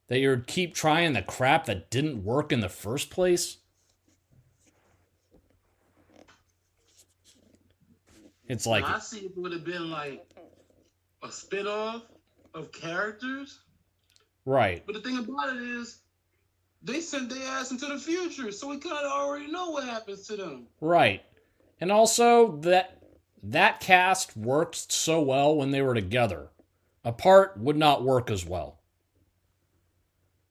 that 0.07 0.19
you 0.19 0.30
would 0.30 0.48
keep 0.48 0.76
trying 0.76 1.14
the 1.14 1.22
crap 1.22 1.65
that 1.65 1.90
didn't 1.90 2.23
work 2.23 2.52
in 2.52 2.60
the 2.60 2.69
first 2.69 3.10
place? 3.10 3.57
It's 8.48 8.68
like 8.68 8.84
I 8.84 8.99
see 8.99 9.22
it 9.22 9.38
would 9.38 9.52
have 9.52 9.65
been 9.65 9.90
like 9.90 10.23
a 11.23 11.32
spin-off 11.32 12.03
of 12.53 12.72
characters. 12.72 13.60
right. 14.45 14.84
But 14.86 14.95
the 14.95 15.02
thing 15.02 15.18
about 15.18 15.56
it 15.56 15.64
is, 15.64 15.99
they 16.84 17.02
sent 17.02 17.30
their 17.30 17.44
ass 17.48 17.72
into 17.72 17.88
the 17.88 17.98
future, 17.98 18.52
so 18.52 18.68
we 18.68 18.77
kind 18.77 18.95
of 18.95 19.11
already 19.11 19.52
know 19.52 19.72
what 19.72 19.84
happens 19.84 20.27
to 20.27 20.36
them. 20.36 20.68
Right. 20.80 21.23
And 21.82 21.91
also 21.91 22.57
that 22.57 23.02
that 23.41 23.80
cast 23.80 24.38
worked 24.38 24.91
so 24.91 25.22
well 25.22 25.56
when 25.56 25.72
they 25.72 25.82
were 25.82 25.95
together. 25.95 26.49
Apart 27.03 27.57
would 27.57 27.77
not 27.77 28.03
work 28.03 28.30
as 28.32 28.45
well. 28.45 28.74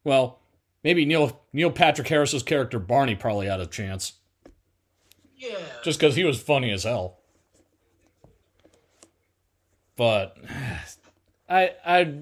Well, 0.05 0.39
maybe 0.83 1.05
Neil 1.05 1.41
Neil 1.53 1.71
Patrick 1.71 2.09
Harris's 2.09 2.43
character 2.43 2.79
Barney 2.79 3.15
probably 3.15 3.47
had 3.47 3.61
a 3.61 3.67
chance. 3.67 4.15
Yeah. 5.37 5.59
Just 5.83 5.99
because 5.99 6.15
he 6.15 6.25
was 6.25 6.41
funny 6.41 6.71
as 6.71 6.85
hell. 6.85 7.19
But 9.97 10.37
I 11.49 11.73
I 11.85 12.15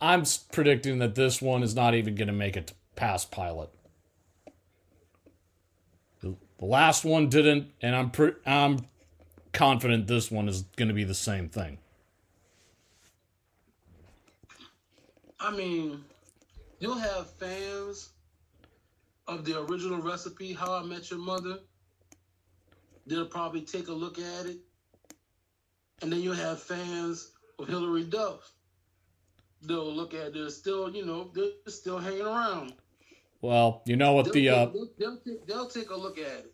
I'm 0.00 0.24
predicting 0.52 0.98
that 0.98 1.14
this 1.14 1.40
one 1.40 1.62
is 1.62 1.74
not 1.74 1.94
even 1.94 2.14
going 2.14 2.28
to 2.28 2.32
make 2.32 2.56
it 2.56 2.72
past 2.96 3.30
pilot. 3.30 3.70
The, 6.20 6.36
the 6.58 6.66
last 6.66 7.04
one 7.04 7.28
didn't, 7.28 7.70
and 7.80 7.94
I'm 7.94 8.10
pre- 8.10 8.34
I'm 8.44 8.80
confident 9.52 10.06
this 10.08 10.30
one 10.30 10.48
is 10.48 10.62
going 10.76 10.88
to 10.88 10.94
be 10.94 11.04
the 11.04 11.14
same 11.14 11.48
thing. 11.48 11.78
I 15.38 15.50
mean, 15.50 16.04
you'll 16.82 16.98
have 16.98 17.30
fans 17.30 18.10
of 19.28 19.44
the 19.44 19.60
original 19.60 20.02
recipe, 20.02 20.52
How 20.52 20.74
I 20.74 20.82
Met 20.82 21.10
Your 21.10 21.20
Mother. 21.20 21.60
They'll 23.06 23.26
probably 23.26 23.60
take 23.60 23.86
a 23.86 23.92
look 23.92 24.18
at 24.18 24.46
it. 24.46 24.56
And 26.02 26.12
then 26.12 26.20
you'll 26.20 26.34
have 26.34 26.60
fans 26.60 27.30
of 27.60 27.68
Hilary 27.68 28.02
Duff. 28.02 28.50
They'll 29.62 29.94
look 29.94 30.12
at 30.12 30.26
it. 30.26 30.34
They're 30.34 30.50
still, 30.50 30.90
you 30.90 31.06
know, 31.06 31.30
they're 31.32 31.72
still 31.72 31.98
hanging 31.98 32.22
around. 32.22 32.72
Well, 33.40 33.82
you 33.86 33.94
know 33.94 34.14
what 34.14 34.24
They'll, 34.24 34.32
the 34.32 34.48
uh, 34.48 34.66
they'll, 34.66 34.88
they'll, 34.98 35.16
take, 35.18 35.46
they'll 35.46 35.68
take 35.68 35.90
a 35.90 35.96
look 35.96 36.18
at 36.18 36.24
it. 36.24 36.52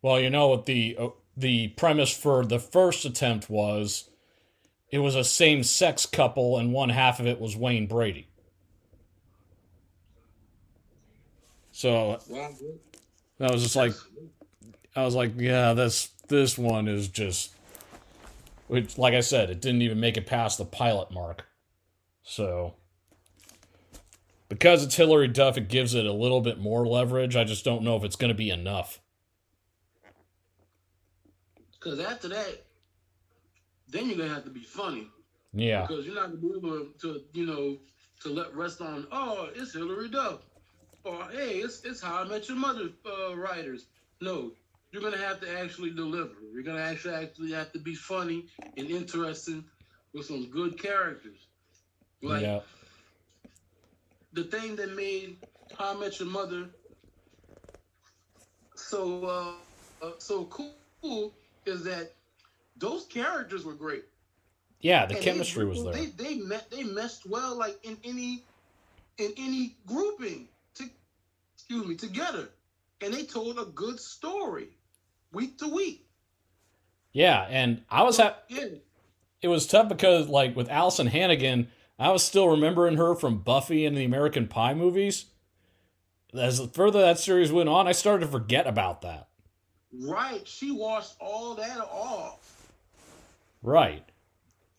Well, 0.00 0.20
you 0.20 0.30
know 0.30 0.46
what 0.46 0.66
the 0.66 0.96
uh, 0.96 1.08
the 1.36 1.68
premise 1.68 2.16
for 2.16 2.44
the 2.44 2.60
first 2.60 3.04
attempt 3.04 3.50
was. 3.50 4.08
It 4.90 4.98
was 4.98 5.14
a 5.14 5.22
same-sex 5.22 6.06
couple, 6.06 6.58
and 6.58 6.72
one 6.72 6.88
half 6.88 7.20
of 7.20 7.26
it 7.26 7.40
was 7.40 7.56
Wayne 7.56 7.86
Brady. 7.86 8.29
So 11.80 12.18
I 13.40 13.50
was 13.50 13.62
just 13.62 13.74
like, 13.74 13.94
I 14.94 15.02
was 15.02 15.14
like, 15.14 15.32
yeah, 15.38 15.72
this 15.72 16.10
this 16.28 16.58
one 16.58 16.86
is 16.88 17.08
just, 17.08 17.54
which, 18.66 18.98
like 18.98 19.14
I 19.14 19.20
said, 19.20 19.48
it 19.48 19.62
didn't 19.62 19.80
even 19.80 19.98
make 19.98 20.18
it 20.18 20.26
past 20.26 20.58
the 20.58 20.66
pilot 20.66 21.10
mark. 21.10 21.46
So 22.22 22.74
because 24.50 24.84
it's 24.84 24.94
Hilary 24.94 25.28
Duff, 25.28 25.56
it 25.56 25.68
gives 25.68 25.94
it 25.94 26.04
a 26.04 26.12
little 26.12 26.42
bit 26.42 26.58
more 26.58 26.86
leverage. 26.86 27.34
I 27.34 27.44
just 27.44 27.64
don't 27.64 27.82
know 27.82 27.96
if 27.96 28.04
it's 28.04 28.16
going 28.16 28.28
to 28.28 28.34
be 28.34 28.50
enough. 28.50 29.00
Because 31.72 31.98
after 31.98 32.28
that, 32.28 32.66
then 33.88 34.06
you're 34.06 34.18
gonna 34.18 34.34
have 34.34 34.44
to 34.44 34.50
be 34.50 34.64
funny. 34.64 35.08
Yeah. 35.54 35.86
Because 35.86 36.04
you're 36.04 36.14
not 36.14 36.26
gonna 36.26 36.42
be 36.42 36.52
able 36.58 36.88
to, 37.00 37.22
you 37.32 37.46
know, 37.46 37.78
to 38.20 38.28
let 38.28 38.54
rest 38.54 38.82
on. 38.82 39.06
Oh, 39.10 39.48
it's 39.54 39.72
Hilary 39.72 40.10
Duff, 40.10 40.40
or 41.04 41.24
hey, 41.32 41.58
it's 41.58 41.82
it's 41.84 42.00
How 42.00 42.22
I 42.22 42.24
Met 42.24 42.48
Your 42.48 42.58
Mother 42.58 42.90
uh, 43.06 43.36
writers. 43.36 43.86
No, 44.20 44.52
you're 44.92 45.02
gonna 45.02 45.18
have 45.18 45.40
to 45.40 45.60
actually 45.60 45.90
deliver. 45.90 46.34
You're 46.52 46.62
gonna 46.62 46.80
actually 46.80 47.14
actually 47.14 47.52
have 47.52 47.72
to 47.72 47.78
be 47.78 47.94
funny 47.94 48.46
and 48.76 48.90
interesting 48.90 49.64
with 50.14 50.26
some 50.26 50.50
good 50.50 50.78
characters. 50.80 51.46
Like 52.22 52.42
yeah. 52.42 52.60
the 54.32 54.44
thing 54.44 54.76
that 54.76 54.94
made 54.94 55.36
How 55.78 55.96
I 55.96 56.00
Met 56.00 56.18
Your 56.20 56.28
Mother 56.28 56.68
so 58.76 59.24
uh, 59.24 60.06
uh, 60.06 60.12
so 60.18 60.44
cool 60.46 61.32
is 61.66 61.84
that 61.84 62.12
those 62.76 63.06
characters 63.06 63.64
were 63.64 63.74
great. 63.74 64.04
Yeah, 64.80 65.06
the 65.06 65.16
And 65.16 65.24
chemistry 65.24 65.64
they, 65.64 65.70
was 65.70 65.84
there. 65.84 65.92
They 65.92 66.06
they 66.06 66.34
met 66.36 66.70
they 66.70 66.82
meshed 66.82 67.26
well 67.26 67.56
like 67.56 67.78
in 67.84 67.96
any 68.04 68.42
in 69.18 69.32
any 69.36 69.76
grouping 69.86 70.48
excuse 71.70 71.86
me 71.86 71.94
together, 71.94 72.48
and 73.00 73.14
they 73.14 73.22
told 73.22 73.56
a 73.56 73.64
good 73.66 74.00
story 74.00 74.70
week 75.32 75.56
to 75.58 75.68
week. 75.68 76.04
Yeah, 77.12 77.46
and 77.48 77.82
I 77.88 78.02
was 78.02 78.16
ha- 78.16 78.38
Yeah, 78.48 78.66
it 79.40 79.46
was 79.46 79.68
tough 79.68 79.88
because 79.88 80.28
like 80.28 80.56
with 80.56 80.68
Alyson 80.68 81.06
Hannigan, 81.06 81.68
I 81.96 82.10
was 82.10 82.24
still 82.24 82.48
remembering 82.48 82.96
her 82.96 83.14
from 83.14 83.38
Buffy 83.38 83.86
and 83.86 83.96
the 83.96 84.04
American 84.04 84.48
Pie 84.48 84.74
movies. 84.74 85.26
As 86.34 86.60
further 86.72 87.00
that 87.02 87.20
series 87.20 87.52
went 87.52 87.68
on, 87.68 87.86
I 87.86 87.92
started 87.92 88.26
to 88.26 88.32
forget 88.32 88.66
about 88.66 89.02
that. 89.02 89.28
right. 90.02 90.46
She 90.46 90.72
washed 90.72 91.14
all 91.20 91.54
that 91.54 91.78
off. 91.78 92.68
Right. 93.62 94.04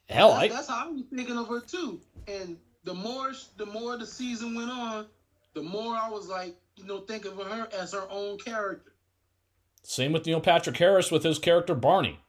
Hell, 0.09 0.31
that's, 0.31 0.43
I 0.43 0.47
that's 0.49 0.67
how 0.67 0.87
I 0.87 0.91
was 0.91 1.03
thinking 1.13 1.37
of 1.37 1.47
her 1.47 1.61
too. 1.61 2.01
And 2.27 2.57
the 2.83 2.93
more 2.93 3.31
the 3.55 3.65
more 3.65 3.97
the 3.97 4.05
season 4.05 4.55
went 4.55 4.71
on, 4.71 5.05
the 5.53 5.63
more 5.63 5.95
I 5.95 6.09
was 6.09 6.27
like, 6.27 6.55
you 6.81 6.87
know, 6.87 6.99
thinking 6.99 7.31
of 7.31 7.47
her 7.47 7.69
as 7.77 7.93
her 7.93 8.07
own 8.09 8.37
character. 8.37 8.91
same 9.83 10.11
with 10.11 10.25
Neil 10.25 10.41
Patrick 10.41 10.77
Harris 10.77 11.11
with 11.11 11.23
his 11.23 11.39
character 11.39 11.75
Barney. 11.75 12.19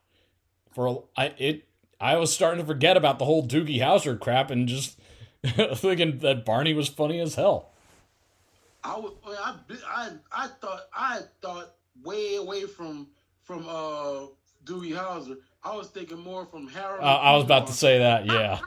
For 0.73 1.03
I 1.17 1.33
it 1.37 1.67
I 1.99 2.17
was 2.17 2.33
starting 2.33 2.59
to 2.59 2.65
forget 2.65 2.97
about 2.97 3.19
the 3.19 3.25
whole 3.25 3.45
Doogie 3.45 3.79
Howser 3.79 4.19
crap 4.19 4.51
and 4.51 4.67
just 4.67 4.97
thinking 5.45 6.19
that 6.19 6.45
Barney 6.45 6.73
was 6.73 6.87
funny 6.89 7.19
as 7.19 7.35
hell. 7.35 7.69
I 8.83 8.99
would, 8.99 9.13
I, 9.25 9.55
I, 9.87 10.09
I 10.31 10.47
thought, 10.59 10.81
I 10.93 11.21
thought 11.41 11.75
way 12.03 12.35
away 12.35 12.63
from 12.65 13.07
from 13.43 13.65
uh 13.67 14.27
Doogie 14.65 14.95
Howser. 14.95 15.37
I 15.63 15.75
was 15.75 15.87
thinking 15.87 16.19
more 16.19 16.45
from 16.45 16.67
Harold. 16.67 17.01
Uh, 17.01 17.05
I 17.05 17.35
was 17.35 17.45
about 17.45 17.67
to 17.67 17.73
say 17.73 17.99
that, 17.99 18.25
yeah. 18.25 18.59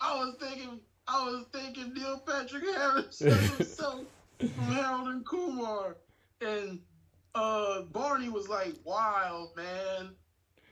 I 0.00 0.18
was 0.18 0.36
thinking, 0.40 0.80
I 1.08 1.24
was 1.24 1.46
thinking 1.52 1.94
Neil 1.94 2.22
Patrick 2.26 2.64
Harris. 2.64 3.16
so 3.76 4.04
from 4.38 4.64
Harold 4.66 5.08
and 5.08 5.26
Kumar, 5.26 5.96
and 6.40 6.80
uh 7.34 7.82
Barney 7.82 8.28
was 8.28 8.48
like 8.48 8.74
wild 8.84 9.56
man. 9.56 10.10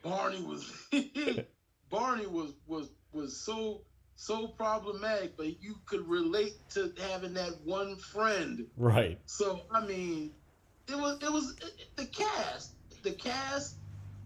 Barney 0.03 0.41
was 0.41 0.71
Barney 1.89 2.27
was 2.27 2.53
was 2.67 2.89
was 3.11 3.35
so 3.35 3.81
so 4.15 4.47
problematic, 4.47 5.35
but 5.37 5.61
you 5.61 5.75
could 5.85 6.07
relate 6.07 6.53
to 6.71 6.93
having 7.09 7.33
that 7.33 7.59
one 7.63 7.97
friend. 7.97 8.67
right. 8.77 9.19
So 9.25 9.61
I 9.71 9.85
mean, 9.85 10.31
it 10.87 10.97
was 10.97 11.21
it 11.21 11.31
was 11.31 11.55
the 11.95 12.05
cast. 12.05 12.73
The 13.01 13.11
cast 13.11 13.77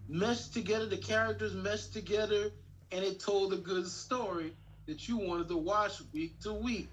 meshed 0.08 0.52
together. 0.52 0.86
The 0.86 0.98
characters 0.98 1.54
meshed 1.54 1.94
together, 1.94 2.52
and 2.90 3.04
it 3.04 3.18
told 3.18 3.54
a 3.54 3.56
good 3.56 3.86
story 3.86 4.52
that 4.86 5.08
you 5.08 5.16
wanted 5.16 5.48
to 5.48 5.56
watch 5.56 6.02
week 6.12 6.40
to 6.40 6.52
week. 6.52 6.88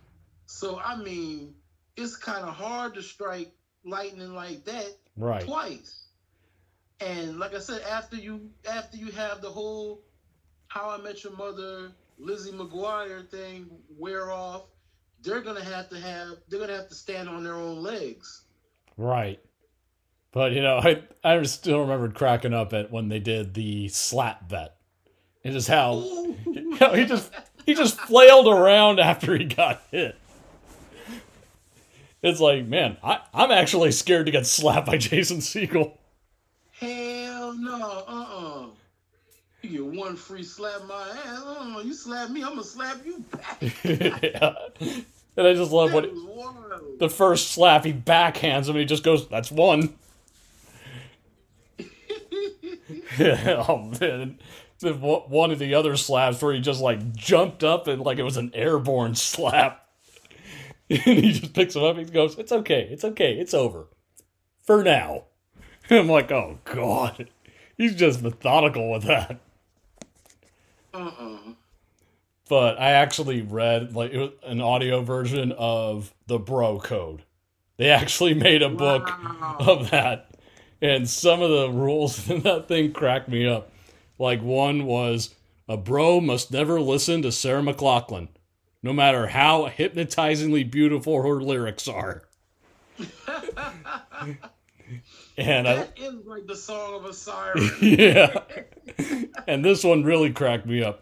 So 0.45 0.79
I 0.79 0.95
mean, 0.97 1.53
it's 1.95 2.15
kind 2.15 2.45
of 2.45 2.53
hard 2.53 2.93
to 2.95 3.01
strike 3.03 3.51
lightning 3.83 4.33
like 4.33 4.65
that 4.65 4.97
Right. 5.15 5.43
twice. 5.43 6.07
And 7.01 7.39
like 7.39 7.53
I 7.55 7.59
said, 7.59 7.81
after 7.83 8.15
you 8.15 8.49
after 8.69 8.97
you 8.97 9.11
have 9.11 9.41
the 9.41 9.49
whole 9.49 10.01
How 10.67 10.89
I 10.89 10.97
Met 10.97 11.23
Your 11.23 11.33
Mother, 11.33 11.91
Lizzie 12.17 12.51
McGuire 12.51 13.27
thing 13.29 13.69
wear 13.97 14.31
off, 14.31 14.63
they're 15.21 15.41
gonna 15.41 15.63
have 15.63 15.89
to 15.89 15.99
have 15.99 16.37
they're 16.47 16.59
gonna 16.59 16.75
have 16.75 16.89
to 16.89 16.95
stand 16.95 17.29
on 17.29 17.43
their 17.43 17.55
own 17.55 17.81
legs. 17.81 18.43
Right. 18.97 19.39
But 20.31 20.51
you 20.51 20.61
know, 20.61 20.77
I 20.77 21.03
I 21.23 21.41
still 21.43 21.79
remembered 21.81 22.15
cracking 22.15 22.53
up 22.53 22.73
at 22.73 22.91
when 22.91 23.09
they 23.09 23.19
did 23.19 23.53
the 23.53 23.87
slap 23.87 24.47
bet. 24.49 24.75
It 25.43 25.55
is 25.55 25.67
how 25.67 25.93
you 26.45 26.77
know, 26.79 26.93
he 26.93 27.05
just 27.05 27.31
he 27.69 27.75
just 27.75 27.99
flailed 27.99 28.47
around 28.47 28.99
after 28.99 29.37
he 29.37 29.45
got 29.45 29.83
hit. 29.91 30.15
It's 32.23 32.39
like, 32.39 32.65
man, 32.65 32.97
I, 33.03 33.19
I'm 33.31 33.51
actually 33.51 33.91
scared 33.91 34.25
to 34.25 34.31
get 34.31 34.47
slapped 34.47 34.87
by 34.87 34.97
Jason 34.97 35.37
Segel. 35.37 35.93
Hell 36.71 37.53
no, 37.53 38.03
uh 38.07 38.11
uh 38.11 38.65
You 39.61 39.69
get 39.69 39.99
one 39.99 40.15
free 40.15 40.41
slap 40.41 40.83
my 40.87 41.09
ass. 41.25 41.43
Uh-uh. 41.45 41.81
You 41.81 41.93
slap 41.93 42.31
me, 42.31 42.41
I'm 42.41 42.49
gonna 42.49 42.63
slap 42.63 43.05
you 43.05 43.23
back. 43.31 43.61
yeah. 43.83 44.55
And 45.37 45.47
I 45.47 45.53
just 45.53 45.71
love 45.71 45.91
That 45.91 45.95
what 45.95 46.11
wild. 46.15 46.99
the 46.99 47.09
first 47.09 47.51
slap 47.51 47.85
he 47.85 47.93
backhands 47.93 48.63
him 48.63 48.71
and 48.71 48.79
he 48.79 48.85
just 48.85 49.03
goes, 49.03 49.29
That's 49.29 49.51
one. 49.51 49.93
oh 53.19 53.93
man. 54.01 54.39
The, 54.79 54.93
one 54.93 55.51
of 55.51 55.59
the 55.59 55.73
other 55.73 55.97
slaps 55.97 56.41
where 56.41 56.53
he 56.53 56.61
just 56.61 56.79
like 56.81 57.13
jumped 57.13 57.63
up 57.63 57.87
and 57.87 58.01
like 58.01 58.17
it 58.17 58.23
was 58.23 58.37
an 58.37 58.51
airborne 58.53 59.15
slap. 59.15 59.85
and 60.89 60.99
he 60.99 61.33
just 61.33 61.53
picks 61.53 61.75
him 61.75 61.83
up 61.83 61.97
and 61.97 62.07
he 62.07 62.13
goes, 62.13 62.37
It's 62.37 62.51
okay, 62.51 62.87
it's 62.91 63.03
okay, 63.03 63.33
it's 63.33 63.53
over. 63.53 63.87
For 64.61 64.83
now. 64.83 65.23
I'm 65.89 66.07
like, 66.07 66.31
oh 66.31 66.59
god. 66.65 67.29
He's 67.77 67.95
just 67.95 68.21
methodical 68.21 68.91
with 68.91 69.03
that. 69.03 69.39
Uh-uh. 70.93 71.37
But 72.49 72.79
I 72.79 72.91
actually 72.91 73.41
read 73.41 73.95
like 73.95 74.11
an 74.43 74.59
audio 74.61 75.01
version 75.01 75.51
of 75.57 76.13
the 76.27 76.39
Bro 76.39 76.79
Code. 76.79 77.23
They 77.77 77.89
actually 77.89 78.33
made 78.33 78.61
a 78.61 78.69
book 78.69 79.05
Wow. 79.07 79.57
of 79.59 79.91
that, 79.91 80.31
and 80.81 81.07
some 81.09 81.41
of 81.41 81.49
the 81.49 81.69
rules 81.71 82.29
in 82.29 82.41
that 82.41 82.67
thing 82.67 82.91
cracked 82.91 83.29
me 83.29 83.47
up. 83.47 83.71
Like 84.19 84.43
one 84.43 84.85
was 84.85 85.33
a 85.67 85.77
bro 85.77 86.19
must 86.19 86.51
never 86.51 86.79
listen 86.81 87.21
to 87.21 87.31
Sarah 87.31 87.61
McLachlan, 87.61 88.27
no 88.83 88.93
matter 88.93 89.27
how 89.27 89.69
hypnotizingly 89.69 90.69
beautiful 90.69 91.21
her 91.23 91.41
lyrics 91.41 91.87
are. 91.87 92.23
and 95.37 95.67
I, 95.67 95.75
That 95.75 95.97
is 95.97 96.25
like 96.25 96.45
the 96.45 96.55
song 96.55 96.95
of 96.95 97.05
a 97.05 97.13
siren. 97.13 97.69
yeah. 97.81 98.41
and 99.47 99.63
this 99.63 99.83
one 99.83 100.03
really 100.03 100.31
cracked 100.31 100.65
me 100.65 100.83
up. 100.83 101.01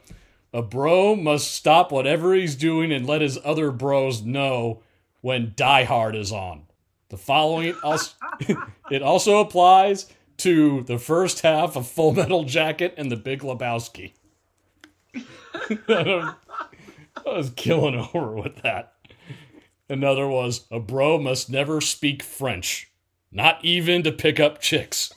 A 0.54 0.62
bro 0.62 1.16
must 1.16 1.54
stop 1.54 1.92
whatever 1.92 2.34
he's 2.34 2.56
doing 2.56 2.92
and 2.92 3.06
let 3.06 3.22
his 3.22 3.40
other 3.44 3.72
bros 3.72 4.22
know 4.22 4.84
when 5.22 5.54
Die 5.56 5.84
Hard 5.84 6.16
is 6.16 6.32
on. 6.32 6.64
The 7.10 7.18
following 7.18 7.76
also 7.84 8.14
it 8.92 9.02
also 9.02 9.40
applies 9.40 10.12
to 10.38 10.84
the 10.84 10.98
first 10.98 11.42
half 11.42 11.76
of 11.76 11.88
Full 11.88 12.14
Metal 12.14 12.44
Jacket 12.44 12.94
and 12.98 13.12
The 13.12 13.16
Big 13.16 13.42
Lebowski. 13.42 14.14
I 15.90 16.34
was 17.26 17.50
killing 17.56 17.96
over 17.96 18.34
with 18.34 18.62
that. 18.62 18.94
Another 19.90 20.28
was 20.28 20.66
a 20.70 20.80
bro 20.80 21.18
must 21.18 21.50
never 21.50 21.80
speak 21.82 22.22
French, 22.22 22.92
not 23.32 23.64
even 23.64 24.04
to 24.04 24.12
pick 24.12 24.40
up 24.40 24.60
chicks. 24.60 25.14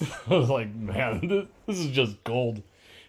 I 0.28 0.34
was 0.34 0.48
like, 0.48 0.74
man, 0.74 1.26
this, 1.28 1.46
this 1.66 1.78
is 1.78 1.90
just 1.90 2.22
gold. 2.24 2.62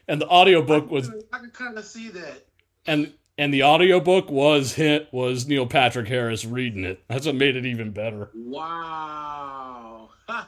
And 0.08 0.22
the 0.22 0.28
audiobook 0.28 0.92
was 0.92 1.10
I 1.32 1.40
can 1.40 1.52
kind 1.52 1.78
of 1.78 1.86
see 1.86 2.10
that. 2.10 2.46
and 2.86 3.14
and 3.42 3.52
the 3.52 3.64
audiobook 3.64 4.30
was 4.30 4.76
hit 4.76 5.12
was 5.12 5.48
Neil 5.48 5.66
Patrick 5.66 6.08
Harris 6.08 6.46
reading 6.46 6.84
it. 6.84 7.04
That's 7.08 7.26
what 7.26 7.34
made 7.34 7.56
it 7.56 7.66
even 7.66 7.90
better. 7.90 8.30
Wow. 8.36 10.10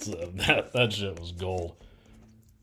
So 0.00 0.30
that 0.34 0.72
that 0.74 0.92
shit 0.92 1.18
was 1.18 1.32
gold. 1.32 1.74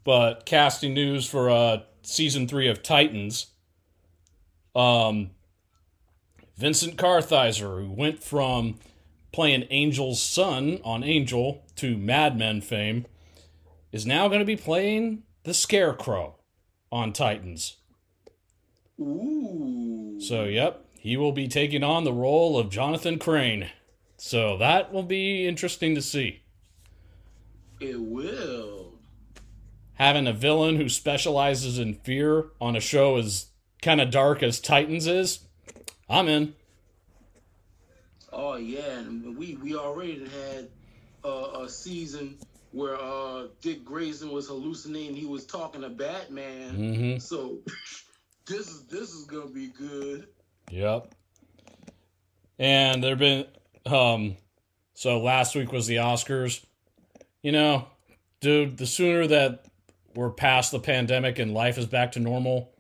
But 0.03 0.45
casting 0.45 0.93
news 0.93 1.27
for 1.27 1.49
uh 1.49 1.79
season 2.03 2.47
three 2.47 2.67
of 2.67 2.83
Titans. 2.83 3.47
Um 4.75 5.31
Vincent 6.55 6.97
Kartheiser, 6.97 7.83
who 7.83 7.91
went 7.91 8.23
from 8.23 8.77
playing 9.31 9.63
Angel's 9.63 10.21
son 10.21 10.79
on 10.83 11.03
Angel 11.03 11.63
to 11.77 11.97
Mad 11.97 12.37
Men 12.37 12.61
fame, 12.61 13.05
is 13.91 14.05
now 14.05 14.27
going 14.27 14.39
to 14.39 14.45
be 14.45 14.55
playing 14.55 15.23
the 15.43 15.53
Scarecrow 15.53 16.35
on 16.91 17.11
Titans. 17.11 17.77
Ooh. 18.99 20.17
So, 20.19 20.45
yep, 20.45 20.85
he 20.99 21.17
will 21.17 21.31
be 21.31 21.47
taking 21.47 21.83
on 21.83 22.03
the 22.03 22.13
role 22.13 22.57
of 22.57 22.69
Jonathan 22.69 23.19
Crane. 23.19 23.69
So 24.17 24.57
that 24.57 24.91
will 24.91 25.03
be 25.03 25.47
interesting 25.47 25.95
to 25.95 26.01
see. 26.01 26.41
it 27.79 27.99
will. 27.99 28.93
Having 29.95 30.27
a 30.27 30.33
villain 30.33 30.77
who 30.77 30.89
specializes 30.89 31.79
in 31.79 31.95
fear 31.95 32.47
on 32.59 32.75
a 32.75 32.79
show 32.79 33.17
as 33.17 33.47
kind 33.81 34.01
of 34.01 34.11
dark 34.11 34.41
as 34.43 34.59
Titans 34.59 35.07
is, 35.07 35.39
I'm 36.09 36.27
in. 36.27 36.53
Oh 38.33 38.55
yeah, 38.55 38.99
and 38.99 39.37
we 39.37 39.55
we 39.55 39.75
already 39.75 40.27
had 40.27 40.69
uh, 41.23 41.61
a 41.61 41.69
season 41.69 42.37
where 42.71 42.99
uh, 43.01 43.47
Dick 43.61 43.85
Grayson 43.85 44.31
was 44.31 44.47
hallucinating. 44.47 45.15
He 45.15 45.25
was 45.25 45.45
talking 45.45 45.81
to 45.81 45.89
Batman. 45.89 46.71
Mm-hmm. 46.75 47.19
So 47.19 47.59
this 48.45 48.67
is 48.67 48.83
this 48.83 49.13
is 49.13 49.25
gonna 49.25 49.47
be 49.47 49.67
good. 49.67 50.27
Yep. 50.71 51.13
And 52.59 53.03
there've 53.03 53.19
been 53.19 53.45
um 53.85 54.37
so 54.93 55.19
last 55.19 55.55
week 55.55 55.71
was 55.71 55.87
the 55.87 55.97
Oscars. 55.97 56.63
You 57.41 57.51
know, 57.51 57.87
dude, 58.39 58.77
the 58.77 58.87
sooner 58.87 59.27
that 59.27 59.65
we're 60.15 60.31
past 60.31 60.71
the 60.71 60.79
pandemic 60.79 61.39
and 61.39 61.53
life 61.53 61.77
is 61.77 61.85
back 61.85 62.13
to 62.13 62.19
normal, 62.19 62.73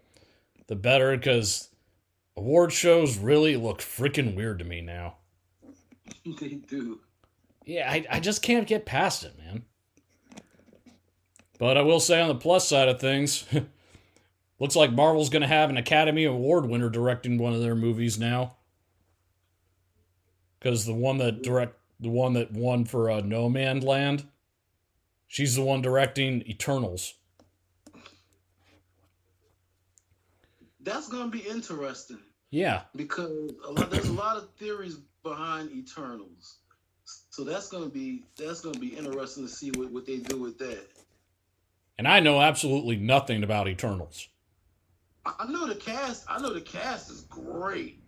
the 0.67 0.75
better 0.75 1.17
cuz 1.17 1.69
award 2.37 2.71
shows 2.71 3.17
really 3.17 3.55
look 3.55 3.79
freaking 3.79 4.35
weird 4.35 4.59
to 4.59 4.65
me 4.65 4.81
now. 4.81 5.17
they 6.39 6.55
do. 6.67 6.99
Yeah, 7.65 7.89
I, 7.91 8.05
I 8.09 8.19
just 8.19 8.43
can't 8.43 8.67
get 8.67 8.85
past 8.85 9.23
it, 9.23 9.37
man. 9.37 9.63
But 11.57 11.77
I 11.77 11.81
will 11.81 11.99
say 11.99 12.21
on 12.21 12.27
the 12.27 12.35
plus 12.35 12.67
side 12.67 12.89
of 12.89 12.99
things, 12.99 13.45
looks 14.59 14.75
like 14.75 14.91
Marvel's 14.91 15.29
going 15.29 15.41
to 15.41 15.47
have 15.47 15.69
an 15.69 15.77
Academy 15.77 16.23
Award 16.25 16.67
winner 16.67 16.89
directing 16.89 17.37
one 17.37 17.53
of 17.53 17.61
their 17.61 17.75
movies 17.75 18.17
now. 18.19 18.55
Because 20.59 20.85
the 20.85 20.93
one 20.93 21.17
that 21.19 21.43
direct 21.43 21.75
the 21.99 22.09
one 22.09 22.33
that 22.33 22.51
won 22.51 22.85
for 22.85 23.09
uh, 23.09 23.21
Nomadland, 23.21 24.25
she's 25.27 25.55
the 25.55 25.61
one 25.63 25.81
directing 25.81 26.41
Eternals. 26.49 27.13
That's 30.81 31.07
gonna 31.09 31.29
be 31.31 31.39
interesting 31.39 32.19
Yeah, 32.51 32.81
because 32.95 33.51
a 33.67 33.71
lot, 33.71 33.89
there's 33.89 34.09
a 34.09 34.13
lot 34.13 34.37
of 34.37 34.49
theories 34.57 34.97
behind 35.23 35.71
Eternals. 35.71 36.57
So 37.29 37.43
that's 37.43 37.69
gonna 37.69 37.89
be 37.89 38.23
that's 38.37 38.61
gonna 38.61 38.79
be 38.79 38.89
interesting 38.95 39.47
to 39.47 39.51
see 39.51 39.71
what, 39.71 39.91
what 39.91 40.05
they 40.05 40.17
do 40.17 40.37
with 40.39 40.57
that. 40.59 40.85
and 41.97 42.07
I 42.07 42.19
know 42.19 42.41
absolutely 42.41 42.97
nothing 42.97 43.43
about 43.43 43.67
Eternals. 43.67 44.27
I 45.25 45.45
know 45.49 45.67
the 45.67 45.75
cast. 45.75 46.25
I 46.29 46.39
know 46.39 46.53
the 46.53 46.61
cast 46.61 47.09
is 47.11 47.21
great. 47.23 48.01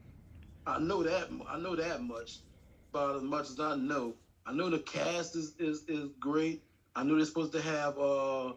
I 0.65 0.79
know 0.79 1.03
that. 1.03 1.29
I 1.49 1.57
know 1.59 1.75
that 1.75 2.01
much. 2.03 2.39
About 2.93 3.17
as 3.17 3.23
much 3.23 3.49
as 3.49 3.59
I 3.59 3.75
know. 3.75 4.15
I 4.45 4.53
know 4.53 4.69
the 4.69 4.79
cast 4.79 5.35
is 5.35 5.55
is, 5.59 5.83
is 5.87 6.09
great. 6.19 6.63
I 6.95 7.03
know 7.03 7.15
they're 7.17 7.25
supposed 7.25 7.53
to 7.53 7.61
have 7.61 7.97
uh 7.99 8.53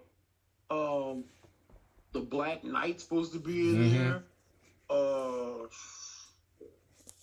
um 0.71 1.25
the 2.13 2.21
Black 2.21 2.65
Knight 2.65 3.01
supposed 3.01 3.33
to 3.35 3.39
be 3.39 3.71
in 3.71 3.77
Mhm. 3.77 3.93
there. 3.93 4.25
Uh, 4.91 5.67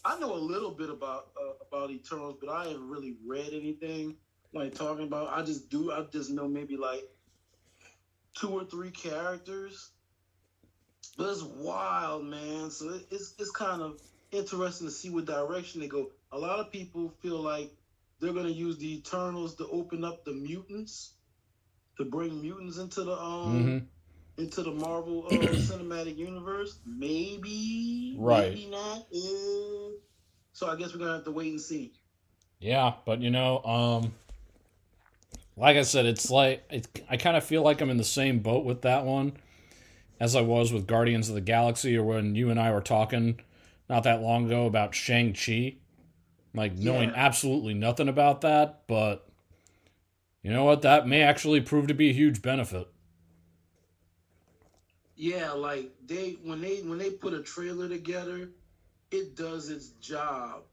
I 0.05 0.19
know 0.19 0.33
a 0.33 0.37
little 0.37 0.71
bit 0.71 0.89
about 0.89 1.31
uh, 1.39 1.53
about 1.67 1.91
Eternals, 1.91 2.37
but 2.39 2.49
I 2.49 2.67
haven't 2.67 2.87
really 2.89 3.17
read 3.25 3.53
anything 3.53 4.17
like 4.53 4.73
talking 4.75 5.05
about. 5.07 5.29
I 5.29 5.43
just 5.43 5.69
do. 5.69 5.91
I 5.91 6.03
just 6.11 6.29
know 6.31 6.47
maybe 6.47 6.77
like 6.77 7.03
two 8.35 8.49
or 8.49 8.63
three 8.65 8.91
characters. 8.91 9.91
But 11.17 11.29
it's 11.29 11.43
wild, 11.43 12.25
man. 12.25 12.71
So 12.71 12.99
it's 13.11 13.33
it's 13.39 13.51
kind 13.51 13.81
of 13.81 13.99
interesting 14.31 14.87
to 14.87 14.91
see 14.91 15.09
what 15.09 15.25
direction 15.25 15.81
they 15.81 15.87
go. 15.87 16.11
A 16.31 16.37
lot 16.37 16.59
of 16.59 16.71
people 16.71 17.13
feel 17.21 17.41
like 17.41 17.71
they're 18.19 18.33
gonna 18.33 18.49
use 18.49 18.77
the 18.77 18.97
Eternals 18.97 19.55
to 19.55 19.67
open 19.67 20.03
up 20.03 20.25
the 20.25 20.33
mutants, 20.33 21.13
to 21.97 22.05
bring 22.05 22.41
mutants 22.41 22.77
into 22.77 23.03
the 23.03 23.17
um 23.17 23.65
Mhm. 23.65 23.85
into 24.37 24.63
the 24.63 24.71
Marvel 24.71 25.25
uh, 25.27 25.53
cinematic 25.55 26.17
universe. 26.17 26.79
Maybe, 26.85 28.15
Right. 28.17 28.49
Maybe 28.49 28.67
not. 28.67 29.07
Uh, 29.13 29.97
so 30.53 30.67
I 30.67 30.75
guess 30.75 30.93
we're 30.93 30.99
gonna 30.99 31.13
have 31.13 31.25
to 31.25 31.31
wait 31.31 31.51
and 31.51 31.61
see. 31.61 31.93
Yeah, 32.59 32.93
but 33.05 33.21
you 33.21 33.29
know, 33.29 33.63
um, 33.63 34.13
like 35.55 35.77
I 35.77 35.83
said, 35.83 36.05
it's 36.05 36.29
like 36.31 36.63
it, 36.69 36.87
I 37.09 37.17
kind 37.17 37.37
of 37.37 37.43
feel 37.43 37.61
like 37.61 37.81
I'm 37.81 37.89
in 37.89 37.97
the 37.97 38.03
same 38.03 38.39
boat 38.39 38.65
with 38.65 38.81
that 38.81 39.05
one 39.05 39.33
as 40.19 40.35
I 40.35 40.41
was 40.41 40.73
with 40.73 40.87
Guardians 40.87 41.29
of 41.29 41.35
the 41.35 41.41
Galaxy, 41.41 41.95
or 41.97 42.03
when 42.03 42.35
you 42.35 42.49
and 42.49 42.59
I 42.59 42.71
were 42.71 42.81
talking 42.81 43.39
not 43.89 44.03
that 44.03 44.21
long 44.21 44.45
ago 44.47 44.65
about 44.65 44.95
Shang 44.95 45.33
Chi. 45.33 45.77
Like 46.53 46.73
knowing 46.75 47.11
Yeah. 47.11 47.15
absolutely 47.15 47.73
nothing 47.75 48.07
about 48.09 48.41
that, 48.41 48.83
but 48.87 49.27
you 50.41 50.51
know 50.51 50.63
what? 50.63 50.81
That 50.81 51.07
may 51.07 51.21
actually 51.21 51.61
prove 51.61 51.87
to 51.87 51.93
be 51.93 52.09
a 52.09 52.13
huge 52.13 52.41
benefit. 52.41 52.87
Yeah, 55.15 55.51
like 55.53 55.91
they 56.05 56.37
when 56.43 56.61
they 56.61 56.77
when 56.81 56.97
they 56.97 57.11
put 57.11 57.33
a 57.33 57.41
trailer 57.41 57.89
together, 57.89 58.49
it 59.11 59.35
does 59.35 59.69
its 59.69 59.89
job. 60.01 60.63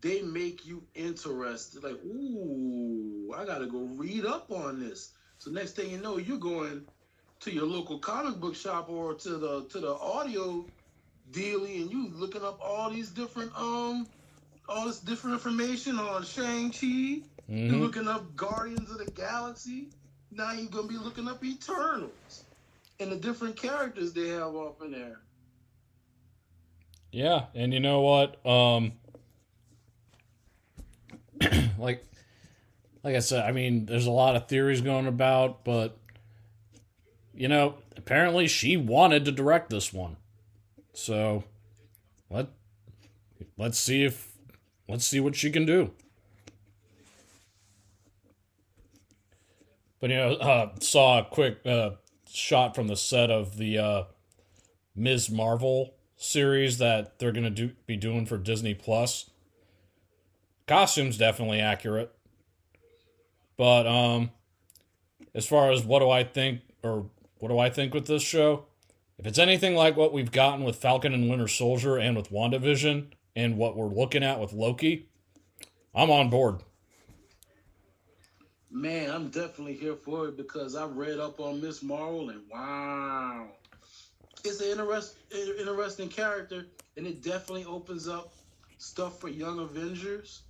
They 0.00 0.22
make 0.22 0.66
you 0.66 0.84
interested. 0.94 1.82
Like, 1.84 2.02
ooh, 2.04 3.34
I 3.36 3.44
gotta 3.44 3.66
go 3.66 3.80
read 3.82 4.24
up 4.26 4.50
on 4.52 4.80
this. 4.80 5.12
So 5.38 5.50
next 5.50 5.72
thing 5.72 5.90
you 5.90 5.98
know, 5.98 6.18
you're 6.18 6.38
going 6.38 6.86
to 7.40 7.50
your 7.50 7.66
local 7.66 7.98
comic 7.98 8.38
book 8.38 8.54
shop 8.54 8.88
or 8.88 9.14
to 9.14 9.30
the 9.30 9.64
to 9.64 9.80
the 9.80 9.94
audio 9.94 10.64
dealie, 11.32 11.82
and 11.82 11.90
you 11.90 12.10
looking 12.14 12.42
up 12.42 12.58
all 12.62 12.90
these 12.90 13.10
different 13.10 13.50
um 13.56 14.06
all 14.68 14.86
this 14.86 15.00
different 15.00 15.34
information 15.34 15.98
on 15.98 16.24
Shang 16.24 16.70
Chi. 16.70 17.22
You're 17.48 17.76
looking 17.76 18.06
up 18.06 18.36
Guardians 18.36 18.90
of 18.92 18.98
the 18.98 19.10
Galaxy. 19.10 19.88
Now 20.30 20.52
you're 20.52 20.70
gonna 20.70 20.86
be 20.86 20.96
looking 20.96 21.26
up 21.26 21.44
Eternals 21.44 22.44
and 23.00 23.10
the 23.10 23.16
different 23.16 23.56
characters 23.56 24.12
they 24.12 24.28
have 24.28 24.54
up 24.54 24.80
in 24.82 24.92
there. 24.92 25.18
Yeah, 27.10 27.46
and 27.54 27.72
you 27.74 27.80
know 27.80 28.02
what? 28.02 28.44
Um 28.46 28.92
like 31.78 32.04
like 33.02 33.16
I 33.16 33.20
said, 33.20 33.44
I 33.44 33.52
mean, 33.52 33.86
there's 33.86 34.06
a 34.06 34.10
lot 34.10 34.36
of 34.36 34.46
theories 34.46 34.82
going 34.82 35.06
about, 35.06 35.64
but 35.64 35.96
you 37.40 37.48
know, 37.48 37.76
apparently 37.96 38.46
she 38.46 38.76
wanted 38.76 39.24
to 39.24 39.32
direct 39.32 39.70
this 39.70 39.94
one. 39.94 40.18
So 40.92 41.44
let 42.28 42.48
let's 43.56 43.80
see 43.80 44.04
if 44.04 44.36
let's 44.86 45.06
see 45.06 45.20
what 45.20 45.34
she 45.34 45.50
can 45.50 45.64
do. 45.64 45.92
But 50.00 50.10
you 50.10 50.16
know, 50.16 50.32
uh, 50.34 50.72
saw 50.80 51.20
a 51.20 51.24
quick 51.24 51.64
uh, 51.64 51.92
shot 52.30 52.74
from 52.74 52.88
the 52.88 52.96
set 52.96 53.30
of 53.30 53.56
the 53.56 53.78
uh, 53.78 54.04
Ms. 54.94 55.30
Marvel 55.30 55.94
series 56.18 56.76
that 56.76 57.18
they're 57.18 57.32
gonna 57.32 57.48
do 57.48 57.70
be 57.86 57.96
doing 57.96 58.26
for 58.26 58.36
Disney 58.36 58.74
Plus. 58.74 59.30
Costume's 60.66 61.16
definitely 61.16 61.60
accurate, 61.60 62.12
but 63.56 63.86
um, 63.86 64.30
as 65.34 65.46
far 65.46 65.70
as 65.70 65.82
what 65.82 66.00
do 66.00 66.10
I 66.10 66.22
think 66.22 66.60
or 66.82 67.06
what 67.40 67.48
do 67.48 67.58
I 67.58 67.70
think 67.70 67.92
with 67.94 68.06
this 68.06 68.22
show? 68.22 68.66
If 69.18 69.26
it's 69.26 69.38
anything 69.38 69.74
like 69.74 69.96
what 69.96 70.12
we've 70.12 70.32
gotten 70.32 70.64
with 70.64 70.76
Falcon 70.76 71.12
and 71.12 71.28
Winter 71.28 71.48
Soldier 71.48 71.98
and 71.98 72.16
with 72.16 72.30
WandaVision 72.30 73.08
and 73.36 73.56
what 73.56 73.76
we're 73.76 73.88
looking 73.88 74.22
at 74.22 74.40
with 74.40 74.52
Loki, 74.52 75.08
I'm 75.94 76.10
on 76.10 76.30
board. 76.30 76.60
Man, 78.70 79.10
I'm 79.10 79.28
definitely 79.28 79.74
here 79.74 79.96
for 79.96 80.28
it 80.28 80.36
because 80.36 80.76
I 80.76 80.86
read 80.86 81.18
up 81.18 81.40
on 81.40 81.60
Miss 81.60 81.82
Marvel 81.82 82.30
and 82.30 82.42
wow, 82.50 83.48
it's 84.44 84.60
an 84.60 84.78
interest, 84.78 85.16
interesting 85.58 86.08
character, 86.08 86.66
and 86.96 87.06
it 87.06 87.22
definitely 87.22 87.64
opens 87.64 88.08
up 88.08 88.32
stuff 88.78 89.20
for 89.20 89.28
young 89.28 89.58
Avengers, 89.58 90.42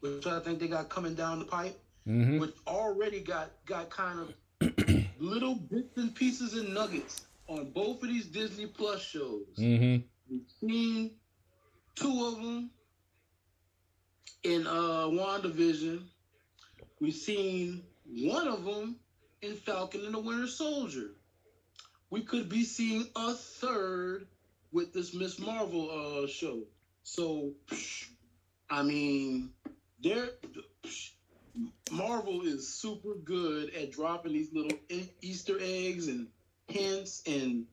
which 0.00 0.26
I 0.26 0.38
think 0.40 0.60
they 0.60 0.68
got 0.68 0.90
coming 0.90 1.14
down 1.14 1.38
the 1.38 1.44
pipe. 1.46 1.78
Mm-hmm. 2.08 2.40
which 2.40 2.50
already 2.66 3.20
got 3.20 3.52
got 3.64 3.88
kind 3.88 4.18
of 4.60 4.84
little 5.22 5.54
bits 5.54 5.96
and 5.96 6.14
pieces 6.14 6.54
and 6.54 6.74
nuggets 6.74 7.22
on 7.46 7.70
both 7.70 8.02
of 8.02 8.08
these 8.08 8.26
Disney 8.26 8.66
Plus 8.66 9.00
shows. 9.00 9.46
Mm-hmm. 9.56 10.02
We've 10.28 10.50
seen 10.60 11.12
two 11.94 12.26
of 12.26 12.36
them 12.42 12.70
in 14.42 14.66
uh 14.66 15.06
WandaVision. 15.06 16.02
We've 17.00 17.14
seen 17.14 17.84
one 18.04 18.48
of 18.48 18.64
them 18.64 18.96
in 19.42 19.54
Falcon 19.54 20.04
and 20.04 20.14
the 20.14 20.18
Winter 20.18 20.48
Soldier. 20.48 21.10
We 22.10 22.22
could 22.22 22.48
be 22.48 22.64
seeing 22.64 23.06
a 23.16 23.34
third 23.34 24.26
with 24.72 24.92
this 24.92 25.14
Miss 25.14 25.38
Marvel 25.38 26.24
uh 26.24 26.26
show. 26.26 26.64
So, 27.04 27.52
psh, 27.68 28.06
I 28.68 28.82
mean, 28.82 29.50
they're 30.02 30.30
psh, 30.82 31.10
Marvel 31.90 32.42
is 32.42 32.72
super 32.72 33.14
good 33.24 33.74
at 33.74 33.92
dropping 33.92 34.32
these 34.32 34.52
little 34.52 34.78
Easter 35.20 35.58
eggs 35.60 36.08
and 36.08 36.26
hints 36.68 37.22
and 37.26 37.66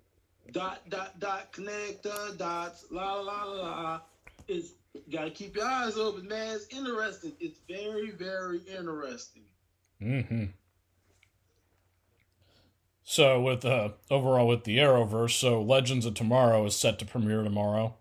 dot 0.52 0.82
dot 0.90 1.20
dot 1.20 1.52
connect 1.52 2.04
the 2.04 2.36
dots 2.38 2.86
la 2.92 3.20
la 3.22 3.44
la. 3.44 4.02
It's 4.48 4.72
gotta 5.12 5.32
keep 5.32 5.56
your 5.56 5.66
eyes 5.66 5.98
open, 5.98 6.28
man. 6.28 6.56
It's 6.56 6.68
interesting. 6.76 7.34
It's 7.40 7.60
very 7.70 8.12
very 8.12 8.60
interesting. 8.60 9.44
Mm-hmm. 10.02 10.46
So 13.04 13.42
with 13.42 13.64
uh 13.66 13.90
overall 14.12 14.48
with 14.48 14.66
the 14.66 14.78
Arrowverse, 14.78 15.40
so 15.40 15.62
Legends 15.62 16.06
of 16.06 16.16
Tomorrow 16.16 16.66
is 16.66 16.76
set 16.76 17.00
to 17.00 17.06
premiere 17.06 17.44
tomorrow. 17.44 17.96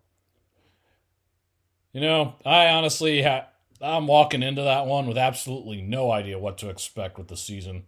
You 1.93 2.01
know, 2.01 2.35
I 2.45 2.67
honestly 2.67 3.23
ha- 3.23 3.47
I'm 3.81 4.07
walking 4.07 4.43
into 4.43 4.63
that 4.63 4.87
one 4.87 5.07
with 5.07 5.19
absolutely 5.19 5.81
no 5.81 6.11
idea 6.11 6.39
what 6.39 6.59
to 6.59 6.69
expect 6.69 7.19
with 7.19 7.29
the 7.29 7.37
season. 7.37 7.85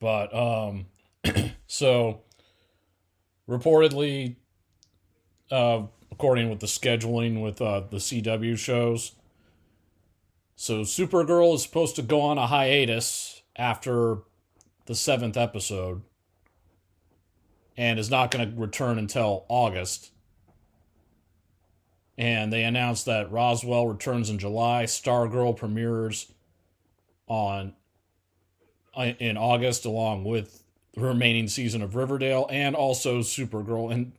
But 0.00 0.34
um 0.34 0.86
so 1.66 2.22
reportedly 3.48 4.36
uh 5.50 5.82
according 6.10 6.50
with 6.50 6.60
the 6.60 6.66
scheduling 6.66 7.42
with 7.42 7.60
uh 7.60 7.80
the 7.80 7.96
CW 7.96 8.56
shows 8.56 9.12
so 10.56 10.80
Supergirl 10.80 11.54
is 11.54 11.62
supposed 11.62 11.96
to 11.96 12.02
go 12.02 12.22
on 12.22 12.38
a 12.38 12.46
hiatus 12.46 13.42
after 13.56 14.18
the 14.86 14.94
7th 14.94 15.36
episode 15.36 16.02
and 17.76 17.98
is 17.98 18.10
not 18.10 18.30
going 18.30 18.50
to 18.50 18.58
return 18.58 18.98
until 18.98 19.44
August. 19.48 20.12
And 22.18 22.52
they 22.52 22.64
announced 22.64 23.06
that 23.06 23.30
Roswell 23.30 23.86
returns 23.86 24.30
in 24.30 24.38
July, 24.38 24.84
Stargirl 24.84 25.56
premieres 25.56 26.32
on 27.26 27.74
in 28.96 29.36
August 29.36 29.84
along 29.84 30.24
with 30.24 30.62
the 30.94 31.02
remaining 31.02 31.48
season 31.48 31.82
of 31.82 31.94
Riverdale 31.94 32.46
and 32.50 32.74
also 32.74 33.20
Supergirl 33.20 33.92
and 33.92 34.12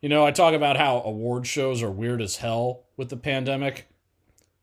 you 0.00 0.08
know, 0.08 0.24
I 0.24 0.30
talk 0.30 0.54
about 0.54 0.76
how 0.76 1.02
award 1.04 1.46
shows 1.46 1.82
are 1.82 1.90
weird 1.90 2.22
as 2.22 2.36
hell 2.36 2.84
with 2.96 3.08
the 3.08 3.16
pandemic. 3.16 3.88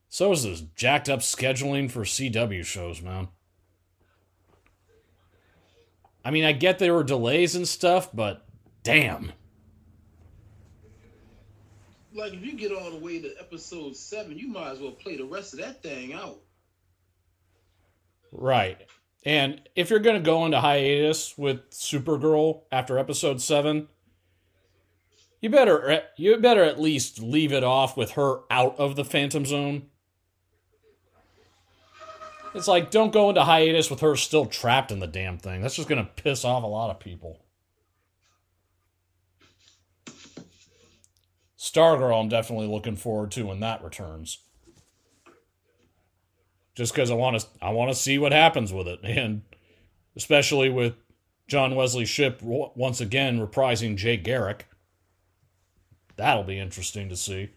So 0.08 0.32
is 0.32 0.44
this 0.44 0.62
jacked 0.76 1.10
up 1.10 1.20
scheduling 1.20 1.92
for 1.92 2.02
CW 2.02 2.64
shows, 2.64 3.02
man. 3.02 3.28
I 6.24 6.32
mean, 6.32 6.46
I 6.46 6.54
get 6.54 6.80
there 6.80 6.94
were 6.94 7.04
delays 7.04 7.56
and 7.56 7.68
stuff, 7.68 8.10
but 8.14 8.46
damn. 8.84 9.34
Like 12.16 12.34
if 12.34 12.46
you 12.46 12.54
get 12.54 12.72
all 12.72 12.90
the 12.90 12.98
way 12.98 13.20
to 13.20 13.36
episode 13.40 13.96
seven, 13.96 14.38
you 14.38 14.48
might 14.48 14.72
as 14.72 14.80
well 14.80 14.92
play 14.92 15.18
the 15.18 15.26
rest 15.26 15.54
of 15.54 15.60
that 15.60 15.84
thing 15.84 16.14
out. 16.14 16.40
Right. 18.32 18.82
And 19.26 19.62
if 19.76 19.90
you're 19.90 20.00
going 20.00 20.16
to 20.16 20.26
go 20.26 20.46
into 20.46 20.62
hiatus 20.62 21.38
with 21.38 21.70
Supergirl 21.72 22.62
after 22.72 22.98
episode 22.98 23.42
7, 23.42 23.88
you 25.42 25.50
better 25.50 26.04
you 26.16 26.38
better 26.38 26.64
at 26.64 26.80
least 26.80 27.22
leave 27.22 27.52
it 27.52 27.64
off 27.64 27.98
with 27.98 28.12
her 28.12 28.40
out 28.50 28.80
of 28.80 28.96
the 28.96 29.06
Phantom 29.06 29.46
Zone. 29.46 29.88
It's 32.54 32.68
like 32.68 32.90
don't 32.90 33.12
go 33.12 33.30
into 33.30 33.44
hiatus 33.44 33.92
with 33.92 34.00
her 34.00 34.16
still 34.16 34.46
trapped 34.46 34.92
in 34.92 35.00
the 35.00 35.08
damn 35.08 35.38
thing. 35.38 35.62
That's 35.62 35.76
just 35.76 35.90
going 35.90 36.04
to 36.04 36.24
piss 36.24 36.46
off 36.46 36.64
a 36.64 36.68
lot 36.68 36.90
of 36.90 37.00
people. 37.00 37.45
Stargirl, 41.66 42.22
I'm 42.22 42.30
definitely 42.30 42.68
looking 42.68 42.96
forward 42.96 43.32
to 43.32 43.48
when 43.48 43.60
that 43.62 43.84
returns. 43.84 44.38
Just 46.76 46.94
because 46.94 47.10
I 47.10 47.16
want 47.16 47.40
to, 47.40 47.48
I 47.60 47.72
want 47.72 47.90
to 47.90 47.96
see 47.96 48.20
what 48.20 48.32
happens 48.32 48.72
with 48.72 48.88
it, 48.88 49.00
and 49.04 49.42
especially 50.16 50.70
with 50.70 50.94
John 51.48 51.76
Wesley 51.76 52.06
Shipp 52.06 52.44
once 52.44 53.02
again 53.02 53.40
reprising 53.40 53.96
Jay 53.96 54.16
Garrick. 54.16 54.68
That'll 56.18 56.44
be 56.44 56.60
interesting 56.60 57.10
to 57.10 57.16
see. 57.16 57.50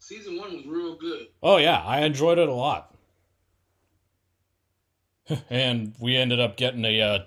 Season 0.00 0.36
one 0.36 0.54
was 0.54 0.66
real 0.66 0.96
good. 0.96 1.28
Oh 1.42 1.56
yeah, 1.56 1.78
I 1.78 2.00
enjoyed 2.00 2.38
it 2.38 2.48
a 2.48 2.52
lot. 2.52 2.94
and 5.50 5.94
we 5.98 6.14
ended 6.14 6.40
up 6.40 6.58
getting 6.58 6.84
a. 6.84 7.00
Uh, 7.00 7.18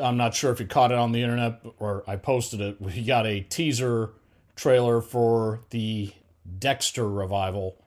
I'm 0.00 0.16
not 0.16 0.34
sure 0.34 0.52
if 0.52 0.60
you 0.60 0.66
caught 0.66 0.92
it 0.92 0.98
on 0.98 1.12
the 1.12 1.22
internet 1.22 1.60
or 1.78 2.04
I 2.06 2.16
posted 2.16 2.60
it. 2.60 2.80
We 2.80 3.04
got 3.04 3.26
a 3.26 3.40
teaser 3.40 4.10
trailer 4.56 5.00
for 5.00 5.60
the 5.70 6.12
Dexter 6.58 7.08
revival. 7.08 7.84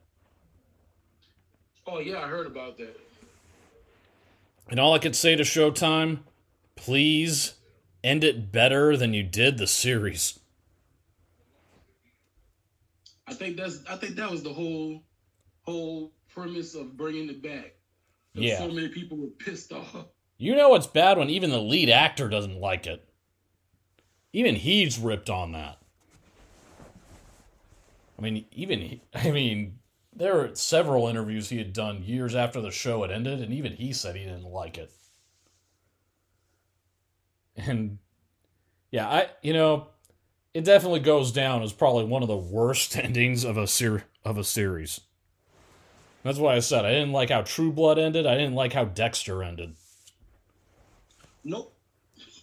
Oh 1.86 1.98
yeah, 1.98 2.20
I 2.20 2.28
heard 2.28 2.46
about 2.46 2.78
that. 2.78 2.98
And 4.68 4.80
all 4.80 4.94
I 4.94 4.98
could 4.98 5.16
say 5.16 5.36
to 5.36 5.42
Showtime, 5.42 6.20
please 6.76 7.54
end 8.02 8.24
it 8.24 8.50
better 8.50 8.96
than 8.96 9.14
you 9.14 9.22
did 9.22 9.58
the 9.58 9.66
series. 9.66 10.38
I 13.26 13.34
think 13.34 13.56
that's 13.56 13.80
I 13.88 13.96
think 13.96 14.16
that 14.16 14.30
was 14.30 14.42
the 14.42 14.52
whole 14.52 15.02
whole 15.62 16.12
premise 16.34 16.74
of 16.74 16.96
bringing 16.96 17.28
it 17.28 17.42
back. 17.42 17.74
Yeah. 18.34 18.58
So 18.58 18.68
many 18.68 18.88
people 18.88 19.16
were 19.16 19.28
pissed 19.38 19.72
off. 19.72 20.06
You 20.42 20.56
know 20.56 20.74
it's 20.74 20.88
bad 20.88 21.18
when 21.18 21.30
even 21.30 21.50
the 21.50 21.60
lead 21.60 21.88
actor 21.88 22.28
doesn't 22.28 22.58
like 22.58 22.84
it. 22.84 23.08
Even 24.32 24.56
he's 24.56 24.98
ripped 24.98 25.30
on 25.30 25.52
that. 25.52 25.78
I 28.18 28.22
mean, 28.22 28.46
even 28.50 28.80
he, 28.80 29.02
I 29.14 29.30
mean, 29.30 29.78
there 30.12 30.34
were 30.34 30.50
several 30.54 31.06
interviews 31.06 31.48
he 31.48 31.58
had 31.58 31.72
done 31.72 32.02
years 32.02 32.34
after 32.34 32.60
the 32.60 32.72
show 32.72 33.02
had 33.02 33.12
ended, 33.12 33.40
and 33.40 33.54
even 33.54 33.74
he 33.74 33.92
said 33.92 34.16
he 34.16 34.24
didn't 34.24 34.42
like 34.42 34.78
it. 34.78 34.90
And 37.56 37.98
yeah, 38.90 39.08
I 39.08 39.28
you 39.42 39.52
know, 39.52 39.90
it 40.54 40.64
definitely 40.64 41.00
goes 41.00 41.30
down 41.30 41.62
as 41.62 41.72
probably 41.72 42.04
one 42.04 42.22
of 42.22 42.28
the 42.28 42.36
worst 42.36 42.96
endings 42.98 43.44
of 43.44 43.56
a 43.56 43.68
ser- 43.68 44.06
of 44.24 44.38
a 44.38 44.44
series. 44.44 45.02
That's 46.24 46.38
why 46.38 46.56
I 46.56 46.58
said 46.58 46.84
I 46.84 46.90
didn't 46.90 47.12
like 47.12 47.30
how 47.30 47.42
True 47.42 47.70
Blood 47.70 48.00
ended. 48.00 48.26
I 48.26 48.34
didn't 48.34 48.56
like 48.56 48.72
how 48.72 48.86
Dexter 48.86 49.44
ended. 49.44 49.76
Nope. 51.44 51.76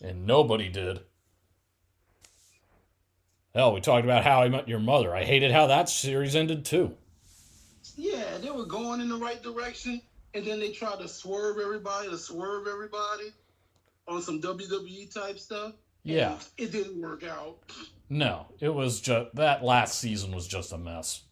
And 0.02 0.26
nobody 0.26 0.70
did. 0.70 1.02
Hell, 3.54 3.74
we 3.74 3.82
talked 3.82 4.06
about 4.06 4.24
how 4.24 4.42
I 4.42 4.50
met 4.50 4.70
your 4.70 4.80
mother. 4.80 5.16
I 5.16 5.24
hated 5.24 5.52
how 5.52 5.68
that 5.68 5.90
series 5.90 6.36
ended 6.36 6.66
too. 6.66 6.96
Yeah, 7.96 8.38
they 8.38 8.52
were 8.52 8.66
going 8.66 9.02
in 9.02 9.10
the 9.10 9.18
right 9.18 9.42
direction, 9.42 10.02
and 10.34 10.46
then 10.46 10.60
they 10.60 10.72
tried 10.72 11.00
to 11.00 11.08
swerve 11.08 11.58
everybody, 11.58 12.10
to 12.10 12.18
swerve 12.18 12.68
everybody 12.68 13.34
on 14.08 14.22
some 14.22 14.42
WWE 14.42 15.14
type 15.14 15.40
stuff. 15.40 15.74
Yeah. 16.04 16.38
It 16.58 16.72
didn't 16.72 17.02
work 17.02 17.24
out. 17.24 17.58
No, 18.10 18.48
it 18.60 18.74
was 18.74 19.02
just 19.02 19.36
that 19.36 19.64
last 19.64 20.00
season 20.00 20.32
was 20.32 20.48
just 20.48 20.72
a 20.72 20.78
mess. 20.78 21.24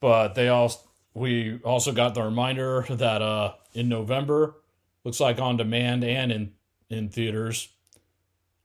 But 0.00 0.34
they 0.34 0.48
also 0.48 0.80
we 1.14 1.60
also 1.62 1.92
got 1.92 2.14
the 2.14 2.22
reminder 2.22 2.86
that 2.88 3.22
uh 3.22 3.52
in 3.72 3.88
November, 3.88 4.56
looks 5.04 5.20
like 5.20 5.40
on 5.40 5.56
demand 5.56 6.04
and 6.04 6.32
in 6.32 6.52
in 6.88 7.08
theaters, 7.08 7.68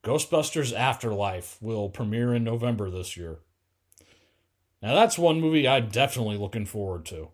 Ghostbusters 0.03 0.75
Afterlife 0.75 1.57
will 1.61 1.89
premiere 1.89 2.33
in 2.33 2.43
November 2.43 2.89
this 2.89 3.15
year. 3.15 3.37
Now 4.81 4.95
that's 4.95 5.17
one 5.17 5.39
movie 5.39 5.67
I'm 5.67 5.89
definitely 5.89 6.37
looking 6.37 6.65
forward 6.65 7.05
to. 7.05 7.29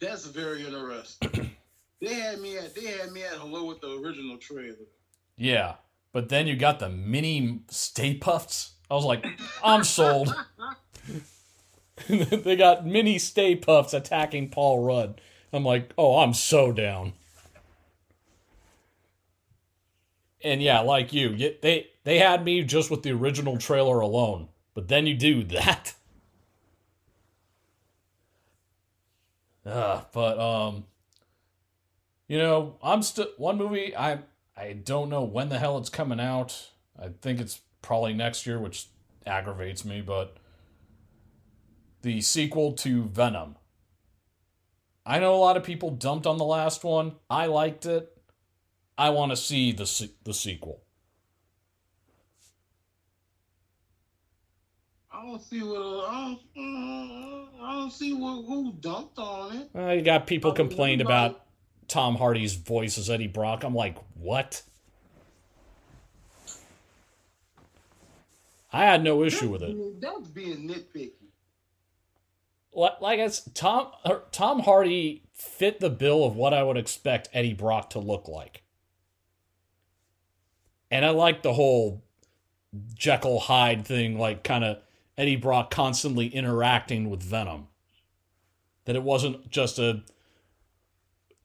That's 0.00 0.26
very 0.26 0.64
interesting. 0.64 1.56
they 2.00 2.14
had 2.14 2.40
me 2.40 2.56
at 2.56 2.74
they 2.74 2.86
had 2.86 3.12
me 3.12 3.22
at 3.22 3.34
hello 3.34 3.64
with 3.64 3.80
the 3.80 3.98
original 3.98 4.38
trailer. 4.38 4.76
Yeah, 5.36 5.74
but 6.12 6.28
then 6.28 6.46
you 6.46 6.56
got 6.56 6.78
the 6.78 6.88
mini 6.88 7.60
Stay 7.68 8.14
Puffs. 8.14 8.74
I 8.90 8.94
was 8.94 9.04
like, 9.04 9.26
I'm 9.62 9.84
sold. 9.84 10.34
they 12.08 12.56
got 12.56 12.86
mini 12.86 13.18
Stay 13.18 13.56
Puffs 13.56 13.92
attacking 13.92 14.50
Paul 14.50 14.84
Rudd. 14.84 15.20
I'm 15.52 15.64
like, 15.64 15.92
oh, 15.96 16.18
I'm 16.18 16.34
so 16.34 16.72
down. 16.72 17.14
And 20.42 20.62
yeah, 20.62 20.80
like 20.80 21.12
you, 21.12 21.36
they 21.36 21.88
they 22.04 22.18
had 22.18 22.44
me 22.44 22.62
just 22.62 22.90
with 22.90 23.02
the 23.02 23.12
original 23.12 23.58
trailer 23.58 24.00
alone. 24.00 24.48
But 24.74 24.88
then 24.88 25.06
you 25.06 25.14
do 25.14 25.44
that. 25.44 25.94
Uh, 29.66 30.00
but 30.14 30.38
um 30.38 30.84
you 32.26 32.38
know, 32.38 32.76
I'm 32.82 33.02
still 33.02 33.28
one 33.36 33.58
movie 33.58 33.94
I 33.94 34.20
I 34.56 34.72
don't 34.72 35.10
know 35.10 35.24
when 35.24 35.50
the 35.50 35.58
hell 35.58 35.76
it's 35.76 35.90
coming 35.90 36.18
out. 36.18 36.70
I 36.98 37.10
think 37.20 37.38
it's 37.38 37.60
probably 37.82 38.14
next 38.14 38.46
year, 38.46 38.58
which 38.58 38.86
aggravates 39.26 39.84
me, 39.84 40.00
but 40.00 40.38
the 42.00 42.22
sequel 42.22 42.72
to 42.72 43.04
Venom. 43.04 43.57
I 45.08 45.20
know 45.20 45.34
a 45.34 45.36
lot 45.40 45.56
of 45.56 45.62
people 45.64 45.90
dumped 45.90 46.26
on 46.26 46.36
the 46.36 46.44
last 46.44 46.84
one. 46.84 47.14
I 47.30 47.46
liked 47.46 47.86
it. 47.86 48.14
I 48.98 49.08
want 49.08 49.32
to 49.32 49.36
see 49.36 49.72
the 49.72 50.10
the 50.24 50.34
sequel. 50.34 50.82
I 55.10 55.22
don't 55.22 55.42
see 55.42 55.62
what 55.62 55.78
I 55.78 56.24
don't, 56.26 56.40
mm, 56.56 57.46
I 57.60 57.72
don't 57.72 57.90
see 57.90 58.12
what, 58.12 58.44
who 58.44 58.74
dumped 58.80 59.18
on 59.18 59.56
it. 59.56 59.70
Uh, 59.74 59.92
you 59.92 60.02
got 60.02 60.26
people 60.26 60.52
I 60.52 60.54
complained 60.54 61.00
everybody- 61.00 61.34
about 61.34 61.46
Tom 61.88 62.14
Hardy's 62.16 62.54
voice 62.54 62.98
as 62.98 63.08
Eddie 63.08 63.28
Brock. 63.28 63.64
I'm 63.64 63.74
like, 63.74 63.96
what? 64.14 64.62
I 68.70 68.84
had 68.84 69.02
no 69.02 69.24
issue 69.24 69.48
with 69.48 69.62
it. 69.62 70.00
That's 70.02 70.28
being 70.28 70.68
nitpicky. 70.68 71.12
Li- 72.78 72.90
Like 73.00 73.18
it's 73.18 73.40
Tom 73.54 73.88
Tom 74.30 74.60
Hardy 74.60 75.24
fit 75.34 75.80
the 75.80 75.90
bill 75.90 76.24
of 76.24 76.36
what 76.36 76.54
I 76.54 76.62
would 76.62 76.76
expect 76.76 77.28
Eddie 77.32 77.54
Brock 77.54 77.90
to 77.90 77.98
look 77.98 78.28
like. 78.28 78.62
And 80.90 81.04
I 81.04 81.10
like 81.10 81.42
the 81.42 81.52
whole 81.52 82.04
Jekyll 82.94 83.40
Hyde 83.40 83.84
thing, 83.84 84.18
like 84.18 84.44
kind 84.44 84.64
of 84.64 84.78
Eddie 85.16 85.36
Brock 85.36 85.70
constantly 85.70 86.28
interacting 86.28 87.10
with 87.10 87.22
Venom. 87.22 87.66
That 88.84 88.96
it 88.96 89.02
wasn't 89.02 89.50
just 89.50 89.78
a 89.78 90.02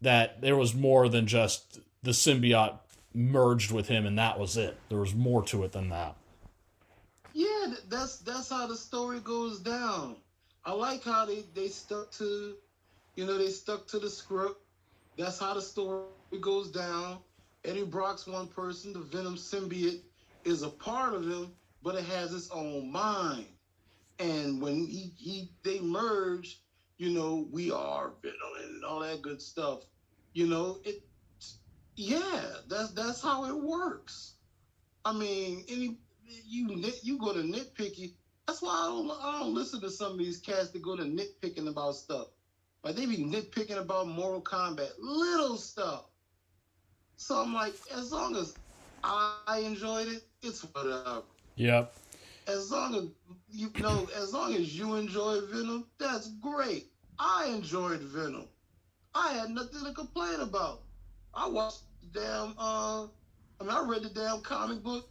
that 0.01 0.41
there 0.41 0.55
was 0.55 0.75
more 0.75 1.09
than 1.09 1.27
just 1.27 1.79
the 2.03 2.11
symbiote 2.11 2.77
merged 3.13 3.71
with 3.71 3.87
him 3.87 4.05
and 4.05 4.17
that 4.19 4.39
was 4.39 4.55
it. 4.55 4.77
There 4.89 4.99
was 4.99 5.15
more 5.15 5.43
to 5.45 5.63
it 5.63 5.71
than 5.71 5.89
that. 5.89 6.15
Yeah, 7.33 7.73
that's 7.89 8.17
that's 8.17 8.49
how 8.49 8.67
the 8.67 8.77
story 8.77 9.19
goes 9.19 9.59
down. 9.59 10.17
I 10.65 10.71
like 10.71 11.03
how 11.03 11.25
they 11.25 11.43
they 11.53 11.67
stuck 11.67 12.11
to, 12.13 12.55
you 13.15 13.25
know, 13.25 13.37
they 13.37 13.49
stuck 13.49 13.87
to 13.87 13.99
the 13.99 14.09
script. 14.09 14.61
That's 15.17 15.39
how 15.39 15.53
the 15.53 15.61
story 15.61 16.07
goes 16.41 16.71
down. 16.71 17.19
Eddie 17.65 17.83
Brock's 17.83 18.27
one 18.27 18.47
person. 18.47 18.93
The 18.93 18.99
Venom 18.99 19.35
symbiote 19.35 20.01
is 20.43 20.63
a 20.63 20.69
part 20.69 21.13
of 21.13 21.23
him, 21.23 21.51
but 21.83 21.95
it 21.95 22.05
has 22.05 22.33
its 22.33 22.49
own 22.51 22.91
mind. 22.91 23.45
And 24.19 24.61
when 24.61 24.87
he, 24.87 25.11
he 25.17 25.51
they 25.63 25.79
merge, 25.79 26.61
you 26.97 27.09
know, 27.11 27.47
we 27.51 27.71
are 27.71 28.13
Venom 28.21 28.37
and 28.63 28.85
all 28.85 28.99
that 29.01 29.21
good 29.21 29.41
stuff. 29.41 29.85
You 30.33 30.47
know, 30.47 30.79
it. 30.85 31.03
Yeah, 31.95 32.41
that's 32.69 32.91
that's 32.91 33.21
how 33.21 33.45
it 33.45 33.55
works. 33.55 34.35
I 35.05 35.13
mean, 35.13 35.65
any 35.67 35.97
you 36.25 36.91
you 37.03 37.17
go 37.17 37.33
to 37.33 37.39
nitpicky. 37.39 38.13
That's 38.47 38.61
why 38.61 38.71
I 38.71 38.87
don't 38.87 39.11
I 39.11 39.39
don't 39.39 39.53
listen 39.53 39.81
to 39.81 39.89
some 39.89 40.13
of 40.13 40.17
these 40.17 40.39
cats 40.39 40.71
that 40.71 40.81
go 40.81 40.95
to 40.97 41.03
nitpicking 41.03 41.67
about 41.67 41.95
stuff. 41.95 42.27
Like 42.83 42.95
they 42.95 43.05
be 43.05 43.17
nitpicking 43.17 43.77
about 43.77 44.07
Mortal 44.07 44.41
Kombat, 44.41 44.91
little 44.99 45.55
stuff. 45.55 46.05
So 47.15 47.35
I'm 47.35 47.53
like, 47.53 47.73
as 47.95 48.11
long 48.11 48.35
as 48.35 48.55
I 49.03 49.63
enjoyed 49.65 50.07
it, 50.07 50.23
it's 50.41 50.61
whatever. 50.61 51.21
Yep. 51.55 51.93
As 52.47 52.71
long 52.71 52.95
as 52.95 53.05
you 53.49 53.71
know, 53.79 54.07
as 54.17 54.33
long 54.33 54.53
as 54.53 54.77
you 54.77 54.95
enjoy 54.95 55.39
Venom, 55.41 55.85
that's 55.97 56.27
great. 56.41 56.87
I 57.19 57.47
enjoyed 57.47 58.01
Venom. 58.01 58.47
I 59.15 59.33
had 59.33 59.51
nothing 59.51 59.85
to 59.85 59.93
complain 59.93 60.41
about. 60.41 60.81
I 61.33 61.47
watched 61.47 61.83
the 62.01 62.19
damn 62.19 62.53
uh 62.57 63.03
I 63.03 63.63
mean 63.63 63.69
I 63.69 63.85
read 63.87 64.03
the 64.03 64.09
damn 64.09 64.41
comic 64.41 64.83
book. 64.83 65.07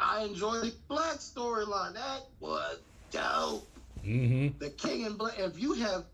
I 0.00 0.24
enjoyed 0.24 0.64
the 0.64 0.72
black 0.88 1.16
storyline. 1.16 1.94
That 1.94 2.22
was 2.40 2.78
dope. 3.10 3.68
Mm-hmm. 4.04 4.58
The 4.58 4.70
King 4.70 5.04
in 5.04 5.16
Black. 5.16 5.38
If 5.38 5.58
you 5.58 5.74
have, 5.74 6.04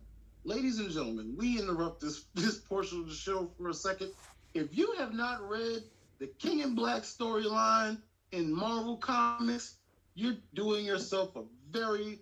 ladies 0.44 0.78
and 0.78 0.90
gentlemen, 0.90 1.34
we 1.36 1.58
interrupt 1.58 2.00
this 2.00 2.24
this 2.34 2.58
portion 2.58 3.00
of 3.00 3.08
the 3.08 3.14
show 3.14 3.50
for 3.56 3.68
a 3.68 3.74
second. 3.74 4.10
If 4.54 4.76
you 4.76 4.94
have 4.98 5.14
not 5.14 5.48
read 5.48 5.82
the 6.18 6.26
King 6.38 6.60
in 6.60 6.74
Black 6.74 7.02
storyline 7.02 7.98
in 8.32 8.52
Marvel 8.52 8.96
Comics, 8.96 9.76
you're 10.14 10.36
doing 10.54 10.84
yourself 10.84 11.36
a 11.36 11.42
very, 11.70 12.20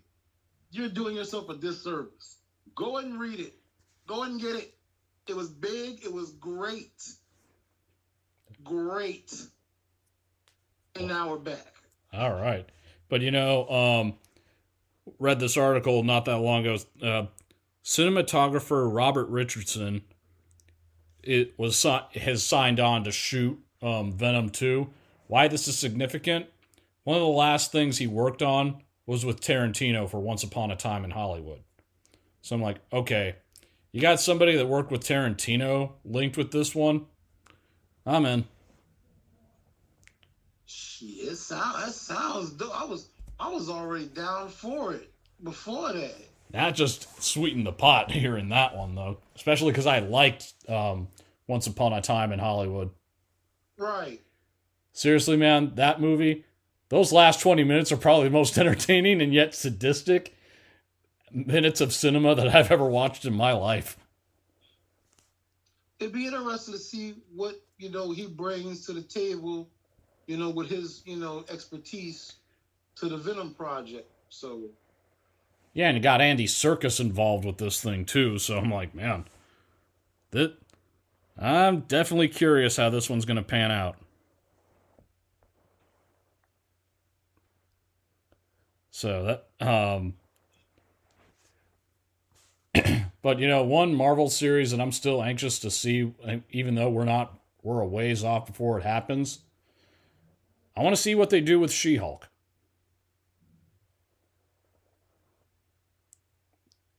you're 0.70 0.88
doing 0.88 1.16
yourself 1.16 1.48
a 1.48 1.54
disservice. 1.54 2.38
Go 2.74 2.98
and 2.98 3.18
read 3.18 3.40
it. 3.40 3.54
Go 4.06 4.24
and 4.24 4.40
get 4.40 4.56
it. 4.56 4.74
It 5.28 5.36
was 5.36 5.48
big. 5.48 6.04
It 6.04 6.12
was 6.12 6.32
great. 6.32 7.02
Great. 8.62 9.32
And 10.96 11.08
now 11.08 11.30
we're 11.30 11.38
back. 11.38 11.74
All 12.12 12.34
right. 12.34 12.68
But 13.08 13.20
you 13.20 13.30
know, 13.30 13.68
um 13.68 14.14
read 15.18 15.40
this 15.40 15.56
article 15.56 16.02
not 16.02 16.24
that 16.24 16.38
long 16.38 16.66
ago. 16.66 16.78
Uh, 17.02 17.26
cinematographer 17.84 18.88
Robert 18.92 19.28
Richardson 19.28 20.02
it 21.22 21.58
was 21.58 21.82
has 21.82 22.42
signed 22.42 22.80
on 22.80 23.04
to 23.04 23.12
shoot 23.12 23.58
um, 23.82 24.12
Venom 24.12 24.50
2. 24.50 24.88
Why 25.26 25.48
this 25.48 25.68
is 25.68 25.78
significant? 25.78 26.46
One 27.04 27.16
of 27.16 27.22
the 27.22 27.28
last 27.28 27.72
things 27.72 27.98
he 27.98 28.06
worked 28.06 28.42
on 28.42 28.82
was 29.06 29.24
with 29.24 29.40
Tarantino 29.40 30.08
for 30.08 30.20
Once 30.20 30.42
Upon 30.42 30.70
a 30.70 30.76
Time 30.76 31.04
in 31.04 31.10
Hollywood. 31.10 31.60
So 32.42 32.54
I'm 32.54 32.62
like, 32.62 32.78
okay, 32.92 33.36
you 33.92 34.00
got 34.00 34.20
somebody 34.20 34.56
that 34.56 34.66
worked 34.66 34.90
with 34.90 35.02
Tarantino 35.02 35.92
linked 36.04 36.36
with 36.36 36.50
this 36.50 36.74
one. 36.74 37.06
I'm 38.06 38.26
in. 38.26 38.44
Shit, 40.66 41.28
it 41.32 41.36
sound, 41.36 41.82
that 41.82 41.92
sounds 41.92 42.50
dope. 42.50 42.80
I 42.80 42.84
was 42.84 43.08
I 43.38 43.50
was 43.50 43.68
already 43.68 44.06
down 44.06 44.48
for 44.48 44.94
it 44.94 45.10
before 45.42 45.92
that. 45.92 46.14
That 46.50 46.74
just 46.74 47.22
sweetened 47.22 47.66
the 47.66 47.72
pot 47.72 48.10
hearing 48.10 48.48
that 48.50 48.76
one 48.76 48.94
though, 48.94 49.18
especially 49.36 49.72
because 49.72 49.86
I 49.86 49.98
liked 50.00 50.54
um, 50.68 51.08
Once 51.46 51.66
Upon 51.66 51.92
a 51.92 52.00
Time 52.00 52.32
in 52.32 52.38
Hollywood. 52.38 52.90
Right. 53.76 54.20
Seriously, 54.92 55.36
man, 55.36 55.72
that 55.74 56.00
movie, 56.00 56.44
those 56.88 57.12
last 57.12 57.40
twenty 57.40 57.64
minutes 57.64 57.92
are 57.92 57.96
probably 57.96 58.28
the 58.28 58.32
most 58.34 58.56
entertaining 58.58 59.20
and 59.20 59.34
yet 59.34 59.54
sadistic 59.54 60.34
minutes 61.34 61.80
of 61.80 61.92
cinema 61.92 62.34
that 62.34 62.54
I've 62.54 62.70
ever 62.70 62.86
watched 62.86 63.24
in 63.24 63.34
my 63.34 63.52
life. 63.52 63.96
It'd 65.98 66.12
be 66.12 66.26
interesting 66.26 66.74
to 66.74 66.80
see 66.80 67.14
what, 67.34 67.60
you 67.78 67.90
know, 67.90 68.12
he 68.12 68.26
brings 68.26 68.86
to 68.86 68.92
the 68.92 69.02
table, 69.02 69.68
you 70.26 70.36
know, 70.36 70.50
with 70.50 70.68
his, 70.68 71.02
you 71.06 71.16
know, 71.16 71.44
expertise 71.48 72.34
to 72.96 73.08
the 73.08 73.16
Venom 73.16 73.54
project. 73.54 74.10
So 74.28 74.62
Yeah, 75.72 75.88
and 75.88 75.96
you 75.96 76.02
got 76.02 76.20
Andy 76.20 76.46
Serkis 76.46 77.00
involved 77.00 77.44
with 77.44 77.58
this 77.58 77.82
thing 77.82 78.04
too, 78.04 78.38
so 78.38 78.58
I'm 78.58 78.70
like, 78.70 78.94
man, 78.94 79.24
that 80.30 80.56
I'm 81.38 81.80
definitely 81.80 82.28
curious 82.28 82.76
how 82.76 82.90
this 82.90 83.10
one's 83.10 83.24
gonna 83.24 83.42
pan 83.42 83.70
out. 83.70 83.96
So 88.90 89.38
that 89.60 89.66
um 89.66 90.14
but 93.22 93.38
you 93.38 93.48
know, 93.48 93.64
one 93.64 93.94
Marvel 93.94 94.30
series 94.30 94.70
that 94.70 94.80
I'm 94.80 94.92
still 94.92 95.22
anxious 95.22 95.58
to 95.60 95.70
see 95.70 96.12
even 96.50 96.74
though 96.74 96.90
we're 96.90 97.04
not 97.04 97.38
we're 97.62 97.80
a 97.80 97.86
ways 97.86 98.22
off 98.22 98.46
before 98.46 98.78
it 98.78 98.84
happens. 98.84 99.40
I 100.76 100.82
want 100.82 100.96
to 100.96 101.00
see 101.00 101.14
what 101.14 101.30
they 101.30 101.40
do 101.40 101.60
with 101.60 101.72
She-Hulk. 101.72 102.28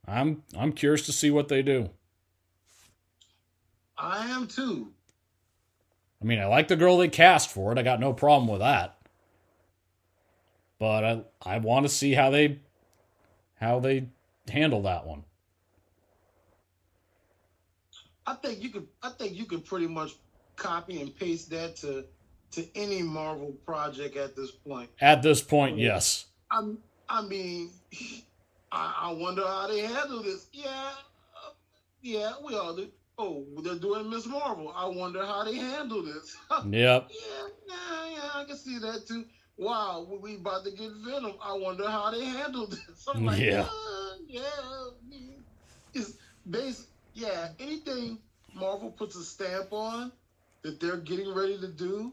I'm 0.08 0.44
I'm 0.58 0.72
curious 0.72 1.06
to 1.08 1.12
see 1.12 1.32
what 1.32 1.48
they 1.48 1.62
do. 1.62 1.90
I 3.98 4.28
am 4.28 4.48
too. 4.48 4.92
I 6.22 6.26
mean, 6.26 6.40
I 6.40 6.46
like 6.46 6.68
the 6.68 6.76
girl 6.76 6.98
they 6.98 7.08
cast 7.08 7.50
for 7.50 7.72
it. 7.72 7.78
I 7.78 7.84
got 7.84 8.00
no 8.00 8.14
problem 8.14 8.48
with 8.48 8.60
that. 8.60 8.98
But 10.78 11.04
I 11.04 11.22
I 11.42 11.58
want 11.58 11.86
to 11.86 11.90
see 11.90 12.14
how 12.14 12.30
they 12.30 12.60
how 13.60 13.80
they 13.80 14.10
handle 14.48 14.84
that 14.84 15.06
one. 15.06 15.24
I 18.28 18.36
think 18.36 18.62
you 18.62 18.70
could 18.70 18.88
I 19.02 19.10
think 19.10 19.36
you 19.36 19.46
could 19.46 19.66
pretty 19.66 19.88
much 19.88 20.14
copy 20.56 21.02
and 21.02 21.16
paste 21.16 21.50
that 21.50 21.76
to 21.78 22.06
to 22.56 22.66
any 22.76 23.02
Marvel 23.02 23.54
project 23.66 24.16
at 24.18 24.36
this 24.36 24.52
point. 24.52 24.90
At 25.02 25.22
this 25.22 25.42
point, 25.42 25.78
yes. 25.78 26.26
I'm, 26.52 26.78
I 27.10 27.22
mean, 27.22 27.70
I, 28.72 28.96
I 29.10 29.12
wonder 29.14 29.46
how 29.46 29.68
they 29.68 29.80
handle 29.82 30.24
this. 30.24 30.48
Yeah, 30.54 30.70
uh, 31.36 31.52
yeah, 32.02 32.34
we 32.46 32.56
all 32.56 32.76
do. 32.76 32.88
Oh, 33.18 33.46
they're 33.64 33.76
doing 33.76 34.10
Miss 34.10 34.26
Marvel. 34.26 34.74
I 34.76 34.88
wonder 34.88 35.26
how 35.26 35.44
they 35.46 35.56
handle 35.56 36.04
this. 36.04 36.36
Yep. 36.70 36.72
yeah, 36.72 37.48
yeah, 37.68 38.10
yeah, 38.12 38.30
I 38.34 38.44
can 38.46 38.58
see 38.58 38.78
that 38.80 39.06
too. 39.08 39.26
Wow, 39.58 40.06
we- 40.22 40.36
about 40.36 40.66
to 40.66 40.72
get 40.72 40.92
Venom. 41.06 41.34
I 41.42 41.54
wonder 41.54 41.90
how 41.90 42.12
they 42.12 42.26
handle 42.26 42.68
this. 42.68 42.80
I'm 43.14 43.26
like, 43.26 43.40
Yeah. 43.40 43.68
yeah, 44.28 44.42
yeah. 45.10 45.20
It's 45.94 46.14
base, 46.50 46.88
yeah. 47.14 47.50
Anything 47.60 48.20
Marvel 48.54 48.92
puts 48.92 49.16
a 49.16 49.24
stamp 49.24 49.72
on 49.72 50.12
that 50.64 50.80
they're 50.82 50.98
getting 50.98 51.34
ready 51.34 51.58
to 51.60 51.68
do, 51.70 52.12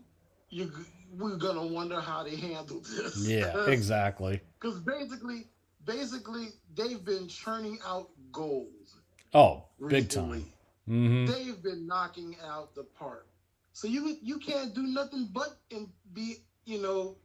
you 0.52 0.70
we're 1.18 1.36
gonna 1.36 1.66
wonder 1.66 2.00
how 2.00 2.22
they 2.22 2.36
handle 2.36 2.80
this. 2.80 3.26
Yeah, 3.26 3.66
exactly. 3.66 4.40
Because 4.60 4.78
basically, 4.80 5.48
basically, 5.84 6.48
they've 6.76 7.04
been 7.04 7.26
churning 7.28 7.78
out 7.86 8.10
goals. 8.30 8.96
Oh, 9.34 9.64
big 9.80 10.04
recently. 10.04 10.40
time. 10.40 10.52
hmm 10.86 11.26
They've 11.26 11.62
been 11.62 11.86
knocking 11.86 12.36
out 12.44 12.74
the 12.74 12.84
park. 12.84 13.26
So 13.72 13.88
you 13.88 14.16
you 14.22 14.38
can't 14.38 14.74
do 14.74 14.82
nothing 14.82 15.30
but 15.32 15.58
and 15.70 15.88
be 16.12 16.36
you 16.66 16.80
know 16.80 17.16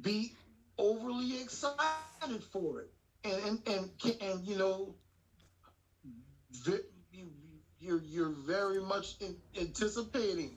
be 0.00 0.32
overly 0.78 1.40
excited 1.42 2.42
for 2.52 2.80
it, 2.80 2.90
and 3.24 3.58
and 3.66 3.90
and, 4.04 4.22
and 4.22 4.46
you 4.46 4.56
know, 4.56 4.94
you're 7.80 8.00
you're 8.02 8.34
very 8.46 8.80
much 8.80 9.16
in, 9.20 9.36
anticipating 9.60 10.56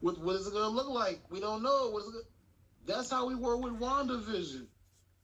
what 0.00 0.18
what 0.18 0.36
is 0.36 0.46
it 0.46 0.52
going 0.52 0.64
to 0.64 0.70
look 0.70 0.88
like. 0.88 1.20
We 1.30 1.40
don't 1.40 1.62
know. 1.62 1.90
What 1.90 2.02
is 2.02 2.14
it, 2.14 2.24
that's 2.86 3.10
how 3.10 3.26
we 3.26 3.34
were 3.34 3.56
with 3.56 3.78
WandaVision. 3.78 4.66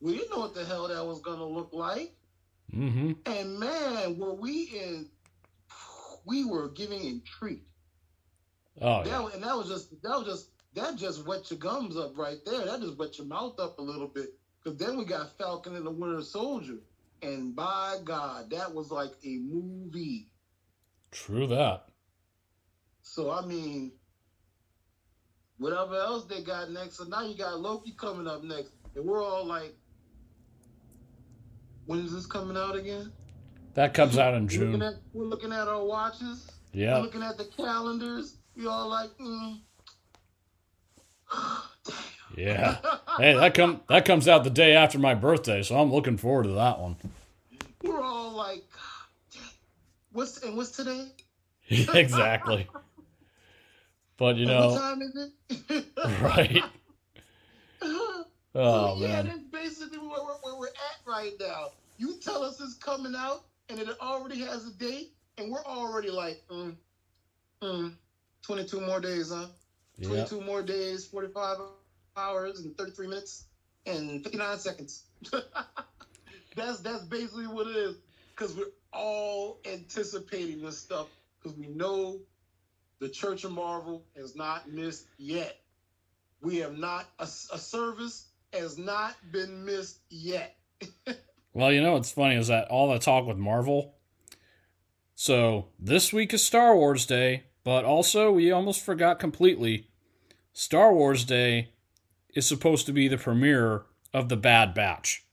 We 0.00 0.18
didn't 0.18 0.30
know 0.30 0.40
what 0.40 0.54
the 0.54 0.64
hell 0.64 0.88
that 0.88 1.04
was 1.04 1.20
going 1.20 1.38
to 1.38 1.44
look 1.44 1.70
like. 1.72 2.14
Mm-hmm. 2.74 3.12
And 3.26 3.58
man, 3.58 4.18
were 4.18 4.34
we 4.34 4.64
in? 4.64 5.08
We 6.24 6.44
were 6.44 6.68
giving 6.70 7.00
a 7.00 7.20
treat. 7.38 7.62
Oh 8.80 9.02
That 9.04 9.10
yeah. 9.10 9.28
and 9.34 9.42
that 9.42 9.56
was 9.56 9.68
just 9.68 9.90
that 10.02 10.10
was 10.10 10.26
just 10.26 10.50
that 10.74 10.96
just 10.96 11.26
wet 11.26 11.50
your 11.50 11.58
gums 11.58 11.96
up 11.96 12.18
right 12.18 12.38
there. 12.44 12.66
That 12.66 12.80
just 12.80 12.98
wet 12.98 13.16
your 13.16 13.26
mouth 13.26 13.58
up 13.58 13.78
a 13.78 13.82
little 13.82 14.08
bit. 14.08 14.34
Cause 14.62 14.76
then 14.76 14.98
we 14.98 15.04
got 15.04 15.38
Falcon 15.38 15.76
and 15.76 15.86
the 15.86 15.90
Winter 15.90 16.22
Soldier, 16.22 16.78
and 17.22 17.54
by 17.54 17.98
God, 18.04 18.50
that 18.50 18.74
was 18.74 18.90
like 18.90 19.12
a 19.24 19.38
movie. 19.38 20.28
True 21.12 21.46
that. 21.46 21.84
So 23.02 23.30
I 23.30 23.46
mean, 23.46 23.92
whatever 25.58 25.96
else 25.96 26.24
they 26.26 26.42
got 26.42 26.70
next. 26.70 26.96
So 26.96 27.04
now 27.04 27.22
you 27.22 27.36
got 27.36 27.60
Loki 27.60 27.92
coming 27.92 28.26
up 28.26 28.42
next, 28.42 28.72
and 28.94 29.04
we're 29.04 29.22
all 29.22 29.44
like, 29.46 29.74
when 31.86 32.00
is 32.00 32.12
this 32.12 32.26
coming 32.26 32.56
out 32.56 32.76
again? 32.76 33.12
That 33.74 33.94
comes 33.94 34.16
out 34.18 34.34
in 34.34 34.46
We're 34.46 34.50
looking 34.50 34.72
June. 34.72 34.82
at, 34.82 34.94
we're 35.12 35.24
looking 35.26 35.52
at 35.52 35.68
our 35.68 35.84
watches. 35.84 36.50
We're 36.74 36.84
Yeah. 36.84 36.98
looking 36.98 37.22
at 37.22 37.36
the 37.38 37.44
calendars. 37.44 38.36
We 38.56 38.66
all 38.66 38.88
like, 38.88 39.10
mm. 39.18 39.60
Yeah. 42.36 42.76
Hey, 43.18 43.34
that 43.34 43.54
come 43.54 43.80
that 43.88 44.04
comes 44.04 44.28
out 44.28 44.44
the 44.44 44.50
day 44.50 44.74
after 44.74 44.98
my 44.98 45.14
birthday, 45.14 45.62
so 45.62 45.78
I'm 45.78 45.90
looking 45.92 46.16
forward 46.18 46.42
to 46.44 46.50
that 46.50 46.78
one. 46.78 46.96
We're 47.82 48.02
all 48.02 48.32
like, 48.32 48.64
what's 50.12 50.42
and 50.42 50.56
what's 50.56 50.72
today? 50.72 51.08
exactly. 51.68 52.66
But 54.18 54.36
you 54.36 54.46
know, 54.46 54.68
what 54.68 54.80
time 54.80 55.02
is 55.02 55.16
it? 55.16 55.84
right? 56.22 56.62
Oh 58.54 58.94
So, 58.94 58.96
yeah, 58.96 59.22
man. 59.22 59.26
that's 59.26 59.42
basically 59.52 59.98
where 59.98 60.22
we're, 60.22 60.36
where 60.42 60.56
we're 60.58 60.66
at 60.66 60.98
right 61.06 61.32
now. 61.40 61.72
You 61.98 62.18
tell 62.18 62.42
us 62.42 62.60
it's 62.60 62.74
coming 62.74 63.14
out, 63.16 63.44
and 63.68 63.78
it 63.78 63.88
already 64.00 64.40
has 64.40 64.66
a 64.66 64.72
date, 64.78 65.12
and 65.38 65.50
we're 65.50 65.64
already 65.64 66.10
like, 66.10 66.42
mm, 66.50 66.74
mm, 67.62 67.92
22 68.42 68.80
more 68.80 69.00
days, 69.00 69.30
huh? 69.32 69.46
Yeah. 69.98 70.08
22 70.08 70.40
more 70.40 70.62
days, 70.62 71.06
45 71.06 71.58
hours, 71.58 72.10
and 72.10 72.34
33 72.34 72.62
minutes, 72.62 73.00
and 73.38 73.74
59 73.74 74.10
seconds. 74.14 74.68
that's 76.56 76.80
that's 76.80 77.04
basically 77.04 77.46
what 77.46 77.66
it 77.66 77.76
is, 77.76 77.96
because 78.34 78.54
we're 78.54 78.72
all 78.92 79.60
anticipating 79.64 80.60
this 80.62 80.78
stuff, 80.78 81.08
because 81.38 81.56
we 81.56 81.66
know 81.68 82.20
the 82.98 83.08
Church 83.08 83.44
of 83.44 83.52
Marvel 83.52 84.04
has 84.16 84.34
not 84.36 84.70
missed 84.70 85.06
yet. 85.18 85.58
We 86.42 86.56
have 86.58 86.78
not 86.78 87.06
a, 87.18 87.24
a 87.24 87.58
service 87.58 88.28
has 88.52 88.78
not 88.78 89.14
been 89.32 89.64
missed 89.64 90.00
yet. 90.08 90.56
Well, 91.56 91.72
you 91.72 91.80
know 91.80 91.94
what's 91.94 92.12
funny 92.12 92.34
is 92.34 92.48
that 92.48 92.68
all 92.68 92.92
the 92.92 92.98
talk 92.98 93.24
with 93.24 93.38
Marvel. 93.38 93.94
So 95.14 95.68
this 95.78 96.12
week 96.12 96.34
is 96.34 96.44
Star 96.44 96.76
Wars 96.76 97.06
Day, 97.06 97.44
but 97.64 97.86
also 97.86 98.30
we 98.30 98.52
almost 98.52 98.84
forgot 98.84 99.18
completely. 99.18 99.88
Star 100.52 100.92
Wars 100.92 101.24
Day 101.24 101.70
is 102.34 102.46
supposed 102.46 102.84
to 102.84 102.92
be 102.92 103.08
the 103.08 103.16
premiere 103.16 103.84
of 104.12 104.28
the 104.28 104.36
Bad 104.36 104.74
Batch. 104.74 105.24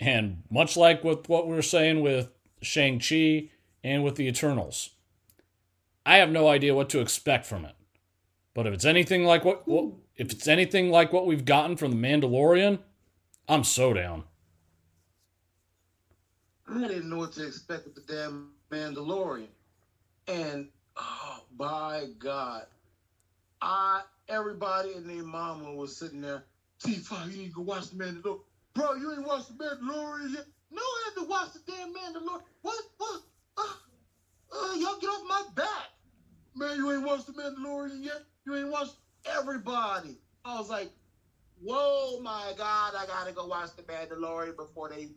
And 0.00 0.42
much 0.50 0.76
like 0.76 1.04
with 1.04 1.28
what 1.28 1.46
we 1.46 1.54
were 1.54 1.62
saying 1.62 2.02
with 2.02 2.30
Shang-Chi 2.62 3.50
and 3.86 4.02
with 4.02 4.16
the 4.16 4.26
Eternals, 4.26 4.90
I 6.04 6.16
have 6.16 6.28
no 6.28 6.48
idea 6.48 6.74
what 6.74 6.88
to 6.90 7.00
expect 7.00 7.46
from 7.46 7.64
it. 7.64 7.76
But 8.52 8.66
if 8.66 8.74
it's 8.74 8.84
anything 8.84 9.24
like 9.24 9.44
what, 9.44 9.66
what 9.68 9.92
if 10.16 10.32
it's 10.32 10.48
anything 10.48 10.90
like 10.90 11.12
what 11.12 11.26
we've 11.26 11.44
gotten 11.44 11.76
from 11.76 11.92
the 11.92 11.96
Mandalorian, 11.96 12.80
I'm 13.48 13.62
so 13.62 13.92
down. 13.92 14.24
I 16.68 16.80
didn't 16.80 17.08
know 17.08 17.18
what 17.18 17.32
to 17.34 17.46
expect 17.46 17.84
with 17.84 17.94
the 17.94 18.12
damn 18.12 18.50
Mandalorian. 18.72 19.46
And 20.26 20.68
oh 20.96 21.44
by 21.56 22.06
God. 22.18 22.66
I 23.62 24.02
everybody 24.28 24.94
and 24.94 25.08
their 25.08 25.22
mama 25.22 25.72
was 25.72 25.96
sitting 25.96 26.20
there, 26.20 26.42
TFive, 26.82 27.30
you 27.30 27.38
need 27.38 27.48
to 27.50 27.54
go 27.54 27.62
watch 27.62 27.90
the 27.90 28.04
Mandalorian. 28.04 28.40
Bro, 28.74 28.94
you 28.94 29.12
ain't 29.12 29.26
watched 29.26 29.56
the 29.56 29.64
Mandalorian 29.64 30.34
yet? 30.34 30.46
No, 30.72 30.82
I 30.82 31.10
haven't 31.10 31.28
watched 31.28 31.54
the 31.54 31.60
damn 31.70 31.94
Mandalorian. 31.94 32.42
What? 32.62 32.82
What? 32.98 33.22
Uh, 33.56 33.62
uh, 34.52 34.74
y'all 34.74 34.98
get 35.00 35.08
off 35.08 35.28
my 35.28 35.42
back. 35.54 35.90
Man, 36.54 36.76
you 36.76 36.92
ain't 36.92 37.02
watched 37.02 37.26
the 37.26 37.32
Mandalorian 37.32 38.02
yet? 38.02 38.22
You 38.46 38.56
ain't 38.56 38.70
watched 38.70 38.96
everybody. 39.26 40.18
I 40.44 40.58
was 40.58 40.70
like, 40.70 40.90
whoa, 41.62 42.20
my 42.20 42.52
God, 42.56 42.94
I 42.96 43.06
gotta 43.06 43.32
go 43.32 43.46
watch 43.46 43.70
the 43.76 43.82
Mandalorian 43.82 44.56
before 44.56 44.88
they 44.88 45.08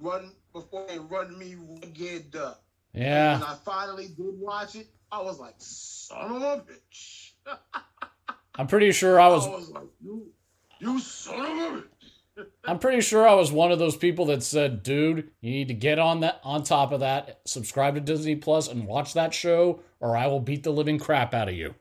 run 0.00 0.32
before 0.52 0.86
they 0.88 0.98
run 0.98 1.38
me 1.38 1.56
ragged. 1.56 2.34
When 2.34 3.02
Yeah. 3.04 3.36
And 3.36 3.44
I 3.44 3.54
finally 3.64 4.08
did 4.08 4.38
watch 4.38 4.74
it, 4.74 4.88
I 5.10 5.22
was 5.22 5.38
like, 5.38 5.54
son 5.58 6.36
of 6.36 6.42
a 6.42 6.64
bitch. 6.64 7.32
I'm 8.56 8.66
pretty 8.66 8.92
sure 8.92 9.18
I 9.18 9.26
I 9.26 9.28
was 9.28 9.46
was 9.46 9.70
like, 9.70 9.88
you, 10.02 10.30
you 10.80 10.98
son 11.00 11.40
of 11.40 11.46
a 11.46 11.78
bitch. 11.78 11.84
I'm 12.64 12.78
pretty 12.78 13.00
sure 13.00 13.28
I 13.28 13.34
was 13.34 13.52
one 13.52 13.72
of 13.72 13.78
those 13.78 13.96
people 13.96 14.26
that 14.26 14.42
said, 14.42 14.82
"Dude, 14.82 15.30
you 15.40 15.50
need 15.50 15.68
to 15.68 15.74
get 15.74 15.98
on 15.98 16.20
that 16.20 16.40
on 16.42 16.62
top 16.62 16.92
of 16.92 17.00
that, 17.00 17.40
subscribe 17.44 17.94
to 17.94 18.00
Disney 18.00 18.36
Plus 18.36 18.68
and 18.68 18.86
watch 18.86 19.14
that 19.14 19.34
show 19.34 19.80
or 20.00 20.16
I 20.16 20.26
will 20.26 20.40
beat 20.40 20.62
the 20.62 20.70
living 20.72 20.98
crap 20.98 21.34
out 21.34 21.48
of 21.48 21.54
you." 21.54 21.74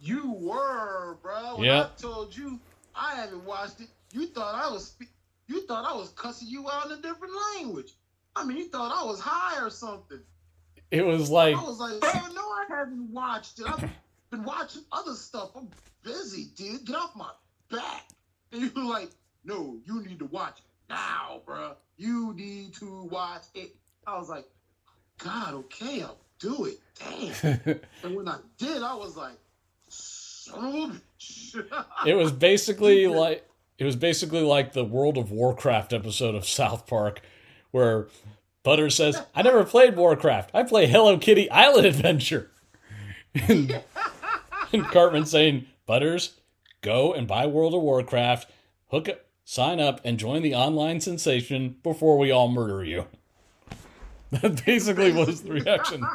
You 0.00 0.32
were, 0.32 1.18
bro. 1.22 1.56
When 1.56 1.64
Yep. 1.64 1.92
I 1.96 2.00
told 2.00 2.36
you 2.36 2.60
I 2.94 3.14
haven't 3.14 3.44
watched 3.44 3.80
it, 3.80 3.88
you 4.12 4.26
thought 4.28 4.54
I 4.54 4.70
was 4.70 4.88
spe- 4.88 5.10
you 5.46 5.66
thought 5.66 5.84
I 5.90 5.96
was 5.96 6.10
cussing 6.10 6.48
you 6.48 6.68
out 6.70 6.86
in 6.86 6.92
a 6.92 7.02
different 7.02 7.32
language. 7.56 7.94
I 8.36 8.44
mean, 8.44 8.58
you 8.58 8.68
thought 8.68 8.92
I 8.94 9.04
was 9.04 9.18
high 9.18 9.64
or 9.64 9.70
something. 9.70 10.20
It 10.90 11.04
was 11.04 11.30
like 11.30 11.56
I 11.56 11.62
was 11.62 11.78
like, 11.78 12.00
bro, 12.00 12.12
no, 12.32 12.42
I 12.42 12.64
haven't 12.68 13.10
watched 13.12 13.58
it. 13.60 13.66
I've 13.66 13.90
been 14.30 14.44
watching 14.44 14.82
other 14.92 15.14
stuff. 15.14 15.50
I'm 15.56 15.68
busy, 16.02 16.46
dude. 16.54 16.84
Get 16.84 16.96
off 16.96 17.16
my 17.16 17.30
back. 17.70 18.08
And 18.52 18.62
you 18.62 18.70
were 18.76 18.82
like, 18.84 19.10
no, 19.48 19.76
you 19.86 20.04
need 20.04 20.18
to 20.18 20.26
watch 20.26 20.58
it 20.58 20.64
now, 20.90 21.40
bro. 21.46 21.72
You 21.96 22.34
need 22.34 22.74
to 22.74 23.04
watch 23.04 23.44
it. 23.54 23.74
I 24.06 24.18
was 24.18 24.28
like, 24.28 24.44
God, 25.18 25.54
okay, 25.54 26.02
I'll 26.02 26.18
do 26.38 26.66
it. 26.66 26.78
Damn. 26.98 27.80
and 28.04 28.14
when 28.14 28.28
I 28.28 28.36
did, 28.58 28.82
I 28.82 28.94
was 28.94 29.16
like, 29.16 29.38
son 29.88 30.64
of 30.64 30.74
a 30.74 31.00
bitch. 31.18 32.06
it 32.06 32.14
was 32.14 32.30
basically 32.30 33.06
like 33.08 33.48
it 33.78 33.84
was 33.84 33.96
basically 33.96 34.42
like 34.42 34.72
the 34.72 34.84
World 34.84 35.16
of 35.16 35.30
Warcraft 35.30 35.92
episode 35.92 36.34
of 36.34 36.46
South 36.46 36.86
Park 36.86 37.22
where 37.70 38.08
Butter 38.62 38.90
says, 38.90 39.22
"I 39.34 39.42
never 39.42 39.64
played 39.64 39.96
Warcraft. 39.96 40.50
I 40.52 40.62
play 40.62 40.86
Hello 40.86 41.16
Kitty 41.16 41.50
Island 41.50 41.86
Adventure." 41.86 42.50
and, 43.34 43.82
and 44.72 44.84
Cartman 44.86 45.26
saying, 45.26 45.66
"Butters, 45.86 46.34
go 46.82 47.14
and 47.14 47.26
buy 47.26 47.46
World 47.46 47.74
of 47.74 47.82
Warcraft, 47.82 48.50
hook 48.88 49.08
up, 49.08 49.20
sign 49.48 49.80
up 49.80 49.98
and 50.04 50.18
join 50.18 50.42
the 50.42 50.54
online 50.54 51.00
sensation 51.00 51.76
before 51.82 52.18
we 52.18 52.30
all 52.30 52.48
murder 52.48 52.84
you." 52.84 53.06
That 54.30 54.62
basically 54.66 55.10
was 55.12 55.40
the 55.40 55.52
reaction. 55.52 56.06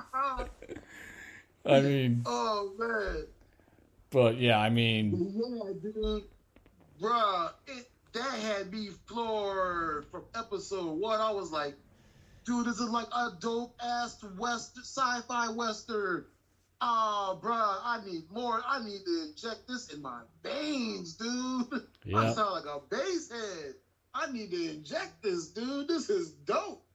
I 1.66 1.82
mean, 1.82 2.22
oh 2.28 2.72
man. 2.78 3.26
but 4.12 4.38
yeah, 4.38 4.60
I 4.60 4.70
mean, 4.70 5.34
Yeah, 5.36 5.74
dude. 5.82 6.24
Bruh, 7.02 7.52
it, 7.66 7.90
that 8.14 8.40
had 8.40 8.72
me 8.72 8.90
floored 9.08 10.06
from 10.12 10.24
episode 10.36 11.00
one. 11.00 11.20
I 11.20 11.32
was 11.32 11.52
like, 11.52 11.76
dude, 12.46 12.68
this 12.68 12.80
is 12.80 12.90
like 12.90 13.08
a 13.08 13.32
dope 13.40 13.76
ass 13.84 14.24
western, 14.38 14.84
sci-fi 14.84 15.50
western. 15.50 16.26
Ah, 16.86 17.38
bruh, 17.42 17.80
I 17.82 18.02
need 18.06 18.30
more. 18.30 18.62
I 18.68 18.84
need 18.84 19.06
to 19.06 19.30
inject 19.30 19.70
this 19.70 19.88
in 19.94 20.02
my 20.02 20.20
veins, 20.44 21.14
dude. 21.14 21.88
I 22.14 22.34
sound 22.34 22.52
like 22.52 22.66
a 22.66 22.82
bass 22.90 23.32
head. 23.32 23.76
I 24.14 24.30
need 24.34 24.52
to 24.52 24.70
inject 24.72 25.24
this, 25.24 25.48
dude. 25.48 25.88
This 25.88 26.10
is 26.10 26.32
dope. 26.32 26.86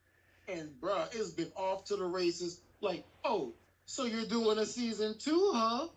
And 0.46 0.68
bruh, 0.78 1.06
it's 1.14 1.30
been 1.30 1.50
off 1.56 1.86
to 1.86 1.96
the 1.96 2.04
races. 2.04 2.60
Like, 2.82 3.06
oh, 3.24 3.54
so 3.86 4.04
you're 4.04 4.26
doing 4.26 4.58
a 4.58 4.66
season 4.66 5.16
two, 5.18 5.52
huh? 5.54 5.88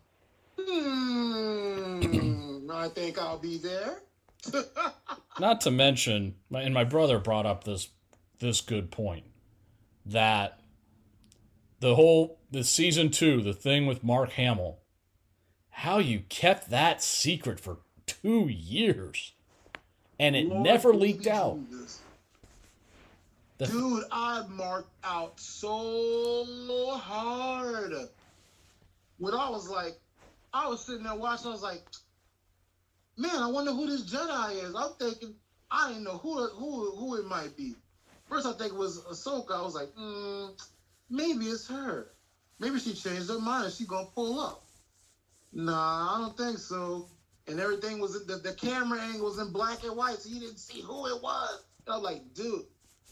Hmm. 0.57 2.01
I 2.71 2.87
think 2.87 3.19
I'll 3.19 3.39
be 3.39 3.57
there. 3.57 4.03
Not 5.37 5.59
to 5.61 5.71
mention, 5.71 6.35
and 6.49 6.73
my 6.73 6.85
brother 6.85 7.19
brought 7.19 7.45
up 7.45 7.65
this 7.65 7.89
this 8.39 8.61
good 8.61 8.89
point 8.89 9.25
that 10.05 10.61
the 11.81 11.93
whole 11.93 12.40
the 12.51 12.63
season 12.63 13.09
two, 13.09 13.41
the 13.41 13.53
thing 13.53 13.85
with 13.85 14.03
Mark 14.03 14.31
Hamill, 14.31 14.79
how 15.69 15.97
you 15.99 16.19
kept 16.29 16.69
that 16.69 17.01
secret 17.01 17.59
for 17.59 17.77
two 18.05 18.47
years, 18.49 19.33
and 20.19 20.35
it 20.35 20.47
Lord, 20.47 20.63
never 20.63 20.93
leaked 20.93 21.27
out. 21.27 21.59
The- 23.57 23.67
Dude, 23.67 24.03
I 24.11 24.43
marked 24.49 24.91
out 25.03 25.39
so 25.39 26.97
hard. 26.97 27.93
When 29.19 29.35
I 29.35 29.49
was 29.49 29.69
like, 29.69 29.99
I 30.51 30.67
was 30.67 30.83
sitting 30.83 31.03
there 31.03 31.15
watching, 31.15 31.47
I 31.47 31.51
was 31.51 31.61
like, 31.61 31.83
man, 33.17 33.35
I 33.35 33.47
wonder 33.47 33.71
who 33.71 33.85
this 33.85 34.11
Jedi 34.11 34.63
is. 34.63 34.75
I'm 34.75 34.93
thinking, 34.99 35.35
I 35.69 35.89
didn't 35.89 36.03
know 36.03 36.17
who 36.17 36.47
who 36.47 36.91
who 36.95 37.15
it 37.15 37.25
might 37.27 37.55
be. 37.55 37.75
First, 38.27 38.47
I 38.47 38.53
think 38.53 38.73
it 38.73 38.77
was 38.77 39.03
Ahsoka. 39.03 39.51
I 39.51 39.61
was 39.61 39.75
like, 39.75 39.93
mm, 39.95 40.59
maybe 41.09 41.45
it's 41.45 41.67
her. 41.67 42.07
Maybe 42.61 42.77
she 42.77 42.93
changed 42.93 43.27
her 43.29 43.39
mind 43.39 43.65
and 43.65 43.73
she 43.73 43.85
gonna 43.85 44.07
pull 44.13 44.39
up. 44.39 44.63
Nah, 45.51 46.15
I 46.15 46.19
don't 46.19 46.37
think 46.37 46.59
so. 46.59 47.07
And 47.47 47.59
everything 47.59 47.99
was 47.99 48.23
the, 48.27 48.35
the 48.35 48.53
camera 48.53 49.01
angle 49.01 49.25
was 49.25 49.39
in 49.39 49.51
black 49.51 49.83
and 49.83 49.97
white, 49.97 50.19
so 50.19 50.29
you 50.29 50.39
didn't 50.39 50.59
see 50.59 50.79
who 50.79 51.07
it 51.07 51.23
was. 51.23 51.65
And 51.87 51.95
I'm 51.95 52.03
like, 52.03 52.35
dude, 52.35 52.61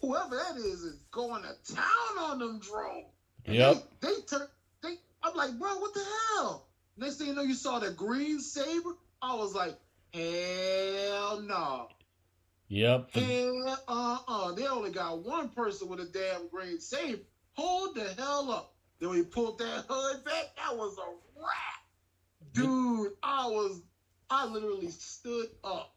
whoever 0.01 0.35
that 0.35 0.55
is 0.55 0.83
is 0.83 0.99
going 1.09 1.41
to 1.41 1.73
town 1.73 2.17
on 2.19 2.37
them 2.37 2.59
drones. 2.59 3.07
Yep. 3.47 3.83
They, 4.01 4.07
they 4.07 4.13
turn. 4.29 4.47
They. 4.83 4.93
I'm 5.23 5.35
like, 5.35 5.57
bro, 5.57 5.79
what 5.79 5.95
the 5.95 6.03
hell? 6.35 6.67
Next 6.95 7.15
thing 7.15 7.29
you 7.29 7.33
know, 7.33 7.41
you 7.41 7.55
saw 7.55 7.79
the 7.79 7.89
green 7.89 8.39
saber. 8.39 8.91
I 9.19 9.33
was 9.33 9.55
like, 9.55 9.75
hell 10.13 11.41
no. 11.41 11.87
Yep. 12.67 13.15
Hell 13.15 13.79
uh 13.87 14.17
uh. 14.27 14.51
They 14.51 14.67
only 14.67 14.91
got 14.91 15.25
one 15.25 15.49
person 15.49 15.89
with 15.89 16.01
a 16.01 16.05
damn 16.05 16.49
green 16.49 16.79
saber. 16.79 17.23
Hold 17.53 17.95
the 17.95 18.13
hell 18.15 18.51
up. 18.51 18.75
Then 18.99 19.09
we 19.09 19.23
pulled 19.23 19.59
that 19.59 19.85
hood 19.87 20.23
back. 20.25 20.55
That 20.57 20.75
was 20.75 20.97
a 20.97 21.39
wrap. 21.39 22.53
Dude, 22.53 23.13
I 23.23 23.47
was 23.47 23.81
I 24.29 24.45
literally 24.45 24.89
stood 24.91 25.47
up 25.63 25.95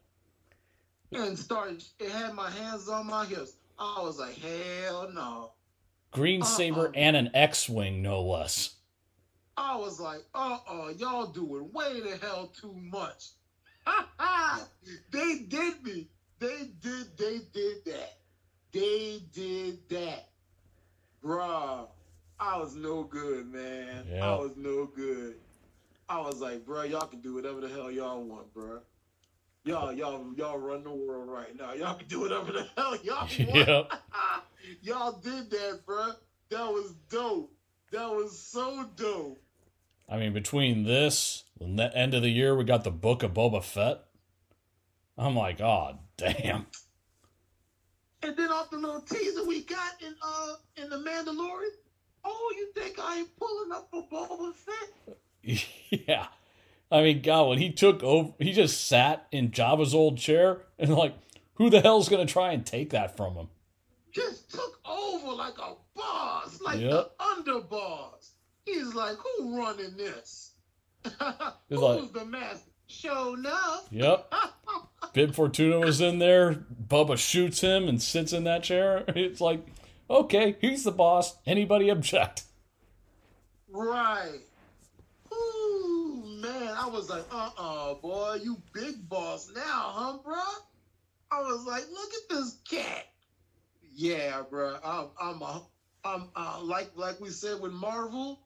and 1.11 1.37
started 1.37 1.83
it 1.99 2.11
had 2.11 2.33
my 2.33 2.49
hands 2.49 2.87
on 2.89 3.07
my 3.07 3.25
hips. 3.25 3.53
I 3.77 4.01
was 4.01 4.19
like, 4.19 4.35
hell 4.37 5.09
no. 5.13 5.51
Green 6.11 6.41
Uh-uh. 6.41 6.47
saber 6.47 6.91
and 6.95 7.15
an 7.15 7.31
X-wing, 7.33 8.01
no 8.01 8.21
less. 8.21 8.75
I 9.57 9.75
was 9.77 9.99
like, 9.99 10.23
uh-uh, 10.33 10.93
y'all 10.97 11.27
doing 11.27 11.71
way 11.73 11.99
the 11.99 12.17
hell 12.17 12.47
too 12.59 12.73
much. 12.73 13.29
Ha 13.85 14.07
ha! 14.17 14.65
They 15.11 15.39
did 15.47 15.83
me. 15.83 16.07
They 16.39 16.69
did, 16.81 17.17
they 17.17 17.39
did 17.53 17.85
that. 17.85 18.17
They 18.71 19.21
did 19.31 19.89
that. 19.89 20.29
Bruh, 21.23 21.87
I 22.43 22.57
was 22.57 22.75
no 22.75 23.03
good, 23.03 23.51
man. 23.51 24.05
Yeah. 24.11 24.25
I 24.25 24.35
was 24.35 24.51
no 24.57 24.85
good. 24.85 25.35
I 26.09 26.19
was 26.19 26.41
like, 26.41 26.65
bruh, 26.65 26.89
y'all 26.89 27.07
can 27.07 27.21
do 27.21 27.35
whatever 27.35 27.61
the 27.61 27.69
hell 27.69 27.89
y'all 27.89 28.21
want, 28.21 28.53
bruh. 28.53 28.81
Y'all, 29.63 29.93
y'all, 29.93 30.25
y'all 30.35 30.57
run 30.57 30.83
the 30.83 30.91
world 30.91 31.29
right 31.29 31.57
now. 31.57 31.71
Y'all 31.73 31.95
can 31.95 32.07
do 32.09 32.19
whatever 32.19 32.51
the 32.51 32.67
hell 32.77 32.97
y'all 33.01 33.19
want. 33.47 33.55
Yep. 33.55 33.93
y'all 34.81 35.13
did 35.13 35.49
that, 35.51 35.79
bruh. 35.87 36.15
That 36.49 36.67
was 36.67 36.93
dope. 37.09 37.51
That 37.91 38.09
was 38.09 38.37
so 38.37 38.89
dope. 38.97 39.41
I 40.09 40.17
mean, 40.17 40.33
between 40.33 40.83
this 40.83 41.45
and 41.61 41.79
the 41.79 41.95
end 41.95 42.13
of 42.13 42.23
the 42.23 42.29
year, 42.29 42.55
we 42.55 42.65
got 42.65 42.83
the 42.83 42.91
book 42.91 43.23
of 43.23 43.33
Boba 43.33 43.63
Fett. 43.63 44.03
I'm 45.17 45.35
like, 45.35 45.61
oh 45.61 45.97
damn. 46.17 46.65
And 48.21 48.35
then 48.35 48.51
off 48.51 48.69
the 48.69 48.77
little 48.77 49.01
teaser 49.01 49.45
we 49.45 49.61
got 49.61 50.01
in 50.01 50.13
uh 50.21 50.53
in 50.75 50.89
the 50.89 50.97
Mandalorian, 50.97 51.69
oh, 52.25 52.53
you 52.57 52.71
think 52.73 52.97
I 52.99 53.19
ain't 53.19 53.35
pulling 53.37 53.71
up 53.71 53.89
for 53.91 54.03
Boba 54.11 54.53
Fett? 54.53 55.17
yeah. 56.07 56.27
I 56.91 57.01
mean, 57.01 57.21
God, 57.21 57.49
when 57.49 57.57
he 57.57 57.71
took 57.71 58.03
over, 58.03 58.33
he 58.39 58.53
just 58.53 58.87
sat 58.87 59.27
in 59.31 59.49
Jabba's 59.51 59.93
old 59.95 60.17
chair 60.17 60.61
and 60.77 60.93
like, 60.93 61.15
who 61.55 61.69
the 61.69 61.81
hell's 61.81 62.09
gonna 62.09 62.25
try 62.25 62.51
and 62.53 62.65
take 62.65 62.91
that 62.91 63.17
from 63.17 63.35
him? 63.35 63.47
Just 64.11 64.51
took 64.51 64.79
over 64.85 65.33
like 65.33 65.57
a 65.57 65.73
boss, 65.95 66.61
like 66.61 66.79
Yep. 66.79 66.91
the 67.17 67.23
underboss. 67.23 68.29
He's 68.65 68.93
like, 68.93 69.17
who 69.17 69.57
running 69.57 69.97
this? 69.97 70.51
Who's 71.69 71.79
like- 71.79 72.13
the 72.13 72.25
master? 72.25 72.69
Show 72.87 73.33
enough. 73.33 73.87
Yep. 73.91 74.31
Bib 75.13 75.33
Fortuna 75.33 75.79
was 75.79 75.99
in 75.99 76.19
there. 76.19 76.63
Boba 76.87 77.17
shoots 77.17 77.61
him 77.61 77.87
and 77.87 77.99
sits 77.99 78.33
in 78.33 78.43
that 78.43 78.61
chair. 78.63 79.03
It's 79.07 79.41
like, 79.41 79.65
okay, 80.09 80.55
he's 80.61 80.83
the 80.83 80.91
boss. 80.91 81.35
Anybody 81.45 81.89
object? 81.89 82.43
Right. 83.69 84.39
Ooh, 85.33 86.23
man, 86.41 86.75
I 86.77 86.87
was 86.87 87.09
like, 87.09 87.25
uh-uh, 87.31 87.95
boy, 87.95 88.39
you 88.43 88.61
big 88.71 89.07
boss 89.09 89.51
now, 89.55 89.61
huh, 89.63 90.17
bro? 90.23 90.35
I 91.31 91.41
was 91.41 91.65
like, 91.65 91.83
look 91.91 92.11
at 92.13 92.29
this 92.29 92.57
cat. 92.69 93.07
Yeah, 93.95 94.43
bro. 94.49 94.77
I'm, 94.83 95.07
I'm, 95.19 95.41
a, 95.41 95.63
I'm, 96.05 96.29
uh, 96.35 96.59
like, 96.61 96.91
like 96.95 97.19
we 97.19 97.29
said 97.29 97.59
with 97.59 97.71
Marvel, 97.71 98.39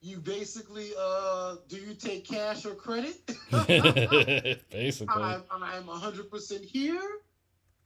you 0.00 0.18
basically, 0.18 0.90
uh, 0.98 1.56
do 1.68 1.76
you 1.76 1.94
take 1.94 2.24
cash 2.24 2.64
or 2.64 2.74
credit? 2.74 3.16
Basically. 4.70 5.22
I'm, 5.22 5.42
I'm 5.50 5.84
100% 5.84 6.64
here. 6.64 7.00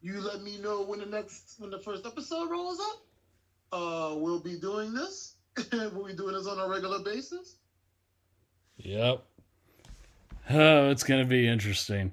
You 0.02 0.20
let 0.20 0.42
me 0.42 0.58
know 0.58 0.82
when 0.82 0.98
the 0.98 1.06
next, 1.06 1.54
when 1.58 1.70
the 1.70 1.78
first 1.78 2.04
episode 2.04 2.50
rolls 2.50 2.80
up. 2.80 3.02
Uh, 3.72 4.14
we'll 4.16 4.40
be 4.40 4.58
doing 4.58 4.92
this. 4.92 5.36
we'll 5.72 6.06
be 6.06 6.14
doing 6.14 6.34
this 6.34 6.46
on 6.46 6.58
a 6.58 6.68
regular 6.68 7.00
basis. 7.00 7.56
Yep. 8.76 9.22
Oh, 10.50 10.90
it's 10.90 11.04
gonna 11.04 11.24
be 11.24 11.46
interesting. 11.46 12.12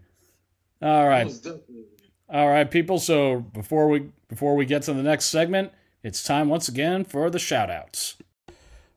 All 0.81 1.07
right. 1.07 1.31
All 2.29 2.47
right, 2.47 2.69
people. 2.69 2.99
So 2.99 3.39
before 3.39 3.89
we 3.89 4.11
before 4.27 4.55
we 4.55 4.65
get 4.65 4.83
to 4.83 4.93
the 4.93 5.03
next 5.03 5.25
segment, 5.25 5.71
it's 6.03 6.23
time 6.23 6.47
once 6.47 6.67
again 6.67 7.03
for 7.03 7.29
the 7.29 7.39
shout 7.39 7.69
outs. 7.69 8.15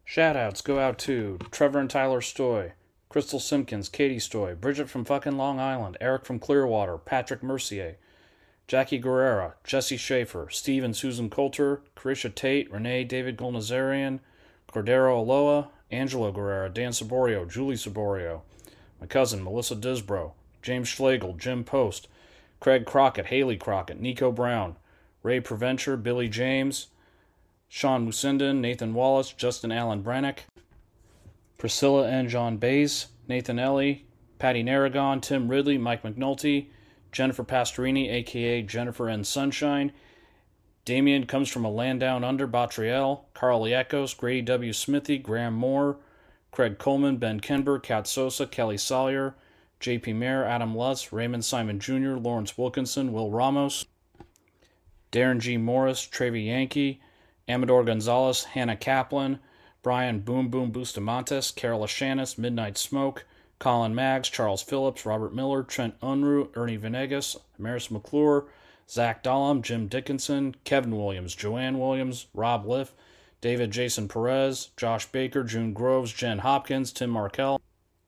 Shout 0.04 0.36
outs 0.36 0.60
go 0.60 0.78
out 0.78 0.98
to 1.00 1.38
Trevor 1.50 1.78
and 1.78 1.88
Tyler 1.88 2.20
Stoy, 2.20 2.72
Crystal 3.08 3.40
Simpkins, 3.40 3.88
Katie 3.88 4.18
Stoy, 4.18 4.54
Bridget 4.60 4.90
from 4.90 5.04
fucking 5.04 5.36
Long 5.36 5.58
Island, 5.58 5.96
Eric 6.00 6.26
from 6.26 6.38
Clearwater, 6.38 6.98
Patrick 6.98 7.42
Mercier, 7.42 7.96
Jackie 8.72 8.98
Guerrera, 8.98 9.52
Jesse 9.64 9.98
Schaefer, 9.98 10.48
Steve 10.50 10.82
and 10.82 10.96
Susan 10.96 11.28
Coulter, 11.28 11.82
Carisha 11.94 12.34
Tate, 12.34 12.72
Renee 12.72 13.04
David 13.04 13.36
Golnazarian, 13.36 14.20
Cordero 14.72 15.22
Aloa, 15.22 15.68
Angelo 15.90 16.32
Guerrera, 16.32 16.72
Dan 16.72 16.92
Saborio, 16.92 17.46
Julie 17.46 17.74
Saborio, 17.74 18.40
my 18.98 19.06
cousin 19.06 19.44
Melissa 19.44 19.76
Disbro, 19.76 20.32
James 20.62 20.88
Schlegel, 20.88 21.34
Jim 21.34 21.64
Post, 21.64 22.08
Craig 22.60 22.86
Crockett, 22.86 23.26
Haley 23.26 23.58
Crockett, 23.58 24.00
Nico 24.00 24.32
Brown, 24.32 24.76
Ray 25.22 25.38
Preventure, 25.38 26.02
Billy 26.02 26.30
James, 26.30 26.86
Sean 27.68 28.06
Musindon, 28.06 28.62
Nathan 28.62 28.94
Wallace, 28.94 29.34
Justin 29.34 29.70
Allen 29.70 30.02
Brannick, 30.02 30.44
Priscilla 31.58 32.08
and 32.08 32.30
John 32.30 32.56
Bays, 32.56 33.08
Nathan 33.28 33.58
Ellie, 33.58 34.06
Patty 34.38 34.64
Narragon, 34.64 35.20
Tim 35.20 35.48
Ridley, 35.48 35.76
Mike 35.76 36.02
McNulty, 36.02 36.68
Jennifer 37.12 37.44
Pastorini, 37.44 38.10
aka 38.10 38.62
Jennifer 38.62 39.08
and 39.08 39.26
Sunshine. 39.26 39.92
Damien 40.84 41.26
comes 41.26 41.48
from 41.48 41.64
a 41.64 41.70
land 41.70 42.00
down 42.00 42.24
under, 42.24 42.48
Batriel, 42.48 43.20
Carl 43.34 43.60
Liakos, 43.60 44.16
Grady 44.16 44.42
W. 44.42 44.72
Smithy, 44.72 45.18
Graham 45.18 45.54
Moore, 45.54 45.98
Craig 46.50 46.78
Coleman, 46.78 47.18
Ben 47.18 47.38
Kenber, 47.38 47.80
Kat 47.80 48.08
Sosa, 48.08 48.46
Kelly 48.46 48.76
Sawyer, 48.76 49.36
JP 49.80 50.16
Mayer, 50.16 50.44
Adam 50.44 50.76
Lutz, 50.76 51.12
Raymond 51.12 51.44
Simon 51.44 51.78
Jr., 51.78 52.16
Lawrence 52.16 52.58
Wilkinson, 52.58 53.12
Will 53.12 53.30
Ramos, 53.30 53.84
Darren 55.12 55.38
G. 55.38 55.56
Morris, 55.56 56.02
Trevi 56.02 56.42
Yankee, 56.42 57.00
Amador 57.48 57.84
Gonzalez, 57.84 58.44
Hannah 58.44 58.76
Kaplan, 58.76 59.38
Brian 59.82 60.20
Boom 60.20 60.48
Boom 60.48 60.72
Bustamontes, 60.72 61.54
Carol 61.54 61.80
Ashanis, 61.84 62.38
Midnight 62.38 62.78
Smoke, 62.78 63.24
Colin 63.62 63.94
Maggs, 63.94 64.28
Charles 64.28 64.60
Phillips, 64.60 65.06
Robert 65.06 65.32
Miller, 65.32 65.62
Trent 65.62 65.94
Unruh, 66.00 66.48
Ernie 66.56 66.74
Venegas, 66.74 67.36
Maris 67.56 67.92
McClure, 67.92 68.46
Zach 68.90 69.22
Dahlem, 69.22 69.62
Jim 69.62 69.86
Dickinson, 69.86 70.56
Kevin 70.64 70.96
Williams, 70.96 71.32
Joanne 71.36 71.78
Williams, 71.78 72.26
Rob 72.34 72.66
Liff, 72.66 72.92
David 73.40 73.70
Jason 73.70 74.08
Perez, 74.08 74.70
Josh 74.76 75.06
Baker, 75.12 75.44
June 75.44 75.72
Groves, 75.72 76.12
Jen 76.12 76.40
Hopkins, 76.40 76.90
Tim 76.92 77.12
Markell, 77.12 77.60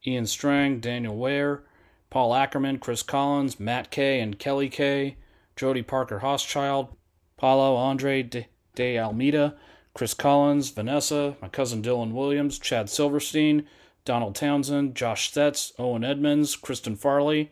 Ian 0.05 0.27
Strang, 0.27 0.81
Daniel 0.81 1.17
Ware, 1.17 1.63
Paul 2.11 2.35
Ackerman, 2.35 2.81
Chris 2.81 3.05
Collins, 3.05 3.61
Matt 3.61 3.93
Kay 3.93 4.19
and 4.19 4.41
Kelly 4.41 4.69
Kay, 4.69 5.19
Jody 5.55 5.83
Parker 5.83 6.19
Hoschild, 6.19 6.89
Paulo 7.37 7.77
Andre 7.77 8.25
de, 8.25 8.49
de 8.75 8.99
Almeida, 8.99 9.55
Chris 9.95 10.15
Collins, 10.15 10.71
Vanessa, 10.71 11.37
my 11.41 11.47
cousin 11.47 11.81
Dylan 11.81 12.11
Williams, 12.11 12.59
Chad 12.59 12.91
Silverstein, 12.91 13.69
Donald 14.05 14.35
Townsend, 14.35 14.95
Josh 14.95 15.33
Stetz, 15.33 15.73
Owen 15.79 16.05
Edmonds, 16.05 16.57
Kristen 16.57 16.95
Farley, 16.95 17.51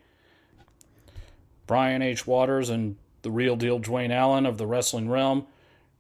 Brian 1.67 2.03
H. 2.03 2.27
Waters, 2.27 2.69
and 2.69 2.97
the 3.23 3.31
real 3.31 3.57
deal 3.57 3.81
Dwayne 3.81 4.11
Allen 4.11 4.45
of 4.45 4.59
the 4.59 4.67
Wrestling 4.67 5.09
Realm, 5.09 5.47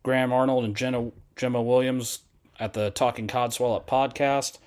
Graham 0.02 0.32
Arnold 0.32 0.64
and 0.64 0.76
Jenna, 0.76 1.10
Gemma 1.36 1.62
Williams 1.62 2.20
at 2.60 2.74
the 2.74 2.90
Talking 2.90 3.26
Codswell 3.26 3.82
podcast, 3.86 4.58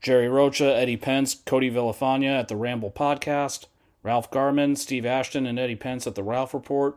Jerry 0.00 0.28
Rocha, 0.28 0.74
Eddie 0.74 0.96
Pence, 0.96 1.34
Cody 1.46 1.70
Villafania 1.70 2.40
at 2.40 2.48
the 2.48 2.56
Ramble 2.56 2.90
podcast, 2.90 3.66
Ralph 4.02 4.30
Garman, 4.32 4.74
Steve 4.74 5.06
Ashton, 5.06 5.46
and 5.46 5.58
Eddie 5.58 5.76
Pence 5.76 6.08
at 6.08 6.16
The 6.16 6.24
Ralph 6.24 6.52
Report, 6.52 6.96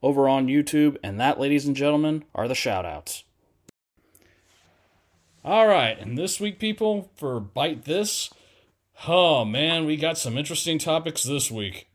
over 0.04 0.28
on 0.28 0.48
YouTube. 0.48 0.98
And 1.02 1.18
that, 1.22 1.40
ladies 1.40 1.66
and 1.66 1.76
gentlemen, 1.76 2.26
are 2.36 2.50
the 2.50 2.54
shoutouts. 2.54 3.24
All 5.44 5.68
right, 5.68 5.98
and 5.98 6.18
this 6.18 6.40
week, 6.40 6.60
people, 6.60 7.12
for 7.16 7.40
Bite 7.40 7.86
This, 7.86 8.30
oh 9.08 9.46
man, 9.46 9.86
we 9.86 9.96
got 9.96 10.18
some 10.18 10.38
interesting 10.38 10.78
topics 10.78 11.24
this 11.24 11.50
week. 11.50 11.88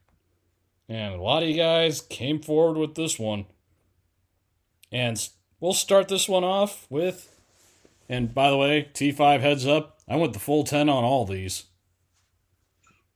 And 0.89 1.15
a 1.15 1.23
lot 1.23 1.43
of 1.43 1.49
you 1.51 1.57
guys 1.57 2.01
came 2.01 2.41
forward 2.41 2.79
with 2.79 2.95
this 2.95 3.19
one. 3.19 3.45
And 4.91 5.29
we'll 5.61 5.75
start 5.75 6.09
this 6.09 6.27
one 6.27 6.45
off 6.45 6.87
with, 6.89 7.39
and 8.09 8.33
by 8.33 8.49
the 8.49 8.57
way, 8.57 8.89
TFive 8.95 9.41
heads 9.41 9.66
up, 9.66 9.99
I 10.09 10.16
went 10.16 10.33
the 10.33 10.39
full 10.39 10.65
10 10.65 10.89
on 10.89 11.05
all 11.05 11.27
these. 11.27 11.65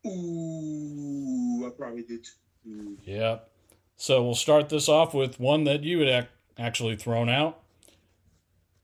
Ooh, 0.06 1.66
I 1.66 1.70
probably 1.70 2.02
did 2.02 2.26
too. 2.62 2.98
Yep. 3.04 3.50
So 3.96 4.22
we'll 4.22 4.34
start 4.34 4.68
this 4.68 4.88
off 4.88 5.14
with 5.14 5.40
one 5.40 5.64
that 5.64 5.84
you 5.84 6.00
had 6.00 6.08
ac- 6.08 6.28
actually 6.58 6.96
thrown 6.96 7.28
out 7.28 7.62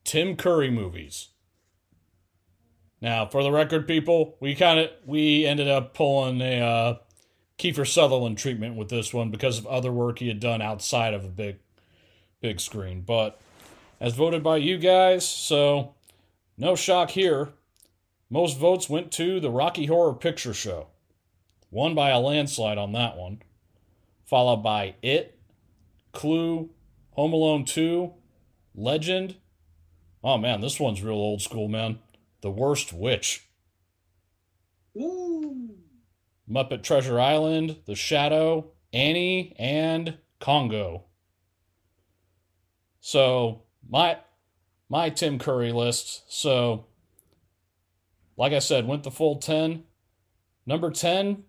Tim 0.05 0.37
Curry 0.37 0.71
movies. 0.71 1.29
Now, 3.05 3.27
for 3.27 3.43
the 3.43 3.53
record, 3.53 3.87
people, 3.87 4.35
we 4.41 4.55
kind 4.55 4.81
of 4.81 4.91
we 5.05 5.45
ended 5.45 5.69
up 5.69 5.93
pulling 5.93 6.41
a 6.41 6.61
uh, 6.63 6.99
Kiefer 7.59 7.87
Sutherland 7.87 8.39
treatment 8.39 8.77
with 8.77 8.89
this 8.89 9.13
one 9.13 9.31
because 9.31 9.59
of 9.59 9.67
other 9.67 9.93
work 9.93 10.21
he 10.21 10.29
had 10.29 10.41
done 10.41 10.63
outside 10.63 11.13
of 11.13 11.23
a 11.23 11.29
big, 11.29 11.59
big 12.41 12.61
screen. 12.61 13.03
But 13.03 13.39
as 14.01 14.15
voted 14.15 14.43
by 14.43 14.57
you 14.57 14.79
guys, 14.79 15.29
so 15.29 15.95
no 16.57 16.75
shock 16.75 17.11
here. 17.11 17.51
Most 18.31 18.59
votes 18.59 18.89
went 18.89 19.13
to 19.13 19.39
the 19.39 19.51
Rocky 19.51 19.85
Horror 19.85 20.15
Picture 20.15 20.55
Show. 20.55 20.87
Won 21.71 21.95
by 21.95 22.09
a 22.09 22.19
landslide 22.19 22.79
on 22.79 22.93
that 22.93 23.19
one. 23.19 23.43
Followed 24.25 24.63
by 24.63 24.95
It, 25.03 25.39
Clue, 26.13 26.71
Home 27.11 27.35
Alone 27.35 27.67
2, 27.67 28.15
Legend. 28.75 29.37
Oh 30.23 30.39
man, 30.39 30.63
this 30.63 30.81
one's 30.81 31.03
real 31.03 31.17
old 31.17 31.43
school, 31.43 31.69
man. 31.69 31.99
The 32.45 32.51
Worst 32.51 32.93
Witch. 32.93 33.49
Ooh. 34.95 35.71
Muppet 36.47 36.83
Treasure 36.83 37.19
Island, 37.19 37.79
The 37.87 37.95
Shadow, 37.95 38.73
Annie, 38.93 39.57
and 39.59 40.19
Congo. 40.41 41.05
So 43.01 43.63
my 43.89 44.19
my 44.91 45.09
Tim 45.09 45.39
Curry 45.39 45.73
list. 45.73 46.25
So 46.29 46.85
like 48.37 48.53
I 48.53 48.59
said, 48.59 48.87
went 48.87 49.05
the 49.05 49.11
full 49.11 49.37
10. 49.37 49.85
Number 50.67 50.91
10, 50.91 51.45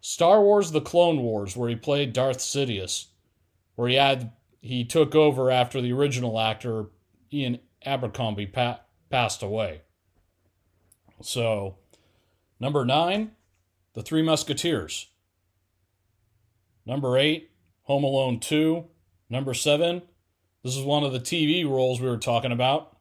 Star 0.00 0.40
Wars 0.40 0.70
The 0.70 0.80
Clone 0.80 1.20
Wars, 1.20 1.54
where 1.54 1.68
he 1.68 1.76
played 1.76 2.14
Darth 2.14 2.38
Sidious. 2.38 3.08
Where 3.74 3.88
he 3.88 3.96
had 3.96 4.32
he 4.62 4.86
took 4.86 5.14
over 5.14 5.50
after 5.50 5.82
the 5.82 5.92
original 5.92 6.40
actor 6.40 6.86
Ian 7.30 7.58
Abercrombie 7.84 8.46
pa- 8.46 8.80
passed 9.10 9.42
away. 9.42 9.82
So, 11.22 11.76
number 12.58 12.84
9, 12.84 13.32
The 13.94 14.02
Three 14.02 14.22
Musketeers. 14.22 15.08
Number 16.86 17.16
8, 17.18 17.50
Home 17.82 18.04
Alone 18.04 18.40
2. 18.40 18.84
Number 19.28 19.54
7, 19.54 20.02
this 20.64 20.76
is 20.76 20.84
one 20.84 21.04
of 21.04 21.12
the 21.12 21.20
TV 21.20 21.64
roles 21.68 22.00
we 22.00 22.08
were 22.08 22.16
talking 22.16 22.52
about, 22.52 22.96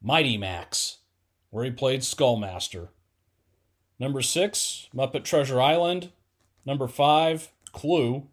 Mighty 0.00 0.38
Max 0.38 0.98
where 1.50 1.64
he 1.64 1.70
played 1.70 2.00
Skullmaster. 2.00 2.88
Number 3.98 4.22
six, 4.22 4.88
Muppet 4.94 5.24
Treasure 5.24 5.60
Island. 5.60 6.10
Number 6.64 6.88
five, 6.88 7.50
Clue. 7.72 8.28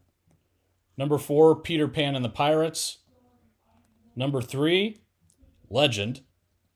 Number 0.95 1.17
four, 1.17 1.55
Peter 1.55 1.87
Pan 1.87 2.15
and 2.15 2.23
the 2.23 2.29
Pirates. 2.29 2.99
Number 4.15 4.41
three, 4.41 5.01
Legend. 5.69 6.21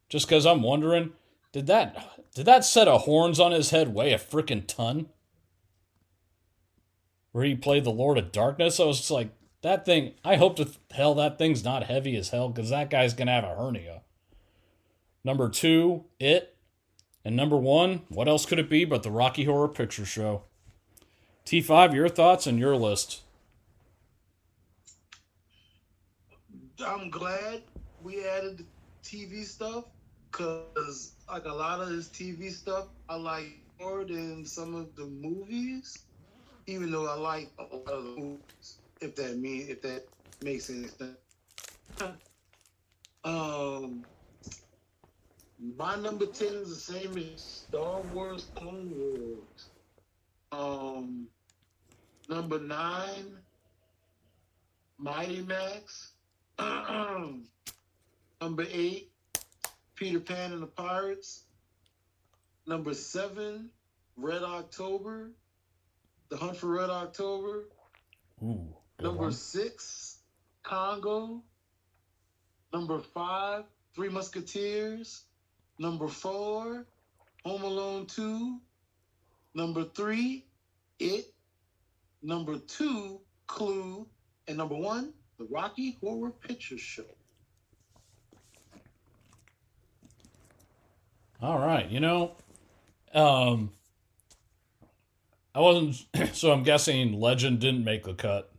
Just 0.10 0.28
because 0.28 0.46
I'm 0.46 0.62
wondering, 0.62 1.14
did 1.54 1.68
that 1.68 1.96
did 2.34 2.46
that 2.46 2.66
set 2.66 2.88
of 2.88 3.02
horns 3.02 3.40
on 3.40 3.52
his 3.52 3.72
head 3.72 3.94
weigh 3.94 4.14
a 4.14 4.18
freaking 4.18 4.66
ton? 4.66 5.08
Where 7.32 7.44
he 7.44 7.56
played 7.56 7.84
the 7.84 7.92
Lord 7.92 8.18
of 8.18 8.32
Darkness, 8.32 8.80
I 8.80 8.86
was 8.86 8.98
just 8.98 9.12
like, 9.12 9.32
that 9.62 9.86
thing. 9.86 10.14
I 10.26 10.36
hope 10.36 10.56
to 10.58 10.68
hell 10.92 11.14
that 11.16 11.38
thing's 11.38 11.64
not 11.64 11.84
heavy 11.84 12.16
as 12.16 12.30
hell 12.30 12.50
because 12.50 12.70
that 12.70 12.90
guy's 12.90 13.14
gonna 13.14 13.32
have 13.32 13.44
a 13.44 13.56
hernia. 13.56 14.02
Number 15.24 15.50
two, 15.50 16.06
It. 16.20 16.58
And 17.24 17.36
number 17.36 17.58
one, 17.58 18.02
what 18.10 18.28
else 18.28 18.48
could 18.48 18.58
it 18.58 18.68
be 18.68 18.84
but 18.84 19.04
the 19.04 19.12
Rocky 19.12 19.44
Horror 19.44 19.68
Picture 19.68 20.06
Show? 20.06 20.42
TFive, 21.46 21.94
your 21.94 22.10
thoughts 22.10 22.48
and 22.48 22.58
your 22.58 22.76
list. 22.76 23.22
I'm 26.84 27.12
glad 27.12 27.62
we 28.02 28.26
added 28.26 28.66
TV 29.04 29.44
stuff 29.44 29.86
because 30.32 31.14
like 31.30 31.46
a 31.46 31.54
lot 31.54 31.82
of 31.82 31.90
his 31.90 32.08
TV 32.08 32.52
stuff 32.52 32.88
I 33.10 33.16
like 33.16 33.60
more 33.80 34.06
than 34.06 34.46
some 34.46 34.76
of 34.76 34.96
the 34.96 35.06
movies, 35.06 36.06
even 36.68 36.92
though 36.92 37.08
I 37.08 37.16
like 37.16 37.50
a 37.60 37.64
lot 37.64 37.88
of 37.88 38.04
the 38.04 38.16
movies. 38.18 38.78
If 39.02 39.16
that 39.16 39.38
mean 39.38 39.66
if 39.70 39.82
that 39.82 40.06
makes 40.44 40.70
any 40.70 40.88
sense. 40.88 41.18
Um, 43.24 44.04
my 45.78 45.96
number 45.96 46.26
ten 46.26 46.48
is 46.56 46.70
the 46.70 46.94
same 46.94 47.16
as 47.20 47.40
Star 47.70 48.02
Wars 48.16 48.48
Clone 48.56 48.92
Wars. 48.96 49.70
Um, 50.52 51.28
number 52.28 52.58
nine, 52.60 53.38
Mighty 54.98 55.44
Max. 55.44 56.14
number 58.42 58.66
eight, 58.72 59.11
Peter 60.02 60.20
Pan 60.20 60.52
and 60.52 60.64
the 60.64 60.68
Pirates. 60.68 61.44
Number 62.66 62.92
seven, 62.92 63.70
Red 64.18 64.42
October. 64.42 65.30
The 66.30 66.38
Hunt 66.38 66.58
for 66.58 66.70
Red 66.70 66.90
October. 66.90 67.66
Ooh. 68.42 68.66
Number 69.00 69.26
one. 69.26 69.32
six, 69.32 70.18
Congo. 70.64 71.44
Number 72.74 72.98
five, 72.98 73.66
Three 73.94 74.10
Musketeers. 74.10 75.26
Number 75.78 76.08
four, 76.08 76.88
Home 77.46 77.62
Alone 77.62 78.08
2. 78.08 78.60
Number 79.54 79.84
three, 79.84 80.48
It. 80.98 81.26
Number 82.24 82.58
two, 82.58 83.22
Clue. 83.46 84.08
And 84.48 84.58
number 84.58 84.76
one, 84.76 85.14
The 85.38 85.46
Rocky 85.46 86.00
Horror 86.02 86.32
Picture 86.32 86.80
Show. 86.80 87.06
All 91.42 91.60
right, 91.60 91.90
you 91.90 92.00
know, 92.00 92.34
um, 93.14 93.72
I 95.56 95.60
wasn't, 95.60 96.06
so 96.36 96.52
I'm 96.52 96.64
guessing 96.64 97.20
Legend 97.20 97.60
didn't 97.60 97.84
make 97.84 98.04
the 98.04 98.14
cut. 98.14 98.52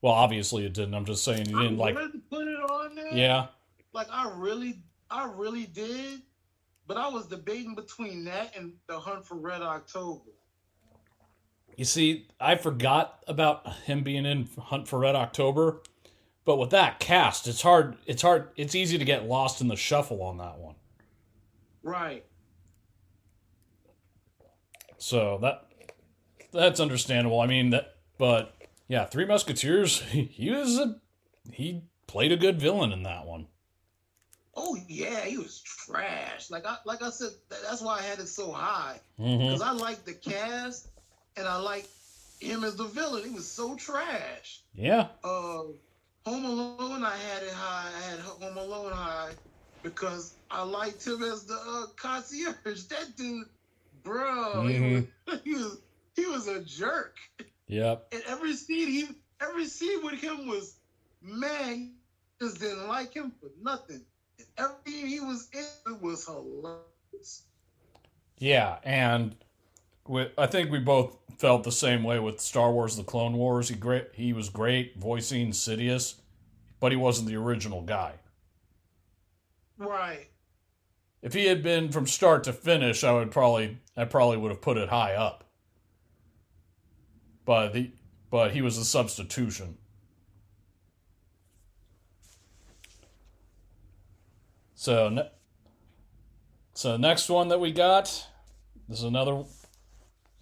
Well, 0.00 0.12
obviously 0.12 0.64
it 0.66 0.72
didn't. 0.74 0.94
I'm 0.94 1.04
just 1.04 1.22
saying 1.22 1.48
you 1.48 1.58
didn't 1.60 1.80
I 1.80 1.84
like. 1.84 1.94
put 2.30 2.48
it 2.48 2.70
on 2.70 2.94
there. 2.96 3.14
Yeah. 3.14 3.46
Like 3.92 4.08
I 4.10 4.32
really, 4.36 4.80
I 5.10 5.30
really 5.34 5.66
did. 5.66 6.22
But 6.86 6.96
I 6.96 7.08
was 7.08 7.26
debating 7.26 7.74
between 7.74 8.24
that 8.24 8.56
and 8.56 8.72
The 8.88 8.98
Hunt 8.98 9.24
for 9.24 9.36
Red 9.36 9.62
October. 9.62 10.30
You 11.76 11.84
see, 11.84 12.26
I 12.40 12.56
forgot 12.56 13.22
about 13.28 13.66
him 13.84 14.02
being 14.02 14.26
in 14.26 14.48
Hunt 14.58 14.88
for 14.88 14.98
Red 14.98 15.14
October, 15.14 15.80
but 16.44 16.56
with 16.58 16.70
that 16.70 16.98
cast, 17.00 17.46
it's 17.46 17.62
hard. 17.62 17.96
It's 18.06 18.20
hard. 18.20 18.48
It's 18.56 18.74
easy 18.74 18.98
to 18.98 19.04
get 19.04 19.26
lost 19.26 19.60
in 19.60 19.68
the 19.68 19.76
shuffle 19.76 20.22
on 20.22 20.38
that 20.38 20.58
one. 20.58 20.74
Right. 21.82 22.24
So 24.98 25.38
that 25.42 25.66
that's 26.52 26.80
understandable. 26.80 27.40
I 27.40 27.46
mean 27.46 27.70
that, 27.70 27.96
but 28.18 28.54
yeah, 28.88 29.04
Three 29.04 29.24
Musketeers. 29.24 30.00
He 30.10 30.50
was 30.50 30.78
a 30.78 30.96
he 31.50 31.82
played 32.06 32.30
a 32.32 32.36
good 32.36 32.60
villain 32.60 32.92
in 32.92 33.02
that 33.02 33.26
one. 33.26 33.46
Oh 34.54 34.76
yeah, 34.86 35.20
he 35.24 35.38
was 35.38 35.60
trash. 35.60 36.50
Like 36.50 36.66
I 36.66 36.76
like 36.84 37.02
I 37.02 37.10
said, 37.10 37.30
that's 37.48 37.80
why 37.82 37.98
I 37.98 38.02
had 38.02 38.18
it 38.20 38.28
so 38.28 38.52
high 38.52 39.00
Mm-hmm. 39.18 39.44
because 39.44 39.62
I 39.62 39.72
like 39.72 40.04
the 40.04 40.14
cast 40.14 40.88
and 41.36 41.48
I 41.48 41.56
like 41.56 41.88
him 42.40 42.62
as 42.64 42.76
the 42.76 42.84
villain. 42.84 43.24
He 43.24 43.30
was 43.34 43.46
so 43.48 43.74
trash. 43.76 44.62
Yeah. 44.74 45.08
Uh, 45.24 45.62
Home 46.24 46.44
Alone, 46.44 47.02
I 47.04 47.16
had 47.16 47.42
it 47.42 47.52
high. 47.52 47.90
I 47.96 48.00
had 48.10 48.20
Home 48.20 48.56
Alone 48.56 48.92
high 48.92 49.32
because 49.82 50.34
I 50.52 50.62
liked 50.62 51.06
him 51.06 51.22
as 51.22 51.44
the 51.46 51.54
uh, 51.54 51.86
concierge. 51.96 52.84
That 52.84 53.16
dude, 53.16 53.46
bro, 54.04 54.52
Mhm. 54.56 55.08
he, 55.44 55.54
was, 55.54 55.80
he 56.14 56.26
was 56.26 56.46
a 56.46 56.62
jerk. 56.62 57.16
Yep. 57.68 58.08
And 58.12 58.22
every 58.28 58.54
scene 58.54 58.88
he 58.88 59.08
every 59.40 59.64
scene 59.64 60.04
with 60.04 60.20
him 60.20 60.46
was 60.46 60.76
man, 61.22 61.92
just 62.40 62.60
didn't 62.60 62.86
like 62.86 63.14
him 63.14 63.32
for 63.40 63.50
nothing. 63.62 64.02
And 64.38 64.46
everything 64.58 65.06
he 65.08 65.20
was 65.20 65.48
in 65.54 65.92
it 65.92 66.02
was 66.02 66.26
hilarious. 66.26 67.44
Yeah, 68.38 68.78
and 68.84 69.36
we, 70.06 70.28
I 70.36 70.46
think 70.46 70.70
we 70.70 70.80
both 70.80 71.16
felt 71.38 71.64
the 71.64 71.72
same 71.72 72.02
way 72.02 72.18
with 72.18 72.40
Star 72.40 72.72
Wars: 72.72 72.96
The 72.96 73.04
Clone 73.04 73.34
Wars. 73.34 73.68
He 73.70 73.74
great. 73.74 74.08
He 74.14 74.32
was 74.32 74.50
great 74.50 74.98
voicing 74.98 75.52
Sidious, 75.52 76.16
but 76.80 76.92
he 76.92 76.96
wasn't 76.96 77.28
the 77.28 77.36
original 77.36 77.82
guy. 77.82 78.14
Right. 79.78 80.28
If 81.22 81.34
he 81.34 81.46
had 81.46 81.62
been 81.62 81.90
from 81.92 82.06
start 82.06 82.44
to 82.44 82.52
finish, 82.52 83.04
I 83.04 83.12
would 83.12 83.30
probably 83.30 83.78
I 83.96 84.04
probably 84.04 84.36
would 84.36 84.50
have 84.50 84.60
put 84.60 84.76
it 84.76 84.88
high 84.88 85.14
up. 85.14 85.44
But 87.44 87.72
the 87.72 87.92
but 88.30 88.52
he 88.52 88.62
was 88.62 88.76
a 88.76 88.84
substitution. 88.84 89.78
So 94.74 95.28
so 96.74 96.96
next 96.96 97.28
one 97.28 97.48
that 97.48 97.60
we 97.60 97.70
got 97.70 98.26
this 98.88 98.98
is 98.98 99.04
another 99.04 99.44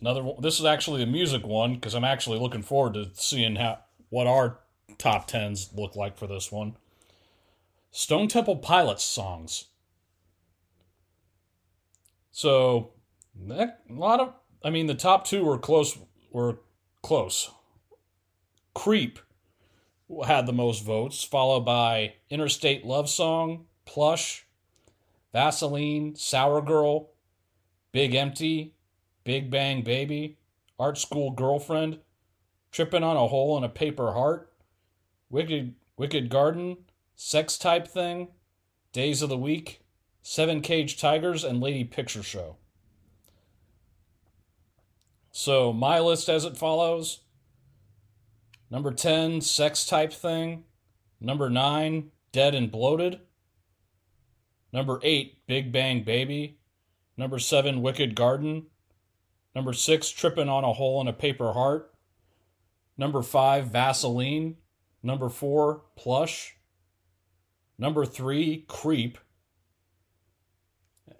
another. 0.00 0.32
This 0.40 0.58
is 0.58 0.64
actually 0.64 1.04
the 1.04 1.10
music 1.10 1.46
one 1.46 1.74
because 1.74 1.94
I'm 1.94 2.04
actually 2.04 2.38
looking 2.38 2.62
forward 2.62 2.94
to 2.94 3.10
seeing 3.14 3.56
how 3.56 3.80
what 4.08 4.26
our 4.26 4.58
top 4.98 5.26
tens 5.26 5.70
look 5.74 5.94
like 5.94 6.16
for 6.16 6.26
this 6.26 6.50
one. 6.50 6.76
Stone 7.90 8.28
Temple 8.28 8.56
Pilots 8.56 9.04
songs. 9.04 9.66
So, 12.40 12.92
that, 13.48 13.80
a 13.90 13.92
lot 13.92 14.18
of, 14.18 14.32
I 14.64 14.70
mean, 14.70 14.86
the 14.86 14.94
top 14.94 15.26
two 15.26 15.44
were 15.44 15.58
close. 15.58 15.98
Were 16.32 16.60
close. 17.02 17.50
Creep 18.72 19.18
had 20.24 20.46
the 20.46 20.52
most 20.54 20.82
votes, 20.82 21.22
followed 21.22 21.66
by 21.66 22.14
Interstate 22.30 22.86
Love 22.86 23.10
Song, 23.10 23.66
Plush, 23.84 24.46
Vaseline, 25.34 26.16
Sour 26.16 26.62
Girl, 26.62 27.10
Big 27.92 28.14
Empty, 28.14 28.74
Big 29.22 29.50
Bang 29.50 29.82
Baby, 29.82 30.38
Art 30.78 30.96
School 30.96 31.32
Girlfriend, 31.32 31.98
Tripping 32.72 33.04
on 33.04 33.18
a 33.18 33.28
Hole 33.28 33.58
in 33.58 33.64
a 33.64 33.68
Paper 33.68 34.12
Heart, 34.12 34.50
Wicked 35.28 35.74
Wicked 35.98 36.30
Garden, 36.30 36.78
Sex 37.16 37.58
Type 37.58 37.86
Thing, 37.86 38.28
Days 38.94 39.20
of 39.20 39.28
the 39.28 39.36
Week, 39.36 39.79
Seven 40.22 40.60
Caged 40.60 41.00
Tigers, 41.00 41.44
and 41.44 41.60
Lady 41.60 41.84
Picture 41.84 42.22
Show. 42.22 42.56
So 45.32 45.72
my 45.72 46.00
list 46.00 46.28
as 46.28 46.44
it 46.44 46.56
follows. 46.56 47.20
Number 48.70 48.92
10, 48.92 49.40
Sex 49.40 49.86
Type 49.86 50.12
Thing. 50.12 50.64
Number 51.20 51.50
9, 51.50 52.10
Dead 52.32 52.54
and 52.54 52.70
Bloated. 52.70 53.20
Number 54.72 55.00
8, 55.02 55.46
Big 55.46 55.72
Bang 55.72 56.04
Baby. 56.04 56.58
Number 57.16 57.38
7, 57.38 57.82
Wicked 57.82 58.14
Garden. 58.14 58.66
Number 59.54 59.72
6, 59.72 60.10
Tripping 60.10 60.48
on 60.48 60.64
a 60.64 60.72
Hole 60.72 61.00
in 61.00 61.08
a 61.08 61.12
Paper 61.12 61.52
Heart. 61.52 61.92
Number 62.96 63.22
5, 63.22 63.66
Vaseline. 63.66 64.56
Number 65.02 65.28
4, 65.28 65.82
Plush. 65.96 66.56
Number 67.78 68.04
3, 68.04 68.64
Creep. 68.68 69.18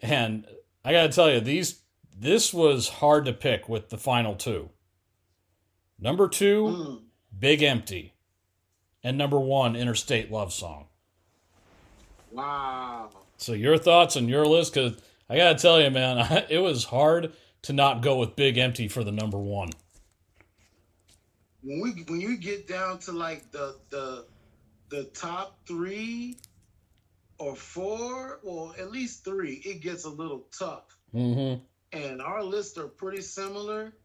And 0.02 0.46
I 0.84 0.92
got 0.92 1.02
to 1.02 1.08
tell 1.12 1.30
you, 1.30 1.40
these 1.40 1.82
this 2.16 2.52
was 2.52 2.88
hard 2.88 3.24
to 3.24 3.32
pick 3.32 3.68
with 3.68 3.88
the 3.88 3.98
final 3.98 4.34
two. 4.34 4.70
Number 5.98 6.28
2, 6.28 6.64
Mm. 6.64 7.02
Big 7.38 7.62
Empty. 7.62 8.14
And 9.02 9.16
number 9.16 9.38
1, 9.38 9.76
Interstate 9.76 10.30
Love 10.30 10.52
Song. 10.52 10.86
Wow. 12.30 13.10
So 13.38 13.52
your 13.52 13.78
thoughts 13.78 14.16
on 14.16 14.28
your 14.28 14.46
list 14.46 14.74
cuz 14.74 14.96
I 15.28 15.36
got 15.36 15.56
to 15.56 15.62
tell 15.62 15.80
you 15.80 15.90
man, 15.90 16.44
it 16.50 16.58
was 16.58 16.84
hard 16.84 17.32
to 17.62 17.72
not 17.72 18.02
go 18.02 18.16
with 18.18 18.36
Big 18.36 18.58
Empty 18.58 18.88
for 18.88 19.04
the 19.04 19.12
number 19.12 19.38
1. 19.38 19.70
When 21.62 21.80
we 21.80 21.90
when 22.08 22.20
you 22.20 22.36
get 22.38 22.66
down 22.66 22.98
to 23.00 23.12
like 23.12 23.50
the 23.52 23.76
the 23.90 24.26
the 24.88 25.04
top 25.04 25.58
three 25.66 26.36
or 27.40 27.56
four, 27.56 28.38
well 28.42 28.74
at 28.78 28.92
least 28.92 29.24
three, 29.24 29.54
it 29.64 29.80
gets 29.80 30.04
a 30.04 30.10
little 30.10 30.46
tough. 30.56 30.96
Mhm. 31.14 31.62
And 31.92 32.20
our 32.20 32.44
lists 32.44 32.76
are 32.76 32.86
pretty 32.86 33.22
similar 33.22 33.96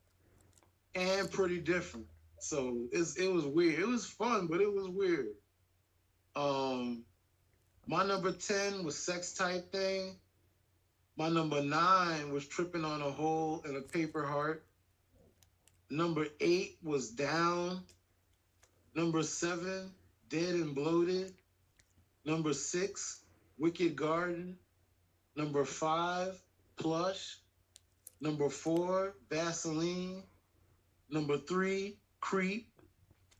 and 0.95 1.30
pretty 1.30 1.60
different. 1.60 2.07
So 2.40 2.88
it's 2.91 3.18
it 3.18 3.28
was 3.28 3.45
weird. 3.45 3.80
It 3.80 3.88
was 3.88 4.06
fun, 4.06 4.48
but 4.48 4.62
it 4.62 4.74
was 4.74 4.88
weird. 4.88 5.36
Um 6.36 7.03
my 7.88 8.06
number 8.06 8.32
10 8.32 8.84
was 8.86 8.98
sex 8.98 9.34
type 9.34 9.72
thing. 9.72 10.18
My 11.18 11.30
number 11.30 11.62
nine 11.62 12.32
was 12.32 12.48
tripping 12.48 12.86
on 12.86 13.02
a 13.02 13.12
hole 13.12 13.62
in 13.66 13.76
a 13.76 13.82
paper 13.82 14.26
heart. 14.26 14.66
Number 15.90 16.28
eight 16.40 16.78
was 16.82 17.12
down. 17.12 17.86
Number 18.95 19.24
seven, 19.24 19.94
dead 20.30 20.56
and 20.56 20.74
bloated. 20.74 21.34
Number 22.24 22.53
six, 22.53 23.24
wicked 23.57 23.95
garden. 23.95 24.57
Number 25.36 25.65
five, 25.65 26.41
plush. 26.77 27.38
Number 28.22 28.49
four, 28.49 29.15
Vaseline. 29.30 30.23
Number 31.10 31.38
three, 31.38 31.98
creep. 32.22 32.68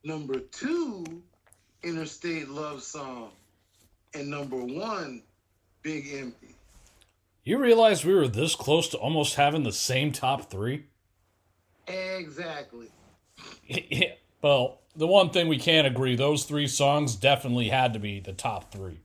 Number 0.04 0.40
two, 0.40 1.24
interstate 1.84 2.50
love 2.50 2.84
song. 2.84 3.32
And 4.14 4.30
number 4.30 4.58
one, 4.58 5.24
big 5.82 6.14
empty. 6.14 6.56
You 7.44 7.60
realize 7.60 8.04
we 8.04 8.14
were 8.14 8.28
this 8.28 8.56
close 8.56 8.88
to 8.90 8.98
almost 8.98 9.36
having 9.36 9.64
the 9.64 9.72
same 9.72 10.12
top 10.12 10.50
3? 10.50 10.84
Exactly. 11.88 12.88
well, 14.42 14.80
the 14.96 15.06
one 15.06 15.30
thing 15.30 15.48
we 15.48 15.60
can't 15.60 15.86
agree, 15.86 16.16
those 16.16 16.46
three 16.46 16.68
songs 16.68 17.16
definitely 17.16 17.70
had 17.70 17.94
to 17.94 18.00
be 18.00 18.20
the 18.20 18.34
top 18.34 18.72
3. 18.72 19.00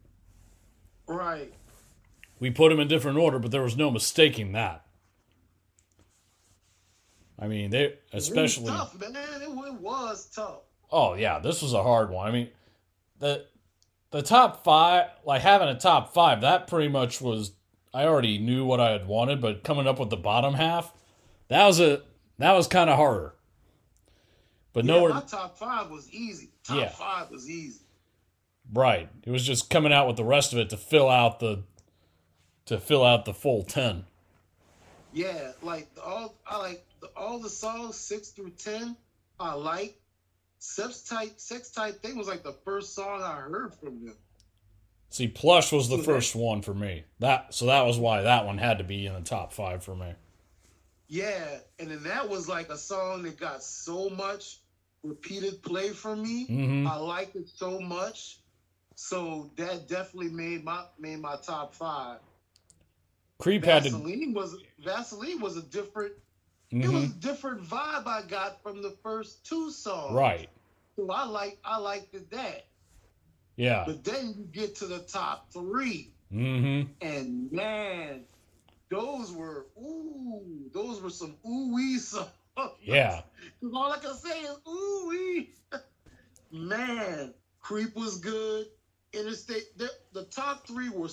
Right. 1.10 1.52
We 2.38 2.50
put 2.50 2.68
them 2.70 2.78
in 2.78 2.86
different 2.88 3.18
order, 3.18 3.38
but 3.40 3.50
there 3.50 3.62
was 3.62 3.76
no 3.76 3.90
mistaking 3.90 4.52
that. 4.52 4.84
I 7.38 7.48
mean, 7.48 7.70
they 7.70 7.94
especially. 8.12 8.68
it 8.68 8.70
was 8.70 8.92
tough, 8.92 9.00
man. 9.00 9.16
It, 9.16 9.48
it 9.48 9.74
was 9.80 10.26
tough. 10.34 10.60
Oh 10.92 11.14
yeah, 11.14 11.38
this 11.40 11.62
was 11.62 11.72
a 11.72 11.82
hard 11.82 12.10
one. 12.10 12.28
I 12.28 12.30
mean, 12.30 12.48
the 13.18 13.46
the 14.10 14.22
top 14.22 14.62
five, 14.62 15.06
like 15.24 15.42
having 15.42 15.68
a 15.68 15.78
top 15.78 16.14
five, 16.14 16.42
that 16.42 16.66
pretty 16.68 16.88
much 16.88 17.20
was. 17.20 17.52
I 17.92 18.04
already 18.04 18.38
knew 18.38 18.64
what 18.64 18.78
I 18.78 18.90
had 18.90 19.08
wanted, 19.08 19.40
but 19.40 19.64
coming 19.64 19.88
up 19.88 19.98
with 19.98 20.10
the 20.10 20.16
bottom 20.16 20.54
half, 20.54 20.92
that 21.48 21.66
was 21.66 21.80
a 21.80 22.02
that 22.38 22.52
was 22.52 22.68
kind 22.68 22.88
of 22.88 22.96
harder. 22.96 23.34
But 24.72 24.84
Yeah, 24.84 24.94
nowhere, 24.94 25.14
my 25.14 25.22
top 25.22 25.58
five 25.58 25.90
was 25.90 26.08
easy. 26.12 26.50
Top 26.62 26.78
Yeah. 26.78 26.88
five 26.90 27.30
was 27.30 27.50
easy. 27.50 27.80
Right? 28.72 29.08
It 29.24 29.30
was 29.30 29.44
just 29.44 29.70
coming 29.70 29.92
out 29.92 30.06
with 30.06 30.16
the 30.16 30.24
rest 30.24 30.52
of 30.52 30.58
it 30.58 30.70
to 30.70 30.76
fill 30.76 31.08
out 31.08 31.40
the 31.40 31.62
to 32.66 32.78
fill 32.78 33.04
out 33.04 33.24
the 33.24 33.34
full 33.34 33.64
ten. 33.64 34.04
Yeah, 35.12 35.52
like 35.62 35.88
all 36.04 36.34
I 36.46 36.58
like 36.58 36.84
the, 37.00 37.08
all 37.16 37.38
the 37.40 37.50
songs 37.50 37.96
six 37.96 38.28
through 38.28 38.50
ten. 38.50 38.96
I 39.38 39.54
like. 39.54 39.96
Sex 40.62 41.00
type, 41.04 41.40
sex 41.40 41.70
type 41.70 42.02
thing 42.02 42.18
was 42.18 42.28
like 42.28 42.42
the 42.42 42.52
first 42.66 42.94
song 42.94 43.22
I 43.22 43.36
heard 43.36 43.72
from 43.76 44.04
them. 44.04 44.16
See, 45.08 45.26
Plush 45.26 45.72
was 45.72 45.88
the 45.88 45.96
first 45.96 46.36
one 46.36 46.60
for 46.60 46.74
me. 46.74 47.04
That 47.18 47.54
so 47.54 47.64
that 47.64 47.86
was 47.86 47.98
why 47.98 48.20
that 48.20 48.44
one 48.44 48.58
had 48.58 48.76
to 48.76 48.84
be 48.84 49.06
in 49.06 49.14
the 49.14 49.22
top 49.22 49.54
five 49.54 49.82
for 49.82 49.96
me. 49.96 50.12
Yeah, 51.08 51.60
and 51.78 51.90
then 51.90 52.02
that 52.02 52.28
was 52.28 52.46
like 52.46 52.68
a 52.68 52.76
song 52.76 53.22
that 53.22 53.40
got 53.40 53.62
so 53.62 54.10
much 54.10 54.58
repeated 55.02 55.62
play 55.62 55.88
for 55.88 56.14
me. 56.14 56.44
hmm 56.44 56.86
I 56.86 56.96
liked 56.96 57.36
it 57.36 57.48
so 57.48 57.80
much, 57.80 58.39
so 59.00 59.50
that 59.56 59.88
definitely 59.88 60.28
made 60.28 60.62
my 60.62 60.84
made 60.98 61.20
my 61.20 61.36
top 61.42 61.74
five. 61.74 62.18
Creep 63.38 63.64
had 63.64 63.84
to. 63.84 63.90
Vaseline 63.90 64.34
was 64.34 64.56
Vaseline 64.78 65.40
was 65.40 65.56
a 65.56 65.62
different. 65.62 66.12
Mhm. 66.70 66.84
It 66.84 66.88
was 66.90 67.04
a 67.04 67.14
different 67.14 67.62
vibe 67.62 68.06
I 68.06 68.22
got 68.28 68.62
from 68.62 68.82
the 68.82 68.90
first 69.02 69.44
two 69.46 69.70
songs. 69.70 70.12
Right. 70.14 70.50
So 70.96 71.10
I 71.10 71.24
like 71.24 71.58
I 71.64 71.78
liked 71.78 72.14
it 72.14 72.30
that. 72.30 72.66
Yeah. 73.56 73.84
But 73.86 74.04
then 74.04 74.34
you 74.36 74.44
get 74.44 74.76
to 74.76 74.86
the 74.86 74.98
top 74.98 75.50
three, 75.50 76.12
mm-hmm. 76.30 76.92
and 77.00 77.50
man, 77.50 78.24
those 78.90 79.32
were 79.32 79.66
ooh, 79.78 80.70
those 80.74 81.00
were 81.00 81.10
some 81.10 81.36
ooh 81.48 81.74
wee 81.74 81.98
songs. 81.98 82.28
Yeah. 82.82 83.22
all 83.72 83.92
I 83.92 83.98
can 83.98 84.14
say 84.14 84.40
is 84.40 84.58
ooh 84.68 85.08
wee. 85.08 85.54
Man, 86.52 87.32
Creep 87.60 87.96
was 87.96 88.18
good. 88.18 88.66
Interstate, 89.12 89.76
the, 89.76 89.90
the 90.12 90.24
top 90.24 90.66
three 90.66 90.88
were 90.88 91.08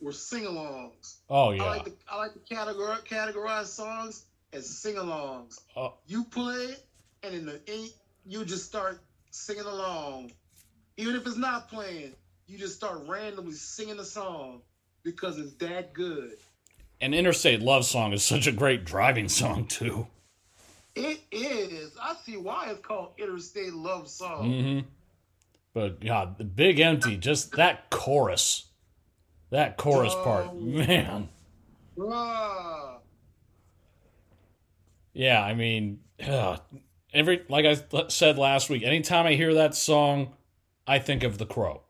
were 0.00 0.12
sing-alongs. 0.12 1.16
Oh 1.30 1.52
yeah. 1.52 1.62
I 1.62 1.68
like 1.68 1.84
to 1.84 1.92
I 2.10 2.16
like 2.16 2.32
to 2.34 2.54
categorize 2.54 3.04
categorize 3.04 3.66
songs 3.66 4.24
as 4.52 4.68
sing-alongs. 4.68 5.60
Oh. 5.76 5.94
You 6.06 6.24
play 6.24 6.54
it, 6.54 6.84
and 7.22 7.34
in 7.34 7.46
the 7.46 7.60
in, 7.66 7.88
you 8.26 8.44
just 8.44 8.66
start 8.66 9.00
singing 9.30 9.64
along, 9.64 10.32
even 10.96 11.14
if 11.14 11.26
it's 11.26 11.36
not 11.36 11.68
playing. 11.68 12.12
You 12.48 12.58
just 12.58 12.74
start 12.74 13.00
randomly 13.06 13.54
singing 13.54 13.96
the 13.96 14.04
song 14.04 14.60
because 15.04 15.38
it's 15.38 15.54
that 15.54 15.94
good. 15.94 16.32
And 17.00 17.14
Interstate 17.14 17.60
Love 17.60 17.86
Song 17.86 18.12
is 18.12 18.22
such 18.22 18.46
a 18.46 18.52
great 18.52 18.84
driving 18.84 19.28
song 19.28 19.66
too. 19.66 20.06
It 20.94 21.20
is. 21.30 21.96
I 22.00 22.14
see 22.24 22.36
why 22.36 22.68
it's 22.70 22.84
called 22.84 23.12
Interstate 23.16 23.72
Love 23.72 24.08
Song. 24.08 24.50
hmm 24.50 24.80
But 25.74 25.98
yeah, 26.02 26.26
the 26.36 26.44
Big 26.44 26.80
Empty, 26.80 27.16
just 27.16 27.52
that 27.52 27.88
chorus, 27.90 28.66
that 29.50 29.76
chorus 29.76 30.14
part, 30.14 30.46
Oh. 30.50 30.54
man. 30.54 31.28
Bruh. 31.96 32.98
Yeah, 35.14 35.42
I 35.42 35.54
mean, 35.54 36.00
ugh, 36.26 36.60
every 37.12 37.42
like 37.48 37.64
I 37.66 37.76
said 38.08 38.38
last 38.38 38.70
week, 38.70 38.82
anytime 38.82 39.26
I 39.26 39.34
hear 39.34 39.54
that 39.54 39.74
song, 39.74 40.34
I 40.86 40.98
think 40.98 41.22
of 41.22 41.38
The 41.38 41.46
Crow. 41.46 41.82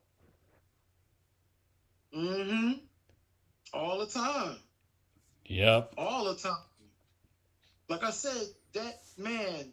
Mm-hmm. 2.16 2.72
All 3.72 3.98
the 3.98 4.06
time. 4.06 4.56
Yep. 5.46 5.94
all 5.98 6.24
the 6.24 6.36
time. 6.36 6.56
Like 7.88 8.04
I 8.04 8.10
said, 8.10 8.46
that 8.74 9.00
man, 9.18 9.72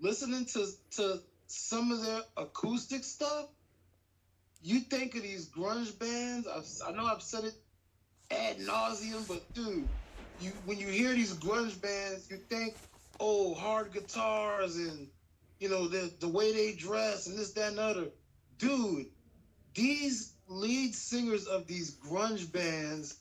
listening 0.00 0.44
to 0.46 0.66
to 0.96 1.20
some 1.46 1.92
of 1.92 2.02
their 2.04 2.22
acoustic 2.36 3.04
stuff, 3.04 3.48
you 4.62 4.80
think 4.80 5.14
of 5.14 5.22
these 5.22 5.48
grunge 5.50 5.98
bands. 5.98 6.46
I've, 6.46 6.66
I 6.88 6.92
know 6.96 7.06
I've 7.06 7.22
said 7.22 7.44
it 7.44 7.54
ad 8.30 8.58
nauseum, 8.58 9.26
but 9.28 9.52
dude, 9.54 9.88
you 10.36 10.52
when 10.64 10.78
you 10.78 10.88
hear 10.88 11.12
these 11.14 11.34
grunge 11.36 11.80
bands, 11.80 12.30
you 12.30 12.38
think, 12.50 12.76
oh, 13.20 13.54
hard 13.54 13.92
guitars 13.92 14.76
and 14.76 15.08
you 15.58 15.68
know 15.68 15.88
the 15.88 16.12
the 16.20 16.28
way 16.28 16.52
they 16.52 16.74
dress 16.76 17.26
and 17.26 17.38
this, 17.38 17.52
that, 17.54 17.70
and 17.70 17.78
other. 17.80 18.06
Dude, 18.58 19.06
these 19.74 20.34
lead 20.48 20.94
singers 20.94 21.46
of 21.46 21.66
these 21.66 21.98
grunge 21.98 22.50
bands 22.50 23.20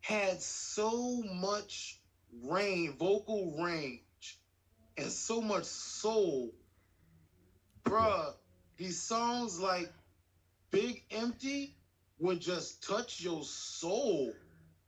had 0.00 0.40
so 0.40 1.22
much 1.22 2.00
range, 2.44 2.96
vocal 2.96 3.56
range, 3.62 4.40
and 4.96 5.10
so 5.10 5.40
much 5.40 5.64
soul. 5.64 6.52
Bruh, 7.86 8.34
these 8.76 9.00
songs 9.00 9.60
like 9.60 9.92
Big 10.70 11.04
Empty 11.10 11.74
would 12.18 12.40
just 12.40 12.86
touch 12.86 13.20
your 13.20 13.42
soul. 13.44 14.32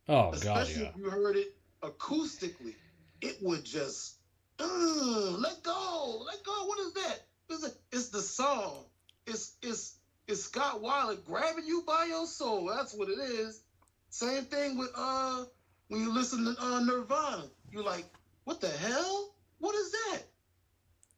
Oh 0.09 0.31
god, 0.31 0.35
Especially 0.35 0.83
yeah. 0.83 0.89
if 0.91 0.97
you 0.97 1.11
heard 1.11 1.37
it 1.37 1.55
acoustically. 1.83 2.75
It 3.21 3.39
would 3.43 3.65
just, 3.65 4.17
uh, 4.61 5.37
let 5.39 5.63
go, 5.63 6.23
let 6.27 6.45
go. 6.45 6.67
What 6.67 6.79
is 6.81 6.93
that? 6.95 7.27
It's, 7.51 7.67
a, 7.67 7.71
it's 7.93 8.09
the 8.11 8.21
song. 8.21 8.85
It's 9.27 9.57
it's 9.63 9.97
it's 10.27 10.45
Scott 10.45 10.83
Weiland 10.83 11.25
grabbing 11.25 11.67
you 11.67 11.83
by 11.87 12.07
your 12.07 12.27
soul. 12.27 12.67
That's 12.67 12.95
what 12.95 13.09
it 13.09 13.19
is. 13.19 13.63
Same 14.11 14.45
thing 14.45 14.79
with 14.79 14.91
uh 14.97 15.45
when 15.89 16.01
you 16.01 16.13
listen 16.13 16.45
to 16.45 16.63
uh, 16.63 16.81
Nirvana. 16.81 17.45
You're 17.71 17.85
like, 17.85 18.07
what 18.45 18.61
the 18.61 18.69
hell? 18.69 19.35
What 19.59 19.75
is 19.75 19.91
that? 19.91 20.23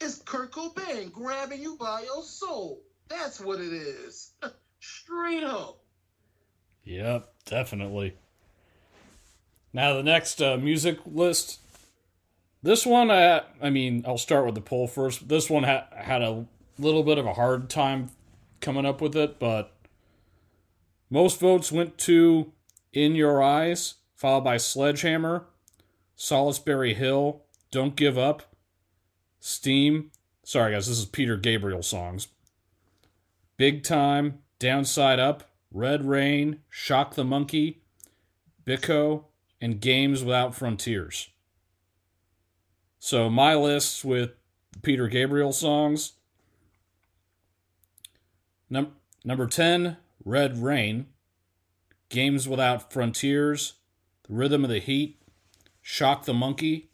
It's 0.01 0.23
Kurt 0.23 0.51
Cobain 0.51 1.13
grabbing 1.13 1.61
you 1.61 1.77
by 1.77 2.03
your 2.03 2.23
soul. 2.23 2.81
That's 3.09 3.39
what 3.39 3.61
it 3.61 3.73
is. 3.73 4.33
Straight 4.81 5.45
up. 5.45 5.83
Yep, 6.85 7.33
definitely. 7.45 8.17
Now 9.73 9.95
the 9.95 10.03
next 10.03 10.41
uh, 10.41 10.57
music 10.57 10.99
list. 11.05 11.61
This 12.63 12.87
one, 12.87 13.11
I, 13.11 13.43
I 13.61 13.71
mean, 13.71 14.05
I'll 14.07 14.19
start 14.19 14.47
with 14.47 14.55
the 14.55 14.61
poll 14.61 14.87
first. 14.87 15.29
This 15.29 15.51
one 15.51 15.65
ha- 15.65 15.87
had 15.95 16.23
a 16.23 16.47
little 16.79 17.03
bit 17.03 17.19
of 17.19 17.27
a 17.27 17.35
hard 17.35 17.69
time 17.69 18.11
coming 18.61 18.87
up 18.87 19.01
with 19.01 19.15
it, 19.17 19.39
but 19.39 19.73
most 21.11 21.41
votes 21.41 21.71
went 21.71 21.99
to 21.99 22.53
"In 22.93 23.15
Your 23.15 23.43
Eyes," 23.43 23.95
followed 24.15 24.45
by 24.45 24.57
"Sledgehammer," 24.57 25.47
"Solsbury 26.17 26.95
Hill," 26.95 27.43
"Don't 27.71 27.97
Give 27.97 28.19
Up," 28.19 28.50
"Steam." 29.41 30.13
Sorry, 30.45 30.73
guys, 30.73 30.87
this 30.87 30.99
is 30.99 31.07
Peter 31.07 31.37
Gabriel 31.37 31.83
songs. 31.83 32.29
"Big 33.57 33.83
Time," 33.83 34.43
"Downside 34.59 35.19
Up," 35.19 35.51
Red 35.73 36.05
Rain, 36.05 36.63
Shock 36.69 37.15
the 37.15 37.25
Monkey, 37.25 37.83
Biko, 38.65 39.25
and 39.61 39.81
Games 39.81 40.23
Without 40.23 40.55
Frontiers. 40.55 41.31
So 42.99 43.31
my 43.31 43.55
lists 43.55 44.05
with 44.05 44.33
Peter 44.83 45.09
Gabriel 45.09 45.53
songs. 45.53 46.13
Num- 48.69 48.97
number 49.25 49.47
10, 49.47 49.97
Red 50.25 50.63
Rain, 50.63 51.07
Games 52.09 52.47
Without 52.47 52.93
Frontiers, 52.93 53.75
The 54.25 54.35
Rhythm 54.35 54.65
of 54.65 54.71
the 54.71 54.81
Heat, 54.81 55.21
Shock 55.81 56.25
the 56.25 56.35
Monkey, 56.35 56.91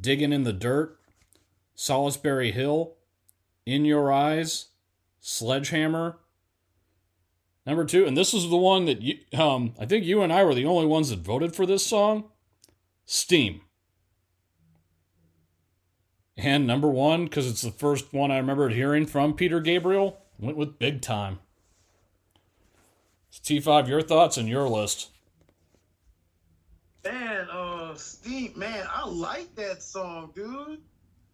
Digging 0.00 0.32
in 0.32 0.44
the 0.44 0.52
Dirt, 0.52 0.98
Solsbury 1.82 2.52
Hill, 2.52 2.94
In 3.66 3.84
Your 3.84 4.12
Eyes, 4.12 4.68
Sledgehammer, 5.20 6.18
Number 7.64 7.84
two, 7.84 8.06
and 8.06 8.16
this 8.16 8.34
is 8.34 8.50
the 8.50 8.56
one 8.56 8.86
that 8.86 9.02
you, 9.02 9.18
um, 9.38 9.74
I 9.78 9.86
think 9.86 10.04
you 10.04 10.20
and 10.22 10.32
I 10.32 10.42
were 10.42 10.54
the 10.54 10.66
only 10.66 10.86
ones 10.86 11.10
that 11.10 11.20
voted 11.20 11.54
for 11.54 11.64
this 11.64 11.86
song. 11.86 12.24
Steam. 13.06 13.60
And 16.36 16.66
number 16.66 16.88
one, 16.88 17.24
because 17.24 17.48
it's 17.48 17.62
the 17.62 17.70
first 17.70 18.12
one 18.12 18.32
I 18.32 18.38
remembered 18.38 18.72
hearing 18.72 19.06
from 19.06 19.34
Peter 19.34 19.60
Gabriel, 19.60 20.18
went 20.40 20.56
with 20.56 20.80
Big 20.80 21.02
Time. 21.02 21.38
T5, 23.32 23.88
your 23.88 24.02
thoughts 24.02 24.36
and 24.36 24.48
your 24.48 24.68
list. 24.68 25.10
Man, 27.04 27.48
uh, 27.48 27.94
Steve, 27.94 28.56
man, 28.56 28.86
I 28.92 29.06
like 29.06 29.54
that 29.54 29.82
song, 29.82 30.32
dude. 30.34 30.80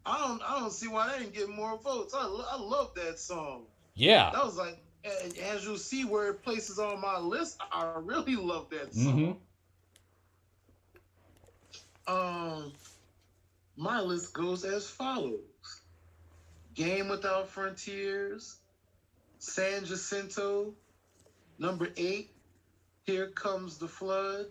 I 0.09 0.27
don't, 0.27 0.41
I 0.41 0.59
don't 0.59 0.73
see 0.73 0.87
why 0.87 1.11
they 1.11 1.19
didn't 1.19 1.33
get 1.33 1.49
more 1.49 1.77
votes. 1.77 2.13
I, 2.13 2.21
I 2.21 2.59
love 2.59 2.93
that 2.95 3.19
song. 3.19 3.65
Yeah. 3.95 4.31
That 4.33 4.43
was 4.43 4.57
like, 4.57 4.77
and 5.03 5.37
as 5.37 5.63
you'll 5.65 5.77
see 5.77 6.03
where 6.05 6.29
it 6.29 6.43
places 6.43 6.79
on 6.79 6.99
my 6.99 7.19
list, 7.19 7.61
I 7.71 7.93
really 7.97 8.35
love 8.35 8.69
that 8.71 8.93
song. 8.93 9.37
Um, 12.07 12.73
my 13.77 14.01
list 14.01 14.33
goes 14.33 14.65
as 14.65 14.89
follows: 14.89 15.39
Game 16.73 17.07
Without 17.07 17.47
Frontiers, 17.47 18.57
San 19.37 19.85
Jacinto, 19.85 20.73
number 21.59 21.89
eight, 21.97 22.31
Here 23.03 23.27
Comes 23.27 23.77
the 23.77 23.87
Flood, 23.87 24.47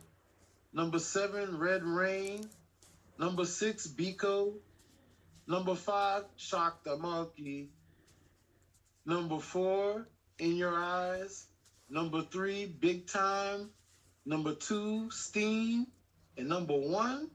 number 0.73 0.99
seven, 0.99 1.59
Red 1.59 1.83
Rain, 1.83 2.49
number 3.19 3.45
six, 3.45 3.87
Biko, 3.87 4.55
number 5.49 5.75
five, 5.75 6.25
Shock 6.37 6.85
the 6.85 6.97
Monkey, 6.97 7.71
number 9.07 9.41
four, 9.41 10.07
In 10.39 10.57
Your 10.57 10.77
Eyes, 10.77 11.47
number 11.91 12.23
three, 12.23 12.67
Big 12.67 13.07
Time, 13.07 13.71
number 14.27 14.55
two, 14.55 15.11
Steam, 15.11 15.87
and 16.37 16.49
number 16.49 16.77
one, 16.77 17.31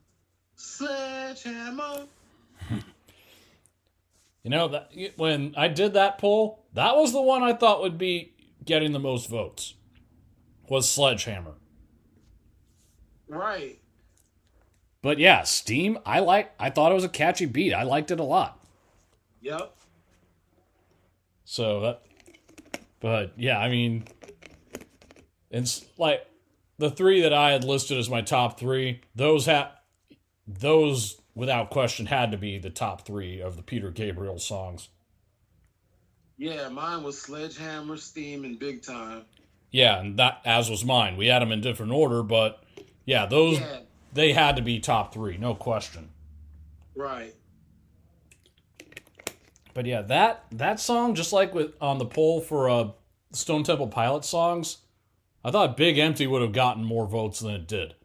Sledgehammer. 0.55 2.07
You 4.43 4.49
know, 4.49 4.67
that 4.67 4.91
when 5.15 5.53
I 5.55 5.69
did 5.69 5.93
that 5.93 6.17
poll, 6.17 6.65
that 6.73 6.97
was 6.97 7.13
the 7.13 7.21
one 7.21 7.43
I 7.43 7.53
thought 7.53 7.79
would 7.79 7.97
be 7.97 8.33
getting 8.65 8.91
the 8.91 8.99
most 8.99 9.29
votes. 9.29 9.73
Was 10.67 10.89
Sledgehammer. 10.89 11.53
Right. 13.29 13.79
But 15.03 15.19
yeah, 15.19 15.43
Steam, 15.43 15.99
I 16.05 16.21
like 16.21 16.53
I 16.57 16.71
thought 16.71 16.91
it 16.91 16.95
was 16.95 17.03
a 17.03 17.09
catchy 17.09 17.45
beat. 17.45 17.73
I 17.73 17.83
liked 17.83 18.09
it 18.09 18.19
a 18.19 18.23
lot. 18.23 18.65
Yep. 19.41 19.75
So 21.43 21.81
that, 21.81 22.01
but 23.01 23.33
yeah, 23.37 23.59
I 23.59 23.69
mean, 23.69 24.05
it's 25.51 25.85
like 25.97 26.25
the 26.77 26.89
three 26.89 27.21
that 27.21 27.33
I 27.33 27.51
had 27.51 27.65
listed 27.65 27.97
as 27.97 28.09
my 28.09 28.21
top 28.21 28.57
three. 28.57 29.01
Those 29.13 29.45
had 29.45 29.67
those 30.47 31.19
without 31.35 31.69
question 31.69 32.05
had 32.05 32.31
to 32.31 32.37
be 32.37 32.57
the 32.57 32.69
top 32.69 33.05
three 33.05 33.41
of 33.41 33.57
the 33.57 33.61
Peter 33.61 33.91
Gabriel 33.91 34.39
songs. 34.39 34.87
Yeah, 36.37 36.69
mine 36.69 37.03
was 37.03 37.21
Sledgehammer, 37.21 37.97
Steam, 37.97 38.45
and 38.45 38.57
Big 38.57 38.81
Time. 38.81 39.25
Yeah, 39.69 39.99
and 39.99 40.17
that 40.17 40.41
as 40.45 40.69
was 40.69 40.85
mine. 40.85 41.17
We 41.17 41.27
had 41.27 41.41
them 41.41 41.51
in 41.51 41.59
different 41.59 41.91
order, 41.91 42.23
but 42.23 42.63
yeah, 43.03 43.25
those 43.25 43.59
Yeah, 43.59 43.79
they 44.13 44.33
had 44.33 44.55
to 44.55 44.61
be 44.61 44.79
top 44.79 45.13
three, 45.13 45.37
no 45.37 45.55
question. 45.55 46.09
right. 46.95 47.33
But 49.73 49.85
yeah, 49.87 50.03
that 50.03 50.45
that 50.51 50.79
song, 50.79 51.15
just 51.15 51.33
like 51.33 51.53
with 51.55 51.73
on 51.81 51.97
the 51.97 52.05
poll 52.05 52.41
for 52.41 52.69
uh, 52.69 52.89
Stone 53.31 53.63
Temple 53.63 53.87
Pilot 53.87 54.23
songs, 54.23 54.77
I 55.43 55.49
thought 55.49 55.75
Big 55.75 55.97
Empty 55.97 56.27
would 56.27 56.43
have 56.43 56.51
gotten 56.53 56.83
more 56.83 57.07
votes 57.07 57.39
than 57.39 57.55
it 57.55 57.67
did, 57.67 57.95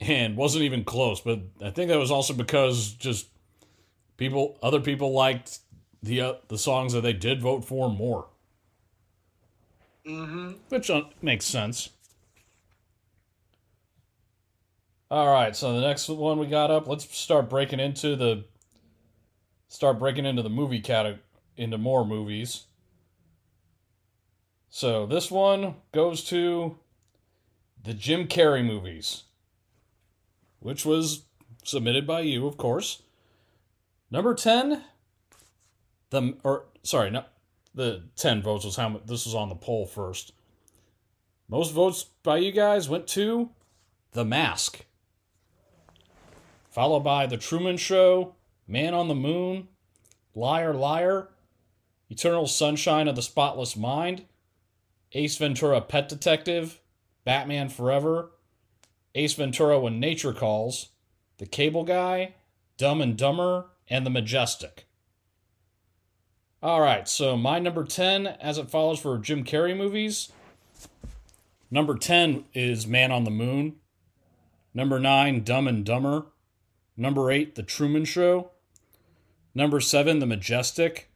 and 0.00 0.36
wasn't 0.36 0.64
even 0.64 0.82
close. 0.82 1.20
But 1.20 1.40
I 1.62 1.70
think 1.70 1.88
that 1.88 1.98
was 2.00 2.10
also 2.10 2.34
because 2.34 2.94
just 2.94 3.28
people, 4.16 4.58
other 4.60 4.80
people 4.80 5.12
liked 5.12 5.60
the 6.02 6.20
uh, 6.20 6.32
the 6.48 6.58
songs 6.58 6.94
that 6.94 7.02
they 7.02 7.12
did 7.12 7.40
vote 7.40 7.64
for 7.64 7.88
more, 7.88 8.26
Mm-hmm. 10.04 10.52
which 10.70 10.90
uh, 10.90 11.02
makes 11.22 11.44
sense. 11.46 11.90
All 15.10 15.32
right, 15.32 15.56
so 15.56 15.72
the 15.72 15.86
next 15.86 16.08
one 16.08 16.38
we 16.38 16.46
got 16.46 16.70
up, 16.70 16.86
let's 16.86 17.16
start 17.16 17.48
breaking 17.48 17.80
into 17.80 18.14
the 18.14 18.44
start 19.68 19.98
breaking 19.98 20.26
into 20.26 20.42
the 20.42 20.50
movie 20.50 20.80
category 20.80 21.22
into 21.56 21.78
more 21.78 22.04
movies. 22.04 22.66
So 24.68 25.06
this 25.06 25.30
one 25.30 25.76
goes 25.92 26.22
to 26.24 26.78
the 27.82 27.94
Jim 27.94 28.28
Carrey 28.28 28.64
movies, 28.64 29.24
which 30.60 30.84
was 30.84 31.22
submitted 31.64 32.06
by 32.06 32.20
you, 32.20 32.46
of 32.46 32.56
course. 32.56 33.02
Number 34.10 34.34
10, 34.34 34.84
the 36.10 36.36
or 36.44 36.66
sorry, 36.82 37.10
no, 37.10 37.24
the 37.74 38.04
10 38.16 38.42
votes 38.42 38.64
was 38.64 38.76
how 38.76 39.00
this 39.06 39.24
was 39.24 39.34
on 39.34 39.48
the 39.48 39.54
poll 39.54 39.86
first. 39.86 40.32
Most 41.48 41.72
votes 41.72 42.04
by 42.22 42.36
you 42.36 42.52
guys 42.52 42.90
went 42.90 43.06
to 43.08 43.50
The 44.12 44.24
Mask. 44.24 44.84
Followed 46.78 47.00
by 47.00 47.26
The 47.26 47.36
Truman 47.36 47.76
Show, 47.76 48.36
Man 48.68 48.94
on 48.94 49.08
the 49.08 49.14
Moon, 49.16 49.66
Liar 50.32 50.72
Liar, 50.72 51.28
Eternal 52.08 52.46
Sunshine 52.46 53.08
of 53.08 53.16
the 53.16 53.20
Spotless 53.22 53.76
Mind, 53.76 54.26
Ace 55.10 55.36
Ventura 55.38 55.80
Pet 55.80 56.08
Detective, 56.08 56.80
Batman 57.24 57.68
Forever, 57.68 58.30
Ace 59.16 59.34
Ventura 59.34 59.80
When 59.80 59.98
Nature 59.98 60.32
Calls, 60.32 60.90
The 61.38 61.46
Cable 61.46 61.82
Guy, 61.82 62.34
Dumb 62.76 63.00
and 63.00 63.16
Dumber, 63.16 63.66
and 63.88 64.06
The 64.06 64.10
Majestic. 64.10 64.86
All 66.62 66.80
right, 66.80 67.08
so 67.08 67.36
my 67.36 67.58
number 67.58 67.82
10 67.82 68.28
as 68.28 68.56
it 68.56 68.70
follows 68.70 69.00
for 69.00 69.18
Jim 69.18 69.42
Carrey 69.42 69.76
movies. 69.76 70.30
Number 71.72 71.96
10 71.96 72.44
is 72.54 72.86
Man 72.86 73.10
on 73.10 73.24
the 73.24 73.32
Moon. 73.32 73.74
Number 74.72 75.00
9, 75.00 75.42
Dumb 75.42 75.66
and 75.66 75.84
Dumber. 75.84 76.26
Number 77.00 77.30
8, 77.30 77.54
The 77.54 77.62
Truman 77.62 78.04
Show. 78.04 78.50
Number 79.54 79.80
7, 79.80 80.18
The 80.18 80.26
Majestic. 80.26 81.08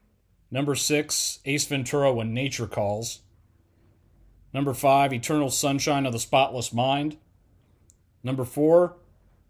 Number 0.49 0.77
6, 0.77 1.41
Ace 1.45 1.65
Ventura 1.67 2.13
When 2.13 2.33
Nature 2.33 2.69
Calls. 2.69 3.23
Number 4.55 4.75
5, 4.75 5.13
Eternal 5.13 5.51
Sunshine 5.51 6.07
of 6.07 6.13
the 6.13 6.21
Spotless 6.21 6.73
Mind. 6.73 7.17
Number 8.23 8.45
4, 8.45 8.95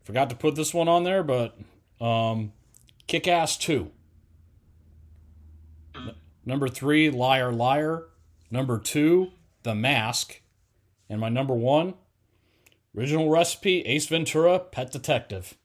forgot 0.04 0.30
to 0.30 0.36
put 0.36 0.54
this 0.54 0.72
one 0.72 0.88
on 0.88 1.04
there, 1.04 1.22
but 1.22 1.58
um, 2.00 2.52
Kick 3.06 3.28
Ass 3.28 3.58
2. 3.58 3.90
Number 6.46 6.68
3, 6.68 7.10
Liar 7.10 7.52
Liar. 7.52 8.04
Number 8.50 8.78
2, 8.78 9.32
The 9.64 9.74
Mask. 9.74 10.40
And 11.10 11.20
my 11.20 11.28
number 11.28 11.54
1, 11.54 11.92
Original 12.96 13.28
Recipe 13.28 13.82
Ace 13.82 14.06
Ventura 14.06 14.58
Pet 14.58 14.90
Detective. 14.90 15.58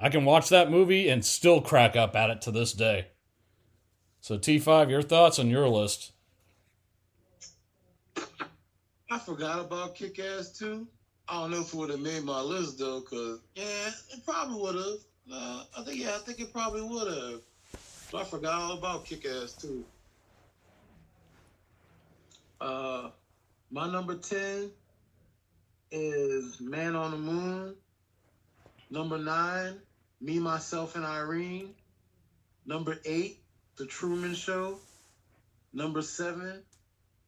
I 0.00 0.08
can 0.08 0.24
watch 0.24 0.48
that 0.50 0.70
movie 0.70 1.08
and 1.08 1.24
still 1.24 1.60
crack 1.60 1.96
up 1.96 2.14
at 2.14 2.30
it 2.30 2.40
to 2.42 2.52
this 2.52 2.72
day. 2.72 3.08
So 4.20 4.38
T5, 4.38 4.90
your 4.90 5.02
thoughts 5.02 5.38
on 5.38 5.48
your 5.48 5.68
list? 5.68 6.12
I 9.10 9.18
forgot 9.18 9.60
about 9.60 9.94
Kick 9.94 10.18
Ass 10.18 10.50
too. 10.50 10.86
I 11.28 11.40
don't 11.40 11.50
know 11.50 11.60
if 11.60 11.68
it 11.68 11.74
would 11.74 11.90
have 11.90 12.00
made 12.00 12.24
my 12.24 12.40
list 12.40 12.78
though, 12.78 13.00
cause 13.00 13.40
yeah, 13.54 13.90
it 14.10 14.24
probably 14.24 14.60
would 14.60 14.74
have. 14.74 14.98
Uh, 15.30 15.64
I 15.78 15.82
think 15.82 16.00
yeah, 16.00 16.14
I 16.14 16.18
think 16.18 16.40
it 16.40 16.52
probably 16.52 16.82
would 16.82 17.08
have. 17.08 17.40
But 18.12 18.22
I 18.22 18.24
forgot 18.24 18.60
all 18.62 18.78
about 18.78 19.04
Kick 19.04 19.26
Ass 19.26 19.52
too. 19.52 19.84
Uh, 22.60 23.10
my 23.70 23.90
number 23.90 24.14
ten 24.14 24.70
is 25.90 26.60
Man 26.60 26.94
on 26.94 27.10
the 27.10 27.16
Moon. 27.16 27.74
Number 28.90 29.18
nine, 29.18 29.80
Me, 30.20 30.38
Myself, 30.38 30.96
and 30.96 31.04
Irene. 31.04 31.74
Number 32.66 32.98
eight, 33.04 33.40
The 33.76 33.86
Truman 33.86 34.34
Show. 34.34 34.78
Number 35.72 36.02
seven, 36.02 36.62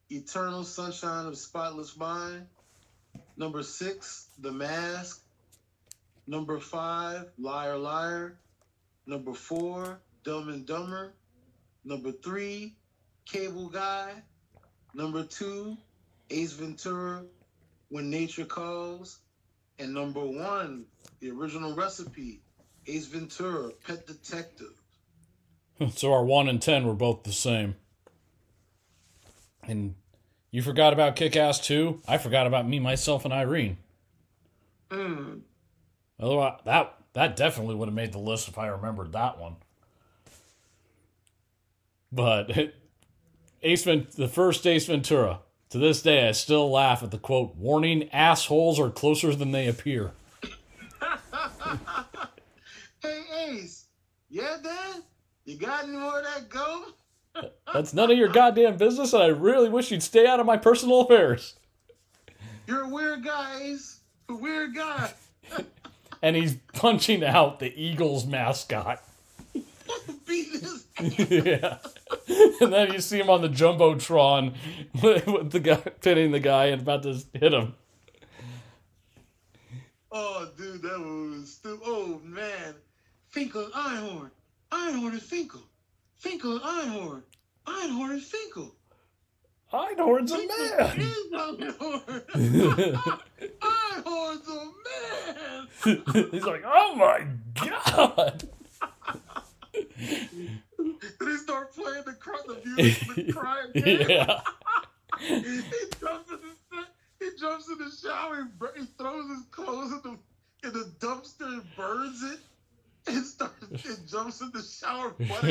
Eternal 0.09 0.65
Sunshine 0.65 1.27
of 1.27 1.39
Spotless 1.39 1.97
Mind. 1.97 2.47
Number 3.37 3.63
six, 3.63 4.29
The 4.41 4.51
Mask. 4.51 5.23
Number 6.27 6.59
five, 6.59 7.27
Liar 7.39 7.77
Liar. 7.79 8.39
Number 9.07 9.35
four, 9.35 10.01
Dumb 10.25 10.49
and 10.49 10.67
Dumber. 10.67 11.13
Number 11.85 12.13
three, 12.13 12.75
Cable 13.25 13.69
Guy. 13.69 14.13
Number 14.95 15.25
two, 15.25 15.77
Ace 16.31 16.53
Ventura, 16.53 17.25
When 17.89 18.11
Nature 18.11 18.45
Calls. 18.45 19.21
And 19.79 19.95
number 19.95 20.25
one, 20.25 20.85
the 21.21 21.31
original 21.31 21.75
recipe, 21.75 22.43
Ace 22.87 23.07
Ventura, 23.07 23.71
Pet 23.87 24.07
Detective. 24.07 24.81
so 25.95 26.13
our 26.13 26.25
1 26.25 26.49
and 26.49 26.61
10 26.61 26.87
were 26.87 26.95
both 26.95 27.23
the 27.23 27.33
same. 27.33 27.77
And 29.63 29.95
you 30.51 30.63
forgot 30.63 30.93
about 30.93 31.17
Kick 31.17 31.37
Ass 31.37 31.61
2? 31.61 32.03
I 32.09 32.19
forgot 32.19 32.47
about 32.47 32.69
Me, 32.69 32.81
Myself, 32.81 33.25
and 33.25 33.33
Irene. 33.33 33.79
Mm. 34.91 35.41
Otherwise, 36.19 36.61
that, 36.65 36.97
that 37.13 37.37
definitely 37.37 37.77
would 37.77 37.89
have 37.89 37.95
made 37.95 38.13
the 38.13 38.19
list 38.19 38.49
if 38.49 38.59
I 38.59 38.67
remembered 38.67 39.13
that 39.13 39.39
one. 39.39 39.57
But 42.11 42.51
Ace 43.63 43.85
Vent- 43.85 44.13
the 44.13 44.29
first 44.29 44.67
Ace 44.67 44.87
Ventura. 44.87 45.41
To 45.71 45.79
this 45.79 46.03
day, 46.03 46.29
I 46.29 46.33
still 46.33 46.69
laugh 46.69 47.01
at 47.05 47.13
the 47.13 47.19
quote, 47.19 47.55
warning 47.55 48.09
assholes 48.11 48.81
are 48.81 48.91
closer 48.91 49.33
than 49.37 49.53
they 49.53 49.69
appear. 49.69 50.11
Hey 53.03 53.23
Ace, 53.49 53.87
yeah, 54.29 54.57
Dad? 54.63 55.03
You 55.45 55.57
got 55.57 55.85
any 55.85 55.97
more 55.97 56.19
of 56.19 56.25
that 56.25 56.49
go? 56.49 56.85
That's 57.73 57.95
none 57.95 58.11
of 58.11 58.19
your 58.19 58.29
goddamn 58.29 58.77
business, 58.77 59.13
and 59.13 59.23
I 59.23 59.29
really 59.29 59.69
wish 59.69 59.91
you'd 59.91 60.03
stay 60.03 60.27
out 60.27 60.41
of 60.41 60.47
my 60.47 60.57
personal 60.57 61.01
affairs. 61.03 61.55
You're 62.67 62.83
a 62.83 62.89
weird 62.89 63.25
guy, 63.25 63.63
Ace. 63.63 64.01
A 64.29 64.35
weird 64.35 64.75
guy. 64.75 65.13
And 66.23 66.37
he's 66.37 66.57
punching 66.75 67.25
out 67.25 67.61
the 67.61 67.73
Eagles 67.75 68.27
mascot. 68.27 69.03
Yeah. 71.01 71.79
And 72.61 72.71
then 72.71 72.93
you 72.93 73.01
see 73.01 73.19
him 73.19 73.31
on 73.31 73.41
the 73.41 73.49
Jumbotron 73.49 74.55
with, 75.03 75.27
with 75.27 75.51
the 75.51 75.61
guy 75.61 75.77
pinning 75.77 76.31
the 76.31 76.41
guy 76.41 76.67
and 76.67 76.83
about 76.83 77.05
to 77.05 77.23
hit 77.33 77.55
him. 77.55 77.75
Oh, 80.13 80.47
dude, 80.59 80.83
that 80.83 80.99
was 81.01 81.55
stupid. 81.55 81.81
Oh, 81.87 82.21
man. 82.23 82.75
Finkel 83.31 83.71
Einhorn. 83.75 84.31
Einhorn 84.73 85.13
and 85.13 85.23
Finkel. 85.23 85.63
Finkel 86.17 86.53
and 86.53 86.63
Einhorn. 86.63 87.23
Einhorn 87.67 88.11
and 88.13 88.23
Finkel. 88.23 88.75
Einhorn's 89.73 90.33
a 90.33 90.37
man. 90.37 91.01
Is 91.01 91.33
Einhorn. 91.33 92.03
Einhorn's 93.63 94.49
a 94.49 94.65
man. 94.85 96.31
he's 96.33 96.45
like, 96.45 96.63
oh 96.67 96.95
my 96.97 97.27
god. 97.55 98.49
He 99.95 101.37
start 101.37 101.73
playing 101.73 102.05
the, 102.05 102.17
the 102.47 102.61
music, 102.65 103.15
the 103.15 103.33
crying 103.33 103.73
game? 103.75 104.07
yeah. 104.09 104.41
he 105.19 105.63
jumps 106.01 106.31
in 106.31 106.39
the 106.41 106.85
he 107.21 107.31
jumps 107.39 107.69
in 107.69 107.79
the 107.79 107.91
shower. 108.03 108.49
He, 108.75 108.81
he 108.81 108.87
throws 108.99 109.29
his 109.29 109.45
clothes 109.51 109.93
in 109.93 110.01
the 110.03 110.19
in 110.67 110.73
the 110.73 110.91
dumpster 110.99 111.47
and 111.47 111.77
burns 111.77 112.23
it. 112.25 112.41
And 113.07 113.25
starts 113.25 113.85
and 113.87 114.09
jumps 114.09 114.41
in 114.41 114.51
the 114.53 114.63
shower, 114.63 115.11
butt 115.11 115.45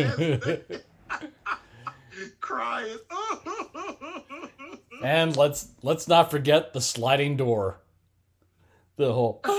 ass 1.12 1.22
crying. 2.40 2.98
And 5.02 5.38
let's 5.38 5.70
let's 5.82 6.10
not 6.10 6.30
forget 6.30 6.74
the 6.74 6.82
sliding 6.82 7.38
door. 7.38 7.80
The 8.98 9.14
whole 9.14 9.42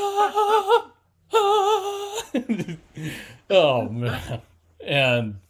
Oh 3.49 3.89
man. 3.89 4.43
And 4.85 5.41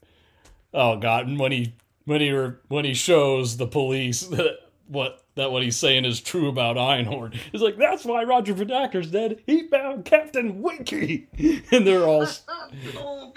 oh 0.72 0.96
god, 0.98 1.26
and 1.26 1.40
when 1.40 1.50
he 1.50 1.74
when 2.04 2.20
he 2.20 2.30
when 2.68 2.84
he 2.84 2.94
shows 2.94 3.56
the 3.56 3.66
police 3.66 4.20
that 4.28 4.58
what 4.86 5.24
that 5.40 5.50
what 5.50 5.62
he's 5.62 5.78
saying 5.78 6.04
is 6.04 6.20
true 6.20 6.48
about 6.48 6.76
Einhorn. 6.76 7.34
He's 7.50 7.62
like, 7.62 7.78
that's 7.78 8.04
why 8.04 8.24
Roger 8.24 8.52
Verdacker's 8.52 9.10
dead. 9.10 9.40
He 9.46 9.66
found 9.68 10.04
Captain 10.04 10.60
Winky. 10.60 11.28
And 11.72 11.86
they're 11.86 12.04
all 12.04 12.26
oh. 12.96 13.32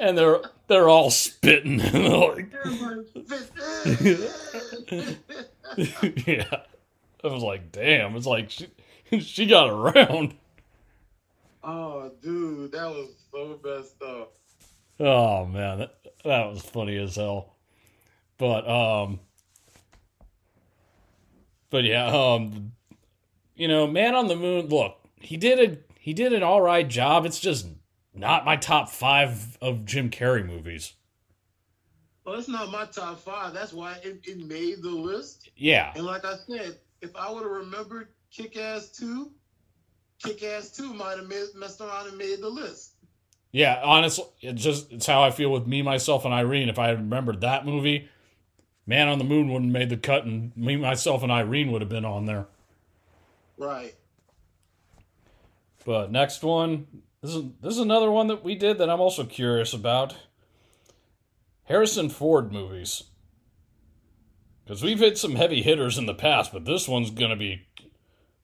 And 0.00 0.16
they're 0.16 0.40
they're 0.68 0.88
all 0.88 1.10
spitting. 1.10 1.78
like, 1.92 2.52
yeah, 6.26 6.60
I 7.22 7.26
was 7.26 7.42
like, 7.42 7.70
damn. 7.72 8.16
It's 8.16 8.24
like 8.24 8.50
she 8.50 8.68
she 9.20 9.46
got 9.46 9.68
around. 9.68 10.34
oh, 11.62 12.10
dude, 12.22 12.72
that 12.72 12.88
was 12.88 13.10
so 13.30 13.60
messed 13.62 14.02
up. 14.02 14.32
Oh 15.00 15.44
man, 15.44 15.80
that, 15.80 15.96
that 16.24 16.46
was 16.46 16.62
funny 16.62 16.96
as 16.96 17.16
hell. 17.16 17.56
But 18.38 18.66
um, 18.68 19.20
but 21.76 21.84
yeah, 21.84 22.06
um, 22.06 22.72
you 23.54 23.68
know, 23.68 23.86
Man 23.86 24.14
on 24.14 24.28
the 24.28 24.34
Moon. 24.36 24.68
Look, 24.68 24.96
he 25.20 25.36
did 25.36 25.60
a 25.60 25.78
he 26.00 26.14
did 26.14 26.32
an 26.32 26.42
all 26.42 26.62
right 26.62 26.88
job. 26.88 27.26
It's 27.26 27.38
just 27.38 27.66
not 28.14 28.46
my 28.46 28.56
top 28.56 28.88
five 28.88 29.58
of 29.60 29.84
Jim 29.84 30.08
Carrey 30.08 30.42
movies. 30.46 30.94
Well, 32.24 32.36
it's 32.36 32.48
not 32.48 32.70
my 32.70 32.86
top 32.86 33.20
five. 33.20 33.52
That's 33.52 33.74
why 33.74 33.98
it, 34.02 34.20
it 34.24 34.38
made 34.38 34.82
the 34.82 34.88
list. 34.88 35.50
Yeah, 35.54 35.92
And 35.94 36.06
like 36.06 36.24
I 36.24 36.36
said, 36.48 36.78
if 37.02 37.14
I 37.14 37.30
would 37.30 37.42
have 37.42 37.52
remembered 37.52 38.08
Kick 38.30 38.56
Ass 38.56 38.88
2, 38.98 39.30
Kick 40.24 40.42
Ass 40.44 40.70
2 40.70 40.94
might 40.94 41.18
have 41.18 41.28
messed 41.28 41.80
around 41.82 42.08
and 42.08 42.16
made 42.16 42.40
the 42.40 42.48
list. 42.48 42.94
yeah. 43.52 43.82
Honestly, 43.84 44.24
it's 44.40 44.62
just 44.62 44.90
it's 44.92 45.06
how 45.06 45.22
I 45.22 45.30
feel 45.30 45.52
with 45.52 45.66
me, 45.66 45.82
myself, 45.82 46.24
and 46.24 46.32
Irene. 46.32 46.70
If 46.70 46.78
I 46.78 46.86
had 46.88 47.00
remembered 47.00 47.42
that 47.42 47.66
movie, 47.66 48.08
Man 48.86 49.08
on 49.08 49.18
the 49.18 49.24
Moon 49.24 49.48
wouldn't 49.48 49.72
have 49.72 49.80
made 49.80 49.90
the 49.90 49.96
cut, 49.96 50.24
and 50.24 50.56
me, 50.56 50.76
myself, 50.76 51.22
and 51.22 51.32
Irene 51.32 51.72
would 51.72 51.82
have 51.82 51.88
been 51.88 52.04
on 52.04 52.26
there. 52.26 52.46
Right. 53.58 53.96
But 55.84 56.12
next 56.12 56.42
one, 56.42 56.86
this 57.22 57.34
is 57.34 57.44
this 57.60 57.74
is 57.74 57.80
another 57.80 58.10
one 58.10 58.28
that 58.28 58.44
we 58.44 58.54
did 58.54 58.78
that 58.78 58.90
I'm 58.90 59.00
also 59.00 59.24
curious 59.24 59.72
about. 59.72 60.16
Harrison 61.64 62.08
Ford 62.08 62.52
movies. 62.52 63.04
Because 64.64 64.82
we've 64.82 64.98
hit 64.98 65.16
some 65.16 65.36
heavy 65.36 65.62
hitters 65.62 65.98
in 65.98 66.06
the 66.06 66.14
past, 66.14 66.52
but 66.52 66.64
this 66.64 66.88
one's 66.88 67.10
gonna 67.10 67.36
be 67.36 67.66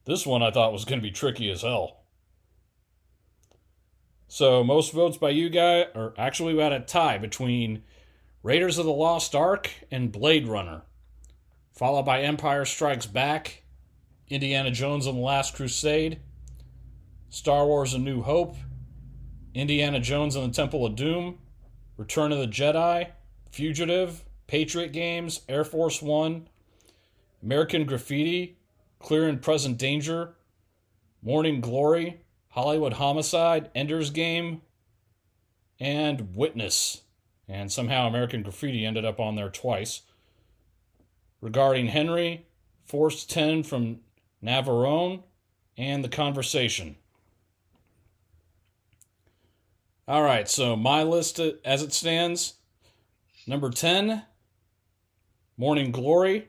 this 0.05 0.27
one 0.27 0.43
I 0.43 0.51
thought 0.51 0.73
was 0.73 0.85
gonna 0.85 1.03
be 1.03 1.11
tricky 1.11 1.51
as 1.51 1.63
hell. 1.63 2.03
So 4.29 4.65
most 4.65 4.93
votes 4.93 5.17
by 5.17 5.31
you 5.31 5.51
guys, 5.51 5.87
or 5.95 6.15
actually 6.17 6.55
we 6.55 6.63
had 6.63 6.73
a 6.73 6.81
tie 6.81 7.19
between 7.19 7.83
Raiders 8.45 8.77
of 8.77 8.85
the 8.85 8.93
Lost 8.93 9.37
Ark 9.37 9.71
and 9.93 10.11
Blade 10.11 10.49
Runner, 10.49 10.83
followed 11.73 12.03
by 12.03 12.23
Empire 12.23 12.65
Strikes 12.65 13.07
Back, 13.07 13.63
Indiana 14.29 14.73
Jones 14.73 15.07
and 15.07 15.17
the 15.17 15.23
Last 15.23 15.55
Crusade, 15.55 16.19
Star 17.31 17.65
Wars 17.65 17.95
A 17.95 17.99
New 17.99 18.21
Hope, 18.23 18.57
Indiana 19.55 20.01
Jones 20.01 20.35
and 20.35 20.51
the 20.51 20.57
Temple 20.57 20.85
of 20.85 20.97
Doom, 20.97 21.39
Return 21.97 22.33
of 22.33 22.39
the 22.39 22.49
Jedi, 22.49 23.11
Fugitive, 23.53 24.25
Patriot 24.49 24.89
Games, 24.89 25.43
Air 25.49 25.63
Force 25.63 26.03
One, 26.03 26.49
American 27.45 27.85
Graffiti, 27.87 28.59
Clear 28.99 29.29
and 29.29 29.41
Present 29.41 29.79
Danger, 29.79 30.35
Morning 31.23 31.61
Glory, 31.61 32.23
Hollywood 32.49 32.95
Homicide, 32.95 33.71
Ender's 33.73 34.11
Game, 34.11 34.63
and 35.79 36.35
Witness. 36.35 37.03
And 37.49 37.71
somehow 37.71 38.07
American 38.07 38.43
Graffiti 38.43 38.87
ended 38.87 39.05
up 39.05 39.21
on 39.21 39.35
there 39.35 39.51
twice. 39.51 40.03
Regarding 41.41 41.89
Henry, 41.89 42.47
Force 42.85 43.25
10 43.25 43.65
from 43.65 44.01
Navarone, 44.43 45.23
and 45.77 46.05
The 46.05 46.09
Conversation. 46.09 46.97
All 50.07 50.23
right, 50.23 50.49
so 50.49 50.77
my 50.77 51.03
list 51.03 51.41
uh, 51.41 51.53
as 51.65 51.83
it 51.83 51.93
stands 51.93 52.55
number 53.47 53.71
10, 53.71 54.25
Morning 55.57 55.93
Glory. 55.93 56.49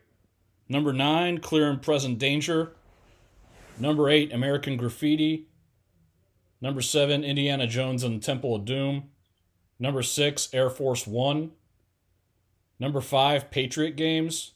Number 0.68 0.92
9, 0.92 1.40
Clear 1.40 1.70
and 1.70 1.82
Present 1.82 2.18
Danger. 2.18 2.74
Number 3.78 4.10
8, 4.10 4.34
American 4.34 4.76
Graffiti. 4.76 5.48
Number 6.62 6.82
7, 6.82 7.24
Indiana 7.24 7.68
Jones 7.68 8.04
and 8.04 8.22
the 8.22 8.26
Temple 8.26 8.56
of 8.56 8.66
Doom. 8.66 9.10
Number 9.80 10.02
6, 10.02 10.50
Air 10.54 10.70
Force 10.70 11.06
One. 11.06 11.52
Number 12.80 13.02
5, 13.02 13.52
Patriot 13.52 13.96
Games. 13.96 14.52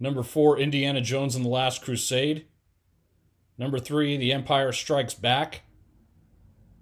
Number 0.00 0.22
4, 0.22 0.58
Indiana 0.58 1.00
Jones 1.00 1.36
and 1.36 1.44
the 1.44 1.48
Last 1.48 1.82
Crusade. 1.82 2.46
Number 3.58 3.78
3, 3.78 4.16
The 4.16 4.32
Empire 4.32 4.72
Strikes 4.72 5.14
Back. 5.14 5.62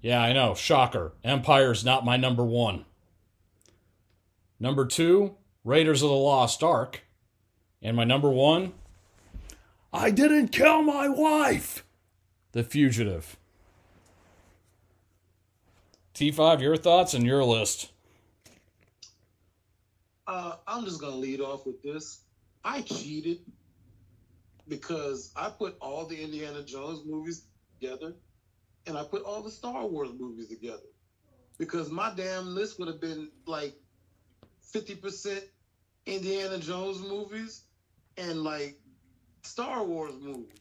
Yeah, 0.02 0.22
I 0.22 0.32
know. 0.32 0.54
Shocker. 0.54 1.12
Empire's 1.22 1.84
not 1.84 2.04
my 2.04 2.16
number 2.16 2.44
one. 2.44 2.86
Number 4.58 4.86
two, 4.86 5.36
Raiders 5.64 6.02
of 6.02 6.08
the 6.08 6.14
Lost 6.14 6.62
Ark. 6.62 7.02
And 7.82 7.96
my 7.96 8.04
number 8.04 8.30
one, 8.30 8.72
I 9.92 10.10
didn't 10.10 10.48
kill 10.48 10.82
my 10.82 11.08
wife. 11.08 11.84
The 12.52 12.62
Fugitive. 12.62 13.36
T5, 16.20 16.60
your 16.60 16.76
thoughts 16.76 17.14
and 17.14 17.24
your 17.24 17.42
list. 17.42 17.90
Uh, 20.26 20.56
I'm 20.66 20.84
just 20.84 21.00
gonna 21.00 21.16
lead 21.16 21.40
off 21.40 21.64
with 21.64 21.82
this. 21.82 22.24
I 22.62 22.82
cheated 22.82 23.38
because 24.68 25.32
I 25.34 25.48
put 25.48 25.78
all 25.80 26.04
the 26.04 26.22
Indiana 26.22 26.62
Jones 26.62 27.00
movies 27.06 27.46
together, 27.72 28.12
and 28.86 28.98
I 28.98 29.04
put 29.04 29.22
all 29.22 29.42
the 29.42 29.50
Star 29.50 29.86
Wars 29.86 30.10
movies 30.18 30.48
together. 30.48 30.90
Because 31.56 31.90
my 31.90 32.12
damn 32.14 32.54
list 32.54 32.78
would 32.78 32.88
have 32.88 33.00
been 33.00 33.30
like 33.46 33.74
50% 34.74 35.40
Indiana 36.04 36.58
Jones 36.58 37.00
movies 37.00 37.62
and 38.18 38.44
like 38.44 38.78
Star 39.42 39.82
Wars 39.84 40.12
movies. 40.20 40.60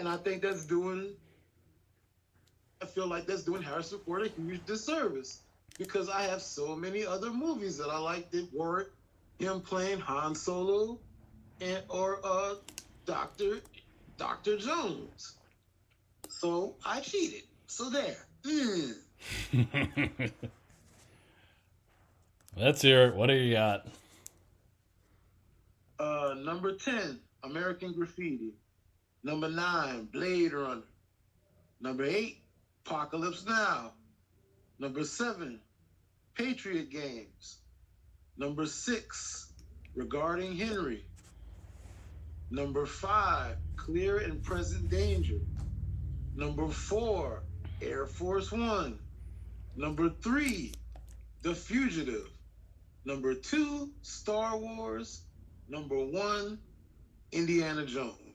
And 0.00 0.08
I 0.08 0.16
think 0.16 0.42
that's 0.42 0.64
doing 0.64 1.14
I 2.82 2.86
feel 2.86 3.06
like 3.06 3.26
that's 3.26 3.42
doing 3.42 3.62
Harrison 3.62 3.98
Ford 4.04 4.26
a 4.26 4.28
huge 4.28 4.64
disservice 4.66 5.40
because 5.78 6.08
I 6.08 6.22
have 6.22 6.42
so 6.42 6.74
many 6.74 7.04
other 7.04 7.30
movies 7.30 7.76
that 7.78 7.88
I 7.88 7.98
like 7.98 8.30
that 8.30 8.48
weren't 8.52 8.88
him 9.38 9.60
playing 9.60 10.00
Han 10.00 10.34
Solo 10.34 10.98
and 11.60 11.82
or 11.88 12.20
uh 12.24 12.54
Doctor 13.06 13.60
Doctor 14.16 14.56
Jones. 14.58 15.36
So 16.28 16.74
I 16.84 17.00
cheated. 17.00 17.42
So 17.66 17.90
there. 17.90 18.16
Mm. 18.44 18.94
Let's 22.56 22.82
hear 22.82 23.06
it. 23.06 23.14
What 23.14 23.28
do 23.28 23.34
you 23.34 23.54
got? 23.54 23.86
Uh, 25.98 26.34
number 26.42 26.72
10, 26.74 27.20
American 27.44 27.92
Graffiti. 27.92 28.54
Number 29.22 29.50
9, 29.50 30.08
Blade 30.12 30.52
Runner. 30.52 30.82
Number 31.80 32.04
8, 32.04 32.38
Apocalypse 32.86 33.44
Now. 33.46 33.92
Number 34.78 35.04
7, 35.04 35.60
Patriot 36.34 36.90
Games. 36.90 37.58
Number 38.36 38.66
6, 38.66 39.52
Regarding 39.94 40.56
Henry. 40.56 41.04
Number 42.50 42.86
5, 42.86 43.56
Clear 43.76 44.18
and 44.18 44.42
Present 44.42 44.88
Danger. 44.88 45.40
Number 46.34 46.68
4, 46.68 47.42
Air 47.82 48.06
Force 48.06 48.52
One. 48.52 48.98
Number 49.76 50.10
3, 50.22 50.72
The 51.42 51.54
Fugitive. 51.54 52.28
Number 53.04 53.34
2, 53.34 53.90
Star 54.02 54.56
Wars. 54.56 55.22
Number 55.68 55.96
one, 55.96 56.58
Indiana 57.32 57.86
Jones. 57.86 58.29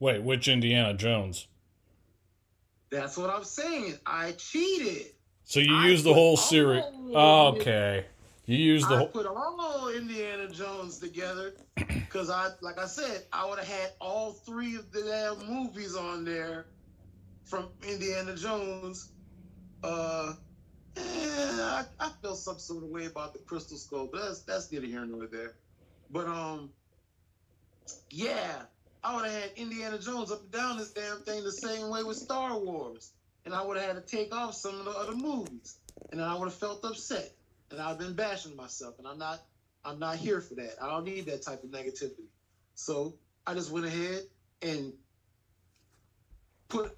Wait, 0.00 0.22
which 0.22 0.48
Indiana 0.48 0.94
Jones? 0.94 1.46
That's 2.90 3.16
what 3.16 3.30
I'm 3.30 3.44
saying. 3.44 3.98
I 4.06 4.32
cheated. 4.32 5.06
So 5.44 5.60
you 5.60 5.74
I 5.74 5.88
use 5.88 6.02
the 6.02 6.14
whole 6.14 6.36
series. 6.36 6.84
it. 6.84 7.16
okay. 7.16 8.06
You 8.46 8.56
use 8.56 8.86
the 8.86 8.94
I 8.94 8.98
whole. 8.98 9.08
put 9.08 9.26
all 9.26 9.88
Indiana 9.88 10.48
Jones 10.48 10.98
together 10.98 11.54
because 11.76 12.30
I, 12.30 12.50
like 12.60 12.78
I 12.78 12.86
said, 12.86 13.24
I 13.32 13.48
would 13.48 13.58
have 13.58 13.68
had 13.68 13.92
all 14.00 14.32
three 14.32 14.76
of 14.76 14.90
the 14.92 15.02
damn 15.02 15.46
movies 15.50 15.96
on 15.96 16.24
there 16.24 16.66
from 17.44 17.68
Indiana 17.88 18.36
Jones. 18.36 19.10
Uh, 19.82 20.34
I, 20.96 21.84
I 21.98 22.10
feel 22.22 22.34
some 22.34 22.58
sort 22.58 22.84
of 22.84 22.90
way 22.90 23.06
about 23.06 23.32
the 23.32 23.40
Crystal 23.40 23.76
Skull, 23.76 24.08
but 24.12 24.22
that's 24.22 24.40
that's 24.42 24.70
neither 24.70 24.86
here 24.86 25.04
nor 25.04 25.26
there. 25.26 25.54
But 26.10 26.26
um, 26.26 26.70
yeah, 28.10 28.62
I 29.04 29.14
would 29.14 29.26
have 29.26 29.34
had 29.34 29.50
Indiana 29.56 29.98
Jones 29.98 30.32
up 30.32 30.40
and 30.40 30.50
down 30.50 30.78
this 30.78 30.92
damn 30.92 31.20
thing 31.20 31.44
the 31.44 31.52
same 31.52 31.90
way 31.90 32.02
with 32.02 32.16
Star 32.16 32.58
Wars, 32.58 33.12
and 33.44 33.54
I 33.54 33.62
would 33.62 33.76
have 33.76 33.86
had 33.86 33.96
to 33.96 34.16
take 34.16 34.34
off 34.34 34.54
some 34.54 34.78
of 34.78 34.86
the 34.86 34.92
other 34.92 35.14
movies, 35.14 35.78
and 36.10 36.18
then 36.18 36.26
I 36.26 36.34
would 36.34 36.46
have 36.46 36.54
felt 36.54 36.82
upset, 36.84 37.30
and 37.70 37.78
I've 37.80 37.98
been 37.98 38.14
bashing 38.14 38.56
myself, 38.56 38.94
and 38.98 39.06
I'm 39.06 39.18
not 39.18 39.42
I'm 39.84 39.98
not 39.98 40.16
here 40.16 40.40
for 40.40 40.54
that. 40.54 40.76
I 40.82 40.88
don't 40.88 41.04
need 41.04 41.26
that 41.26 41.42
type 41.42 41.62
of 41.62 41.70
negativity. 41.70 42.28
So 42.74 43.16
I 43.46 43.52
just 43.52 43.70
went 43.70 43.84
ahead 43.84 44.22
and 44.62 44.94
put 46.68 46.96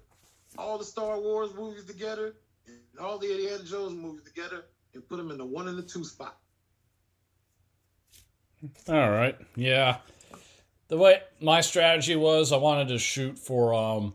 all 0.57 0.77
the 0.77 0.85
Star 0.85 1.19
Wars 1.19 1.53
movies 1.53 1.83
together 1.83 2.35
and 2.65 2.99
all 3.01 3.19
the 3.19 3.29
Indiana 3.29 3.63
Jones 3.65 3.93
movies 3.93 4.23
together 4.23 4.63
and 4.93 5.07
put 5.09 5.17
them 5.17 5.31
in 5.31 5.37
the 5.37 5.45
one 5.45 5.67
and 5.67 5.77
the 5.77 5.83
two 5.83 6.05
spot. 6.05 6.37
All 8.87 9.11
right. 9.11 9.37
Yeah. 9.57 9.97
The 10.87 10.97
way 10.97 11.21
my 11.41 11.61
strategy 11.61 12.15
was, 12.15 12.51
I 12.51 12.57
wanted 12.57 12.87
to 12.89 12.97
shoot 12.97 13.37
for 13.37 13.73
um 13.73 14.13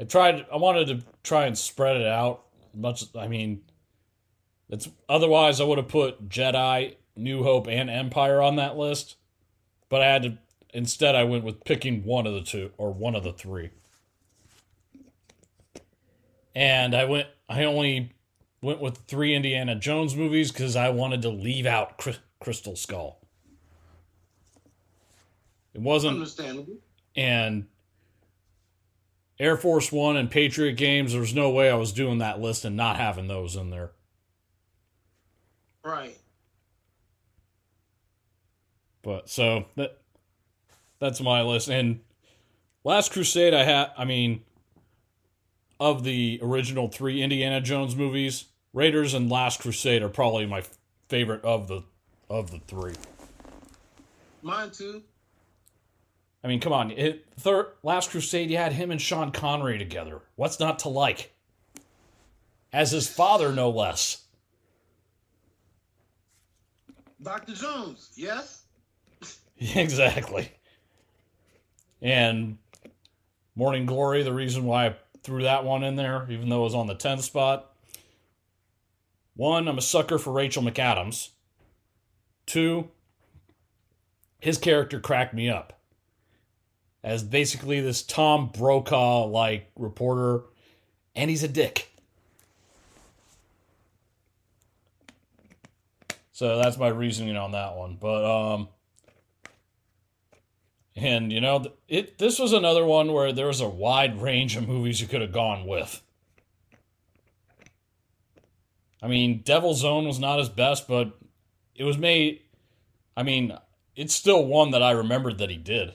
I 0.00 0.04
tried 0.04 0.46
I 0.52 0.56
wanted 0.56 0.86
to 0.88 1.02
try 1.22 1.46
and 1.46 1.56
spread 1.56 1.96
it 1.96 2.06
out 2.06 2.44
much 2.74 3.04
I 3.16 3.28
mean 3.28 3.62
it's 4.68 4.88
otherwise 5.08 5.60
I 5.60 5.64
would 5.64 5.78
have 5.78 5.88
put 5.88 6.28
Jedi, 6.28 6.96
New 7.16 7.42
Hope 7.44 7.68
and 7.68 7.88
Empire 7.88 8.42
on 8.42 8.56
that 8.56 8.76
list. 8.76 9.16
But 9.88 10.02
I 10.02 10.06
had 10.06 10.22
to 10.24 10.38
instead 10.72 11.14
I 11.14 11.24
went 11.24 11.44
with 11.44 11.64
picking 11.64 12.04
one 12.04 12.26
of 12.26 12.34
the 12.34 12.42
two 12.42 12.72
or 12.76 12.92
one 12.92 13.14
of 13.14 13.22
the 13.22 13.32
three. 13.32 13.70
And 16.54 16.94
I 16.94 17.04
went 17.04 17.28
I 17.48 17.62
only 17.62 18.12
went 18.60 18.80
with 18.80 18.98
three 19.06 19.34
Indiana 19.34 19.76
Jones 19.76 20.16
movies 20.16 20.50
cuz 20.50 20.74
I 20.74 20.90
wanted 20.90 21.22
to 21.22 21.28
leave 21.28 21.66
out 21.66 21.98
Cry- 21.98 22.16
Crystal 22.40 22.74
Skull. 22.74 23.23
It 25.74 25.80
wasn't 25.80 26.14
Understandable. 26.14 26.76
and 27.16 27.66
Air 29.38 29.56
Force 29.56 29.90
One 29.90 30.16
and 30.16 30.30
Patriot 30.30 30.74
games, 30.74 31.12
there's 31.12 31.34
no 31.34 31.50
way 31.50 31.68
I 31.70 31.74
was 31.74 31.92
doing 31.92 32.18
that 32.18 32.40
list 32.40 32.64
and 32.64 32.76
not 32.76 32.96
having 32.96 33.26
those 33.26 33.56
in 33.56 33.70
there. 33.70 33.90
Right. 35.84 36.16
But 39.02 39.28
so 39.28 39.66
that 39.76 39.98
that's 40.98 41.20
my 41.20 41.42
list. 41.42 41.68
And 41.68 42.00
Last 42.84 43.12
Crusade, 43.12 43.52
I 43.54 43.64
had, 43.64 43.90
I 43.98 44.04
mean, 44.04 44.42
of 45.80 46.04
the 46.04 46.38
original 46.42 46.88
three 46.88 47.20
Indiana 47.20 47.60
Jones 47.60 47.96
movies, 47.96 48.46
Raiders 48.72 49.12
and 49.12 49.30
Last 49.30 49.60
Crusade 49.60 50.02
are 50.02 50.08
probably 50.08 50.46
my 50.46 50.62
favorite 51.08 51.44
of 51.44 51.68
the 51.68 51.82
of 52.30 52.50
the 52.50 52.60
three. 52.60 52.94
Mine 54.42 54.70
too. 54.70 55.02
I 56.44 56.48
mean, 56.48 56.60
come 56.60 56.74
on, 56.74 56.90
it, 56.90 57.24
third 57.40 57.68
Last 57.82 58.10
Crusade, 58.10 58.50
you 58.50 58.58
had 58.58 58.74
him 58.74 58.90
and 58.90 59.00
Sean 59.00 59.32
Connery 59.32 59.78
together. 59.78 60.20
What's 60.36 60.60
not 60.60 60.80
to 60.80 60.90
like? 60.90 61.32
As 62.70 62.90
his 62.90 63.08
father, 63.08 63.50
no 63.50 63.70
less. 63.70 64.24
Dr. 67.22 67.54
Jones, 67.54 68.10
yes? 68.14 68.64
exactly. 69.58 70.52
And 72.02 72.58
Morning 73.54 73.86
Glory, 73.86 74.22
the 74.22 74.34
reason 74.34 74.66
why 74.66 74.88
I 74.88 74.96
threw 75.22 75.44
that 75.44 75.64
one 75.64 75.82
in 75.82 75.96
there, 75.96 76.26
even 76.28 76.50
though 76.50 76.60
it 76.60 76.64
was 76.64 76.74
on 76.74 76.88
the 76.88 76.94
10th 76.94 77.22
spot. 77.22 77.72
One, 79.34 79.66
I'm 79.66 79.78
a 79.78 79.82
sucker 79.82 80.18
for 80.18 80.32
Rachel 80.32 80.62
McAdams. 80.62 81.30
Two, 82.44 82.90
his 84.40 84.58
character 84.58 85.00
cracked 85.00 85.32
me 85.32 85.48
up. 85.48 85.80
As 87.04 87.22
basically 87.22 87.82
this 87.82 88.02
Tom 88.02 88.48
Brokaw 88.48 89.26
like 89.26 89.70
reporter, 89.76 90.40
and 91.14 91.28
he's 91.28 91.42
a 91.42 91.48
dick. 91.48 91.90
So 96.32 96.56
that's 96.58 96.78
my 96.78 96.88
reasoning 96.88 97.36
on 97.36 97.52
that 97.52 97.76
one. 97.76 97.98
But 98.00 98.24
um 98.24 98.68
and 100.96 101.30
you 101.30 101.42
know, 101.42 101.66
it 101.88 102.16
this 102.16 102.38
was 102.38 102.54
another 102.54 102.86
one 102.86 103.12
where 103.12 103.32
there 103.32 103.48
was 103.48 103.60
a 103.60 103.68
wide 103.68 104.22
range 104.22 104.56
of 104.56 104.66
movies 104.66 105.02
you 105.02 105.06
could 105.06 105.20
have 105.20 105.32
gone 105.32 105.66
with. 105.66 106.02
I 109.02 109.08
mean, 109.08 109.42
Devil's 109.44 109.84
Own 109.84 110.06
was 110.06 110.18
not 110.18 110.38
his 110.38 110.48
best, 110.48 110.88
but 110.88 111.18
it 111.74 111.84
was 111.84 111.98
made 111.98 112.40
I 113.14 113.24
mean, 113.24 113.56
it's 113.94 114.14
still 114.14 114.46
one 114.46 114.70
that 114.70 114.82
I 114.82 114.92
remembered 114.92 115.36
that 115.36 115.50
he 115.50 115.58
did. 115.58 115.92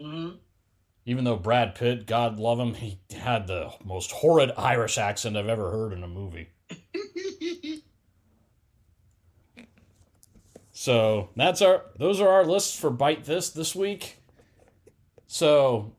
Mm-hmm. 0.00 0.36
Even 1.04 1.24
though 1.24 1.36
Brad 1.36 1.74
Pitt, 1.74 2.06
God 2.06 2.38
love 2.38 2.58
him, 2.58 2.74
he 2.74 2.98
had 3.16 3.46
the 3.46 3.70
most 3.84 4.10
horrid 4.10 4.52
Irish 4.56 4.98
accent 4.98 5.36
I've 5.36 5.48
ever 5.48 5.70
heard 5.70 5.92
in 5.92 6.02
a 6.02 6.08
movie. 6.08 6.50
So 10.78 11.30
that's 11.34 11.62
our 11.62 11.86
those 11.98 12.20
are 12.20 12.28
our 12.28 12.44
lists 12.44 12.78
for 12.78 12.90
bite 12.90 13.24
this 13.24 13.48
this 13.48 13.74
week. 13.74 14.18
So 15.26 15.96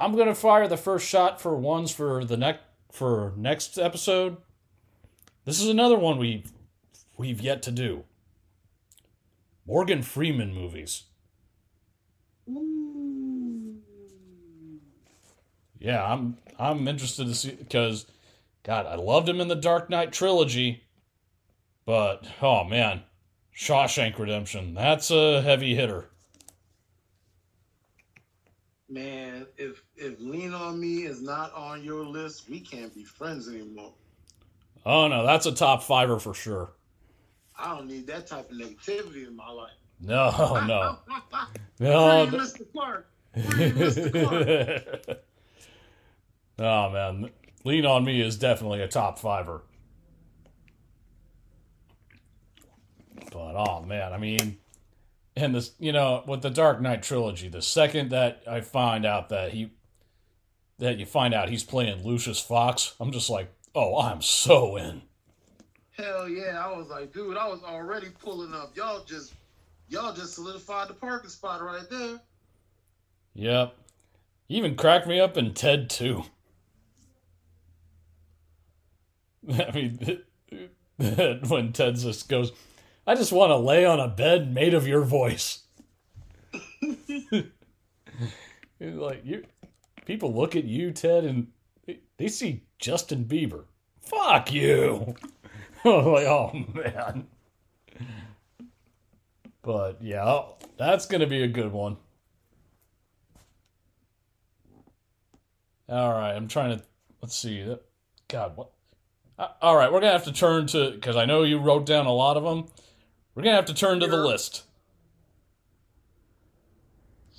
I'm 0.00 0.16
gonna 0.16 0.34
fire 0.34 0.66
the 0.66 0.76
first 0.76 1.08
shot 1.08 1.40
for 1.40 1.56
ones 1.56 1.92
for 1.92 2.24
the 2.24 2.36
next 2.36 2.64
for 2.90 3.32
next 3.36 3.78
episode. 3.78 4.38
This 5.44 5.60
is 5.60 5.68
another 5.68 5.96
one 5.96 6.18
we 6.18 6.42
we've 7.16 7.40
yet 7.40 7.62
to 7.62 7.70
do. 7.70 8.02
Morgan 9.64 10.02
Freeman 10.02 10.52
movies. 10.52 11.04
Yeah, 15.80 16.04
I'm 16.04 16.36
I'm 16.58 16.86
interested 16.86 17.26
to 17.26 17.34
see 17.34 17.52
because 17.52 18.06
God, 18.62 18.86
I 18.86 18.96
loved 18.96 19.28
him 19.28 19.40
in 19.40 19.48
the 19.48 19.56
Dark 19.56 19.88
Knight 19.88 20.12
trilogy, 20.12 20.84
but 21.86 22.26
oh 22.42 22.64
man, 22.64 23.02
Shawshank 23.56 24.18
Redemption. 24.18 24.74
That's 24.74 25.10
a 25.10 25.40
heavy 25.40 25.74
hitter. 25.74 26.10
Man, 28.90 29.46
if 29.56 29.82
if 29.96 30.20
Lean 30.20 30.52
on 30.52 30.78
Me 30.78 31.04
is 31.04 31.22
not 31.22 31.54
on 31.54 31.82
your 31.82 32.04
list, 32.04 32.48
we 32.50 32.60
can't 32.60 32.94
be 32.94 33.04
friends 33.04 33.48
anymore. 33.48 33.94
Oh 34.84 35.08
no, 35.08 35.24
that's 35.24 35.46
a 35.46 35.52
top 35.52 35.82
fiver 35.82 36.18
for 36.18 36.34
sure. 36.34 36.72
I 37.58 37.74
don't 37.74 37.88
need 37.88 38.06
that 38.08 38.26
type 38.26 38.50
of 38.50 38.56
negativity 38.56 39.26
in 39.26 39.34
my 39.34 39.50
life. 39.50 39.72
No, 40.02 40.30
no, 40.66 40.98
no. 41.80 42.26
Mr. 42.26 42.70
Clark. 42.70 43.08
Free 43.32 43.70
Mr. 43.70 45.06
Clark. 45.06 45.18
oh 46.60 46.90
man, 46.90 47.30
Lean 47.64 47.86
on 47.86 48.04
Me 48.04 48.20
is 48.20 48.36
definitely 48.36 48.80
a 48.80 48.88
top 48.88 49.18
fiver. 49.18 49.62
But 53.32 53.54
oh 53.56 53.82
man, 53.82 54.12
I 54.12 54.18
mean, 54.18 54.58
and 55.36 55.54
this, 55.54 55.72
you 55.78 55.92
know, 55.92 56.22
with 56.26 56.42
the 56.42 56.50
Dark 56.50 56.80
Knight 56.80 57.02
trilogy, 57.02 57.48
the 57.48 57.62
second 57.62 58.10
that 58.10 58.42
I 58.46 58.60
find 58.60 59.06
out 59.06 59.28
that 59.30 59.52
he, 59.52 59.70
that 60.78 60.98
you 60.98 61.06
find 61.06 61.34
out 61.34 61.48
he's 61.48 61.64
playing 61.64 62.04
Lucius 62.04 62.40
Fox, 62.40 62.94
I'm 63.00 63.12
just 63.12 63.30
like, 63.30 63.52
oh, 63.74 63.98
I'm 64.00 64.22
so 64.22 64.76
in. 64.76 65.02
Hell 65.96 66.28
yeah, 66.28 66.64
I 66.64 66.76
was 66.76 66.88
like, 66.88 67.12
dude, 67.12 67.36
I 67.36 67.46
was 67.46 67.62
already 67.62 68.08
pulling 68.22 68.54
up. 68.54 68.76
Y'all 68.76 69.04
just, 69.04 69.34
y'all 69.88 70.14
just 70.14 70.34
solidified 70.34 70.88
the 70.88 70.94
parking 70.94 71.30
spot 71.30 71.62
right 71.62 71.88
there. 71.90 72.20
Yep. 73.34 73.76
He 74.48 74.56
even 74.56 74.74
cracked 74.74 75.06
me 75.06 75.20
up 75.20 75.36
in 75.36 75.54
Ted 75.54 75.88
2. 75.90 76.24
I 79.48 79.70
mean, 79.72 80.22
when 81.48 81.72
Ted 81.72 81.96
just 81.96 82.28
goes, 82.28 82.52
I 83.06 83.14
just 83.14 83.32
want 83.32 83.50
to 83.50 83.56
lay 83.56 83.84
on 83.84 84.00
a 84.00 84.08
bed 84.08 84.52
made 84.52 84.74
of 84.74 84.86
your 84.86 85.02
voice. 85.02 85.64
Like, 88.82 89.20
you 89.24 89.44
people 90.06 90.34
look 90.34 90.56
at 90.56 90.64
you, 90.64 90.90
Ted, 90.90 91.24
and 91.24 91.48
they 92.16 92.28
see 92.28 92.64
Justin 92.78 93.26
Bieber. 93.26 93.64
Fuck 94.00 94.52
you. 94.52 95.14
Like, 95.84 96.26
oh 96.26 96.52
man. 96.74 97.26
But 99.62 100.02
yeah, 100.02 100.42
that's 100.78 101.06
gonna 101.06 101.26
be 101.26 101.42
a 101.42 101.48
good 101.48 101.72
one. 101.72 101.96
All 105.88 106.12
right, 106.12 106.34
I'm 106.34 106.48
trying 106.48 106.78
to 106.78 106.84
let's 107.22 107.36
see. 107.36 107.76
God, 108.28 108.56
what? 108.56 108.70
Uh, 109.40 109.48
all 109.62 109.74
right, 109.74 109.90
we're 109.90 110.00
gonna 110.00 110.12
have 110.12 110.24
to 110.24 110.32
turn 110.32 110.66
to 110.66 110.90
because 110.90 111.16
I 111.16 111.24
know 111.24 111.44
you 111.44 111.58
wrote 111.58 111.86
down 111.86 112.04
a 112.04 112.12
lot 112.12 112.36
of 112.36 112.42
them. 112.42 112.66
We're 113.34 113.42
gonna 113.42 113.56
have 113.56 113.64
to 113.66 113.74
turn 113.74 113.98
to 114.00 114.06
the 114.06 114.18
list. 114.18 114.64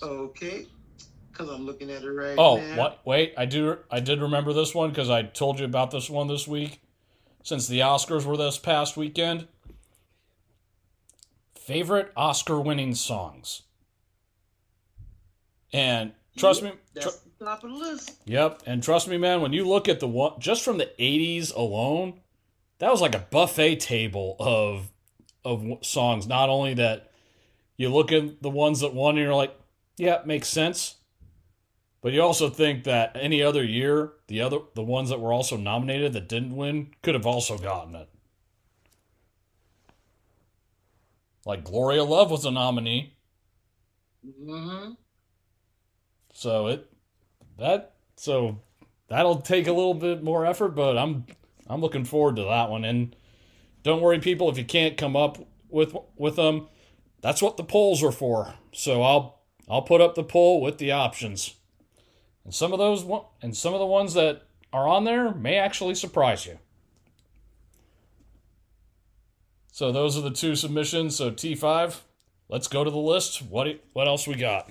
Okay, 0.02 0.66
because 1.32 1.48
I'm 1.48 1.64
looking 1.64 1.92
at 1.92 2.02
it 2.02 2.10
right 2.10 2.36
Oh, 2.40 2.58
now. 2.58 2.76
what? 2.76 3.06
Wait, 3.06 3.36
I 3.38 3.46
do. 3.46 3.78
I 3.92 4.00
did 4.00 4.20
remember 4.20 4.52
this 4.52 4.74
one 4.74 4.90
because 4.90 5.12
I 5.12 5.22
told 5.22 5.60
you 5.60 5.66
about 5.66 5.92
this 5.92 6.10
one 6.10 6.28
this 6.28 6.48
week. 6.48 6.82
Since 7.44 7.68
the 7.68 7.80
Oscars 7.82 8.26
were 8.26 8.38
this 8.38 8.58
past 8.58 8.98
weekend, 8.98 9.48
favorite 11.56 12.12
Oscar-winning 12.16 12.96
songs. 12.96 13.64
And 15.72 16.14
trust 16.38 16.64
me, 16.64 16.72
tr- 16.72 16.76
That's 16.96 17.16
the 17.18 17.30
top 17.46 17.64
of 17.64 17.72
the 17.72 17.76
list. 17.78 18.12
Yep, 18.26 18.64
and 18.66 18.84
trust 18.84 19.08
me, 19.08 19.18
man. 19.18 19.42
When 19.42 19.54
you 19.54 19.68
look 19.68 19.90
at 19.90 20.00
the 20.00 20.08
one 20.08 20.40
just 20.40 20.64
from 20.64 20.78
the 20.78 20.92
'80s 21.00 21.54
alone, 21.56 22.22
that 22.80 22.92
was 22.92 23.02
like 23.02 23.16
a 23.16 23.28
buffet 23.30 23.78
table 23.78 24.36
of 24.40 24.92
of 25.44 25.66
songs. 25.82 26.28
Not 26.28 26.50
only 26.50 26.74
that, 26.76 27.12
you 27.78 27.90
look 27.90 28.12
at 28.12 28.42
the 28.42 28.50
ones 28.50 28.80
that 28.82 28.94
won, 28.94 29.18
and 29.18 29.26
you're 29.26 29.36
like, 29.36 29.56
"Yeah, 29.98 30.22
makes 30.26 30.48
sense," 30.48 30.96
But 32.02 32.14
you 32.14 32.22
also 32.22 32.50
think 32.50 32.84
that 32.86 33.16
any 33.16 33.44
other 33.44 33.64
year, 33.64 34.14
the 34.28 34.42
other 34.42 34.60
the 34.74 34.84
ones 34.84 35.10
that 35.10 35.20
were 35.20 35.32
also 35.32 35.56
nominated 35.56 36.14
that 36.14 36.28
didn't 36.28 36.56
win 36.56 36.94
could 37.04 37.14
have 37.14 37.28
also 37.28 37.58
gotten 37.58 37.96
it. 37.96 38.10
Like 41.46 41.64
Glory 41.64 42.00
of 42.00 42.10
Love 42.10 42.32
was 42.32 42.46
a 42.46 42.52
nominee, 42.52 43.14
Mm-hmm. 44.26 44.94
so 46.34 46.68
it 46.68 46.91
that 47.58 47.94
so 48.16 48.60
that'll 49.08 49.42
take 49.42 49.68
a 49.68 49.74
little 49.74 49.94
bit 49.94 50.24
more 50.24 50.46
effort, 50.46 50.70
but 50.70 50.98
I'm 50.98 51.26
I'm 51.68 51.82
looking 51.82 52.06
forward 52.06 52.36
to 52.36 52.44
that 52.44 52.70
one. 52.70 52.86
And 52.86 53.16
don't 53.84 54.02
worry, 54.02 54.20
people, 54.20 54.50
if 54.50 54.58
you 54.58 54.66
can't 54.66 54.98
come 54.98 55.16
up 55.16 55.38
with 55.70 55.96
with 56.16 56.36
them, 56.36 56.68
that's 57.22 57.42
what 57.42 57.58
the 57.58 57.64
polls 57.64 58.04
are 58.04 58.12
for. 58.12 58.54
So 58.72 59.02
I'll 59.02 59.42
I'll 59.70 59.82
put 59.82 60.02
up 60.02 60.16
the 60.16 60.24
poll 60.24 60.62
with 60.62 60.78
the 60.78 60.92
options. 60.92 61.56
And 62.44 62.54
some 62.54 62.74
of 62.74 62.80
those 62.80 63.06
and 63.42 63.56
some 63.56 63.74
of 63.74 63.80
the 63.80 63.86
ones 63.86 64.14
that 64.14 64.44
are 64.74 64.88
on 64.88 65.04
there 65.04 65.34
may 65.34 65.58
actually 65.58 65.96
surprise 65.96 66.46
you. 66.46 66.60
So 69.72 69.92
those 69.92 70.18
are 70.18 70.22
the 70.22 70.32
two 70.32 70.56
submissions. 70.56 71.16
So 71.16 71.32
T5, 71.32 72.02
let's 72.50 72.68
go 72.68 72.84
to 72.84 72.92
the 72.92 72.98
list. 72.98 73.42
What 73.42 73.68
what 73.94 74.08
else 74.08 74.28
we 74.28 74.36
got? 74.36 74.70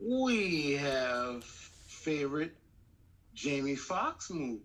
We 0.00 0.72
have 0.74 1.44
favorite 1.44 2.54
Jamie 3.34 3.76
Foxx 3.76 4.30
movies. 4.30 4.62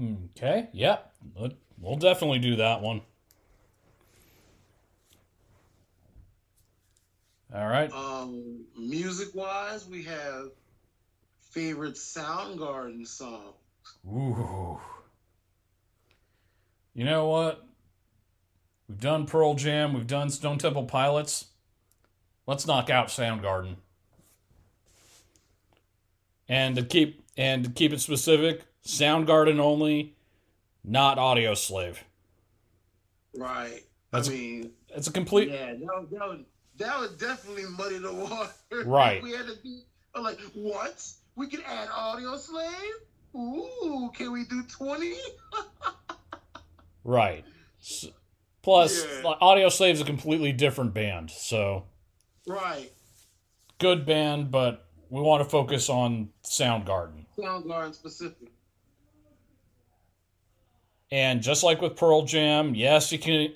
Okay, 0.00 0.68
yep. 0.72 1.12
We'll- 1.34 1.52
We'll 1.78 1.96
definitely 1.96 2.38
do 2.38 2.56
that 2.56 2.80
one. 2.80 3.02
All 7.54 7.66
right. 7.66 7.92
Um, 7.92 8.64
music 8.76 9.34
wise, 9.34 9.86
we 9.86 10.04
have 10.04 10.50
favorite 11.50 11.94
Soundgarden 11.96 13.06
song. 13.06 13.52
Ooh. 14.06 14.80
You 16.94 17.04
know 17.04 17.28
what? 17.28 17.66
We've 18.88 19.00
done 19.00 19.26
Pearl 19.26 19.54
Jam, 19.54 19.94
we've 19.94 20.06
done 20.06 20.30
Stone 20.30 20.58
Temple 20.58 20.84
Pilots. 20.84 21.46
Let's 22.46 22.66
knock 22.66 22.90
out 22.90 23.08
Soundgarden. 23.08 23.76
And 26.48 26.76
to 26.76 26.82
keep 26.84 27.22
and 27.36 27.64
to 27.64 27.70
keep 27.70 27.92
it 27.92 28.00
specific, 28.00 28.62
Soundgarden 28.86 29.58
only, 29.58 30.14
not 30.84 31.16
Audioslave. 31.16 31.96
Right. 33.36 33.82
That's- 34.10 34.28
I 34.28 34.32
mean, 34.32 34.70
It's 34.90 35.08
a 35.08 35.12
complete 35.12 35.48
yeah, 35.48 35.72
that 35.74 35.78
would, 35.80 36.10
that 36.10 36.28
would 36.28 36.44
that 36.76 37.18
definitely 37.18 37.64
muddy 37.64 37.98
the 37.98 38.12
water. 38.12 38.50
Right. 38.84 39.22
we 39.22 39.32
had 39.32 39.46
to 39.46 39.56
be 39.62 39.82
like, 40.20 40.40
what? 40.54 41.04
We 41.36 41.46
can 41.48 41.62
add 41.62 41.88
Audioslave? 41.88 42.90
Ooh, 43.34 44.10
can 44.14 44.30
we 44.32 44.44
do 44.44 44.62
twenty? 44.64 45.14
right. 47.04 47.44
S- 47.80 48.06
Plus, 48.64 49.04
Yeah. 49.04 49.28
like, 49.28 49.38
Audioslave's 49.40 50.00
a 50.00 50.04
completely 50.06 50.50
different 50.50 50.94
band, 50.94 51.30
so 51.30 51.84
right. 52.46 52.90
good 53.78 54.06
band, 54.06 54.50
but 54.50 54.86
we 55.10 55.20
want 55.20 55.44
to 55.44 55.48
focus 55.48 55.90
on 55.90 56.30
Soundgarden. 56.44 57.26
Soundgarden 57.36 57.94
specific. 57.94 58.48
And 61.10 61.42
just 61.42 61.62
like 61.62 61.82
with 61.82 61.94
Pearl 61.94 62.22
Jam, 62.22 62.74
yes, 62.74 63.12
you 63.12 63.18
can 63.18 63.52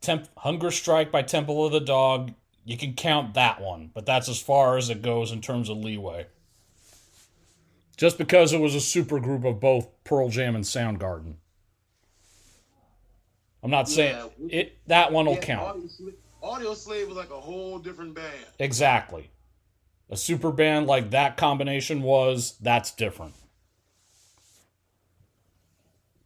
temp- 0.00 0.28
Hunger 0.36 0.72
Strike 0.72 1.12
by 1.12 1.22
Temple 1.22 1.64
of 1.64 1.70
the 1.70 1.78
Dog. 1.80 2.32
You 2.64 2.76
can 2.76 2.94
count 2.94 3.34
that 3.34 3.60
one, 3.60 3.92
but 3.94 4.04
that's 4.04 4.28
as 4.28 4.42
far 4.42 4.76
as 4.76 4.90
it 4.90 5.00
goes 5.00 5.30
in 5.30 5.40
terms 5.40 5.68
of 5.68 5.76
leeway. 5.78 6.26
Just 7.96 8.18
because 8.18 8.52
it 8.52 8.60
was 8.60 8.74
a 8.74 8.80
super 8.80 9.20
group 9.20 9.44
of 9.44 9.60
both 9.60 9.86
Pearl 10.02 10.28
Jam 10.28 10.56
and 10.56 10.64
Soundgarden. 10.64 11.34
I'm 13.62 13.70
not 13.70 13.88
saying 13.88 14.30
we- 14.38 14.50
it 14.52 14.78
that 14.86 15.12
one 15.12 15.26
will 15.26 15.34
Yeah, 15.34 15.40
count. 15.40 15.76
Audioslave, 15.84 16.14
audio 16.42 16.74
slave 16.74 17.08
was 17.08 17.16
like 17.16 17.30
a 17.30 17.40
whole 17.40 17.78
different 17.78 18.14
band. 18.14 18.46
Exactly. 18.58 19.30
A 20.08 20.16
super 20.16 20.50
band 20.50 20.86
like 20.86 21.10
that 21.10 21.36
combination 21.36 22.02
was, 22.02 22.56
that's 22.60 22.90
different. 22.90 23.34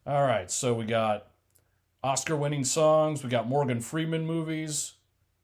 All 0.07 0.23
right, 0.23 0.49
so 0.49 0.73
we 0.73 0.85
got 0.85 1.27
Oscar 2.03 2.35
winning 2.35 2.63
songs, 2.63 3.23
we 3.23 3.29
got 3.29 3.47
Morgan 3.47 3.81
Freeman 3.81 4.25
movies, 4.25 4.93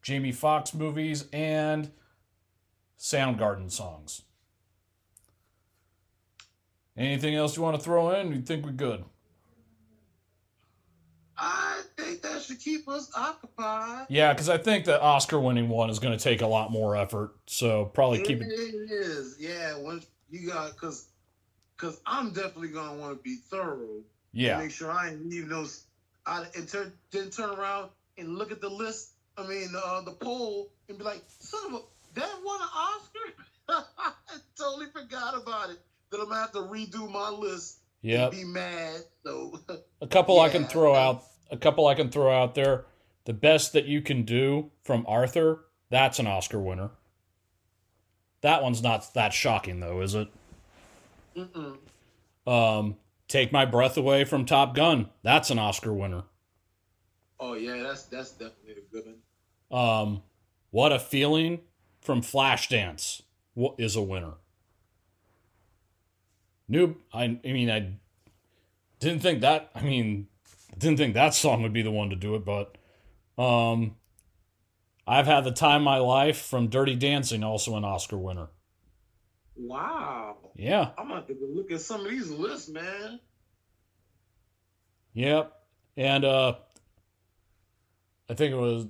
Jamie 0.01 0.31
Foxx 0.31 0.73
movies, 0.73 1.25
and 1.33 1.91
Soundgarden 2.99 3.71
songs. 3.71 4.21
Anything 6.95 7.35
else 7.35 7.55
you 7.57 7.63
want 7.63 7.77
to 7.77 7.83
throw 7.83 8.11
in? 8.11 8.31
You 8.31 8.41
think 8.41 8.65
we're 8.65 8.71
good? 8.71 9.03
I 11.43 11.81
think 11.97 12.21
that 12.21 12.43
should 12.43 12.59
keep 12.59 12.87
us 12.87 13.11
occupied. 13.17 14.05
Yeah, 14.09 14.31
because 14.31 14.47
I 14.47 14.59
think 14.59 14.85
the 14.85 15.01
Oscar 15.01 15.39
winning 15.39 15.69
one 15.69 15.89
is 15.89 15.97
going 15.97 16.15
to 16.15 16.23
take 16.23 16.43
a 16.43 16.47
lot 16.47 16.71
more 16.71 16.95
effort. 16.95 17.33
So 17.47 17.85
probably 17.85 18.21
keep 18.21 18.41
it. 18.41 18.47
It 18.47 18.91
is, 18.91 19.37
yeah. 19.39 19.75
Once 19.75 20.05
you 20.29 20.47
got, 20.47 20.77
cause, 20.77 21.07
cause 21.77 21.99
I'm 22.05 22.31
definitely 22.31 22.67
gonna 22.67 22.95
want 22.95 23.17
to 23.17 23.23
be 23.23 23.37
thorough. 23.49 24.03
Yeah. 24.33 24.59
Make 24.59 24.69
sure 24.69 24.91
I 24.91 25.09
ain't 25.09 25.27
leave 25.27 25.49
those. 25.49 25.85
I 26.27 26.45
and 26.55 26.69
turn, 26.69 26.93
around 27.39 27.89
and 28.19 28.37
look 28.37 28.51
at 28.51 28.61
the 28.61 28.69
list. 28.69 29.13
I 29.35 29.47
mean, 29.47 29.69
uh, 29.75 30.01
the 30.01 30.11
poll 30.11 30.69
and 30.89 30.97
be 30.99 31.03
like, 31.03 31.23
son 31.39 31.73
of 31.73 31.73
a, 31.73 32.19
that 32.19 32.29
won 32.45 32.61
an 32.61 32.67
Oscar. 32.75 33.85
I 33.97 34.11
totally 34.55 34.91
forgot 34.93 35.41
about 35.41 35.71
it. 35.71 35.79
That 36.11 36.19
I'm 36.19 36.29
gonna 36.29 36.39
have 36.39 36.51
to 36.51 36.59
redo 36.59 37.11
my 37.11 37.29
list. 37.29 37.79
Yeah. 38.03 38.29
Be 38.29 38.43
mad. 38.43 39.01
So 39.23 39.59
A 40.01 40.07
couple 40.07 40.39
I 40.39 40.49
can 40.49 40.65
throw 40.67 40.93
out. 40.93 41.23
A 41.51 41.57
couple 41.57 41.87
I 41.87 41.95
can 41.95 42.09
throw 42.09 42.31
out 42.31 42.55
there. 42.55 42.85
The 43.25 43.33
best 43.33 43.73
that 43.73 43.85
you 43.85 44.01
can 44.01 44.23
do 44.23 44.71
from 44.83 45.05
Arthur. 45.07 45.65
That's 45.89 46.17
an 46.19 46.25
Oscar 46.27 46.59
winner. 46.59 46.91
That 48.41 48.63
one's 48.63 48.81
not 48.81 49.13
that 49.13 49.33
shocking 49.33 49.79
though, 49.79 50.01
is 50.01 50.15
it? 50.15 50.27
mm-mm. 51.37 51.77
Um, 52.47 52.95
Take 53.27 53.51
my 53.53 53.65
breath 53.65 53.95
away 53.97 54.25
from 54.25 54.45
Top 54.45 54.75
Gun. 54.75 55.09
That's 55.23 55.49
an 55.51 55.59
Oscar 55.59 55.93
winner. 55.93 56.23
oh 57.39 57.53
yeah, 57.53 57.81
that's 57.83 58.03
that's 58.03 58.31
definitely 58.31 58.83
a 58.83 58.93
good 58.93 59.05
one. 59.69 59.79
Um, 59.79 60.23
what 60.71 60.91
a 60.91 60.99
feeling 60.99 61.59
from 62.01 62.21
Flashdance 62.21 63.21
What 63.53 63.75
is 63.77 63.95
a 63.95 64.01
winner. 64.01 64.33
New. 66.67 66.97
I, 67.13 67.23
I 67.45 67.51
mean, 67.51 67.69
I 67.69 67.93
didn't 68.99 69.21
think 69.21 69.41
that. 69.41 69.71
I 69.75 69.81
mean, 69.81 70.27
didn't 70.77 70.97
think 70.97 71.13
that 71.13 71.33
song 71.33 71.63
would 71.63 71.73
be 71.73 71.81
the 71.81 71.91
one 71.91 72.09
to 72.09 72.15
do 72.15 72.35
it, 72.35 72.45
but 72.45 72.77
um, 73.41 73.95
I've 75.07 75.25
had 75.27 75.43
the 75.43 75.51
time 75.51 75.81
of 75.81 75.85
my 75.85 75.97
life 75.97 76.41
from 76.41 76.67
Dirty 76.67 76.95
Dancing, 76.95 77.43
also 77.43 77.75
an 77.75 77.83
Oscar 77.83 78.17
winner. 78.17 78.49
Wow. 79.55 80.37
Yeah. 80.55 80.91
I'm 80.97 81.07
gonna 81.07 81.19
have 81.19 81.27
to 81.27 81.33
go 81.33 81.45
look 81.53 81.71
at 81.71 81.81
some 81.81 82.05
of 82.05 82.11
these 82.11 82.29
lists, 82.29 82.69
man. 82.69 83.19
Yep. 85.13 85.53
And 85.97 86.25
uh 86.25 86.55
I 88.29 88.33
think 88.33 88.53
it 88.53 88.57
was 88.57 88.87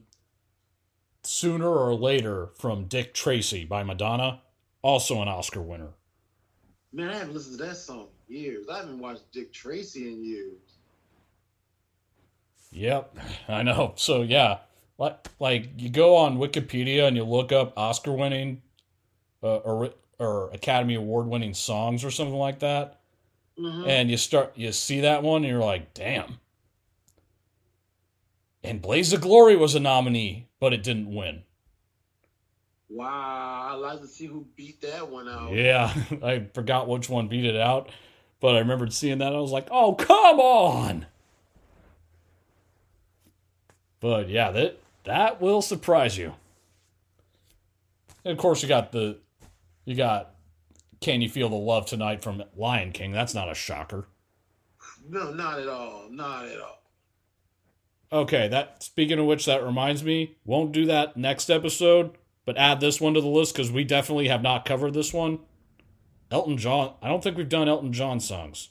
Sooner 1.24 1.68
or 1.68 1.95
Later 1.95 2.50
from 2.58 2.85
Dick 2.85 3.14
Tracy 3.14 3.66
by 3.66 3.84
Madonna, 3.84 4.42
also 4.82 5.22
an 5.22 5.27
Oscar 5.27 5.61
winner. 5.61 5.93
Man, 6.93 7.10
I 7.10 7.18
haven't 7.18 7.34
listened 7.34 7.58
to 7.58 7.66
that 7.66 7.77
song 7.77 8.10
in 8.30 8.35
years. 8.35 8.68
I 8.69 8.77
haven't 8.77 9.00
watched 9.00 9.32
Dick 9.32 9.51
Tracy 9.51 10.08
in 10.08 10.24
years. 10.24 10.77
Yep. 12.72 13.17
I 13.48 13.64
know. 13.64 13.93
So 13.95 14.22
yeah, 14.22 14.59
like 14.98 15.27
like 15.40 15.69
you 15.77 15.90
go 15.90 16.16
on 16.16 16.38
Wikipedia 16.38 17.08
and 17.08 17.16
you 17.17 17.24
look 17.24 17.51
up 17.51 17.74
Oscar 17.77 18.11
winning 18.14 18.61
uh, 19.43 19.58
or 19.58 19.90
or 20.19 20.50
Academy 20.51 20.95
Award 20.95 21.27
winning 21.27 21.53
songs 21.53 22.03
or 22.06 22.11
something 22.11 22.35
like 22.38 22.59
that 22.59 23.00
Mhm. 23.59 23.88
and 23.88 24.09
you 24.09 24.17
start 24.17 24.53
you 24.56 24.72
see 24.72 25.01
that 25.01 25.24
one 25.24 25.43
and 25.43 25.51
you're 25.51 25.64
like, 25.64 25.93
"Damn." 25.93 26.40
And 28.64 28.82
Blaze 28.82 29.11
of 29.11 29.22
Glory 29.22 29.56
was 29.56 29.74
a 29.75 29.80
nominee, 29.80 30.48
but 30.59 30.72
it 30.74 30.83
didn't 30.83 31.14
win. 31.14 31.43
Wow, 32.90 33.69
I'd 33.72 33.75
like 33.80 34.01
to 34.01 34.08
see 34.08 34.25
who 34.27 34.45
beat 34.56 34.82
that 34.82 35.09
one 35.09 35.27
out. 35.27 35.51
Yeah, 35.53 35.93
I 36.24 36.48
forgot 36.53 36.88
which 36.88 37.09
one 37.09 37.27
beat 37.27 37.45
it 37.45 37.56
out, 37.56 37.90
but 38.40 38.56
I 38.56 38.59
remembered 38.59 38.93
seeing 38.93 39.17
that. 39.19 39.35
I 39.35 39.40
was 39.40 39.51
like, 39.51 39.67
"Oh, 39.72 39.93
come 39.95 40.40
on!" 40.40 41.06
But 44.02 44.28
yeah, 44.28 44.52
that 44.52 44.80
that 45.06 45.40
will 45.40 45.62
surprise 45.62 46.18
you. 46.18 46.34
And 48.26 48.34
of 48.34 48.38
course, 48.38 48.62
you 48.62 48.68
got 48.68 48.92
the 48.92 49.18
you 49.86 49.96
got 49.96 50.36
"Can 51.00 51.22
You 51.22 51.30
Feel 51.30 51.48
the 51.48 51.56
Love 51.56 51.86
Tonight" 51.86 52.22
from 52.22 52.44
Lion 52.58 52.92
King. 52.92 53.14
That's 53.14 53.34
not 53.34 53.50
a 53.50 53.56
shocker. 53.56 54.08
No, 55.08 55.32
not 55.32 55.60
at 55.60 55.68
all. 55.68 56.10
Not 56.10 56.46
at 56.46 56.60
all. 56.60 56.82
Okay, 58.12 58.50
that 58.50 58.84
speaking 58.84 59.20
of 59.20 59.26
which, 59.26 59.46
that 59.46 59.64
reminds 59.64 60.04
me, 60.04 60.36
won't 60.44 60.74
do 60.74 60.86
that 60.86 61.16
next 61.16 61.50
episode, 61.50 62.18
but 62.44 62.58
add 62.58 62.82
this 62.82 63.00
one 63.00 63.14
to 63.14 63.22
the 63.22 63.28
list 63.28 63.56
because 63.56 63.72
we 63.72 63.86
definitely 63.86 64.28
have 64.28 64.42
not 64.42 64.66
covered 64.66 64.94
this 64.94 65.14
one. 65.14 65.40
Elton 66.30 66.58
John. 66.58 66.94
I 67.02 67.08
don't 67.08 67.24
think 67.24 67.38
we've 67.38 67.48
done 67.48 67.70
Elton 67.70 67.94
John 67.94 68.20
songs. 68.20 68.70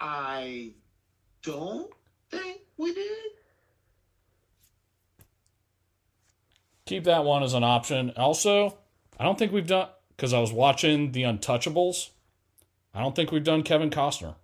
I 0.00 0.72
don't 1.42 1.92
think 2.30 2.60
we 2.76 2.94
did. 2.94 3.08
Keep 6.86 7.04
that 7.04 7.24
one 7.24 7.42
as 7.42 7.52
an 7.52 7.64
option. 7.64 8.12
Also, 8.16 8.78
I 9.18 9.24
don't 9.24 9.38
think 9.38 9.52
we've 9.52 9.66
done 9.66 9.88
because 10.16 10.32
I 10.32 10.38
was 10.38 10.52
watching 10.52 11.12
The 11.12 11.24
Untouchables. 11.24 12.10
I 12.94 13.00
don't 13.00 13.14
think 13.14 13.32
we've 13.32 13.44
done 13.44 13.62
Kevin 13.62 13.90
Costner. 13.90 14.36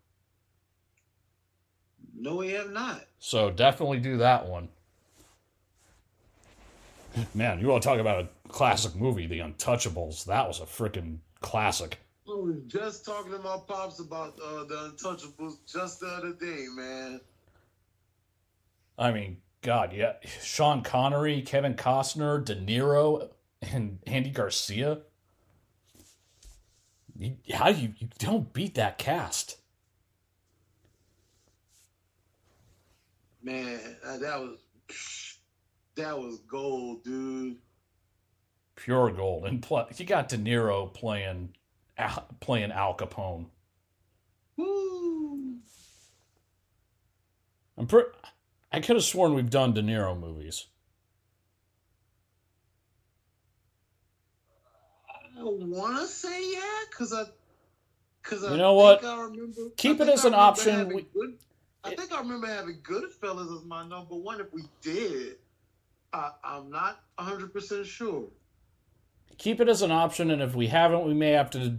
No, 2.15 2.37
we 2.37 2.51
have 2.51 2.71
not. 2.71 3.05
So 3.21 3.51
definitely 3.51 4.01
do 4.01 4.19
that 4.19 4.47
one. 4.47 4.69
Man, 7.35 7.61
you 7.61 7.69
want 7.69 7.83
to 7.83 7.89
talk 7.89 7.99
about 7.99 8.25
a 8.25 8.49
classic 8.49 8.97
movie, 8.97 9.27
The 9.27 9.39
Untouchables? 9.39 10.25
That 10.25 10.47
was 10.49 10.61
a 10.61 10.65
freaking 10.65 11.19
classic. 11.41 11.99
I 12.29 12.35
was 12.35 12.57
just 12.67 13.05
talking 13.05 13.33
to 13.33 13.39
my 13.39 13.59
pops 13.67 14.01
about 14.01 14.39
uh, 14.45 14.65
the 14.65 14.95
Untouchables 14.95 15.59
just 15.67 16.01
the 16.01 16.07
other 16.07 16.33
day, 16.33 16.67
man. 16.75 17.21
I 18.99 19.11
mean, 19.13 19.39
God, 19.63 19.93
yeah. 19.93 20.15
Sean 20.43 20.83
Connery, 20.83 21.41
Kevin 21.43 21.75
Costner, 21.75 22.45
De 22.45 22.57
Niro, 22.57 23.31
and 23.63 24.01
Andy 24.07 24.31
Garcia. 24.31 24.99
You, 27.17 27.37
how 27.55 27.69
you, 27.69 27.95
you 27.99 28.09
don't 28.19 28.53
beat 28.53 28.75
that 28.75 28.99
cast? 28.99 29.59
Man, 33.43 33.79
uh, 34.05 34.19
that 34.19 34.41
was 34.41 34.59
that 35.97 36.19
was 36.19 36.39
gold, 36.49 37.05
dude. 37.05 37.57
Pure 38.77 39.13
gold. 39.13 39.47
And 39.47 39.63
plus 39.63 39.99
you 40.01 40.07
got 40.07 40.29
De 40.29 40.39
Niro 40.39 40.93
playing 40.93 41.55
playing 42.41 42.73
Al 42.73 42.97
Capone. 42.97 43.47
Woo! 44.57 45.57
I'm 47.77 47.87
pretty. 47.87 48.11
I 48.73 48.81
could 48.81 48.97
have 48.97 49.05
sworn 49.05 49.35
we've 49.35 49.51
done 49.51 49.75
De 49.75 49.83
Niro 49.83 50.19
movies. 50.19 50.67
I 55.39 55.43
want 55.45 55.99
to 56.01 56.07
say 56.07 56.53
yeah, 56.53 56.61
cause 56.97 57.13
I, 57.13 57.25
cause 58.23 58.45
I 58.45 58.53
You 58.53 58.59
know 58.59 58.75
what? 58.75 59.01
think 59.01 59.13
I 59.13 59.21
remember, 59.23 59.61
Keep 59.77 60.01
it 60.01 60.09
as 60.09 60.25
an 60.25 60.35
option. 60.35 60.89
We- 60.89 61.03
Good, 61.15 61.39
I 61.85 61.95
think 61.95 62.13
I 62.13 62.21
remember 62.21 62.47
having 62.47 62.77
Goodfellas 62.83 63.59
as 63.59 63.65
my 63.65 63.87
number 63.87 64.15
one. 64.15 64.41
If 64.41 64.53
we 64.53 64.63
did, 64.83 65.37
I, 66.13 66.31
I'm 66.45 66.71
not 66.71 67.01
100 67.17 67.53
percent 67.53 67.87
sure. 67.87 68.29
Keep 69.39 69.61
it 69.61 69.69
as 69.69 69.83
an 69.83 69.91
option, 69.91 70.31
and 70.31 70.41
if 70.41 70.55
we 70.55 70.69
haven't, 70.69 71.05
we 71.07 71.15
may 71.15 71.31
have 71.33 71.51
to 71.51 71.79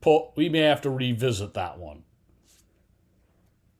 pull. 0.00 0.32
We 0.36 0.48
may 0.48 0.60
have 0.60 0.80
to 0.82 0.90
revisit 0.90 1.54
that 1.54 1.78
one. 1.78 2.02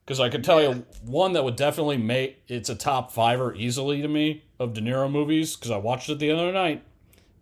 Because 0.07 0.21
I 0.21 0.29
could 0.29 0.45
tell 0.45 0.61
you 0.63 0.85
one 1.03 1.33
that 1.33 1.43
would 1.43 1.57
definitely 1.57 1.97
make 1.97 2.41
it's 2.47 2.69
a 2.69 2.75
top 2.75 3.11
fiver 3.11 3.53
easily 3.53 4.01
to 4.01 4.07
me 4.07 4.45
of 4.57 4.73
De 4.73 4.79
Niro 4.79 5.11
movies 5.11 5.57
because 5.57 5.69
I 5.69 5.75
watched 5.75 6.07
it 6.07 6.17
the 6.17 6.31
other 6.31 6.53
night. 6.53 6.81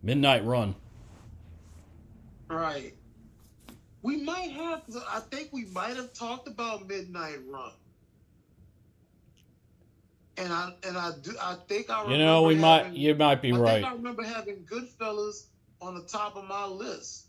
Midnight 0.02 0.44
Run. 0.44 0.74
Right. 2.48 2.96
We 4.02 4.18
might 4.18 4.50
have. 4.50 4.82
I 5.08 5.20
think 5.20 5.50
we 5.54 5.66
might 5.66 5.96
have 5.96 6.12
talked 6.14 6.48
about 6.48 6.88
Midnight 6.88 7.38
Run. 7.48 7.72
And 10.38 10.52
I 10.52 10.72
and 10.88 10.98
I 10.98 11.12
do. 11.22 11.36
I 11.40 11.58
think 11.68 11.92
I. 11.92 12.12
You 12.12 12.18
know, 12.18 12.42
we 12.44 12.56
remember 12.56 12.68
might. 12.68 12.84
having- 12.86 13.00
You 13.00 13.14
might 13.16 13.42
be 13.44 13.52
I 13.54 13.58
right. 13.58 13.74
think 13.76 13.86
I 13.88 13.94
remember 13.94 14.24
having 14.24 14.66
Goodfellas 14.66 15.46
on 15.82 15.94
the 15.94 16.04
top 16.04 16.36
of 16.36 16.46
my 16.46 16.66
list. 16.66 17.28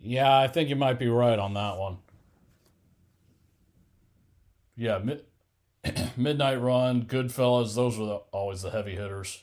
Yeah, 0.00 0.36
I 0.36 0.48
think 0.48 0.68
you 0.68 0.74
might 0.76 0.98
be 0.98 1.06
right 1.06 1.38
on 1.38 1.54
that 1.54 1.76
one. 1.78 1.98
Yeah, 4.76 4.98
mid- 4.98 5.24
Midnight 6.16 6.60
Run, 6.60 7.04
Goodfellas, 7.04 7.74
those 7.74 7.98
were 7.98 8.06
the, 8.06 8.16
always 8.32 8.62
the 8.62 8.70
heavy 8.70 8.94
hitters. 8.94 9.42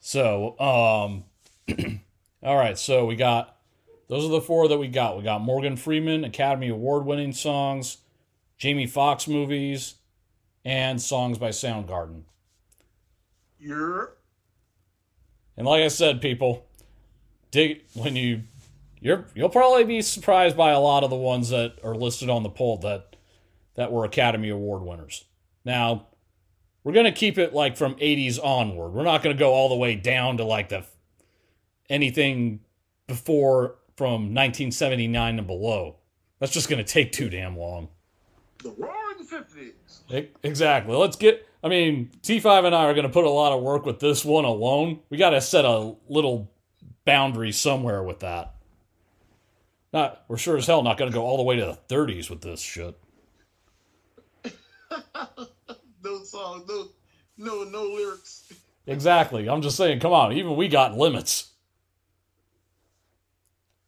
So, 0.00 0.58
um, 0.58 1.24
all 2.42 2.56
right, 2.56 2.78
so 2.78 3.04
we 3.04 3.16
got 3.16 3.56
those 4.08 4.24
are 4.24 4.30
the 4.30 4.40
four 4.40 4.68
that 4.68 4.78
we 4.78 4.88
got. 4.88 5.18
We 5.18 5.22
got 5.22 5.42
Morgan 5.42 5.76
Freeman, 5.76 6.24
Academy 6.24 6.68
Award 6.68 7.04
winning 7.04 7.34
songs, 7.34 7.98
Jamie 8.56 8.86
Foxx 8.86 9.28
movies, 9.28 9.96
and 10.64 11.00
songs 11.00 11.36
by 11.36 11.50
Soundgarden. 11.50 12.22
You're 13.60 14.14
And 15.56 15.66
like 15.66 15.82
I 15.82 15.88
said, 15.88 16.22
people, 16.22 16.64
dig 17.50 17.82
when 17.92 18.16
you 18.16 18.44
you're 19.00 19.26
you'll 19.34 19.48
probably 19.48 19.84
be 19.84 20.02
surprised 20.02 20.56
by 20.56 20.70
a 20.70 20.80
lot 20.80 21.04
of 21.04 21.10
the 21.10 21.16
ones 21.16 21.50
that 21.50 21.76
are 21.82 21.94
listed 21.94 22.28
on 22.30 22.42
the 22.42 22.50
poll 22.50 22.78
that 22.78 23.16
that 23.74 23.92
were 23.92 24.04
Academy 24.04 24.48
Award 24.48 24.82
winners. 24.82 25.24
Now, 25.64 26.08
we're 26.84 26.92
gonna 26.92 27.12
keep 27.12 27.38
it 27.38 27.52
like 27.54 27.76
from 27.76 27.94
80s 27.96 28.38
onward. 28.42 28.92
We're 28.92 29.04
not 29.04 29.22
gonna 29.22 29.34
go 29.36 29.52
all 29.52 29.68
the 29.68 29.76
way 29.76 29.94
down 29.94 30.36
to 30.38 30.44
like 30.44 30.68
the 30.70 30.84
anything 31.90 32.60
before 33.06 33.76
from 33.96 34.34
1979 34.34 35.38
and 35.38 35.46
below. 35.46 35.96
That's 36.40 36.52
just 36.52 36.68
gonna 36.68 36.84
take 36.84 37.12
too 37.12 37.28
damn 37.28 37.56
long. 37.56 37.88
the 38.62 38.70
Roaring 38.70 39.24
Fifties. 39.24 40.02
E- 40.10 40.28
Exactly. 40.42 40.94
Let's 40.96 41.16
get. 41.16 41.44
I 41.62 41.68
mean, 41.68 42.10
T5 42.22 42.66
and 42.66 42.74
I 42.74 42.84
are 42.84 42.94
going 42.94 43.06
to 43.06 43.12
put 43.12 43.24
a 43.24 43.30
lot 43.30 43.52
of 43.52 43.62
work 43.64 43.84
with 43.84 43.98
this 43.98 44.24
one 44.24 44.44
alone. 44.44 45.00
We 45.10 45.18
got 45.18 45.30
to 45.30 45.40
set 45.40 45.64
a 45.64 45.92
little 46.08 46.52
boundary 47.04 47.50
somewhere 47.50 48.00
with 48.04 48.20
that. 48.20 48.54
Not, 49.92 50.24
we're 50.28 50.36
sure 50.36 50.56
as 50.56 50.66
hell 50.66 50.82
not 50.82 50.98
going 50.98 51.10
to 51.10 51.14
go 51.14 51.24
all 51.24 51.36
the 51.36 51.42
way 51.42 51.56
to 51.56 51.64
the 51.88 51.94
30s 51.94 52.28
with 52.28 52.42
this 52.42 52.60
shit. 52.60 52.98
no 56.04 56.22
song. 56.24 56.64
No. 56.68 56.88
No. 57.36 57.64
No 57.64 57.82
lyrics. 57.84 58.52
Exactly. 58.86 59.48
I'm 59.48 59.62
just 59.62 59.76
saying, 59.76 60.00
come 60.00 60.12
on, 60.12 60.32
even 60.32 60.56
we 60.56 60.68
got 60.68 60.96
limits. 60.96 61.52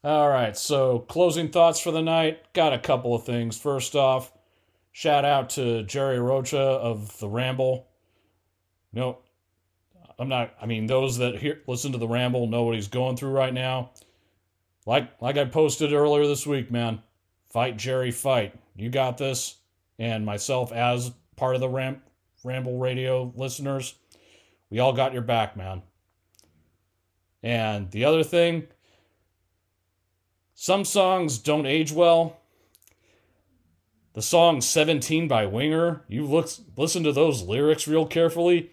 All 0.03 0.29
right, 0.31 0.57
so 0.57 1.01
closing 1.01 1.51
thoughts 1.51 1.79
for 1.79 1.91
the 1.91 2.01
night. 2.01 2.55
Got 2.55 2.73
a 2.73 2.79
couple 2.79 3.15
of 3.15 3.25
things. 3.25 3.59
First 3.59 3.95
off, 3.95 4.33
shout 4.93 5.27
out 5.27 5.51
to 5.51 5.83
Jerry 5.83 6.19
Rocha 6.19 6.59
of 6.59 7.19
the 7.19 7.29
Ramble. 7.29 7.87
No, 8.95 9.19
I'm 10.19 10.29
not. 10.29 10.55
I 10.61 10.65
mean, 10.65 10.87
those 10.87 11.19
that 11.19 11.37
hear 11.37 11.61
listen 11.67 11.93
to 11.93 11.99
the 11.99 12.09
Ramble 12.09 12.47
know 12.47 12.63
what 12.63 12.77
he's 12.77 12.89
going 12.89 13.19
through 13.19 13.33
right 13.33 13.53
now. 13.53 13.91
Like 14.87 15.21
like 15.21 15.37
I 15.37 15.45
posted 15.45 15.93
earlier 15.93 16.27
this 16.27 16.47
week, 16.47 16.71
man. 16.71 17.03
Fight 17.49 17.77
Jerry, 17.77 18.11
fight. 18.11 18.55
You 18.77 18.91
got 18.91 19.19
this. 19.19 19.57
And 19.99 20.25
myself 20.25 20.73
as 20.73 21.13
part 21.37 21.55
of 21.55 21.61
the 21.61 21.69
Ram- 21.69 22.03
Ramble 22.43 22.79
Radio 22.79 23.33
listeners, 23.37 23.95
we 24.71 24.79
all 24.79 24.93
got 24.93 25.13
your 25.13 25.23
back, 25.23 25.57
man. 25.57 25.83
And 27.43 27.91
the 27.91 28.05
other 28.05 28.23
thing, 28.23 28.69
some 30.55 30.85
songs 30.85 31.39
don't 31.39 31.67
age 31.67 31.93
well. 31.93 32.39
The 34.15 34.23
song 34.23 34.61
17 34.61 35.29
by 35.29 35.47
Winger, 35.47 36.05
you 36.09 36.25
look 36.25 36.49
listen 36.77 37.05
to 37.05 37.13
those 37.13 37.43
lyrics 37.43 37.87
real 37.87 38.07
carefully. 38.07 38.71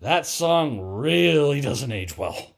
That 0.00 0.26
song 0.26 0.80
really 0.80 1.60
doesn't 1.60 1.92
age 1.92 2.16
well. 2.18 2.52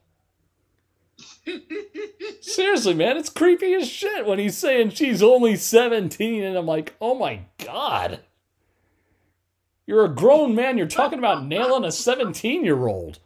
Seriously, 2.40 2.94
man, 2.94 3.16
it's 3.16 3.28
creepy 3.28 3.74
as 3.74 3.88
shit 3.88 4.26
when 4.26 4.38
he's 4.38 4.56
saying 4.56 4.90
she's 4.90 5.22
only 5.22 5.56
17 5.56 6.42
and 6.42 6.56
I'm 6.56 6.66
like, 6.66 6.94
"Oh 7.00 7.14
my 7.14 7.40
god." 7.58 8.20
You're 9.86 10.04
a 10.04 10.14
grown 10.14 10.54
man, 10.54 10.78
you're 10.78 10.88
talking 10.88 11.18
about 11.20 11.44
nailing 11.46 11.84
a 11.84 11.88
17-year-old. 11.88 13.20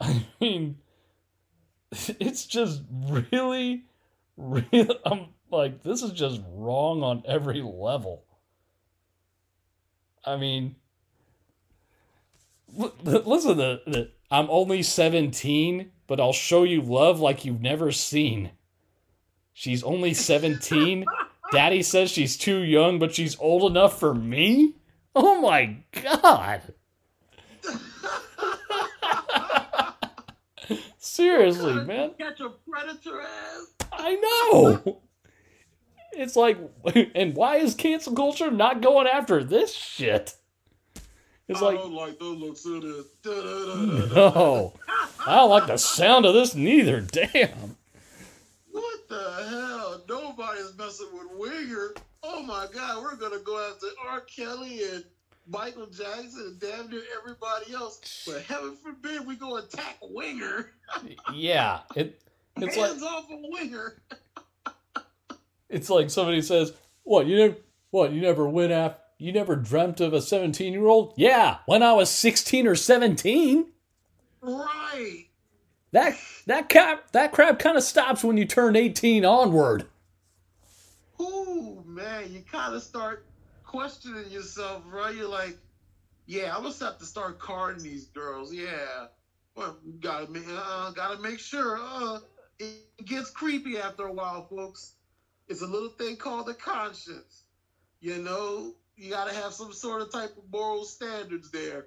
I 0.00 0.24
mean, 0.40 0.78
it's 1.90 2.46
just 2.46 2.82
really, 2.90 3.84
really. 4.36 4.98
I'm 5.04 5.28
like, 5.50 5.82
this 5.82 6.02
is 6.02 6.12
just 6.12 6.40
wrong 6.54 7.02
on 7.02 7.22
every 7.26 7.60
level. 7.60 8.24
I 10.24 10.36
mean, 10.36 10.76
l- 12.78 12.94
listen 13.04 13.56
to 13.56 13.80
the. 13.86 14.10
I'm 14.30 14.48
only 14.48 14.82
17, 14.82 15.90
but 16.06 16.18
I'll 16.18 16.32
show 16.32 16.62
you 16.62 16.80
love 16.80 17.20
like 17.20 17.44
you've 17.44 17.60
never 17.60 17.92
seen. 17.92 18.52
She's 19.52 19.82
only 19.82 20.14
17. 20.14 21.04
Daddy 21.52 21.82
says 21.82 22.10
she's 22.10 22.38
too 22.38 22.60
young, 22.60 22.98
but 22.98 23.14
she's 23.14 23.38
old 23.38 23.70
enough 23.70 24.00
for 24.00 24.14
me? 24.14 24.76
Oh 25.14 25.38
my 25.42 25.76
god. 25.92 26.62
Seriously, 30.98 31.74
man. 31.84 32.12
Catch 32.18 32.40
a 32.40 32.52
predator 32.70 33.20
ass. 33.20 33.74
I 33.92 34.14
know. 34.14 35.02
It's 36.14 36.36
like, 36.36 36.58
and 37.14 37.34
why 37.34 37.56
is 37.56 37.74
cancel 37.74 38.14
culture 38.14 38.50
not 38.50 38.80
going 38.80 39.06
after 39.06 39.44
this 39.44 39.74
shit? 39.74 40.34
It's 41.52 41.60
I 41.62 41.66
like, 41.66 41.76
don't 41.78 41.92
like 41.92 42.18
the 42.18 42.24
looks 42.24 42.64
of 42.64 42.82
this. 42.82 43.06
No, 44.14 44.72
I 45.26 45.36
don't 45.36 45.50
like 45.50 45.66
the 45.66 45.76
sound 45.76 46.24
of 46.24 46.32
this 46.34 46.54
neither. 46.54 47.00
Damn. 47.02 47.76
What 48.70 49.08
the 49.08 49.46
hell? 49.50 50.02
Nobody's 50.08 50.76
messing 50.78 51.08
with 51.12 51.28
Winger. 51.38 51.94
Oh 52.22 52.42
my 52.42 52.66
God, 52.72 53.02
we're 53.02 53.16
gonna 53.16 53.38
go 53.40 53.70
after 53.70 53.86
R. 54.08 54.22
Kelly 54.22 54.80
and 54.92 55.04
Michael 55.46 55.86
Jackson 55.86 56.58
and 56.58 56.60
damn 56.60 56.88
near 56.88 57.02
everybody 57.20 57.74
else. 57.74 58.24
But 58.26 58.42
heaven 58.42 58.76
forbid 58.82 59.26
we 59.26 59.36
go 59.36 59.56
attack 59.58 59.98
Winger. 60.02 60.72
Yeah, 61.34 61.80
it. 61.96 62.20
It's 62.56 62.76
like 62.76 62.90
Hands 62.90 63.02
off 63.02 63.24
of 63.30 63.38
Winger. 63.42 64.00
it's 65.68 65.88
like 65.90 66.10
somebody 66.10 66.42
says, 66.42 66.72
"What 67.02 67.26
you 67.26 67.36
never, 67.36 67.56
what 67.90 68.12
you 68.12 68.20
never 68.20 68.48
went 68.48 68.72
after, 68.72 69.01
you 69.22 69.32
never 69.32 69.56
dreamt 69.56 70.00
of 70.00 70.12
a 70.12 70.20
seventeen 70.20 70.72
year 70.72 70.86
old?" 70.86 71.14
Yeah, 71.16 71.58
when 71.66 71.82
I 71.82 71.92
was 71.92 72.10
sixteen 72.10 72.66
or 72.66 72.74
seventeen. 72.74 73.66
Right. 74.40 75.26
That 75.92 76.18
that 76.46 76.68
crap 76.68 77.12
that 77.12 77.32
crap 77.32 77.58
kind 77.58 77.76
of 77.76 77.82
stops 77.82 78.24
when 78.24 78.36
you 78.36 78.46
turn 78.46 78.76
eighteen 78.76 79.24
onward. 79.24 79.86
Ooh, 81.20 81.84
man, 81.86 82.32
you 82.32 82.40
kind 82.40 82.74
of 82.74 82.82
start 82.82 83.24
questioning 83.64 84.30
yourself, 84.30 84.82
right? 84.86 85.14
You're 85.14 85.28
like, 85.28 85.56
yeah, 86.26 86.56
I'm 86.56 86.62
gonna 86.62 86.74
have 86.80 86.98
to 86.98 87.04
start 87.04 87.38
carding 87.38 87.82
these 87.82 88.06
girls. 88.06 88.52
Yeah, 88.52 89.06
well, 89.54 89.76
gotta 90.00 90.30
make, 90.30 90.44
uh, 90.48 90.90
gotta 90.92 91.20
make 91.20 91.38
sure. 91.38 91.78
Uh, 91.80 92.18
it 92.58 93.04
gets 93.04 93.30
creepy 93.30 93.78
after 93.78 94.06
a 94.06 94.12
while, 94.12 94.46
folks. 94.48 94.94
It's 95.48 95.62
a 95.62 95.66
little 95.66 95.90
thing 95.90 96.16
called 96.16 96.46
the 96.46 96.54
conscience. 96.54 97.44
You 98.00 98.18
know, 98.18 98.74
you 99.02 99.10
gotta 99.10 99.34
have 99.34 99.52
some 99.52 99.72
sort 99.72 100.00
of 100.00 100.12
type 100.12 100.36
of 100.36 100.44
moral 100.52 100.84
standards 100.84 101.50
there. 101.50 101.86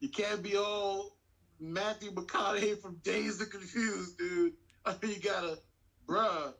You 0.00 0.08
can't 0.08 0.42
be 0.42 0.56
all 0.56 1.18
Matthew 1.60 2.10
McConaughey 2.10 2.80
from 2.80 2.96
Dazed 3.04 3.42
and 3.42 3.50
Confused, 3.50 4.16
dude. 4.16 4.54
I 4.86 4.94
mean, 5.02 5.12
you 5.12 5.20
gotta, 5.20 5.58
bruh, 6.08 6.54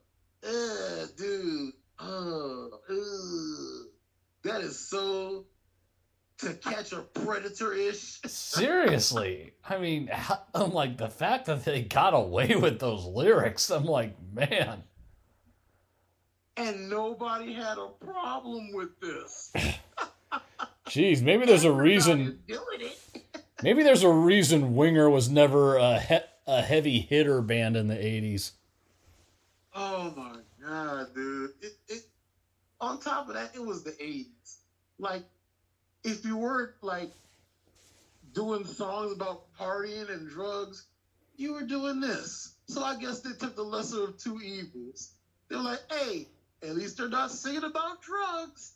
uh, 0.47 1.07
dude. 1.17 1.73
Oh, 1.99 2.71
ugh. 2.91 3.89
that 4.43 4.61
is 4.61 4.79
so 4.79 5.47
to 6.39 6.53
catch 6.55 6.93
a 6.93 7.01
predator 7.01 7.73
ish. 7.73 8.21
Seriously, 8.27 9.53
I 9.65 9.79
mean, 9.79 10.11
I'm 10.55 10.73
like 10.73 10.99
the 10.99 11.09
fact 11.09 11.47
that 11.47 11.65
they 11.65 11.83
got 11.83 12.13
away 12.13 12.57
with 12.57 12.79
those 12.79 13.07
lyrics. 13.07 13.71
I'm 13.71 13.87
like, 13.87 14.17
man, 14.33 14.83
And 16.57 16.89
nobody 16.89 17.53
had 17.53 17.79
a 17.79 17.89
problem 18.05 18.73
with 18.73 18.99
this. 19.01 19.53
jeez, 20.87 21.23
maybe 21.23 21.47
there's 21.47 21.65
a 21.65 21.73
reason. 21.73 22.39
Everybody's 22.49 22.49
Doing 22.49 22.91
it. 22.91 23.45
Maybe 23.63 23.83
there's 23.83 24.03
a 24.03 24.11
reason 24.11 24.75
Winger 24.75 25.09
was 25.09 25.31
never 25.31 25.77
a 25.77 25.99
he- 25.99 26.19
a 26.47 26.61
heavy 26.61 26.99
hitter 26.99 27.41
band 27.41 27.77
in 27.77 27.87
the 27.87 27.95
'80s. 27.95 28.51
Oh 29.75 30.13
my 30.15 30.37
god, 30.63 31.15
dude! 31.15 31.53
It, 31.63 31.73
it. 31.89 32.03
On 32.81 33.01
top 33.01 33.29
of 33.29 33.35
that, 33.35 33.55
it 33.55 33.65
was 33.65 33.83
the 33.83 33.93
'80s. 33.93 34.57
Like, 34.99 35.23
if 36.03 36.25
you 36.27 36.37
weren't 36.37 36.73
like 36.83 37.13
doing 38.35 38.67
songs 38.67 39.13
about 39.13 39.45
partying 39.59 40.13
and 40.13 40.29
drugs, 40.29 40.87
you 41.37 41.55
were 41.55 41.63
doing 41.63 42.01
this. 42.01 42.57
So 42.67 42.83
I 42.83 42.97
guess 42.97 43.21
they 43.21 43.33
took 43.33 43.57
the 43.57 43.63
lesser 43.63 44.05
of 44.05 44.19
two 44.19 44.41
evils. 44.43 45.13
They're 45.49 45.59
like, 45.59 45.81
hey, 45.91 46.29
at 46.67 46.75
least 46.75 46.97
they're 46.97 47.09
not 47.09 47.31
singing 47.31 47.65
about 47.65 48.03
drugs. 48.03 48.73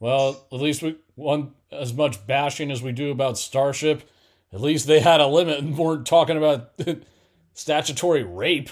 Well, 0.00 0.46
at 0.52 0.60
least 0.60 0.82
we 0.82 0.96
one 1.14 1.52
as 1.72 1.94
much 1.94 2.26
bashing 2.26 2.70
as 2.70 2.82
we 2.82 2.92
do 2.92 3.10
about 3.10 3.38
Starship. 3.38 4.08
At 4.52 4.60
least 4.60 4.86
they 4.86 5.00
had 5.00 5.20
a 5.20 5.26
limit 5.26 5.58
and 5.60 5.76
weren't 5.76 6.06
talking 6.06 6.36
about 6.36 6.72
statutory 7.54 8.22
rape. 8.22 8.70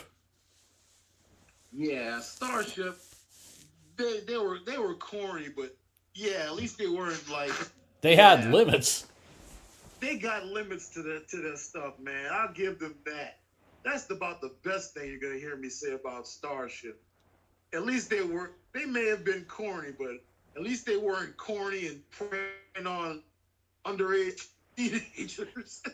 Yeah, 1.73 2.21
Starship. 2.21 2.99
They 3.97 4.21
they 4.21 4.37
were 4.37 4.59
they 4.67 4.79
were 4.79 4.95
corny, 4.95 5.49
but 5.55 5.77
yeah, 6.15 6.45
at 6.47 6.55
least 6.55 6.79
they 6.79 6.87
weren't 6.89 7.29
like 7.31 7.53
They 8.01 8.17
had 8.17 8.45
Yeah. 8.45 8.51
limits. 8.53 9.07
they 10.01 10.19
got 10.19 10.45
limits 10.47 10.89
to 10.91 11.03
the 11.03 11.23
to 11.31 11.37
their 11.43 11.57
stuff, 11.57 11.99
man. 11.99 12.29
I'll 12.33 12.53
give 12.53 12.79
them 12.79 12.97
that. 13.07 13.39
That's 13.85 14.09
about 14.11 14.41
the 14.41 14.55
best 14.65 14.95
thing 14.95 15.09
you're 15.11 15.21
gonna 15.21 15.39
hear 15.41 15.57
me 15.57 15.69
say 15.69 15.93
about 15.93 16.27
Starship. 16.27 17.03
At 17.75 17.85
least 17.85 18.11
they 18.11 18.23
were 18.23 18.53
they 18.73 18.85
may 18.87 19.07
have 19.07 19.25
been 19.25 19.45
corny, 19.47 19.91
but 19.99 20.11
at 20.57 20.63
least 20.63 20.87
they 20.87 20.97
weren't 20.97 21.37
corny 21.37 21.87
and 21.89 22.11
preying 22.11 22.87
on 22.87 23.23
underage 23.87 24.47
teenagers. 24.77 25.83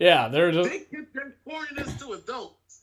Yeah, 0.00 0.28
they're 0.28 0.52
just, 0.52 0.70
they 0.70 0.78
get 0.96 1.12
their 1.12 1.34
corniness 1.44 1.98
to 1.98 2.12
adults. 2.12 2.82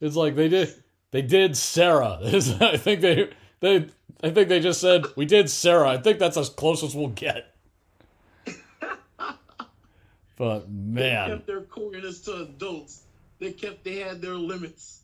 it's 0.00 0.16
like 0.16 0.34
they 0.34 0.48
did 0.48 0.74
they 1.12 1.22
did 1.22 1.56
Sara. 1.56 2.18
I 2.24 2.76
think 2.76 3.02
they 3.02 3.30
they 3.60 3.86
I 4.24 4.30
think 4.30 4.48
they 4.48 4.58
just 4.58 4.80
said 4.80 5.06
we 5.14 5.26
did 5.26 5.48
Sara. 5.48 5.88
I 5.90 5.98
think 5.98 6.18
that's 6.18 6.36
as 6.36 6.48
close 6.48 6.82
as 6.82 6.94
we'll 6.96 7.08
get. 7.08 7.54
But 10.36 10.60
They 10.66 11.00
man, 11.02 11.28
kept 11.30 11.46
their 11.46 11.60
corniness 11.60 12.24
to 12.24 12.42
adults. 12.42 13.02
They 13.38 13.52
kept 13.52 13.84
they 13.84 13.96
had 13.96 14.20
their 14.20 14.34
limits. 14.34 14.99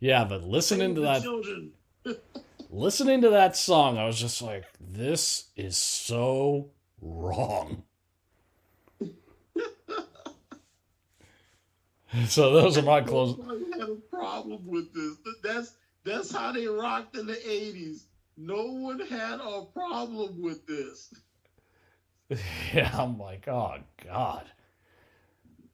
Yeah, 0.00 0.24
but 0.24 0.44
listening 0.44 0.94
to 0.96 1.00
that 1.02 1.22
children. 1.22 1.72
listening 2.70 3.20
to 3.22 3.30
that 3.30 3.56
song, 3.56 3.98
I 3.98 4.06
was 4.06 4.20
just 4.20 4.42
like, 4.42 4.64
this 4.80 5.48
is 5.56 5.76
so 5.76 6.70
wrong. 7.00 7.84
so 12.26 12.52
those 12.52 12.78
are 12.78 12.82
my 12.82 13.00
close. 13.00 13.36
Nobody 13.38 13.64
had 13.72 13.88
a 13.88 13.94
problem 14.10 14.66
with 14.66 14.92
this. 14.94 15.16
That's 15.42 15.74
that's 16.04 16.32
how 16.32 16.52
they 16.52 16.66
rocked 16.66 17.16
in 17.16 17.26
the 17.26 17.34
'80s. 17.34 18.04
No 18.36 18.64
one 18.66 19.00
had 19.00 19.40
a 19.40 19.64
problem 19.72 20.40
with 20.40 20.66
this. 20.66 21.12
Yeah, 22.74 22.90
I'm 22.92 23.18
like, 23.18 23.48
oh 23.48 23.76
god. 24.04 24.44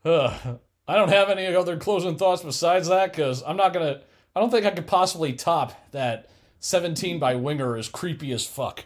Ugh. 0.04 0.60
I 0.86 0.96
don't 0.96 1.08
have 1.08 1.30
any 1.30 1.46
other 1.46 1.76
closing 1.76 2.16
thoughts 2.16 2.42
besides 2.42 2.88
that 2.88 3.12
because 3.12 3.42
I'm 3.42 3.56
not 3.56 3.72
gonna. 3.72 4.02
I 4.36 4.40
don't 4.40 4.50
think 4.50 4.66
I 4.66 4.70
could 4.70 4.86
possibly 4.86 5.32
top 5.32 5.90
that 5.92 6.28
17 6.60 7.18
by 7.18 7.34
Winger 7.34 7.76
is 7.76 7.88
creepy 7.88 8.32
as 8.32 8.46
fuck. 8.46 8.84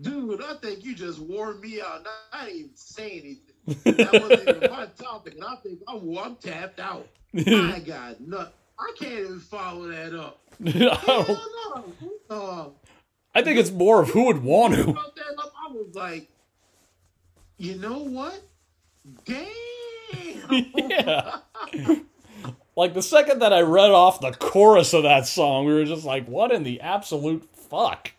Dude, 0.00 0.42
I 0.42 0.54
think 0.54 0.84
you 0.84 0.94
just 0.94 1.18
wore 1.20 1.54
me 1.54 1.80
out. 1.80 2.06
I 2.32 2.46
didn't 2.46 2.58
even 2.58 2.70
say 2.74 3.10
anything. 3.10 3.40
That 3.96 4.12
wasn't 4.22 4.48
even 4.48 4.70
my 4.70 4.86
topic, 4.96 5.34
and 5.34 5.44
I 5.44 5.56
think 5.56 5.80
I'm, 5.88 6.16
I'm 6.18 6.36
tapped 6.36 6.78
out. 6.78 7.08
I 7.36 7.80
got 7.84 8.20
nothing. 8.20 8.52
I 8.78 8.92
can't 8.98 9.12
even 9.12 9.40
follow 9.40 9.88
that 9.88 10.14
up. 10.14 10.38
I, 10.64 10.70
Hell 10.70 11.44
no. 11.74 11.84
Uh, 12.30 12.68
I 13.34 13.42
think 13.42 13.58
it's 13.58 13.70
more 13.72 14.02
of 14.02 14.10
who 14.10 14.26
would 14.26 14.42
want 14.42 14.74
to. 14.74 14.84
brought 14.92 15.16
that 15.16 15.38
up, 15.38 15.52
I 15.68 15.72
was 15.72 15.94
like, 15.94 16.28
you 17.58 17.76
know 17.76 17.98
what? 17.98 18.40
Damn. 19.24 19.46
Yeah. 20.50 21.38
Like 22.76 22.92
the 22.92 23.02
second 23.02 23.38
that 23.40 23.54
I 23.54 23.62
read 23.62 23.90
off 23.90 24.20
the 24.20 24.32
chorus 24.32 24.92
of 24.92 25.04
that 25.04 25.26
song, 25.26 25.64
we 25.64 25.72
were 25.72 25.86
just 25.86 26.04
like, 26.04 26.26
what 26.26 26.52
in 26.52 26.62
the 26.62 26.82
absolute 26.82 27.48
fuck? 27.54 28.12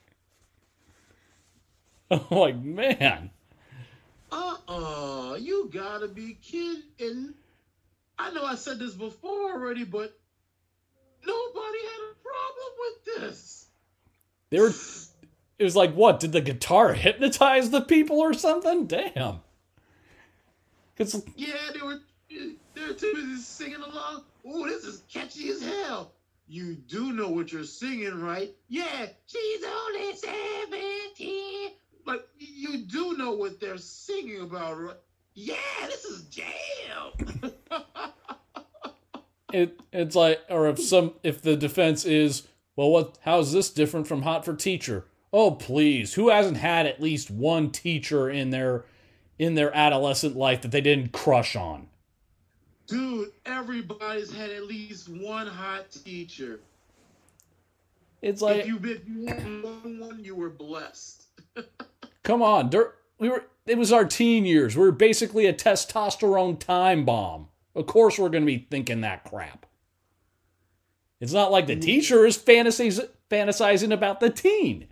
I'm 2.11 2.25
like, 2.31 2.57
man. 2.57 3.29
Uh-uh, 4.31 5.37
you 5.39 5.69
gotta 5.71 6.07
be 6.07 6.37
kidding. 6.41 7.35
I 8.17 8.31
know 8.31 8.43
I 8.43 8.55
said 8.55 8.79
this 8.79 8.95
before 8.95 9.53
already, 9.53 9.83
but 9.83 10.17
nobody 11.25 11.77
had 11.77 12.01
a 12.11 12.15
problem 12.23 12.73
with 12.79 13.21
this. 13.21 13.67
They 14.49 14.59
were 14.59 14.73
it 15.59 15.63
was 15.63 15.75
like 15.75 15.93
what, 15.93 16.19
did 16.19 16.31
the 16.31 16.41
guitar 16.41 16.93
hypnotize 16.93 17.69
the 17.69 17.81
people 17.81 18.19
or 18.19 18.33
something? 18.33 18.87
Damn. 18.87 19.41
Cause 20.97 21.23
Yeah, 21.35 21.53
they 21.73 21.81
were 21.81 21.99
they 22.77 22.87
were 22.87 22.93
too 22.93 23.13
busy 23.15 23.41
singing 23.41 23.81
along. 23.81 24.23
Oh, 24.45 24.67
this 24.67 24.83
is 24.83 25.03
catchy 25.11 25.49
as 25.49 25.61
hell. 25.61 26.13
You 26.47 26.75
do 26.75 27.11
know 27.11 27.29
what 27.29 27.51
you're 27.51 27.63
singing, 27.63 28.21
right? 28.21 28.55
Yeah, 28.69 29.07
she's 29.25 29.63
only 29.63 30.15
17. 30.15 31.71
Like, 32.05 32.25
you 32.37 32.85
do 32.85 33.17
know 33.17 33.31
what 33.31 33.59
they're 33.59 33.77
singing 33.77 34.41
about, 34.41 34.79
right? 34.79 34.95
Yeah, 35.33 35.55
this 35.87 36.05
is 36.05 36.23
jam. 36.23 37.51
it 39.53 39.79
it's 39.93 40.15
like 40.15 40.41
or 40.49 40.67
if 40.67 40.79
some 40.79 41.13
if 41.21 41.41
the 41.41 41.55
defense 41.55 42.05
is, 42.05 42.47
well 42.75 42.89
what 42.89 43.19
how's 43.21 43.53
this 43.53 43.69
different 43.69 44.07
from 44.07 44.23
Hot 44.23 44.43
for 44.43 44.55
Teacher? 44.55 45.05
Oh 45.31 45.51
please, 45.51 46.15
who 46.15 46.29
hasn't 46.29 46.57
had 46.57 46.87
at 46.87 47.01
least 47.01 47.29
one 47.29 47.69
teacher 47.69 48.29
in 48.29 48.49
their 48.49 48.85
in 49.37 49.53
their 49.53 49.75
adolescent 49.75 50.35
life 50.35 50.61
that 50.61 50.71
they 50.71 50.81
didn't 50.81 51.11
crush 51.11 51.55
on? 51.55 51.87
Dude, 52.87 53.31
everybody's 53.45 54.33
had 54.33 54.49
at 54.49 54.65
least 54.65 55.09
one 55.09 55.47
hot 55.47 55.91
teacher. 55.91 56.61
It's 58.21 58.41
like, 58.41 58.61
if 58.61 58.67
you 58.67 58.79
you 58.79 59.61
won 59.63 59.99
one, 59.99 60.23
you 60.23 60.35
were 60.35 60.49
blessed. 60.49 61.25
come 62.23 62.41
on, 62.41 62.69
there, 62.69 62.95
we 63.19 63.29
were. 63.29 63.45
It 63.65 63.77
was 63.77 63.91
our 63.91 64.05
teen 64.05 64.45
years. 64.45 64.77
We 64.77 64.83
were 64.83 64.93
basically 64.93 65.45
a 65.45 65.53
testosterone 65.53 66.57
time 66.57 67.03
bomb. 67.03 67.49
Of 67.75 67.85
course, 67.85 68.17
we're 68.17 68.29
going 68.29 68.43
to 68.43 68.47
be 68.47 68.65
thinking 68.71 69.01
that 69.01 69.25
crap. 69.25 69.65
It's 71.19 71.33
not 71.33 71.51
like 71.51 71.67
the 71.67 71.75
mm. 71.75 71.81
teacher 71.81 72.25
is 72.25 72.37
fantasies, 72.37 73.01
fantasizing 73.29 73.91
about 73.91 74.19
the 74.19 74.29
teen. 74.29 74.87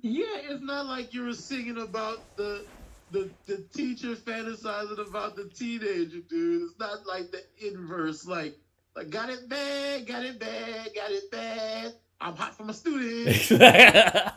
Yeah, 0.00 0.24
it's 0.48 0.62
not 0.62 0.86
like 0.86 1.12
you 1.12 1.24
were 1.24 1.34
singing 1.34 1.78
about 1.78 2.36
the 2.36 2.64
the 3.10 3.30
the 3.46 3.58
teacher 3.74 4.14
fantasizing 4.16 5.06
about 5.08 5.36
the 5.36 5.48
teenager, 5.54 6.18
dude. 6.28 6.62
It's 6.62 6.78
not 6.78 7.06
like 7.06 7.30
the 7.30 7.42
inverse, 7.66 8.26
like 8.26 8.56
like 8.96 9.10
got 9.10 9.30
it 9.30 9.48
bad, 9.48 10.06
got 10.06 10.24
it 10.24 10.38
bad, 10.38 10.90
got 10.94 11.10
it 11.10 11.30
bad. 11.30 11.94
I'm 12.20 12.36
hot 12.36 12.56
for 12.56 12.64
my 12.64 12.72
student. 12.72 13.28
I 13.60 14.32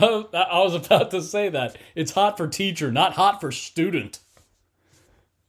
was 0.00 0.74
about 0.74 1.10
to 1.12 1.22
say 1.22 1.48
that. 1.50 1.76
It's 1.94 2.10
hot 2.12 2.36
for 2.36 2.48
teacher, 2.48 2.90
not 2.90 3.12
hot 3.14 3.40
for 3.40 3.52
student. 3.52 4.18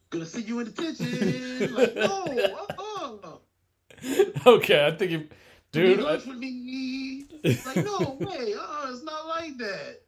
Gonna 0.09 0.25
see 0.25 0.41
you 0.41 0.59
in 0.59 0.65
detention. 0.71 1.73
Like, 1.73 1.95
no, 1.95 2.25
uh-uh. 2.25 3.37
Okay, 4.45 4.85
I 4.85 4.91
think 4.91 5.11
you, 5.11 5.27
Dude, 5.71 5.97
dude. 5.97 6.05
I- 6.05 6.17
for 6.19 6.33
me. 6.33 7.25
Like, 7.43 7.77
no 7.77 8.17
way. 8.19 8.53
Uh, 8.59 8.87
it's 8.91 9.03
not 9.03 9.27
like 9.27 9.57
that. 9.57 10.01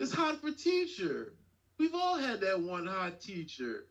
It's 0.00 0.12
hot 0.12 0.40
for 0.40 0.50
teacher. 0.50 1.32
We've 1.78 1.94
all 1.94 2.18
had 2.18 2.40
that 2.40 2.60
one 2.60 2.86
hot 2.86 3.20
teacher. 3.20 3.86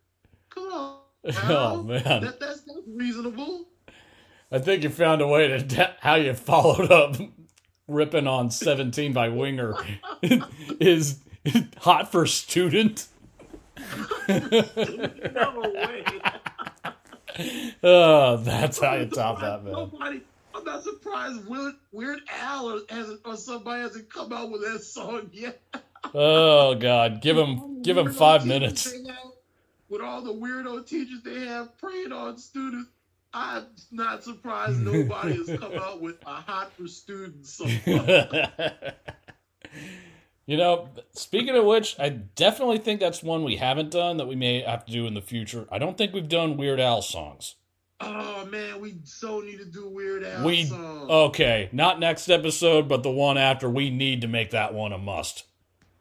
Come 0.50 0.64
on. 0.72 1.00
oh 1.44 1.84
man, 1.84 2.03
That, 2.03 2.40
that's, 2.40 2.62
that's 2.62 2.80
reasonable. 2.88 3.68
I 4.52 4.60
think 4.60 4.84
you 4.84 4.90
found 4.90 5.22
a 5.22 5.28
way 5.28 5.48
to 5.48 5.60
de- 5.60 5.95
how 6.00 6.16
you 6.16 6.34
followed 6.34 6.92
up 6.92 7.16
ripping 7.88 8.28
on 8.28 8.52
17 8.52 9.14
by 9.14 9.30
Winger 9.30 9.76
is 10.80 11.20
hot 11.78 12.12
for 12.12 12.26
student. 12.26 13.08
No 14.28 14.40
way. 15.76 16.03
Oh, 17.84 18.38
that's 18.38 18.80
how 18.80 18.95
you 18.95 19.08
top 19.08 19.42
that, 19.42 19.64
man. 19.64 19.74
Nobody, 19.74 20.22
I'm 20.53 20.64
not 20.64 20.84
surprised 20.84 21.48
Weird, 21.48 21.74
Weird 21.92 22.20
Al 22.30 22.70
or, 22.70 22.82
or 23.26 23.36
somebody 23.36 23.82
hasn't 23.82 24.14
come 24.14 24.32
out 24.32 24.52
with 24.52 24.62
that 24.62 24.84
song 24.84 25.30
yet. 25.32 25.60
Oh 26.14 26.75
God, 26.75 27.22
give 27.22 27.38
him 27.38 27.82
give 27.82 27.98
him 27.98 28.11
five 28.11 28.45
minutes. 28.45 28.91
With 29.90 30.01
all 30.01 30.22
the 30.22 30.33
weirdo 30.33 30.88
teachers 30.88 31.22
they 31.23 31.45
have 31.45 31.77
preying 31.77 32.11
on 32.11 32.38
students, 32.38 32.90
I'm 33.33 33.65
not 33.91 34.23
surprised 34.23 34.80
nobody 34.80 35.33
has 35.35 35.48
come 35.59 35.73
out 35.80 36.01
with 36.01 36.17
a 36.25 36.33
hot 36.33 36.72
for 36.73 36.88
students 36.88 37.61
you 40.45 40.57
know, 40.57 40.90
speaking 41.14 41.56
of 41.56 41.65
which, 41.65 41.95
I 41.99 42.09
definitely 42.09 42.80
think 42.80 42.99
that's 42.99 43.23
one 43.23 43.43
we 43.43 43.56
haven't 43.56 43.91
done 43.91 44.17
that 44.17 44.27
we 44.27 44.35
may 44.35 44.61
have 44.61 44.85
to 44.85 44.91
do 44.91 45.07
in 45.07 45.14
the 45.14 45.22
future. 45.22 45.67
I 45.72 45.80
don't 45.80 45.98
think 45.98 46.14
we've 46.14 46.27
done 46.27 46.57
Weird 46.57 46.80
Al 46.80 47.01
songs. 47.01 47.56
Oh 48.01 48.45
man, 48.45 48.82
we 48.82 48.95
so 49.06 49.40
need 49.40 49.59
to 49.59 49.65
do 49.65 49.88
Weird 49.90 50.23
Al 50.23 50.45
We 50.45 50.65
song. 50.65 51.09
okay, 51.09 51.69
not 51.72 51.99
next 51.99 52.30
episode, 52.30 52.88
but 52.90 53.01
the 53.03 53.11
one 53.11 53.38
after. 53.38 53.69
We 53.69 53.90
need 53.90 54.22
to 54.22 54.27
make 54.27 54.51
that 54.51 54.73
one 54.73 54.91
a 54.91 54.98
must. 54.98 55.45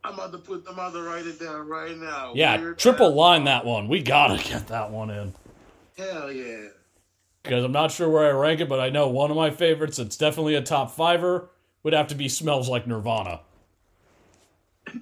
I'm 0.05 0.15
about 0.15 0.33
to 0.33 0.39
put. 0.39 0.65
I'm 0.67 0.75
about 0.75 0.93
to 0.95 1.03
write 1.03 1.27
it 1.27 1.39
down 1.39 1.69
right 1.69 1.97
now. 1.97 2.33
Yeah, 2.35 2.59
Weird 2.61 2.79
triple 2.79 3.07
Al. 3.07 3.15
line 3.15 3.45
that 3.45 3.65
one. 3.65 3.89
We 3.89 4.03
gotta 4.03 4.43
get 4.43 4.67
that 4.69 4.91
one 4.91 5.11
in 5.11 5.33
Hell 5.97 6.33
yeah. 6.33 6.69
because 7.43 7.65
I'm 7.65 7.73
not 7.73 7.93
sure 7.93 8.09
where 8.09 8.27
I 8.29 8.31
rank 8.33 8.61
it, 8.61 8.69
but 8.69 8.81
I 8.81 8.91
know 8.91 9.09
one 9.09 9.31
of 9.31 9.37
my 9.37 9.51
favorites. 9.51 9.99
It's 9.99 10.17
definitely 10.17 10.55
a 10.57 10.63
top 10.63 10.91
fiver. 10.91 11.51
Would 11.85 11.93
have 11.95 12.09
to 12.09 12.15
be 12.15 12.29
"Smells 12.29 12.69
Like 12.69 12.87
Nirvana." 12.87 13.41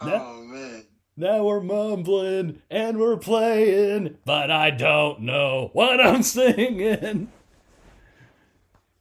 oh 0.00 0.42
man. 0.44 0.84
Now 1.16 1.44
we're 1.44 1.60
mumbling 1.60 2.62
and 2.70 2.98
we're 2.98 3.16
playing, 3.16 4.18
but 4.24 4.50
I 4.52 4.70
don't 4.70 5.20
know 5.22 5.70
what 5.72 6.00
I'm 6.00 6.22
singing. 6.24 7.30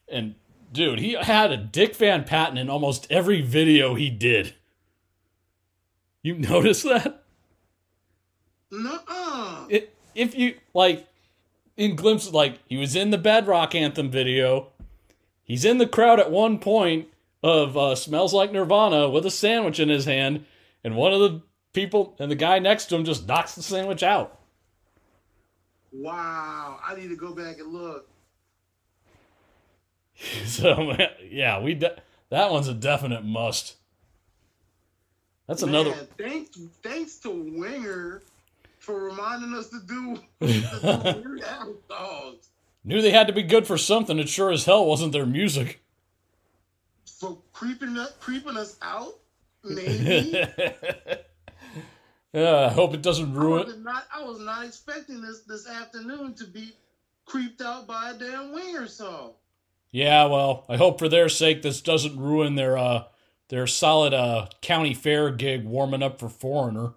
And 0.10 0.36
dude, 0.72 1.00
he 1.00 1.14
had 1.14 1.52
a 1.52 1.58
Dick 1.58 1.96
Van 1.96 2.24
Patten 2.24 2.58
in 2.58 2.70
almost 2.70 3.08
every 3.10 3.42
video 3.42 3.96
he 3.96 4.10
did. 4.10 4.54
You 6.22 6.36
notice 6.38 6.84
that? 6.84 7.24
It, 9.70 9.96
if 10.14 10.36
you 10.36 10.56
like 10.74 11.08
in 11.78 11.96
glimpses 11.96 12.34
like 12.34 12.60
he 12.68 12.76
was 12.76 12.96
in 12.96 13.12
the 13.12 13.18
Bedrock 13.18 13.76
Anthem 13.76 14.10
video. 14.10 14.72
He's 15.44 15.64
in 15.64 15.78
the 15.78 15.88
crowd 15.88 16.20
at 16.20 16.32
one 16.32 16.60
point 16.60 17.08
of 17.42 17.78
uh, 17.78 17.96
Smells 17.96 18.34
Like 18.34 18.52
Nirvana 18.52 19.10
with 19.10 19.26
a 19.26 19.32
sandwich 19.32 19.80
in 19.80 19.88
his 19.88 20.04
hand, 20.06 20.46
and 20.84 20.96
one 20.96 21.14
of 21.14 21.20
the 21.22 21.42
people 21.72 22.16
and 22.20 22.30
the 22.30 22.36
guy 22.36 22.60
next 22.60 22.86
to 22.88 22.96
him 22.96 23.06
just 23.06 23.28
knocks 23.28 23.56
the 23.56 23.62
sandwich 23.64 24.04
out. 24.04 24.40
Wow. 25.94 26.80
I 26.86 26.96
need 26.96 27.10
to 27.10 27.16
go 27.16 27.34
back 27.34 27.60
and 27.60 27.72
look. 27.72 28.10
So 30.46 30.96
yeah, 31.30 31.62
we 31.62 31.76
de- 31.76 31.96
that 32.30 32.52
one's 32.52 32.68
a 32.68 32.74
definite 32.74 33.24
must. 33.24 33.76
That's 35.48 35.62
another. 35.64 35.92
Man, 35.92 36.08
thanks, 36.18 36.60
thanks 36.84 37.18
to 37.20 37.30
Winger 37.30 38.22
for 38.80 39.04
reminding 39.04 39.54
us 39.54 39.70
to 39.70 39.80
do, 39.88 40.20
to 40.42 41.14
do 41.14 41.22
Weird 41.30 41.44
Al. 41.44 42.36
Knew 42.84 43.02
they 43.02 43.12
had 43.12 43.28
to 43.28 43.34
be 43.34 43.44
good 43.44 43.68
for 43.68 43.78
something. 43.78 44.18
It 44.20 44.30
sure 44.30 44.52
as 44.52 44.66
hell 44.66 44.86
wasn't 44.86 45.12
their 45.12 45.26
music. 45.26 45.82
For 47.20 47.38
creeping 47.54 47.98
us, 47.98 48.14
creeping 48.20 48.58
us 48.58 48.78
out, 48.82 49.14
maybe. 49.64 50.44
yeah, 52.34 52.66
I 52.66 52.70
hope 52.70 52.94
it 52.94 53.02
doesn't 53.02 53.32
I 53.36 53.40
ruin. 53.40 53.66
was 53.68 53.78
not, 53.78 54.08
I 54.14 54.24
was 54.24 54.40
not 54.40 54.66
expecting 54.66 55.22
this 55.22 55.42
this 55.42 55.68
afternoon 55.68 56.34
to 56.36 56.46
be 56.46 56.74
creeped 57.26 57.62
out 57.62 57.88
by 57.88 58.12
a 58.12 58.14
damn 58.18 58.52
Winger 58.54 58.88
song. 58.88 59.32
Yeah, 59.92 60.26
well, 60.26 60.66
I 60.70 60.78
hope 60.78 61.00
for 61.00 61.10
their 61.10 61.30
sake 61.30 61.62
this 61.62 61.82
doesn't 61.82 62.18
ruin 62.20 62.56
their 62.56 62.78
uh 62.78 63.06
their 63.50 63.68
solid 63.68 64.14
uh 64.14 64.48
county 64.62 64.94
fair 64.94 65.32
gig 65.32 65.64
warming 65.66 66.04
up 66.04 66.20
for 66.20 66.30
Foreigner. 66.30 66.94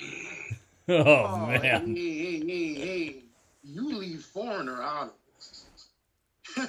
oh, 0.88 1.46
man. 1.46 1.94
Hey, 1.94 2.18
hey, 2.18 2.46
hey, 2.46 2.74
hey. 2.74 3.22
You 3.62 3.94
leave 3.94 4.22
Foreigner 4.22 4.82
out 4.82 5.08
of 5.08 5.12
this. 5.36 6.68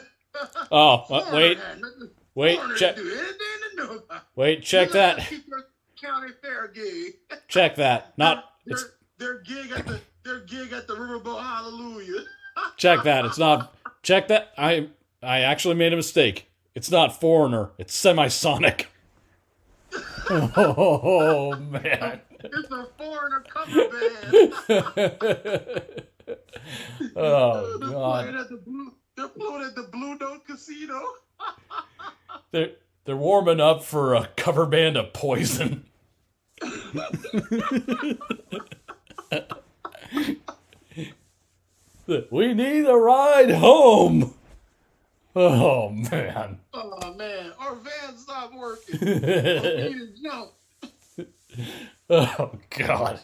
Oh, 0.72 0.94
uh, 0.94 1.06
Foreigner 1.06 1.36
wait, 1.36 1.58
wait, 2.36 2.60
check 2.78 2.96
didn't 2.96 3.10
do 3.10 3.18
anything 3.18 3.38
to 3.38 3.76
know 3.76 3.96
about. 3.98 4.24
wait, 4.36 4.62
check 4.64 4.92
that. 4.92 5.18
them 5.18 5.26
keep 5.28 5.50
their 5.50 5.64
County 6.02 6.32
fair 6.42 6.68
gig. 6.68 7.16
Check 7.48 7.76
that. 7.76 8.18
Not 8.18 8.46
their, 8.66 8.78
it's 8.78 8.86
their 9.18 9.40
gig 9.42 9.72
at 9.72 9.86
the 9.86 10.00
their 10.24 10.40
gig 10.42 10.72
at 10.72 10.88
the 10.88 10.96
Riverboat 10.96 11.42
Hallelujah. 11.42 12.24
check 12.78 13.04
that. 13.04 13.26
It's 13.26 13.38
not 13.38 13.76
check 14.04 14.30
that. 14.30 14.54
I 14.58 14.90
I 15.22 15.42
actually 15.42 15.76
made 15.76 15.92
a 15.94 15.98
mistake. 15.98 16.50
It's 16.76 16.92
not 16.92 17.20
Foreigner. 17.20 17.72
It's 17.78 18.00
Semisonic. 18.00 18.86
oh 20.30 21.56
man. 21.70 22.22
It's 22.42 22.72
a 22.72 22.88
foreigner 22.98 23.44
cover 23.50 23.90
band. 23.90 24.54
oh 27.18 27.78
they're 27.80 27.90
god. 27.90 28.24
playing 28.24 28.40
at 28.40 28.50
the 28.50 28.58
blue. 28.58 28.94
They're 29.18 29.28
playing 29.28 29.64
at 29.64 29.76
the 29.76 29.90
Blue 29.92 30.16
Note 30.18 30.48
Casino. 30.48 31.02
They're 32.52 32.72
they're 33.06 33.18
warming 33.18 33.60
up 33.60 33.84
for 33.84 34.14
a 34.14 34.28
cover 34.38 34.66
band 34.66 34.96
of 34.98 35.14
Poison. 35.14 35.86
we 42.32 42.54
need 42.54 42.86
a 42.86 42.96
ride 42.96 43.52
home. 43.52 44.34
Oh 45.42 45.90
man. 45.92 46.60
Oh 46.74 47.14
man, 47.14 47.54
our 47.60 47.76
van 47.76 48.18
stopped 48.18 48.54
working. 48.56 49.00
We 49.00 49.08
need 49.08 50.00
to 50.00 50.10
jump. 50.22 50.52
Oh 52.10 52.60
god. 52.72 53.22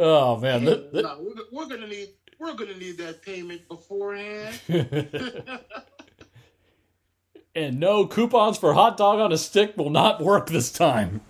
Oh 0.00 0.36
man. 0.38 0.64
No, 0.64 0.82
we're, 0.92 1.34
we're 1.52 1.68
gonna 1.68 1.86
need 1.86 2.08
we're 2.40 2.54
gonna 2.54 2.76
need 2.76 2.98
that 2.98 3.22
payment 3.22 3.68
beforehand. 3.68 4.60
and 7.54 7.78
no 7.78 8.06
coupons 8.08 8.58
for 8.58 8.74
hot 8.74 8.96
dog 8.96 9.20
on 9.20 9.30
a 9.30 9.38
stick 9.38 9.76
will 9.76 9.90
not 9.90 10.20
work 10.20 10.48
this 10.48 10.72
time. 10.72 11.20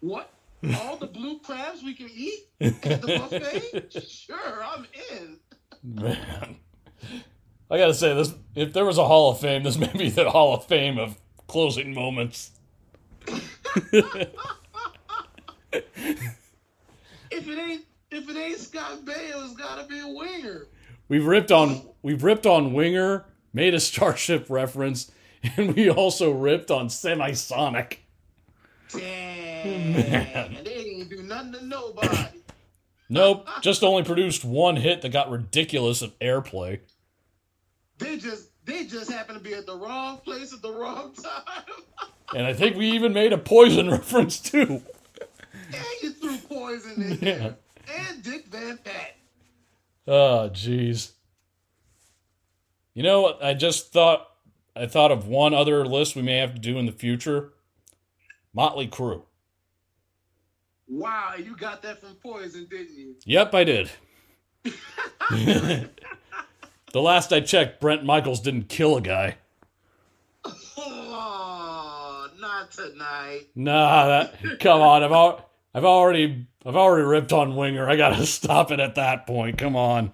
what? 0.00 0.30
All 0.74 0.96
the 0.96 1.06
blue 1.06 1.38
crabs 1.38 1.82
we 1.82 1.94
can 1.94 2.10
eat 2.14 2.40
at 2.60 2.82
the 2.82 2.98
buffet? 3.92 4.02
Sure, 4.06 4.62
I'm 4.62 4.86
in. 5.12 5.38
Man. 5.82 6.56
I 7.70 7.78
gotta 7.78 7.94
say 7.94 8.14
this 8.14 8.34
if 8.54 8.72
there 8.72 8.84
was 8.84 8.98
a 8.98 9.04
Hall 9.06 9.30
of 9.30 9.40
Fame, 9.40 9.62
this 9.62 9.78
may 9.78 9.92
be 9.92 10.10
the 10.10 10.30
Hall 10.30 10.54
of 10.54 10.64
Fame 10.64 10.98
of 10.98 11.18
closing 11.46 11.94
moments. 11.94 12.52
If 17.30 17.46
it 17.46 17.58
ain't 17.58 17.84
if 18.10 18.28
it 18.28 18.36
ain't 18.36 18.58
Scott 18.58 19.04
Baio, 19.04 19.44
it's 19.44 19.54
gotta 19.54 19.86
be 19.86 19.98
a 20.00 20.08
Winger. 20.08 20.66
we've 21.08 21.26
ripped 21.26 21.52
on 21.52 21.82
we've 22.02 22.24
ripped 22.24 22.46
on 22.46 22.72
Winger, 22.72 23.26
made 23.52 23.74
a 23.74 23.80
Starship 23.80 24.46
reference, 24.48 25.10
and 25.56 25.74
we 25.74 25.90
also 25.90 26.30
ripped 26.30 26.70
on 26.70 26.88
Semisonic. 26.88 27.98
Damn. 28.90 29.94
and 29.94 30.56
they 30.56 30.62
didn't 30.62 31.08
do 31.10 31.22
nothing 31.22 31.52
to 31.52 31.64
nobody. 31.64 32.16
Nope, 33.10 33.48
just 33.62 33.82
only 33.82 34.02
produced 34.02 34.44
one 34.44 34.76
hit 34.76 35.02
that 35.02 35.10
got 35.10 35.30
ridiculous 35.30 36.02
of 36.02 36.18
airplay. 36.18 36.80
They 37.98 38.16
just 38.16 38.48
they 38.64 38.84
just 38.84 39.10
happened 39.10 39.38
to 39.38 39.44
be 39.44 39.54
at 39.54 39.66
the 39.66 39.76
wrong 39.76 40.18
place 40.18 40.52
at 40.52 40.62
the 40.62 40.72
wrong 40.72 41.14
time. 41.14 41.64
And 42.34 42.46
I 42.46 42.52
think 42.52 42.76
we 42.76 42.90
even 42.90 43.14
made 43.14 43.32
a 43.32 43.38
Poison 43.38 43.90
reference 43.90 44.38
too. 44.38 44.82
and 45.72 45.84
you 46.02 46.10
threw 46.12 46.36
Poison 46.36 47.00
in 47.02 47.16
there. 47.20 47.56
And 47.90 48.22
Dick 48.22 48.48
Van 48.48 48.76
Patten. 48.84 49.14
Oh, 50.06 50.50
jeez. 50.52 51.12
You 52.92 53.02
know 53.02 53.22
what? 53.22 53.42
I 53.42 53.54
just 53.54 53.94
thought 53.94 54.28
I 54.76 54.86
thought 54.86 55.10
of 55.10 55.26
one 55.26 55.54
other 55.54 55.86
list 55.86 56.16
we 56.16 56.22
may 56.22 56.36
have 56.36 56.52
to 56.52 56.60
do 56.60 56.76
in 56.76 56.84
the 56.84 56.92
future. 56.92 57.54
Motley 58.52 58.88
Crue. 58.88 59.22
Wow, 60.86 61.34
you 61.38 61.56
got 61.56 61.80
that 61.82 62.00
from 62.00 62.14
Poison, 62.16 62.66
didn't 62.70 62.94
you? 62.94 63.16
Yep, 63.24 63.54
I 63.54 63.64
did. 63.64 63.90
the 66.92 67.00
last 67.02 67.32
I 67.32 67.40
checked, 67.40 67.80
Bret 67.80 68.04
Michaels 68.04 68.40
didn't 68.40 68.68
kill 68.68 68.96
a 68.96 69.00
guy. 69.00 69.36
Oh, 70.76 72.28
not 72.40 72.70
tonight. 72.70 73.46
Nah, 73.54 74.06
that 74.06 74.60
come 74.60 74.80
on. 74.80 75.02
I've 75.02 75.12
al- 75.12 75.48
I've 75.74 75.84
already 75.84 76.46
I've 76.64 76.76
already 76.76 77.04
ripped 77.04 77.32
on 77.32 77.56
Winger. 77.56 77.88
I 77.88 77.96
gotta 77.96 78.24
stop 78.26 78.70
it 78.70 78.80
at 78.80 78.94
that 78.96 79.26
point. 79.26 79.58
Come 79.58 79.76
on. 79.76 80.12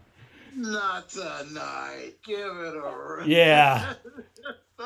Not 0.57 1.09
tonight. 1.09 2.12
Give 2.25 2.39
it 2.39 2.75
a 2.77 3.17
rest. 3.17 3.28
Yeah. 3.28 3.94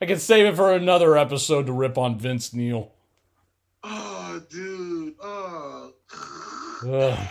I 0.00 0.06
can 0.06 0.18
save 0.18 0.46
it 0.46 0.56
for 0.56 0.72
another 0.72 1.16
episode 1.16 1.66
to 1.66 1.72
rip 1.72 1.96
on 1.98 2.18
Vince 2.18 2.52
Neil. 2.54 2.92
Oh, 3.82 4.42
dude. 4.50 5.14
Oh. 5.22 5.92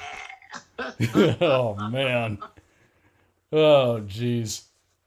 Oh 1.40 1.76
man. 1.90 2.40
Oh 3.54 4.02
jeez. 4.08 4.64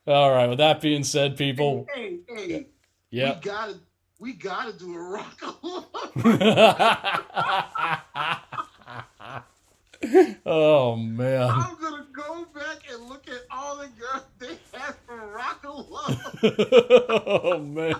All 0.07 0.31
right. 0.31 0.49
With 0.49 0.59
that 0.59 0.81
being 0.81 1.03
said, 1.03 1.37
people. 1.37 1.89
Hey, 1.93 2.21
hey. 2.29 2.69
Yep. 3.11 3.37
We 3.37 3.43
gotta 3.51 3.75
we 4.21 4.33
gotta 4.35 4.73
do 4.73 4.95
a 4.95 4.99
rock 4.99 5.43
oh 10.47 10.95
man. 10.95 11.51
I'm 11.51 11.77
gonna 11.81 12.07
go 12.13 12.47
back 12.55 12.79
and 12.89 13.09
look 13.09 13.27
at 13.29 13.43
all 13.51 13.79
the 13.79 13.89
girls 13.99 14.23
they 14.39 14.57
have 14.79 14.97
for 15.05 15.17
rock 15.33 15.65
oh 17.27 17.59
man. 17.59 17.95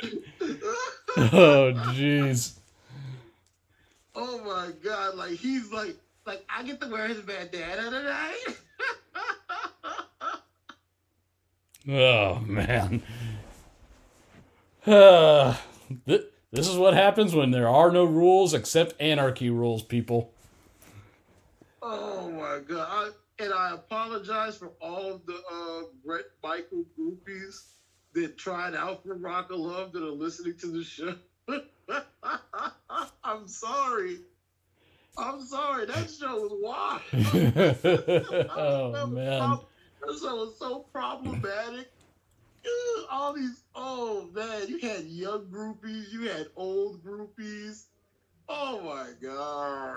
Oh 1.14 1.74
jeez. 1.92 2.54
oh 4.14 4.38
my 4.44 4.70
god, 4.82 5.16
like 5.16 5.32
he's 5.32 5.70
like 5.70 5.94
like 6.26 6.44
I 6.48 6.62
get 6.62 6.80
to 6.80 6.88
wear 6.88 7.08
his 7.08 7.20
bandana 7.20 7.90
tonight. 7.90 8.44
Oh 11.88 12.38
man. 12.40 13.02
Uh, 14.86 15.56
th- 16.06 16.26
this 16.52 16.68
is 16.68 16.76
what 16.76 16.94
happens 16.94 17.34
when 17.34 17.50
there 17.50 17.68
are 17.68 17.90
no 17.90 18.04
rules 18.04 18.54
except 18.54 19.00
anarchy 19.00 19.50
rules, 19.50 19.82
people. 19.82 20.32
oh 21.80 22.30
my 22.30 22.60
god. 22.66 22.88
I, 22.88 23.10
and 23.42 23.52
I 23.52 23.72
apologize 23.74 24.56
for 24.56 24.72
all 24.80 25.14
of 25.14 25.26
the 25.26 25.34
uh 25.50 25.82
Bret 26.04 26.26
Michael 26.42 26.84
groupies 26.98 27.64
that 28.14 28.38
tried 28.38 28.74
out 28.74 29.02
for 29.02 29.14
Rock 29.14 29.50
of 29.50 29.58
Love 29.58 29.92
that 29.92 30.02
are 30.02 30.10
listening 30.10 30.56
to 30.58 30.66
the 30.68 30.84
show. 30.84 31.14
I'm 33.24 33.48
sorry. 33.48 34.18
I'm 35.16 35.42
sorry. 35.42 35.86
That 35.86 36.10
show 36.10 36.40
was 36.40 36.52
wild. 36.60 37.02
oh 38.56 39.06
man. 39.06 39.58
That 40.00 40.18
show 40.20 40.36
was 40.36 40.56
so 40.58 40.80
problematic. 40.92 41.90
All 43.10 43.32
these, 43.32 43.62
oh 43.74 44.28
man, 44.34 44.68
you 44.68 44.78
had 44.78 45.04
young 45.04 45.46
groupies, 45.46 46.12
you 46.12 46.28
had 46.28 46.46
old 46.56 47.04
groupies. 47.04 47.84
Oh 48.48 48.80
my 48.80 49.10
god. 49.20 49.96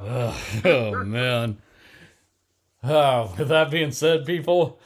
Oh, 0.00 0.60
oh, 0.64 1.04
man. 1.04 1.58
Oh, 2.82 3.34
with 3.38 3.48
that 3.48 3.70
being 3.70 3.92
said, 3.92 4.26
people, 4.26 4.78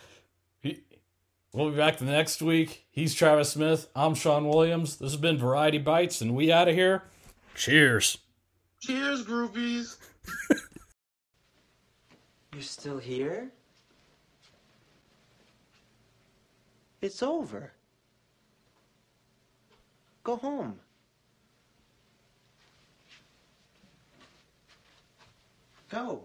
we'll 1.53 1.71
be 1.71 1.77
back 1.77 1.99
the 1.99 2.05
next 2.05 2.41
week. 2.43 2.87
He's 2.91 3.15
Travis 3.15 3.51
Smith. 3.51 3.89
I'm 3.95 4.15
Sean 4.15 4.49
Williams. 4.49 4.97
This 4.97 5.13
has 5.13 5.21
been 5.21 5.39
Variety 5.39 5.79
Bites, 5.79 6.21
and 6.21 6.35
we 6.35 6.53
out 6.53 6.69
of 6.69 6.75
here. 6.75 7.05
Cheers. 7.55 8.19
Cheers, 8.81 9.25
groupies. 9.25 9.97
You're 12.53 12.63
still 12.63 12.99
here? 12.99 13.51
It's 17.03 17.23
over. 17.23 17.73
Go 20.25 20.37
home. 20.37 20.79
Go. 25.91 26.25